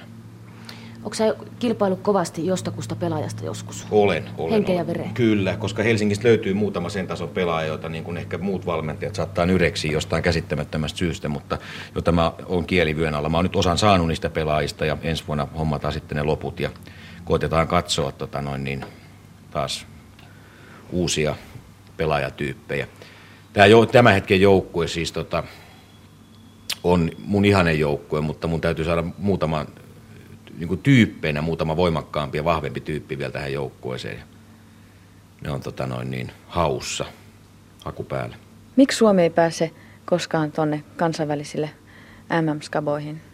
Onko 0.98 1.14
sä 1.14 1.34
kilpailu 1.58 1.96
kovasti 1.96 2.46
jostakusta 2.46 2.96
pelaajasta 2.96 3.44
joskus? 3.44 3.86
Olen, 3.90 4.24
olen. 4.38 4.52
Henkeä 4.52 4.74
ja 4.74 4.86
vereen. 4.86 5.14
Kyllä, 5.14 5.56
koska 5.56 5.82
Helsingistä 5.82 6.28
löytyy 6.28 6.54
muutama 6.54 6.88
sen 6.88 7.06
tason 7.06 7.28
pelaaja, 7.28 7.68
joita 7.68 7.88
niin 7.88 8.04
kuin 8.04 8.16
ehkä 8.16 8.38
muut 8.38 8.66
valmentajat 8.66 9.14
saattaa 9.14 9.46
nyreksiä 9.46 9.92
jostain 9.92 10.22
käsittämättömästä 10.22 10.98
syystä, 10.98 11.28
mutta 11.28 11.58
jota 11.94 12.12
mä 12.12 12.32
oon 12.46 12.66
kielivyön 12.66 13.14
alla. 13.14 13.28
Mä 13.28 13.36
oon 13.36 13.44
nyt 13.44 13.56
osan 13.56 13.78
saanut 13.78 14.08
niistä 14.08 14.30
pelaajista 14.30 14.86
ja 14.86 14.96
ensi 15.02 15.24
vuonna 15.26 15.48
hommataan 15.58 15.92
sitten 15.92 16.16
ne 16.16 16.22
loput 16.22 16.60
ja 16.60 16.70
koitetaan 17.24 17.68
katsoa 17.68 18.12
tota 18.12 18.42
noin 18.42 18.64
niin, 18.64 18.84
taas 19.50 19.86
uusia 20.92 21.36
pelaajatyyppejä. 21.96 22.86
Tämä, 23.52 23.66
jo, 23.66 23.86
tämän 23.86 24.14
hetken 24.14 24.40
joukkue 24.40 24.88
siis 24.88 25.12
tota, 25.12 25.44
on 26.84 27.10
mun 27.18 27.44
ihanen 27.44 27.78
joukkue, 27.78 28.20
mutta 28.20 28.48
mun 28.48 28.60
täytyy 28.60 28.84
saada 28.84 29.04
muutama 29.18 29.66
niin 30.58 30.68
kuin 30.68 30.82
tyyppeinä 30.82 31.42
muutama 31.42 31.76
voimakkaampi 31.76 32.38
ja 32.38 32.44
vahvempi 32.44 32.80
tyyppi 32.80 33.18
vielä 33.18 33.32
tähän 33.32 33.52
joukkueeseen. 33.52 34.22
Ne 35.40 35.50
on 35.50 35.60
tota 35.60 35.86
noin 35.86 36.10
niin 36.10 36.32
haussa, 36.46 37.04
haku 37.84 38.04
päällä. 38.04 38.36
Miksi 38.76 38.98
Suomi 38.98 39.22
ei 39.22 39.30
pääse 39.30 39.70
koskaan 40.04 40.52
tuonne 40.52 40.84
kansainvälisille 40.96 41.70
MM-skaboihin? 42.42 43.27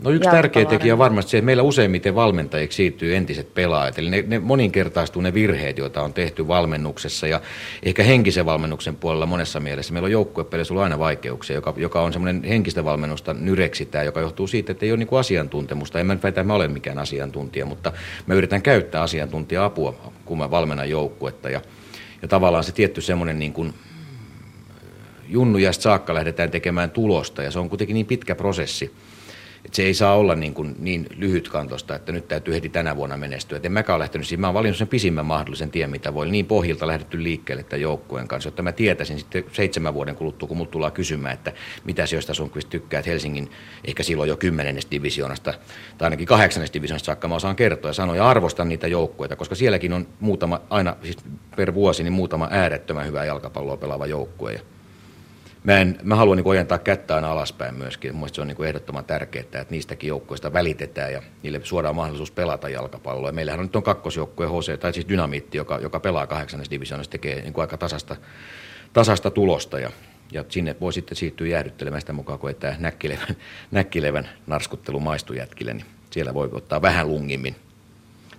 No 0.00 0.10
yksi 0.10 0.30
tärkeä 0.30 0.64
tekijä 0.64 0.94
on 0.94 0.98
varmasti 0.98 1.30
se, 1.30 1.38
että 1.38 1.46
meillä 1.46 1.62
useimmiten 1.62 2.14
valmentajiksi 2.14 2.76
siirtyy 2.76 3.16
entiset 3.16 3.54
pelaajat. 3.54 3.98
Eli 3.98 4.10
ne, 4.10 4.24
ne 4.26 4.38
moninkertaistuu 4.38 5.22
ne 5.22 5.34
virheet, 5.34 5.78
joita 5.78 6.02
on 6.02 6.12
tehty 6.12 6.48
valmennuksessa 6.48 7.26
ja 7.26 7.40
ehkä 7.82 8.02
henkisen 8.02 8.46
valmennuksen 8.46 8.96
puolella 8.96 9.26
monessa 9.26 9.60
mielessä. 9.60 9.92
Meillä 9.92 10.06
on 10.06 10.12
joukkuepeleissä 10.12 10.74
ollut 10.74 10.82
aina 10.82 10.98
vaikeuksia, 10.98 11.56
joka, 11.56 11.74
joka 11.76 12.02
on 12.02 12.12
semmoinen 12.12 12.44
henkistä 12.44 12.84
valmennusta 12.84 13.34
nyreksitää, 13.34 14.02
joka 14.02 14.20
johtuu 14.20 14.46
siitä, 14.46 14.72
että 14.72 14.86
ei 14.86 14.92
ole 14.92 14.98
niin 14.98 15.18
asiantuntemusta. 15.18 16.00
En 16.00 16.06
mä 16.06 16.14
väitä, 16.14 16.28
että 16.28 16.44
mä 16.44 16.54
olen 16.54 16.72
mikään 16.72 16.98
asiantuntija, 16.98 17.66
mutta 17.66 17.92
mä 18.26 18.34
yritän 18.34 18.62
käyttää 18.62 19.02
asiantuntija-apua, 19.02 20.12
kun 20.24 20.38
mä 20.38 20.50
valmennan 20.50 20.90
joukkuetta. 20.90 21.50
Ja, 21.50 21.60
ja 22.22 22.28
tavallaan 22.28 22.64
se 22.64 22.72
tietty 22.72 23.00
semmoinen 23.00 23.38
niin 23.38 23.52
kuin 23.52 23.74
junnujasta 25.28 25.82
saakka 25.82 26.14
lähdetään 26.14 26.50
tekemään 26.50 26.90
tulosta 26.90 27.42
ja 27.42 27.50
se 27.50 27.58
on 27.58 27.68
kuitenkin 27.68 27.94
niin 27.94 28.06
pitkä 28.06 28.34
prosessi 28.34 28.92
että 29.66 29.76
se 29.76 29.82
ei 29.82 29.94
saa 29.94 30.16
olla 30.16 30.34
niin, 30.34 30.54
kuin 30.54 30.76
niin 30.78 31.06
lyhytkantosta, 31.16 31.94
että 31.94 32.12
nyt 32.12 32.28
täytyy 32.28 32.54
heti 32.54 32.68
tänä 32.68 32.96
vuonna 32.96 33.16
menestyä. 33.16 33.56
Et 33.56 33.66
en 33.66 33.72
mäkään 33.72 33.94
ole 33.94 34.02
lähtenyt 34.02 34.26
siihen. 34.26 34.40
Mä 34.40 34.46
olen 34.46 34.54
valinnut 34.54 34.76
sen 34.76 34.88
pisimmän 34.88 35.26
mahdollisen 35.26 35.70
tien, 35.70 35.90
mitä 35.90 36.14
voi. 36.14 36.30
Niin 36.30 36.46
pohjilta 36.46 36.86
lähdetty 36.86 37.22
liikkeelle 37.22 37.62
tämän 37.62 37.80
joukkueen 37.80 38.28
kanssa, 38.28 38.46
jotta 38.46 38.62
mä 38.62 38.72
tietäisin 38.72 39.18
sitten 39.18 39.44
seitsemän 39.52 39.94
vuoden 39.94 40.16
kuluttua, 40.16 40.48
kun 40.48 40.56
mut 40.56 40.70
tullaan 40.70 40.92
kysymään, 40.92 41.34
että 41.34 41.52
mitä 41.84 42.06
sijoista 42.06 42.34
Sundqvist 42.34 42.68
tykkää, 42.68 42.98
että 42.98 43.10
Helsingin 43.10 43.50
ehkä 43.84 44.02
silloin 44.02 44.28
jo 44.28 44.36
kymmenennestä 44.36 44.90
divisioonasta 44.90 45.54
tai 45.98 46.06
ainakin 46.06 46.26
kahdeksannesta 46.26 46.74
divisioonasta 46.74 47.06
saakka 47.06 47.28
mä 47.28 47.34
osaan 47.34 47.56
kertoa 47.56 47.88
ja 47.88 47.94
sanoa 47.94 48.16
ja 48.16 48.28
arvostan 48.28 48.68
niitä 48.68 48.86
joukkueita, 48.86 49.36
koska 49.36 49.54
sielläkin 49.54 49.92
on 49.92 50.06
muutama, 50.20 50.60
aina 50.70 50.96
siis 51.02 51.16
per 51.56 51.74
vuosi, 51.74 52.02
niin 52.02 52.12
muutama 52.12 52.48
äärettömän 52.50 53.06
hyvä 53.06 53.24
jalkapalloa 53.24 53.76
pelaava 53.76 54.06
joukkue. 54.06 54.60
Mä, 55.66 55.78
en, 55.78 55.98
mä 56.02 56.14
haluan 56.14 56.36
niin 56.36 56.46
ojentaa 56.46 56.78
kättä 56.78 57.14
aina 57.14 57.32
alaspäin 57.32 57.74
myöskin. 57.74 58.14
Mielestäni 58.14 58.34
se 58.34 58.40
on 58.40 58.46
niin 58.48 58.64
ehdottoman 58.68 59.04
tärkeää, 59.04 59.42
että 59.42 59.66
niistäkin 59.70 60.08
joukkoista 60.08 60.52
välitetään 60.52 61.12
ja 61.12 61.22
niille 61.42 61.60
suodaan 61.62 61.96
mahdollisuus 61.96 62.30
pelata 62.30 62.68
jalkapalloa. 62.68 63.32
Meillähän 63.32 63.60
on 63.60 63.66
nyt 63.66 63.76
on 63.76 63.82
kakkosjoukkue 63.82 64.46
HC, 64.46 64.80
tai 64.80 64.92
siis 64.92 65.08
Dynamiitti, 65.08 65.58
joka, 65.58 65.78
joka 65.78 66.00
pelaa 66.00 66.26
kahdeksannes 66.26 66.70
divisioonassa, 66.70 67.10
tekee 67.10 67.42
niin 67.42 67.54
aika 67.56 67.76
tasasta, 67.76 68.16
tasasta 68.92 69.30
tulosta 69.30 69.80
ja, 69.80 69.90
ja 70.32 70.44
sinne 70.48 70.76
voi 70.80 70.92
sitten 70.92 71.16
siirtyä 71.16 71.46
jäädyttelemään 71.46 72.00
sitä 72.00 72.12
mukaan, 72.12 72.38
kun 72.38 72.54
tämä 72.54 72.76
näkkilevän, 72.78 73.36
näkkilevän 73.70 74.28
narskuttelu 74.46 75.00
maistuu 75.00 75.36
jätkille, 75.36 75.74
niin 75.74 75.86
siellä 76.10 76.34
voi 76.34 76.48
ottaa 76.52 76.82
vähän 76.82 77.08
lungimmin 77.08 77.56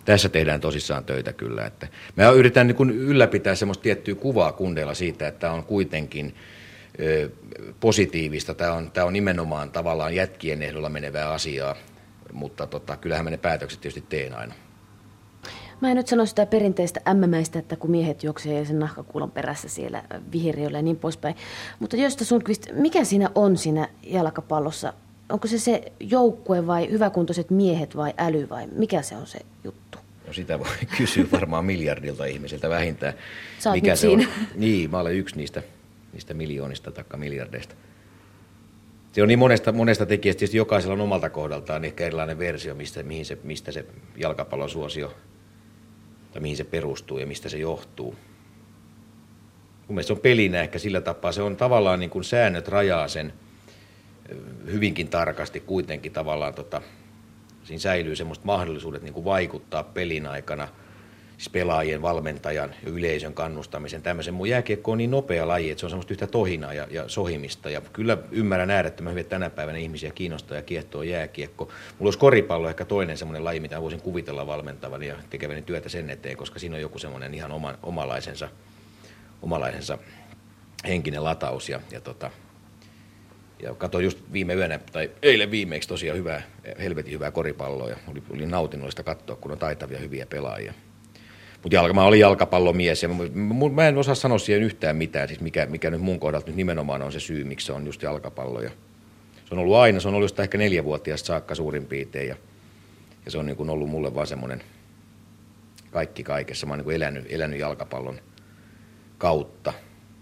tässä 0.05 0.29
tehdään 0.29 0.61
tosissaan 0.61 1.03
töitä 1.03 1.33
kyllä. 1.33 1.65
Että 1.65 1.87
mä 2.15 2.29
yritän 2.29 2.67
niin 2.67 2.89
ylläpitää 2.89 3.55
semmoista 3.55 3.81
tiettyä 3.81 4.15
kuvaa 4.15 4.51
kundeilla 4.51 4.93
siitä, 4.93 5.27
että 5.27 5.51
on 5.51 5.63
kuitenkin 5.63 6.35
positiivista. 7.79 8.53
Tämä 8.53 8.73
on, 8.73 8.91
tämä 8.91 9.07
on 9.07 9.13
nimenomaan 9.13 9.71
tavallaan 9.71 10.15
jätkien 10.15 10.61
ehdolla 10.61 10.89
menevää 10.89 11.29
asiaa, 11.29 11.75
mutta 12.33 12.67
tota, 12.67 12.97
kyllähän 12.97 13.25
mä 13.25 13.29
ne 13.29 13.37
päätökset 13.37 13.81
tietysti 13.81 14.05
teen 14.09 14.37
aina. 14.37 14.53
Mä 15.81 15.89
en 15.89 15.97
nyt 15.97 16.07
sano 16.07 16.25
sitä 16.25 16.45
perinteistä 16.45 17.01
ämmämäistä, 17.07 17.59
että 17.59 17.75
kun 17.75 17.91
miehet 17.91 18.23
juoksee 18.23 18.65
sen 18.65 18.79
nahkakuulon 18.79 19.31
perässä 19.31 19.69
siellä 19.69 20.03
viheriöllä 20.31 20.77
ja 20.77 20.81
niin 20.81 20.97
poispäin. 20.97 21.35
Mutta 21.79 21.97
Josta 21.97 22.25
Sundqvist, 22.25 22.67
mikä 22.73 23.03
siinä 23.03 23.29
on 23.35 23.57
siinä 23.57 23.89
jalkapallossa? 24.03 24.93
Onko 25.29 25.47
se 25.47 25.59
se 25.59 25.91
joukkue 25.99 26.67
vai 26.67 26.89
hyväkuntoiset 26.89 27.49
miehet 27.49 27.95
vai 27.95 28.13
äly 28.17 28.49
vai 28.49 28.67
mikä 28.67 29.01
se 29.01 29.15
on 29.15 29.27
se 29.27 29.39
juttu? 29.63 29.97
No 30.27 30.33
sitä 30.33 30.59
voi 30.59 30.67
kysyä 30.97 31.25
varmaan 31.31 31.65
miljardilta 31.65 32.25
ihmisiltä 32.25 32.69
vähintään. 32.69 33.13
Sä 33.59 33.71
mikä 33.71 33.95
se 33.95 33.99
siinä. 33.99 34.23
on? 34.23 34.47
Niin, 34.55 34.91
mä 34.91 34.99
olen 34.99 35.15
yksi 35.15 35.37
niistä 35.37 35.63
niistä 36.17 36.33
miljoonista 36.33 36.91
tai 36.91 37.03
miljardeista. 37.17 37.75
Se 39.11 39.21
on 39.21 39.27
niin 39.27 39.39
monesta, 39.39 39.71
monesta 39.71 40.05
tekijästä, 40.05 40.39
tietysti 40.39 40.57
jokaisella 40.57 40.93
on 40.93 41.01
omalta 41.01 41.29
kohdaltaan 41.29 41.85
ehkä 41.85 42.05
erilainen 42.05 42.39
versio, 42.39 42.75
mistä, 42.75 43.03
mihin 43.03 43.25
se, 43.25 43.37
mistä 43.43 43.71
se 43.71 43.85
jalkapallon 44.15 44.69
suosio, 44.69 45.13
tai 46.31 46.41
mihin 46.41 46.57
se 46.57 46.63
perustuu 46.63 47.17
ja 47.17 47.27
mistä 47.27 47.49
se 47.49 47.57
johtuu. 47.57 48.15
Mun 49.87 49.95
mielestä 49.95 50.07
se 50.07 50.13
on 50.13 50.19
pelinä 50.19 50.61
ehkä 50.61 50.79
sillä 50.79 51.01
tapaa, 51.01 51.31
se 51.31 51.41
on 51.41 51.57
tavallaan 51.57 51.99
niin 51.99 52.09
kuin 52.09 52.23
säännöt 52.23 52.67
rajaa 52.67 53.07
sen 53.07 53.33
hyvinkin 54.71 55.07
tarkasti 55.07 55.59
kuitenkin 55.59 56.11
tavallaan, 56.11 56.53
tota, 56.53 56.81
siinä 57.63 57.79
säilyy 57.79 58.15
semmoista 58.15 58.45
mahdollisuudet 58.45 59.01
niin 59.01 59.13
kuin 59.13 59.25
vaikuttaa 59.25 59.83
pelin 59.83 60.27
aikana– 60.27 60.67
siis 61.37 61.49
pelaajien, 61.49 62.01
valmentajan 62.01 62.75
ja 62.85 62.91
yleisön 62.91 63.33
kannustamisen 63.33 64.01
tämmöisen. 64.01 64.33
Mun 64.33 64.49
jääkiekko 64.49 64.91
on 64.91 64.97
niin 64.97 65.11
nopea 65.11 65.47
laji, 65.47 65.71
että 65.71 65.79
se 65.79 65.85
on 65.85 65.89
semmoista 65.89 66.13
yhtä 66.13 66.27
tohinaa 66.27 66.73
ja, 66.73 66.87
ja 66.91 67.09
sohimista. 67.09 67.69
Ja 67.69 67.81
kyllä 67.81 68.17
ymmärrän 68.31 68.71
äärettömän 68.71 69.11
hyvin, 69.11 69.21
että 69.21 69.29
tänä 69.29 69.49
päivänä 69.49 69.77
ihmisiä 69.77 70.11
kiinnostaa 70.11 70.57
ja 70.57 70.63
kiehtoo 70.63 71.03
jääkiekko. 71.03 71.65
Mulla 71.65 72.07
olisi 72.07 72.19
koripallo 72.19 72.69
ehkä 72.69 72.85
toinen 72.85 73.17
semmoinen 73.17 73.43
laji, 73.43 73.59
mitä 73.59 73.81
voisin 73.81 74.01
kuvitella 74.01 74.47
valmentavan 74.47 75.03
ja 75.03 75.15
tekeväni 75.29 75.61
työtä 75.61 75.89
sen 75.89 76.09
eteen, 76.09 76.37
koska 76.37 76.59
siinä 76.59 76.75
on 76.75 76.81
joku 76.81 76.99
semmoinen 76.99 77.33
ihan 77.33 77.51
oma, 77.51 77.73
omalaisensa, 77.83 78.49
omalaisensa 79.41 79.97
henkinen 80.87 81.23
lataus. 81.23 81.69
Ja, 81.69 81.79
ja 81.91 82.01
tota, 82.01 82.31
ja 83.59 83.75
katsoin 83.75 84.05
just 84.05 84.19
viime 84.33 84.53
yönä, 84.53 84.79
tai 84.91 85.11
eilen 85.21 85.51
viimeksi 85.51 85.89
tosiaan 85.89 86.17
hyvää, 86.17 86.41
helvetin 86.79 87.13
hyvää 87.13 87.31
koripalloa 87.31 87.89
ja 87.89 87.97
oli, 88.07 88.23
oli 88.29 88.45
nautinnollista 88.45 89.03
katsoa, 89.03 89.35
kun 89.35 89.51
on 89.51 89.57
taitavia 89.57 89.99
hyviä 89.99 90.25
pelaajia. 90.25 90.73
Mutta 91.63 91.75
jalka, 91.75 91.93
mä 91.93 92.03
olin 92.03 92.19
jalkapallomies 92.19 93.03
ja 93.03 93.09
mä, 93.09 93.23
mä 93.73 93.87
en 93.87 93.97
osaa 93.97 94.15
sanoa 94.15 94.37
siihen 94.37 94.63
yhtään 94.63 94.95
mitään, 94.95 95.27
siis 95.27 95.39
mikä, 95.39 95.65
mikä 95.65 95.89
nyt 95.89 96.01
mun 96.01 96.19
kohdalta 96.19 96.47
nyt 96.47 96.55
nimenomaan 96.55 97.01
on 97.01 97.11
se 97.11 97.19
syy, 97.19 97.43
miksi 97.43 97.65
se 97.65 97.73
on 97.73 97.85
just 97.85 98.01
jalkapallo. 98.01 98.61
Ja 98.61 98.69
se 99.45 99.55
on 99.55 99.59
ollut 99.59 99.75
aina, 99.75 99.99
se 99.99 100.07
on 100.07 100.13
ollut 100.13 100.25
just 100.25 100.39
ehkä 100.39 100.57
neljävuotiaasta 100.57 101.27
saakka 101.27 101.55
suurin 101.55 101.85
piirtein 101.85 102.27
ja, 102.27 102.35
ja 103.25 103.31
se 103.31 103.37
on 103.37 103.45
niin 103.45 103.57
kuin 103.57 103.69
ollut 103.69 103.89
mulle 103.89 104.15
vaan 104.15 104.27
semmoinen 104.27 104.63
kaikki 105.91 106.23
kaikessa. 106.23 106.65
Mä 106.67 106.73
oon 106.73 106.79
niin 106.79 106.95
elänyt, 106.95 107.25
elänyt 107.29 107.59
jalkapallon 107.59 108.19
kautta. 109.17 109.73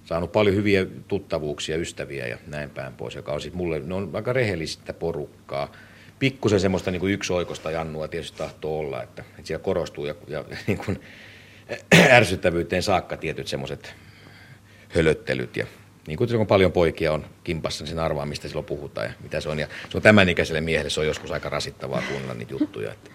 Saanut 0.03 0.31
paljon 0.31 0.55
hyviä 0.55 0.86
tuttavuuksia, 1.07 1.77
ystäviä 1.77 2.27
ja 2.27 2.37
näin 2.47 2.70
päin 2.70 2.93
pois, 2.93 3.16
joka 3.16 3.32
on 3.32 3.41
sitten 3.41 3.57
mulle, 3.57 3.79
ne 3.79 3.93
on 3.93 4.09
aika 4.13 4.33
rehellistä 4.33 4.93
porukkaa. 4.93 5.71
Pikkusen 6.20 6.59
semmoista 6.59 6.92
niin 6.92 7.00
kuin 7.00 7.13
yksioikosta 7.13 7.71
jannua 7.71 8.08
tietysti 8.08 8.37
tahtoo 8.37 8.79
olla, 8.79 9.04
että, 9.04 9.21
että 9.21 9.47
siellä 9.47 9.63
korostuu 9.63 10.05
ja, 10.05 10.16
ja 10.28 10.43
niin 10.67 10.78
kuin, 10.78 11.01
ärsyttävyyteen 12.09 12.83
saakka 12.83 13.17
tietyt 13.17 13.47
semmoiset 13.47 13.96
hölöttelyt 14.89 15.58
ja 15.58 15.66
niin 16.08 16.17
kuin 16.17 16.29
kun 16.37 16.47
paljon 16.47 16.71
poikia 16.71 17.13
on 17.13 17.25
kimpassa, 17.43 17.83
niin 17.83 17.89
sen 17.89 18.00
arvaa, 18.00 18.25
mistä 18.25 18.47
silloin 18.47 18.66
puhutaan 18.66 19.08
ja 19.08 19.13
mitä 19.24 19.39
se 19.39 19.50
on. 19.50 19.59
Ja 19.59 19.67
se 19.89 19.97
on 19.97 20.01
tämän 20.01 20.29
ikäiselle 20.29 20.62
miehelle, 20.62 20.89
se 20.89 21.00
on 21.00 21.08
joskus 21.08 21.32
aika 21.32 21.50
rasittavaa 21.50 22.04
kuunnella 22.09 22.33
niitä 22.33 22.54
juttuja. 22.54 22.92
Että. 22.92 23.09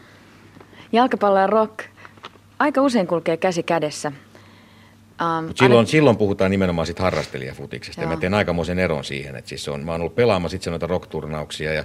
Jalkapallo 0.92 1.38
ja 1.38 1.46
rock 1.46 1.84
aika 2.58 2.82
usein 2.82 3.06
kulkee 3.06 3.36
käsi 3.36 3.62
kädessä. 3.62 4.12
Um, 5.38 5.44
Mut 5.44 5.56
silloin, 5.56 5.78
aina... 5.78 5.90
silloin 5.90 6.16
puhutaan 6.16 6.50
nimenomaan 6.50 6.86
sit 6.86 6.98
harrastelijafutiksesta. 6.98 8.00
Ja 8.00 8.08
mä 8.08 8.16
teen 8.16 8.34
aikamoisen 8.34 8.78
eron 8.78 9.04
siihen. 9.04 9.36
Että 9.36 9.48
siis 9.48 9.68
on, 9.68 9.84
mä 9.84 9.92
oon 9.92 10.00
ollut 10.00 10.14
pelaamassa 10.14 10.56
itse 10.56 10.70
noita 10.70 10.86
rock-turnauksia 10.86 11.72
ja 11.72 11.84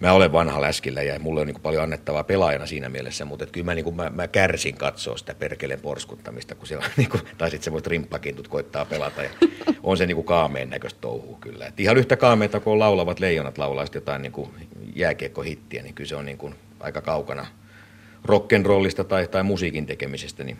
mä 0.00 0.12
olen 0.12 0.32
vanha 0.32 0.60
läskillä 0.60 1.02
ja 1.02 1.20
mulla 1.20 1.40
on 1.40 1.46
niin 1.46 1.60
paljon 1.60 1.82
annettavaa 1.82 2.24
pelaajana 2.24 2.66
siinä 2.66 2.88
mielessä, 2.88 3.24
mutta 3.24 3.46
kyllä 3.46 3.64
mä, 3.64 3.74
niin 3.74 3.84
kuin, 3.84 3.96
mä, 3.96 4.10
mä, 4.10 4.28
kärsin 4.28 4.74
katsoa 4.74 5.16
sitä 5.16 5.34
perkeleen 5.34 5.80
porskuttamista, 5.80 6.54
kun 6.54 6.66
siellä 6.66 6.86
niin 6.96 7.08
kuin, 7.10 7.22
tai 7.38 7.50
sitten 7.50 7.64
semmoiset 7.64 7.86
rimppakintut 7.86 8.48
koittaa 8.48 8.84
pelata 8.84 9.22
ja 9.22 9.30
on 9.82 9.96
se 9.96 10.06
niin 10.06 10.14
kuin 10.14 10.26
kaameen 10.26 10.70
näköistä 10.70 11.00
touhua 11.00 11.38
kyllä. 11.40 11.66
Et 11.66 11.80
ihan 11.80 11.96
yhtä 11.96 12.16
kaameita 12.16 12.60
kuin 12.60 12.78
laulavat 12.78 13.20
leijonat 13.20 13.58
laulaa 13.58 13.84
jotain 13.94 14.22
niin 14.22 14.32
kuin 14.32 14.50
jääkiekkohittiä, 14.94 15.82
niin 15.82 15.94
kyllä 15.94 16.08
se 16.08 16.16
on 16.16 16.24
niin 16.24 16.38
kuin 16.38 16.54
aika 16.80 17.00
kaukana 17.00 17.46
rock'n'rollista 18.28 19.04
tai, 19.04 19.28
tai 19.28 19.42
musiikin 19.42 19.86
tekemisestä, 19.86 20.44
niin 20.44 20.58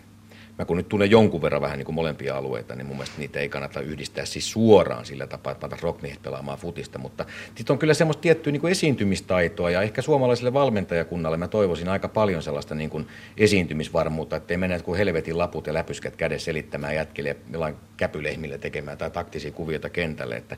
mä 0.58 0.64
kun 0.64 0.76
nyt 0.76 0.88
tunnen 0.88 1.10
jonkun 1.10 1.42
verran 1.42 1.62
vähän 1.62 1.78
niin 1.78 1.84
kuin 1.86 1.94
molempia 1.94 2.36
alueita, 2.36 2.74
niin 2.74 2.86
mun 2.86 2.96
mielestä 2.96 3.18
niitä 3.18 3.40
ei 3.40 3.48
kannata 3.48 3.80
yhdistää 3.80 4.24
siis 4.24 4.50
suoraan 4.50 5.06
sillä 5.06 5.26
tapaa, 5.26 5.50
että 5.50 5.60
pantaisiin 5.60 5.84
rockmiehet 5.84 6.22
pelaamaan 6.22 6.58
futista, 6.58 6.98
mutta 6.98 7.24
sitten 7.54 7.74
on 7.74 7.78
kyllä 7.78 7.94
semmoista 7.94 8.20
tiettyä 8.20 8.52
niin 8.52 8.60
kuin 8.60 8.70
esiintymistaitoa 8.70 9.70
ja 9.70 9.82
ehkä 9.82 10.02
suomalaiselle 10.02 10.52
valmentajakunnalle 10.52 11.36
mä 11.36 11.48
toivoisin 11.48 11.88
aika 11.88 12.08
paljon 12.08 12.42
sellaista 12.42 12.74
niin 12.74 12.90
kuin 12.90 13.06
esiintymisvarmuutta, 13.36 14.36
ettei 14.36 14.56
mennä 14.56 14.78
kuin 14.78 14.98
helvetin 14.98 15.38
laput 15.38 15.66
ja 15.66 15.74
läpyskät 15.74 16.16
kädessä 16.16 16.44
selittämään 16.44 16.94
jätkille 16.94 17.36
jollain 17.52 17.74
käpylehmillä 17.96 18.58
tekemään 18.58 18.98
tai 18.98 19.10
taktisia 19.10 19.50
kuvioita 19.50 19.90
kentälle, 19.90 20.36
että 20.36 20.56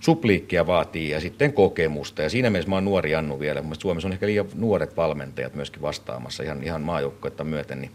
supliikkia 0.00 0.66
vaatii 0.66 1.10
ja 1.10 1.20
sitten 1.20 1.52
kokemusta. 1.52 2.22
Ja 2.22 2.30
siinä 2.30 2.50
mielessä 2.50 2.68
mä 2.70 2.76
oon 2.76 2.84
nuori 2.84 3.14
Annu 3.14 3.40
vielä. 3.40 3.62
Mun 3.62 3.76
Suomessa 3.78 4.08
on 4.08 4.12
ehkä 4.12 4.26
liian 4.26 4.46
nuoret 4.54 4.96
valmentajat 4.96 5.54
myöskin 5.54 5.82
vastaamassa 5.82 6.42
ihan, 6.42 6.62
ihan 6.62 6.82
maajoukkoita 6.82 7.44
myöten. 7.44 7.80
Niin 7.80 7.90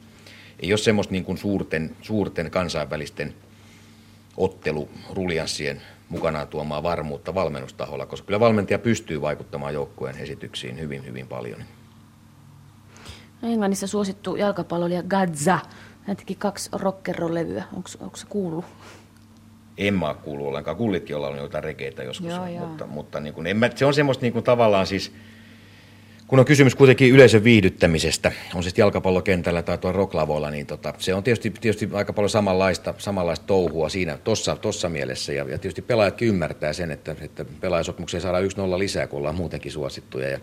ei 0.64 0.72
ole 0.72 0.78
semmoista 0.78 1.12
niin 1.12 1.26
kuin 1.26 1.38
suurten, 1.38 1.96
suurten 2.02 2.52
kansainvälisten 2.52 3.34
ottelurulianssien 4.38 5.82
mukanaan 6.10 6.48
tuomaa 6.48 6.84
varmuutta 6.84 7.36
valmennustaholla, 7.36 8.06
koska 8.06 8.26
kyllä 8.26 8.40
valmentaja 8.40 8.80
pystyy 8.80 9.22
vaikuttamaan 9.22 9.74
joukkueen 9.74 10.18
esityksiin 10.18 10.80
hyvin, 10.80 11.06
hyvin 11.06 11.28
paljon. 11.28 11.64
No 13.42 13.50
Englannissa 13.50 13.88
suosittu 13.88 14.36
jalkapalloilija 14.36 15.04
Gadza, 15.04 15.60
hän 16.04 16.18
teki 16.18 16.36
kaksi 16.36 16.70
rock'n'roll-levyä. 16.76 17.64
Onko 18.00 18.18
se 18.18 18.26
kuullut? 18.30 18.66
En 19.78 19.94
mä 19.94 20.16
kuullut 20.24 20.48
ollenkaan. 20.48 20.78
Kullitkin 20.78 21.16
olla 21.16 21.38
jotain 21.38 21.64
rekeitä 21.64 22.04
joskus, 22.04 22.28
Joo, 22.28 22.48
joo. 22.48 22.66
mutta, 22.66 22.88
mutta 22.88 23.20
niin 23.20 23.34
kuin, 23.34 23.48
en 23.48 23.58
mä, 23.58 23.70
se 23.76 23.86
on 23.86 23.94
semmoista 23.94 24.22
niin 24.22 24.34
kuin 24.34 24.46
tavallaan 24.46 24.88
siis, 24.88 25.12
kun 26.28 26.40
on 26.40 26.46
kysymys 26.46 26.76
kuitenkin 26.76 27.12
yleisön 27.12 27.44
viihdyttämisestä, 27.44 28.32
on 28.56 28.64
sitten 28.64 28.84
jalkapallokentällä 28.84 29.62
tai 29.62 29.78
tuolla 29.78 29.98
rocklavoilla, 29.98 30.50
niin 30.50 30.66
tota, 30.66 30.94
se 30.98 31.14
on 31.14 31.24
tietysti, 31.24 31.50
tietysti 31.50 31.90
aika 31.94 32.14
paljon 32.14 32.30
samanlaista, 32.30 32.94
samanlaista 32.98 33.46
touhua 33.46 33.90
siinä 33.90 34.18
tossa, 34.18 34.56
tossa 34.56 34.90
mielessä. 34.90 35.34
Ja, 35.34 35.44
ja 35.44 35.58
tietysti 35.58 35.82
pelaajatkin 35.82 36.28
ymmärtää 36.28 36.74
sen, 36.74 36.92
että, 36.92 37.16
että 37.22 37.46
pelaajasopimukseen 37.46 38.22
saadaan 38.22 38.44
yksi 38.44 38.58
nolla 38.58 38.80
lisää, 38.80 39.08
kun 39.08 39.20
ollaan 39.20 39.36
muutenkin 39.36 39.72
suosittuja. 39.72 40.30
Ja 40.30 40.40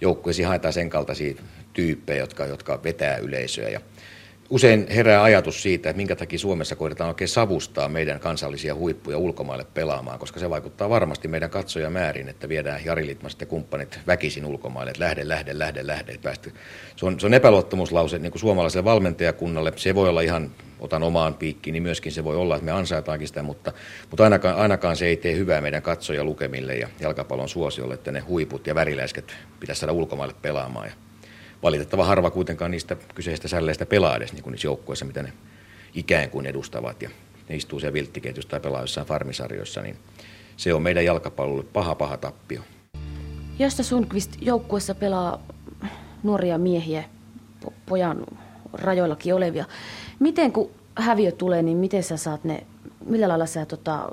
joukkueisiin 0.00 0.48
haetaan 0.48 0.72
sen 0.72 0.90
kaltaisia 0.90 1.34
tyyppejä, 1.72 2.18
jotka, 2.18 2.46
jotka 2.46 2.80
vetää 2.84 3.16
yleisöä. 3.16 3.68
Ja 3.68 3.80
usein 4.50 4.86
herää 4.90 5.22
ajatus 5.22 5.62
siitä, 5.62 5.90
että 5.90 5.96
minkä 5.96 6.16
takia 6.16 6.38
Suomessa 6.38 6.76
koitetaan 6.76 7.08
oikein 7.08 7.28
savustaa 7.28 7.88
meidän 7.88 8.20
kansallisia 8.20 8.74
huippuja 8.74 9.18
ulkomaille 9.18 9.66
pelaamaan, 9.74 10.18
koska 10.18 10.40
se 10.40 10.50
vaikuttaa 10.50 10.90
varmasti 10.90 11.28
meidän 11.28 11.50
katsojamäärin, 11.50 12.28
että 12.28 12.48
viedään 12.48 12.84
Jari 12.84 13.06
Litmaset 13.06 13.40
ja 13.40 13.46
kumppanit 13.46 13.98
väkisin 14.06 14.44
ulkomaille, 14.44 14.90
että 14.90 15.04
lähde, 15.04 15.28
lähde, 15.28 15.58
lähde, 15.58 15.86
lähde. 15.86 16.12
että 16.12 16.24
Päästä. 16.24 16.50
Se, 16.96 17.06
on, 17.06 17.20
se 17.20 17.26
on 17.26 17.34
epäluottamuslause 17.34 18.18
niin 18.18 18.32
kuin 18.32 18.40
suomalaiselle 18.40 18.84
valmentajakunnalle. 18.84 19.72
Se 19.76 19.94
voi 19.94 20.08
olla 20.08 20.20
ihan, 20.20 20.50
otan 20.80 21.02
omaan 21.02 21.34
piikkiin, 21.34 21.72
niin 21.72 21.82
myöskin 21.82 22.12
se 22.12 22.24
voi 22.24 22.36
olla, 22.36 22.56
että 22.56 22.64
me 22.64 22.72
ansaitaankin 22.72 23.28
sitä, 23.28 23.42
mutta, 23.42 23.72
mutta 24.10 24.24
ainakaan, 24.24 24.56
ainakaan 24.56 24.96
se 24.96 25.06
ei 25.06 25.16
tee 25.16 25.36
hyvää 25.36 25.60
meidän 25.60 25.82
katsojalukemille 25.82 26.76
ja 26.76 26.88
jalkapallon 27.00 27.48
suosiolle, 27.48 27.94
että 27.94 28.12
ne 28.12 28.20
huiput 28.20 28.66
ja 28.66 28.74
väriläisket 28.74 29.34
pitäisi 29.60 29.80
saada 29.80 29.92
ulkomaille 29.92 30.34
pelaamaan. 30.42 30.86
Ja 30.86 31.05
valitettava 31.62 32.04
harva 32.04 32.30
kuitenkaan 32.30 32.70
niistä 32.70 32.96
kyseistä 33.14 33.48
sälleistä 33.48 33.86
pelaa 33.86 34.16
edes 34.16 34.32
niin 34.32 34.42
kuin 34.42 34.52
niissä 34.52 34.68
joukkueissa, 34.68 35.04
mitä 35.04 35.22
ne 35.22 35.32
ikään 35.94 36.30
kuin 36.30 36.46
edustavat. 36.46 37.02
Ja 37.02 37.10
ne 37.48 37.56
istuu 37.56 37.80
siellä 37.80 37.92
vilttiketjussa 37.92 38.50
tai 38.50 38.60
pelaa 38.60 38.80
jossain 38.80 39.06
farmisarjoissa, 39.06 39.82
niin 39.82 39.96
se 40.56 40.74
on 40.74 40.82
meidän 40.82 41.04
jalkapallolle 41.04 41.64
paha 41.72 41.94
paha 41.94 42.16
tappio. 42.16 42.62
Josta 43.58 43.82
Sundqvist 43.82 44.32
joukkuessa 44.40 44.94
pelaa 44.94 45.42
nuoria 46.22 46.58
miehiä, 46.58 47.04
po- 47.64 47.72
pojan 47.86 48.26
rajoillakin 48.72 49.34
olevia. 49.34 49.64
Miten 50.18 50.52
kun 50.52 50.70
häviö 50.98 51.32
tulee, 51.32 51.62
niin 51.62 51.76
miten 51.76 52.02
sä 52.02 52.16
saat 52.16 52.44
ne, 52.44 52.66
millä 53.06 53.28
lailla 53.28 53.46
sä 53.46 53.66
tota, 53.66 54.08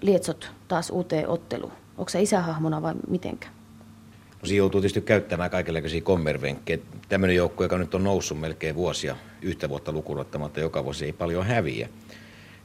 lietsot 0.00 0.50
taas 0.68 0.90
uuteen 0.90 1.28
otteluun? 1.28 1.72
Onko 1.98 2.08
se 2.08 2.22
isähahmona 2.22 2.82
vai 2.82 2.94
mitenkä? 3.08 3.48
No, 4.42 4.46
siinä 4.46 4.58
joutuu 4.58 4.80
tietysti 4.80 5.00
käyttämään 5.00 5.50
kaikenlaisia 5.50 6.00
kommervenkkejä. 6.00 6.78
Tämmöinen 7.08 7.36
joukko, 7.36 7.64
joka 7.64 7.78
nyt 7.78 7.94
on 7.94 8.04
noussut 8.04 8.40
melkein 8.40 8.74
vuosia, 8.74 9.16
yhtä 9.42 9.68
vuotta 9.68 9.92
lukuun 9.92 10.18
ottamatta, 10.18 10.60
joka 10.60 10.84
vuosi 10.84 11.04
ei 11.04 11.12
paljon 11.12 11.46
häviä. 11.46 11.88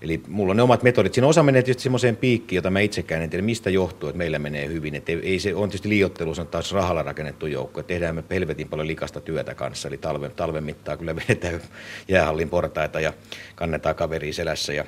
Eli 0.02 0.22
mulla 0.27 0.52
on 0.52 0.57
ne 0.57 0.64
omat 0.64 0.84
metodit. 0.84 1.14
Siinä 1.14 1.27
osa 1.27 1.43
menee 1.43 1.61
tietysti 1.61 1.84
semmoiseen 1.84 2.15
piikkiin, 2.15 2.57
jota 2.57 2.69
mä 2.69 2.80
itsekään 2.80 3.22
en 3.22 3.30
tiedä, 3.30 3.45
mistä 3.45 3.69
johtuu, 3.69 4.10
että 4.10 4.18
meillä 4.18 4.39
menee 4.39 4.68
hyvin. 4.68 4.95
Että 4.95 5.11
ei, 5.11 5.39
se 5.39 5.56
on 5.56 5.69
tietysti 5.69 5.89
liiottelu, 5.89 6.35
se 6.35 6.41
on 6.41 6.47
taas 6.47 6.72
rahalla 6.72 7.03
rakennettu 7.03 7.47
joukko. 7.47 7.80
Että 7.80 7.88
tehdään 7.88 8.15
me 8.15 8.23
helvetin 8.30 8.69
paljon 8.69 8.88
likasta 8.88 9.22
työtä 9.22 9.56
kanssa. 9.56 9.88
Eli 9.88 9.97
talven, 9.97 10.31
talven 10.31 10.64
mittaan 10.64 10.97
kyllä 10.97 11.15
vedetään 11.15 11.61
jäähallin 12.07 12.49
portaita 12.49 12.99
ja 12.99 13.14
kannetaan 13.56 13.95
kaveria 13.95 14.34
selässä 14.34 14.73
ja 14.73 14.85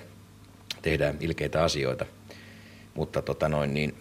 tehdään 0.81 1.17
ilkeitä 1.19 1.63
asioita. 1.63 2.05
Mutta 2.93 3.21
tota 3.21 3.49
noin, 3.49 3.73
niin 3.73 3.95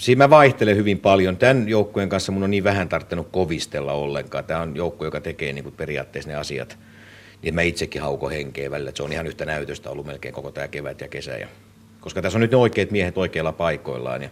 siinä 0.00 0.24
mä 0.24 0.30
vaihtelen 0.30 0.76
hyvin 0.76 0.98
paljon. 0.98 1.36
Tämän 1.36 1.68
joukkueen 1.68 2.08
kanssa 2.08 2.32
mun 2.32 2.42
on 2.42 2.50
niin 2.50 2.64
vähän 2.64 2.88
tarttunut 2.88 3.28
kovistella 3.30 3.92
ollenkaan. 3.92 4.44
Tämä 4.44 4.60
on 4.60 4.76
joukko, 4.76 5.04
joka 5.04 5.20
tekee 5.20 5.52
niin 5.52 5.72
periaatteessa 5.72 6.30
ne 6.30 6.36
asiat, 6.36 6.78
niin 7.42 7.54
mä 7.54 7.62
itsekin 7.62 8.02
hauko 8.02 8.28
henkeä 8.28 8.70
välillä. 8.70 8.92
Se 8.94 9.02
on 9.02 9.12
ihan 9.12 9.26
yhtä 9.26 9.44
näytöstä 9.44 9.90
ollut 9.90 10.06
melkein 10.06 10.34
koko 10.34 10.50
tämä 10.50 10.68
kevät 10.68 11.00
ja 11.00 11.08
kesä. 11.08 11.30
Ja, 11.30 11.48
koska 12.00 12.22
tässä 12.22 12.36
on 12.36 12.40
nyt 12.40 12.50
ne 12.50 12.56
oikeat 12.56 12.90
miehet 12.90 13.18
oikeilla 13.18 13.52
paikoillaan 13.52 14.22
ja, 14.22 14.30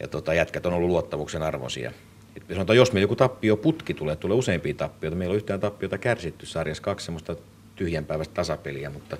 ja 0.00 0.08
tota, 0.08 0.34
jätkät 0.34 0.66
on 0.66 0.72
ollut 0.72 0.90
luottamuksen 0.90 1.42
arvoisia. 1.42 1.92
Et 2.36 2.42
sanotaan, 2.52 2.76
jos 2.76 2.92
meillä 2.92 3.04
joku 3.04 3.16
tappio 3.16 3.56
putki 3.56 3.94
tulee, 3.94 4.16
tulee 4.16 4.36
useampia 4.36 4.74
tappioita. 4.74 5.16
Meillä 5.16 5.32
on 5.32 5.36
yhtään 5.36 5.60
tappiota 5.60 5.98
kärsitty 5.98 6.46
sarjassa, 6.46 6.82
kaksi 6.82 7.04
semmoista 7.04 7.36
tyhjänpäiväistä 7.76 8.34
tasapeliä, 8.34 8.90
mutta 8.90 9.16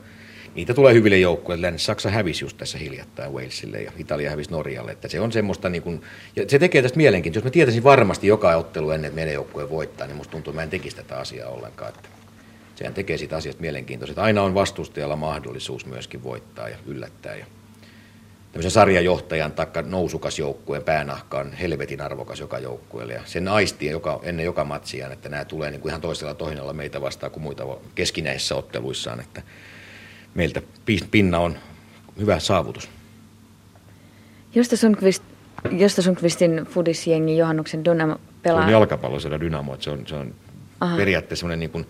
niitä 0.56 0.74
tulee 0.74 0.94
hyville 0.94 1.18
joukkueille. 1.18 1.66
Länsi-Saksa 1.66 2.10
hävisi 2.10 2.44
just 2.44 2.56
tässä 2.56 2.78
hiljattain 2.78 3.32
Walesille 3.32 3.82
ja 3.82 3.92
Italia 3.98 4.30
hävisi 4.30 4.50
Norjalle. 4.50 4.92
Että 4.92 5.08
se 5.08 5.20
on 5.20 5.32
semmoista, 5.32 5.68
niin 5.68 5.82
kuin, 5.82 6.02
ja 6.36 6.44
se 6.48 6.58
tekee 6.58 6.82
tästä 6.82 6.96
mielenkiintoista. 6.96 7.46
Jos 7.46 7.50
mä 7.50 7.54
tietäisin 7.54 7.84
varmasti 7.84 8.26
joka 8.26 8.56
ottelu 8.56 8.90
ennen, 8.90 9.08
että 9.08 9.16
meidän 9.16 9.34
joukkue 9.34 9.70
voittaa, 9.70 10.06
niin 10.06 10.16
musta 10.16 10.30
tuntuu, 10.30 10.50
että 10.50 10.58
mä 10.58 10.62
en 10.62 10.70
tekisi 10.70 10.96
tätä 10.96 11.18
asiaa 11.18 11.50
ollenkaan. 11.50 11.88
Että 11.94 12.08
sehän 12.74 12.94
tekee 12.94 13.18
siitä 13.18 13.36
asiasta 13.36 13.60
mielenkiintoista. 13.60 14.22
Aina 14.22 14.42
on 14.42 14.54
vastustajalla 14.54 15.16
mahdollisuus 15.16 15.86
myöskin 15.86 16.22
voittaa 16.24 16.68
ja 16.68 16.76
yllättää. 16.86 17.36
Ja 17.36 17.46
tämmöisen 18.52 18.70
sarjajohtajan 18.70 19.52
taikka 19.52 19.82
nousukas 19.82 20.38
joukkueen 20.38 20.82
päänahka 20.82 21.38
on 21.38 21.52
helvetin 21.52 22.00
arvokas 22.00 22.40
joka 22.40 22.58
joukkueelle. 22.58 23.14
Ja 23.14 23.22
sen 23.24 23.48
aistii 23.48 23.90
joka, 23.90 24.20
ennen 24.22 24.44
joka 24.46 24.64
matsia, 24.64 25.12
että 25.12 25.28
nämä 25.28 25.44
tulee 25.44 25.70
niin 25.70 25.80
kuin 25.80 25.90
ihan 25.90 26.00
toisella 26.00 26.34
tohinalla 26.34 26.72
meitä 26.72 27.00
vastaan 27.00 27.32
kuin 27.32 27.42
muita 27.42 27.64
keskinäisissä 27.94 28.54
otteluissaan. 28.54 29.20
Että 29.20 29.42
meiltä 30.36 30.62
pinna 31.10 31.38
on 31.38 31.56
hyvä 32.20 32.38
saavutus. 32.38 32.88
Josta 34.54 34.76
Sundqvist, 34.76 35.22
Josta 35.70 36.02
Sundqvistin 36.02 36.66
fudisjengi 36.70 37.36
Johannuksen 37.36 37.84
Dynamo 37.84 38.14
Se 38.14 38.20
pelaa. 38.42 38.64
on 38.64 38.72
jalkapalloisella 38.72 39.40
Dynamo, 39.40 39.74
että 39.74 39.84
se 39.84 39.90
on, 39.90 40.06
se 40.06 40.14
on 40.14 40.34
Aha. 40.80 40.96
periaatteessa 40.96 41.40
semmoinen 41.40 41.60
niin 41.60 41.70
kuin 41.70 41.86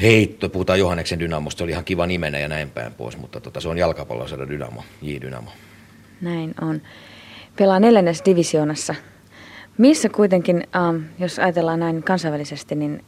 heitto, 0.00 0.48
puhutaan 0.48 0.78
Johanneksen 0.78 1.18
Dynamosta, 1.20 1.58
se 1.58 1.64
oli 1.64 1.72
ihan 1.72 1.84
kiva 1.84 2.06
nimenä 2.06 2.38
ja 2.38 2.48
näin 2.48 2.70
päin 2.70 2.92
pois, 2.94 3.16
mutta 3.16 3.40
tota, 3.40 3.60
se 3.60 3.68
on 3.68 3.78
jalkapalloisella 3.78 4.48
Dynamo, 4.48 4.84
J 5.02 5.16
Dynamo. 5.20 5.50
Näin 6.20 6.54
on. 6.60 6.82
Pelaa 7.56 7.80
neljännes 7.80 8.22
divisioonassa. 8.24 8.94
Missä 9.78 10.08
kuitenkin, 10.08 10.66
ähm, 10.76 10.96
jos 11.18 11.38
ajatellaan 11.38 11.80
näin 11.80 12.02
kansainvälisesti, 12.02 12.74
niin 12.74 13.04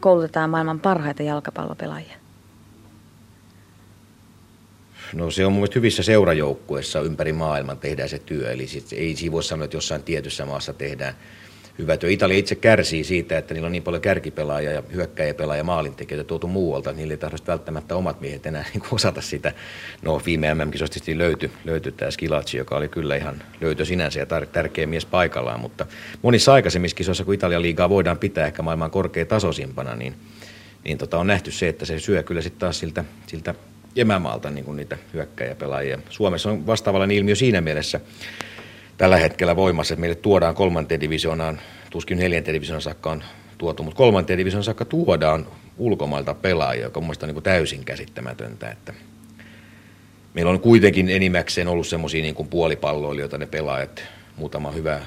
koulutetaan 0.00 0.50
maailman 0.50 0.80
parhaita 0.80 1.22
jalkapallopelaajia? 1.22 2.14
No 5.12 5.30
se 5.30 5.46
on 5.46 5.52
mun 5.52 5.68
hyvissä 5.74 6.02
seurajoukkueissa 6.02 7.00
ympäri 7.00 7.32
maailman 7.32 7.78
tehdään 7.78 8.08
se 8.08 8.18
työ, 8.18 8.52
eli 8.52 8.66
sit 8.66 8.92
ei 8.92 9.16
siinä 9.16 9.32
voi 9.32 9.42
sanoa, 9.42 9.64
että 9.64 9.76
jossain 9.76 10.02
tietyssä 10.02 10.46
maassa 10.46 10.72
tehdään 10.72 11.14
hyvä 11.78 11.96
työ. 11.96 12.10
Italia 12.10 12.38
itse 12.38 12.54
kärsii 12.54 13.04
siitä, 13.04 13.38
että 13.38 13.54
niillä 13.54 13.66
on 13.66 13.72
niin 13.72 13.82
paljon 13.82 14.02
kärkipelaajia 14.02 14.72
ja 14.72 14.82
hyökkäjäpelaajia 14.94 15.64
maalintekijöitä 15.64 16.24
tuotu 16.28 16.46
muualta, 16.46 16.92
niille 16.92 17.14
ei 17.14 17.18
tahdosta 17.18 17.52
välttämättä 17.52 17.96
omat 17.96 18.20
miehet 18.20 18.46
enää 18.46 18.64
niin 18.74 18.82
osata 18.90 19.20
sitä. 19.20 19.52
No 20.02 20.22
viime 20.26 20.54
MM-kisoista 20.54 21.00
löytyi, 21.14 21.50
löytyi 21.64 21.92
tämä 21.92 22.10
Skilacci, 22.10 22.58
joka 22.58 22.76
oli 22.76 22.88
kyllä 22.88 23.16
ihan 23.16 23.42
löytö 23.60 23.84
sinänsä 23.84 24.18
ja 24.20 24.24
tar- 24.24 24.46
tärkeä 24.46 24.86
mies 24.86 25.06
paikallaan, 25.06 25.60
mutta 25.60 25.86
monissa 26.22 26.52
aikaisemmissa 26.52 26.96
kisoissa, 26.96 27.24
kun 27.24 27.34
Italian 27.34 27.62
liigaa 27.62 27.88
voidaan 27.88 28.18
pitää 28.18 28.46
ehkä 28.46 28.62
maailman 28.62 28.90
korkeatasoisimpana, 28.90 29.96
niin, 29.96 30.14
niin 30.84 30.98
tota, 30.98 31.18
on 31.18 31.26
nähty 31.26 31.50
se, 31.50 31.68
että 31.68 31.84
se 31.84 31.98
syö 31.98 32.22
kyllä 32.22 32.42
sitten 32.42 32.60
taas 32.60 32.78
siltä, 32.78 33.04
siltä 33.26 33.54
emämaalta 33.96 34.50
niin 34.50 34.64
kuin 34.64 34.76
niitä 34.76 34.98
hyökkäjäpelaajia. 35.14 35.98
Suomessa 36.10 36.50
on 36.50 36.66
vastaavallinen 36.66 37.16
ilmiö 37.16 37.34
siinä 37.34 37.60
mielessä 37.60 38.00
tällä 38.96 39.16
hetkellä 39.16 39.56
voimassa, 39.56 39.94
että 39.94 40.00
meille 40.00 40.14
tuodaan 40.14 40.54
kolmanteen 40.54 41.00
divisioonaan, 41.00 41.60
tuskin 41.90 42.18
neljänteen 42.18 42.54
divisioonaan 42.54 42.82
saakka 42.82 43.10
on 43.10 43.22
tuotu, 43.58 43.82
mutta 43.82 43.98
kolmanteen 43.98 44.38
divisioonaan 44.38 44.64
saakka 44.64 44.84
tuodaan 44.84 45.46
ulkomailta 45.78 46.34
pelaajia, 46.34 46.84
joka 46.84 47.00
on 47.00 47.04
mielestäni 47.04 47.32
niin 47.32 47.42
täysin 47.42 47.84
käsittämätöntä, 47.84 48.70
että 48.70 48.94
meillä 50.34 50.50
on 50.50 50.60
kuitenkin 50.60 51.08
enimmäkseen 51.08 51.68
ollut 51.68 51.86
semmoisia 51.86 52.22
niin 52.22 52.48
puolipalloilijoita 52.50 53.38
ne 53.38 53.46
pelaajat, 53.46 54.02
muutama 54.36 54.70
hyvä 54.70 55.00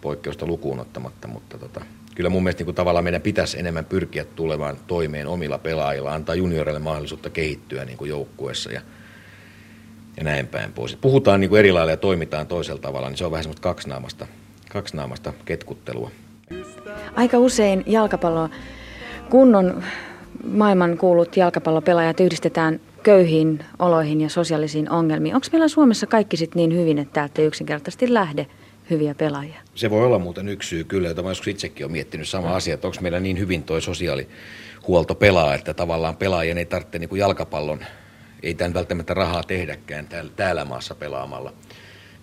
poikkeusta 0.00 0.46
lukuun 0.46 0.80
ottamatta, 0.80 1.28
mutta 1.28 1.58
tota, 1.58 1.80
kyllä 2.18 2.30
mun 2.30 2.42
mielestä 2.42 2.60
niin 2.60 2.64
kuin 2.66 2.74
tavallaan 2.74 3.04
meidän 3.04 3.22
pitäisi 3.22 3.58
enemmän 3.58 3.84
pyrkiä 3.84 4.24
tulemaan 4.24 4.76
toimeen 4.86 5.26
omilla 5.26 5.58
pelaajilla, 5.58 6.14
antaa 6.14 6.34
junioreille 6.34 6.80
mahdollisuutta 6.80 7.30
kehittyä 7.30 7.84
niin 7.84 7.98
kuin 7.98 8.08
joukkueessa 8.08 8.72
ja, 8.72 8.80
ja 10.16 10.24
näin 10.24 10.46
päin 10.46 10.72
pois. 10.72 10.96
Puhutaan 10.96 11.40
niin 11.40 11.48
kuin 11.48 11.58
eri 11.58 11.72
lailla 11.72 11.90
ja 11.90 11.96
toimitaan 11.96 12.46
toisella 12.46 12.80
tavalla, 12.80 13.08
niin 13.08 13.16
se 13.16 13.24
on 13.24 13.30
vähän 13.30 13.44
semmoista 13.44 13.62
kaksinaamasta, 13.62 14.26
kaksinaamasta 14.68 15.32
ketkuttelua. 15.44 16.10
Aika 17.16 17.38
usein 17.38 17.84
jalkapallo, 17.86 18.48
kunnon 19.30 19.82
maailman 20.44 20.98
kuulut 20.98 21.36
jalkapallopelaajat 21.36 22.20
yhdistetään 22.20 22.80
köyhiin 23.02 23.64
oloihin 23.78 24.20
ja 24.20 24.28
sosiaalisiin 24.28 24.90
ongelmiin. 24.90 25.34
Onko 25.34 25.46
meillä 25.52 25.68
Suomessa 25.68 26.06
kaikki 26.06 26.36
sitten 26.36 26.56
niin 26.56 26.80
hyvin, 26.80 26.98
että 26.98 27.12
täältä 27.12 27.42
ei 27.42 27.48
yksinkertaisesti 27.48 28.14
lähde 28.14 28.46
hyviä 28.90 29.14
pelaajia? 29.14 29.60
Se 29.74 29.90
voi 29.90 30.06
olla 30.06 30.18
muuten 30.18 30.48
yksi 30.48 30.68
syy 30.68 30.84
kyllä, 30.84 31.08
jota 31.08 31.22
mä 31.22 31.28
joskus 31.28 31.48
itsekin 31.48 31.86
olen 31.86 31.92
miettinyt 31.92 32.28
sama 32.28 32.56
asia, 32.56 32.74
että 32.74 32.86
onko 32.86 33.00
meillä 33.00 33.20
niin 33.20 33.38
hyvin 33.38 33.62
toi 33.62 33.82
sosiaalihuolto 33.82 35.14
pelaa, 35.14 35.54
että 35.54 35.74
tavallaan 35.74 36.16
pelaajien 36.16 36.58
ei 36.58 36.66
tarvitse 36.66 36.98
niin 36.98 37.08
kuin 37.08 37.18
jalkapallon, 37.18 37.84
ei 38.42 38.54
tämän 38.54 38.74
välttämättä 38.74 39.14
rahaa 39.14 39.42
tehdäkään 39.42 40.08
täällä, 40.08 40.30
täällä 40.36 40.64
maassa 40.64 40.94
pelaamalla. 40.94 41.52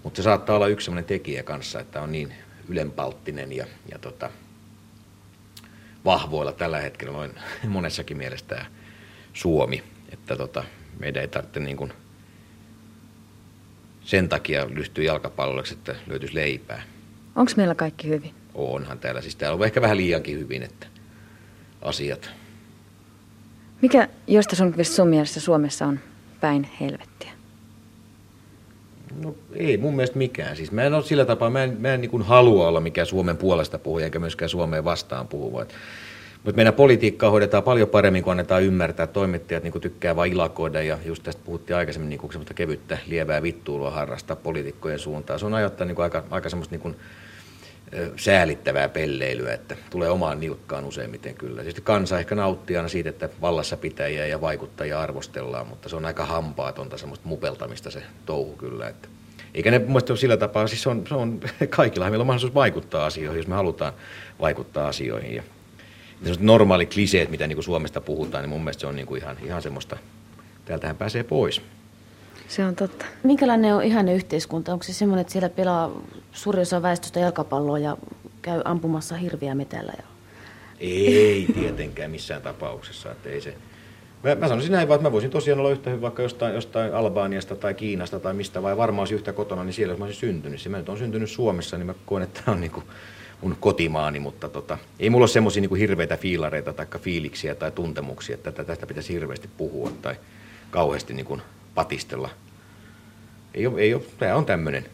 Mutta 0.03 0.17
se 0.17 0.23
saattaa 0.23 0.55
olla 0.55 0.67
yksi 0.67 0.85
sellainen 0.85 1.07
tekijä 1.07 1.43
kanssa, 1.43 1.79
että 1.79 2.01
on 2.01 2.11
niin 2.11 2.33
ylenpalttinen 2.69 3.51
ja, 3.51 3.65
ja 3.91 3.99
tota, 3.99 4.29
vahvoilla 6.05 6.51
tällä 6.51 6.79
hetkellä 6.79 7.13
noin 7.13 7.31
monessakin 7.67 8.17
mielessä 8.17 8.45
tämä 8.45 8.65
Suomi, 9.33 9.83
että 10.13 10.35
tota, 10.35 10.63
meidän 10.99 11.21
ei 11.21 11.27
tarvitse 11.27 11.59
niin 11.59 11.77
kuin 11.77 11.93
sen 14.06 14.30
takia 14.30 14.68
lyhtyä 14.69 15.03
jalkapalloksi, 15.03 15.73
että 15.73 15.95
löytyisi 16.07 16.36
leipää. 16.36 16.82
Onko 17.36 17.52
meillä 17.57 17.76
kaikki 17.76 18.07
hyvin? 18.07 18.34
Onhan 18.53 18.99
täällä. 18.99 19.22
Siis 19.22 19.36
täällä 19.36 19.56
on 19.56 19.65
ehkä 19.65 19.82
vähän 19.82 19.98
liiankin 19.98 20.40
hyvin, 20.40 20.64
että 20.64 20.88
asiat. 21.82 22.30
Mikä 23.82 24.07
josta 24.27 24.56
sun, 24.56 24.76
sun 24.82 25.07
mielestä 25.07 25.40
Suomessa 25.40 25.86
on 25.86 25.99
päin 26.41 26.69
helvettiä? 26.82 27.32
No 29.23 29.36
ei 29.53 29.77
mun 29.77 29.95
mielestä 29.95 30.18
mikään. 30.18 30.56
Siis 30.56 30.72
mä 30.72 30.84
en 30.84 30.94
ole 30.94 31.03
sillä 31.03 31.26
tapaa, 31.26 31.49
mä 31.49 31.64
en, 31.64 31.77
mä 31.80 31.94
en 31.94 32.02
niin 32.02 32.22
halua 32.22 32.68
olla 32.68 32.80
mikään 32.80 33.07
Suomen 33.07 33.38
puolesta 33.38 33.80
puhuja, 33.80 34.06
eikä 34.06 34.19
myöskään 34.19 34.49
Suomeen 34.49 34.84
vastaan 34.84 35.27
puhuva. 35.27 35.65
Mutta 36.45 36.55
meidän 36.55 36.73
politiikkaa 36.73 37.30
hoidetaan 37.30 37.63
paljon 37.63 37.89
paremmin, 37.89 38.23
kun 38.23 38.31
annetaan 38.31 38.63
ymmärtää, 38.63 39.07
toimittajat 39.07 39.63
niin 39.63 39.81
tykkää 39.81 40.15
vain 40.15 40.34
ilakoida 40.34 40.81
ja 40.81 40.97
just 41.05 41.23
tästä 41.23 41.41
puhuttiin 41.45 41.77
aikaisemmin 41.77 42.09
niin 42.09 42.19
semmoista 42.22 42.53
kevyttä, 42.53 42.97
lievää 43.07 43.41
vittuulua 43.41 43.91
harrastaa 43.91 44.35
poliitikkojen 44.35 44.99
suuntaan. 44.99 45.39
Se 45.39 45.45
on 45.45 45.53
ajoittaa 45.53 45.88
niin 45.88 46.01
aika, 46.01 46.23
aika 46.30 46.49
semmoista 46.49 46.76
niin 46.76 46.95
säälittävää 48.17 48.89
pelleilyä, 48.89 49.53
että 49.53 49.76
tulee 49.89 50.09
omaan 50.09 50.39
nilkkaan 50.39 50.85
useimmiten 50.85 51.35
kyllä. 51.35 51.61
Tietysti 51.61 51.81
kansa 51.81 52.19
ehkä 52.19 52.35
nauttii 52.35 52.77
aina 52.77 52.89
siitä, 52.89 53.09
että 53.09 53.30
vallassa 53.41 53.77
pitäjiä 53.77 54.27
ja 54.27 54.41
vaikuttajia 54.41 55.01
arvostellaan, 55.01 55.67
mutta 55.67 55.89
se 55.89 55.95
on 55.95 56.05
aika 56.05 56.26
hampaatonta 56.26 56.97
semmoista 56.97 57.27
mupeltamista 57.27 57.91
se 57.91 58.03
touhu 58.26 58.55
kyllä. 58.55 58.89
Että 58.89 59.07
eikä 59.53 59.72
ne 59.72 59.80
mun 59.80 60.01
ole 60.09 60.17
sillä 60.17 60.38
tapaa, 60.38 60.67
siis 60.67 60.84
se 60.84 60.89
on, 60.89 61.03
se 61.07 61.15
on 61.15 61.39
kaikilla 61.69 62.09
meillä 62.09 62.23
on 62.23 62.27
mahdollisuus 62.27 62.55
vaikuttaa 62.55 63.05
asioihin, 63.05 63.38
jos 63.38 63.47
me 63.47 63.55
halutaan 63.55 63.93
vaikuttaa 64.39 64.88
asioihin. 64.88 65.35
Ja 65.35 65.43
normaali 66.39 66.85
kliseet, 66.85 67.29
mitä 67.29 67.47
niin 67.47 67.55
kuin 67.55 67.63
Suomesta 67.63 68.01
puhutaan, 68.01 68.43
niin 68.43 68.49
mun 68.49 68.61
mielestä 68.61 68.81
se 68.81 68.87
on 68.87 68.95
niin 68.95 69.07
kuin 69.07 69.21
ihan, 69.21 69.37
ihan 69.43 69.61
semmoista, 69.61 69.97
täältähän 70.65 70.97
pääsee 70.97 71.23
pois. 71.23 71.61
Se 72.47 72.65
on 72.65 72.75
totta. 72.75 73.05
Minkälainen 73.23 73.75
on 73.75 73.83
ihan 73.83 74.09
yhteiskunta? 74.09 74.73
Onko 74.73 74.83
se 74.83 74.93
semmoinen, 74.93 75.21
että 75.21 75.33
siellä 75.33 75.49
pelaa 75.49 76.01
suuri 76.31 76.61
osa 76.61 76.81
väestöstä 76.81 77.19
jalkapalloa 77.19 77.79
ja 77.79 77.97
käy 78.41 78.61
ampumassa 78.65 79.15
hirviä 79.15 79.55
metällä? 79.55 79.93
Ja... 79.97 80.03
Ei 80.79 81.47
tietenkään 81.53 82.11
missään 82.11 82.41
tapauksessa. 82.41 83.11
Että 83.11 83.29
ei 83.29 83.41
se... 83.41 83.55
mä, 84.23 84.35
mä 84.35 84.47
sanoisin 84.47 84.71
näin 84.71 84.87
vaan, 84.87 84.95
että 84.95 85.07
mä 85.07 85.11
voisin 85.11 85.29
tosiaan 85.29 85.59
olla 85.59 85.71
yhtä 85.71 85.89
hyvä 85.89 86.01
vaikka 86.01 86.23
jostain, 86.23 86.55
jostain 86.55 86.93
Albaaniasta 86.93 87.55
tai 87.55 87.73
Kiinasta 87.73 88.19
tai 88.19 88.33
mistä, 88.33 88.63
vai 88.63 88.77
varmaan 88.77 89.01
olisi 89.01 89.15
yhtä 89.15 89.33
kotona, 89.33 89.63
niin 89.63 89.73
siellä 89.73 89.91
jos 89.91 89.99
mä 89.99 90.05
olisin 90.05 90.19
syntynyt. 90.19 90.61
Se 90.61 90.69
mä 90.69 90.77
nyt 90.77 90.89
on 90.89 90.97
syntynyt 90.97 91.29
Suomessa, 91.29 91.77
niin 91.77 91.87
mä 91.87 91.93
koen, 92.05 92.23
että 92.23 92.41
tämä 92.45 92.55
on 92.55 92.61
niin 92.61 92.71
kuin 92.71 92.85
mun 93.41 93.57
kotimaani, 93.59 94.19
mutta 94.19 94.49
tota, 94.49 94.77
ei 94.99 95.09
mulla 95.09 95.23
ole 95.23 95.29
semmoisia 95.29 95.61
niin 95.61 95.75
hirveitä 95.75 96.17
fiilareita 96.17 96.73
tai 96.73 96.85
fiiliksiä 96.99 97.55
tai 97.55 97.71
tuntemuksia, 97.71 98.33
että 98.33 98.51
tästä 98.51 98.87
pitäisi 98.87 99.13
hirveästi 99.13 99.49
puhua 99.57 99.91
tai 100.01 100.15
kauheasti 100.71 101.13
niin 101.13 101.25
kuin 101.25 101.41
patistella. 101.75 102.29
Ei 103.53 103.67
ole, 103.67 103.81
ei 103.81 103.93
ole, 103.93 104.01
tämä 104.19 104.35
on 104.35 104.45
tämmöinen. 104.45 104.85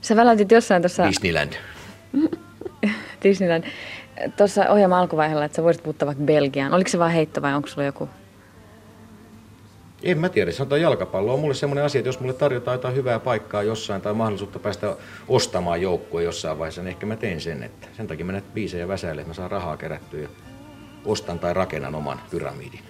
Sä 0.00 0.16
väläytit 0.16 0.50
jossain 0.50 0.82
tuossa... 0.82 1.06
Disneyland. 1.08 1.52
Disneyland. 3.22 3.64
Tuossa 4.36 4.68
ohjelman 4.68 4.98
alkuvaiheella, 4.98 5.44
että 5.44 5.56
sä 5.56 5.62
voisit 5.62 5.82
puhua 5.82 6.06
vaikka 6.06 6.24
Belgiaan. 6.24 6.74
Oliko 6.74 6.90
se 6.90 6.98
vaan 6.98 7.10
heitto 7.10 7.42
vai 7.42 7.54
onko 7.54 7.68
sulla 7.68 7.84
joku 7.84 8.08
en 10.04 10.18
mä 10.18 10.28
tiedä, 10.28 10.52
sanotaan 10.52 10.80
jalkapallo 10.80 11.34
on 11.34 11.40
mulle 11.40 11.54
semmoinen 11.54 11.84
asia, 11.84 11.98
että 11.98 12.08
jos 12.08 12.20
mulle 12.20 12.34
tarjotaan 12.34 12.74
jotain 12.74 12.94
hyvää 12.94 13.18
paikkaa 13.18 13.62
jossain 13.62 14.02
tai 14.02 14.14
mahdollisuutta 14.14 14.58
päästä 14.58 14.96
ostamaan 15.28 15.82
joukkue 15.82 16.22
jossain 16.22 16.58
vaiheessa, 16.58 16.82
niin 16.82 16.88
ehkä 16.88 17.06
mä 17.06 17.16
teen 17.16 17.40
sen. 17.40 17.62
Että 17.62 17.88
sen 17.96 18.06
takia 18.06 18.24
mä 18.24 18.32
näitä 18.32 18.48
biisejä 18.54 18.88
väsäilen, 18.88 19.18
että 19.18 19.30
mä 19.30 19.34
saan 19.34 19.50
rahaa 19.50 19.76
kerättyä 19.76 20.20
ja 20.20 20.28
ostan 21.04 21.38
tai 21.38 21.54
rakennan 21.54 21.94
oman 21.94 22.20
pyramidin. 22.30 22.80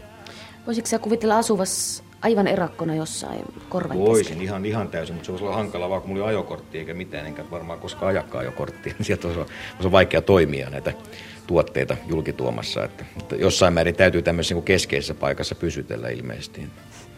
Voisitko 0.66 0.88
sä 0.88 0.98
kuvitella 0.98 1.38
asuvas 1.38 2.04
aivan 2.22 2.46
erakkona 2.46 2.94
jossain 2.94 3.44
korvan 3.68 3.98
Voisin 3.98 4.42
ihan, 4.42 4.64
ihan 4.64 4.88
täysin, 4.88 5.14
mutta 5.14 5.26
se 5.26 5.32
voisi 5.32 5.44
olla 5.44 5.56
hankala, 5.56 5.90
vaikka 5.90 6.08
mulla 6.08 6.24
oli 6.24 6.30
ajokortti 6.30 6.78
eikä 6.78 6.94
mitään, 6.94 7.26
enkä 7.26 7.44
varmaan 7.50 7.80
koskaan 7.80 8.08
ajakaan 8.08 8.40
ajokorttia. 8.40 8.94
Sieltä 9.02 9.26
olisi, 9.26 9.40
olisi 9.74 9.92
vaikea 9.92 10.22
toimia 10.22 10.70
näitä 10.70 10.92
tuotteita 11.46 11.96
julkituomassa. 12.06 12.84
Että, 12.84 13.04
että 13.20 13.36
jossain 13.36 13.74
määrin 13.74 13.96
täytyy 13.96 14.22
tämmöisessä 14.22 14.54
niin 14.54 14.64
keskeisessä 14.64 15.14
paikassa 15.14 15.54
pysytellä 15.54 16.08
ilmeisesti. 16.08 16.66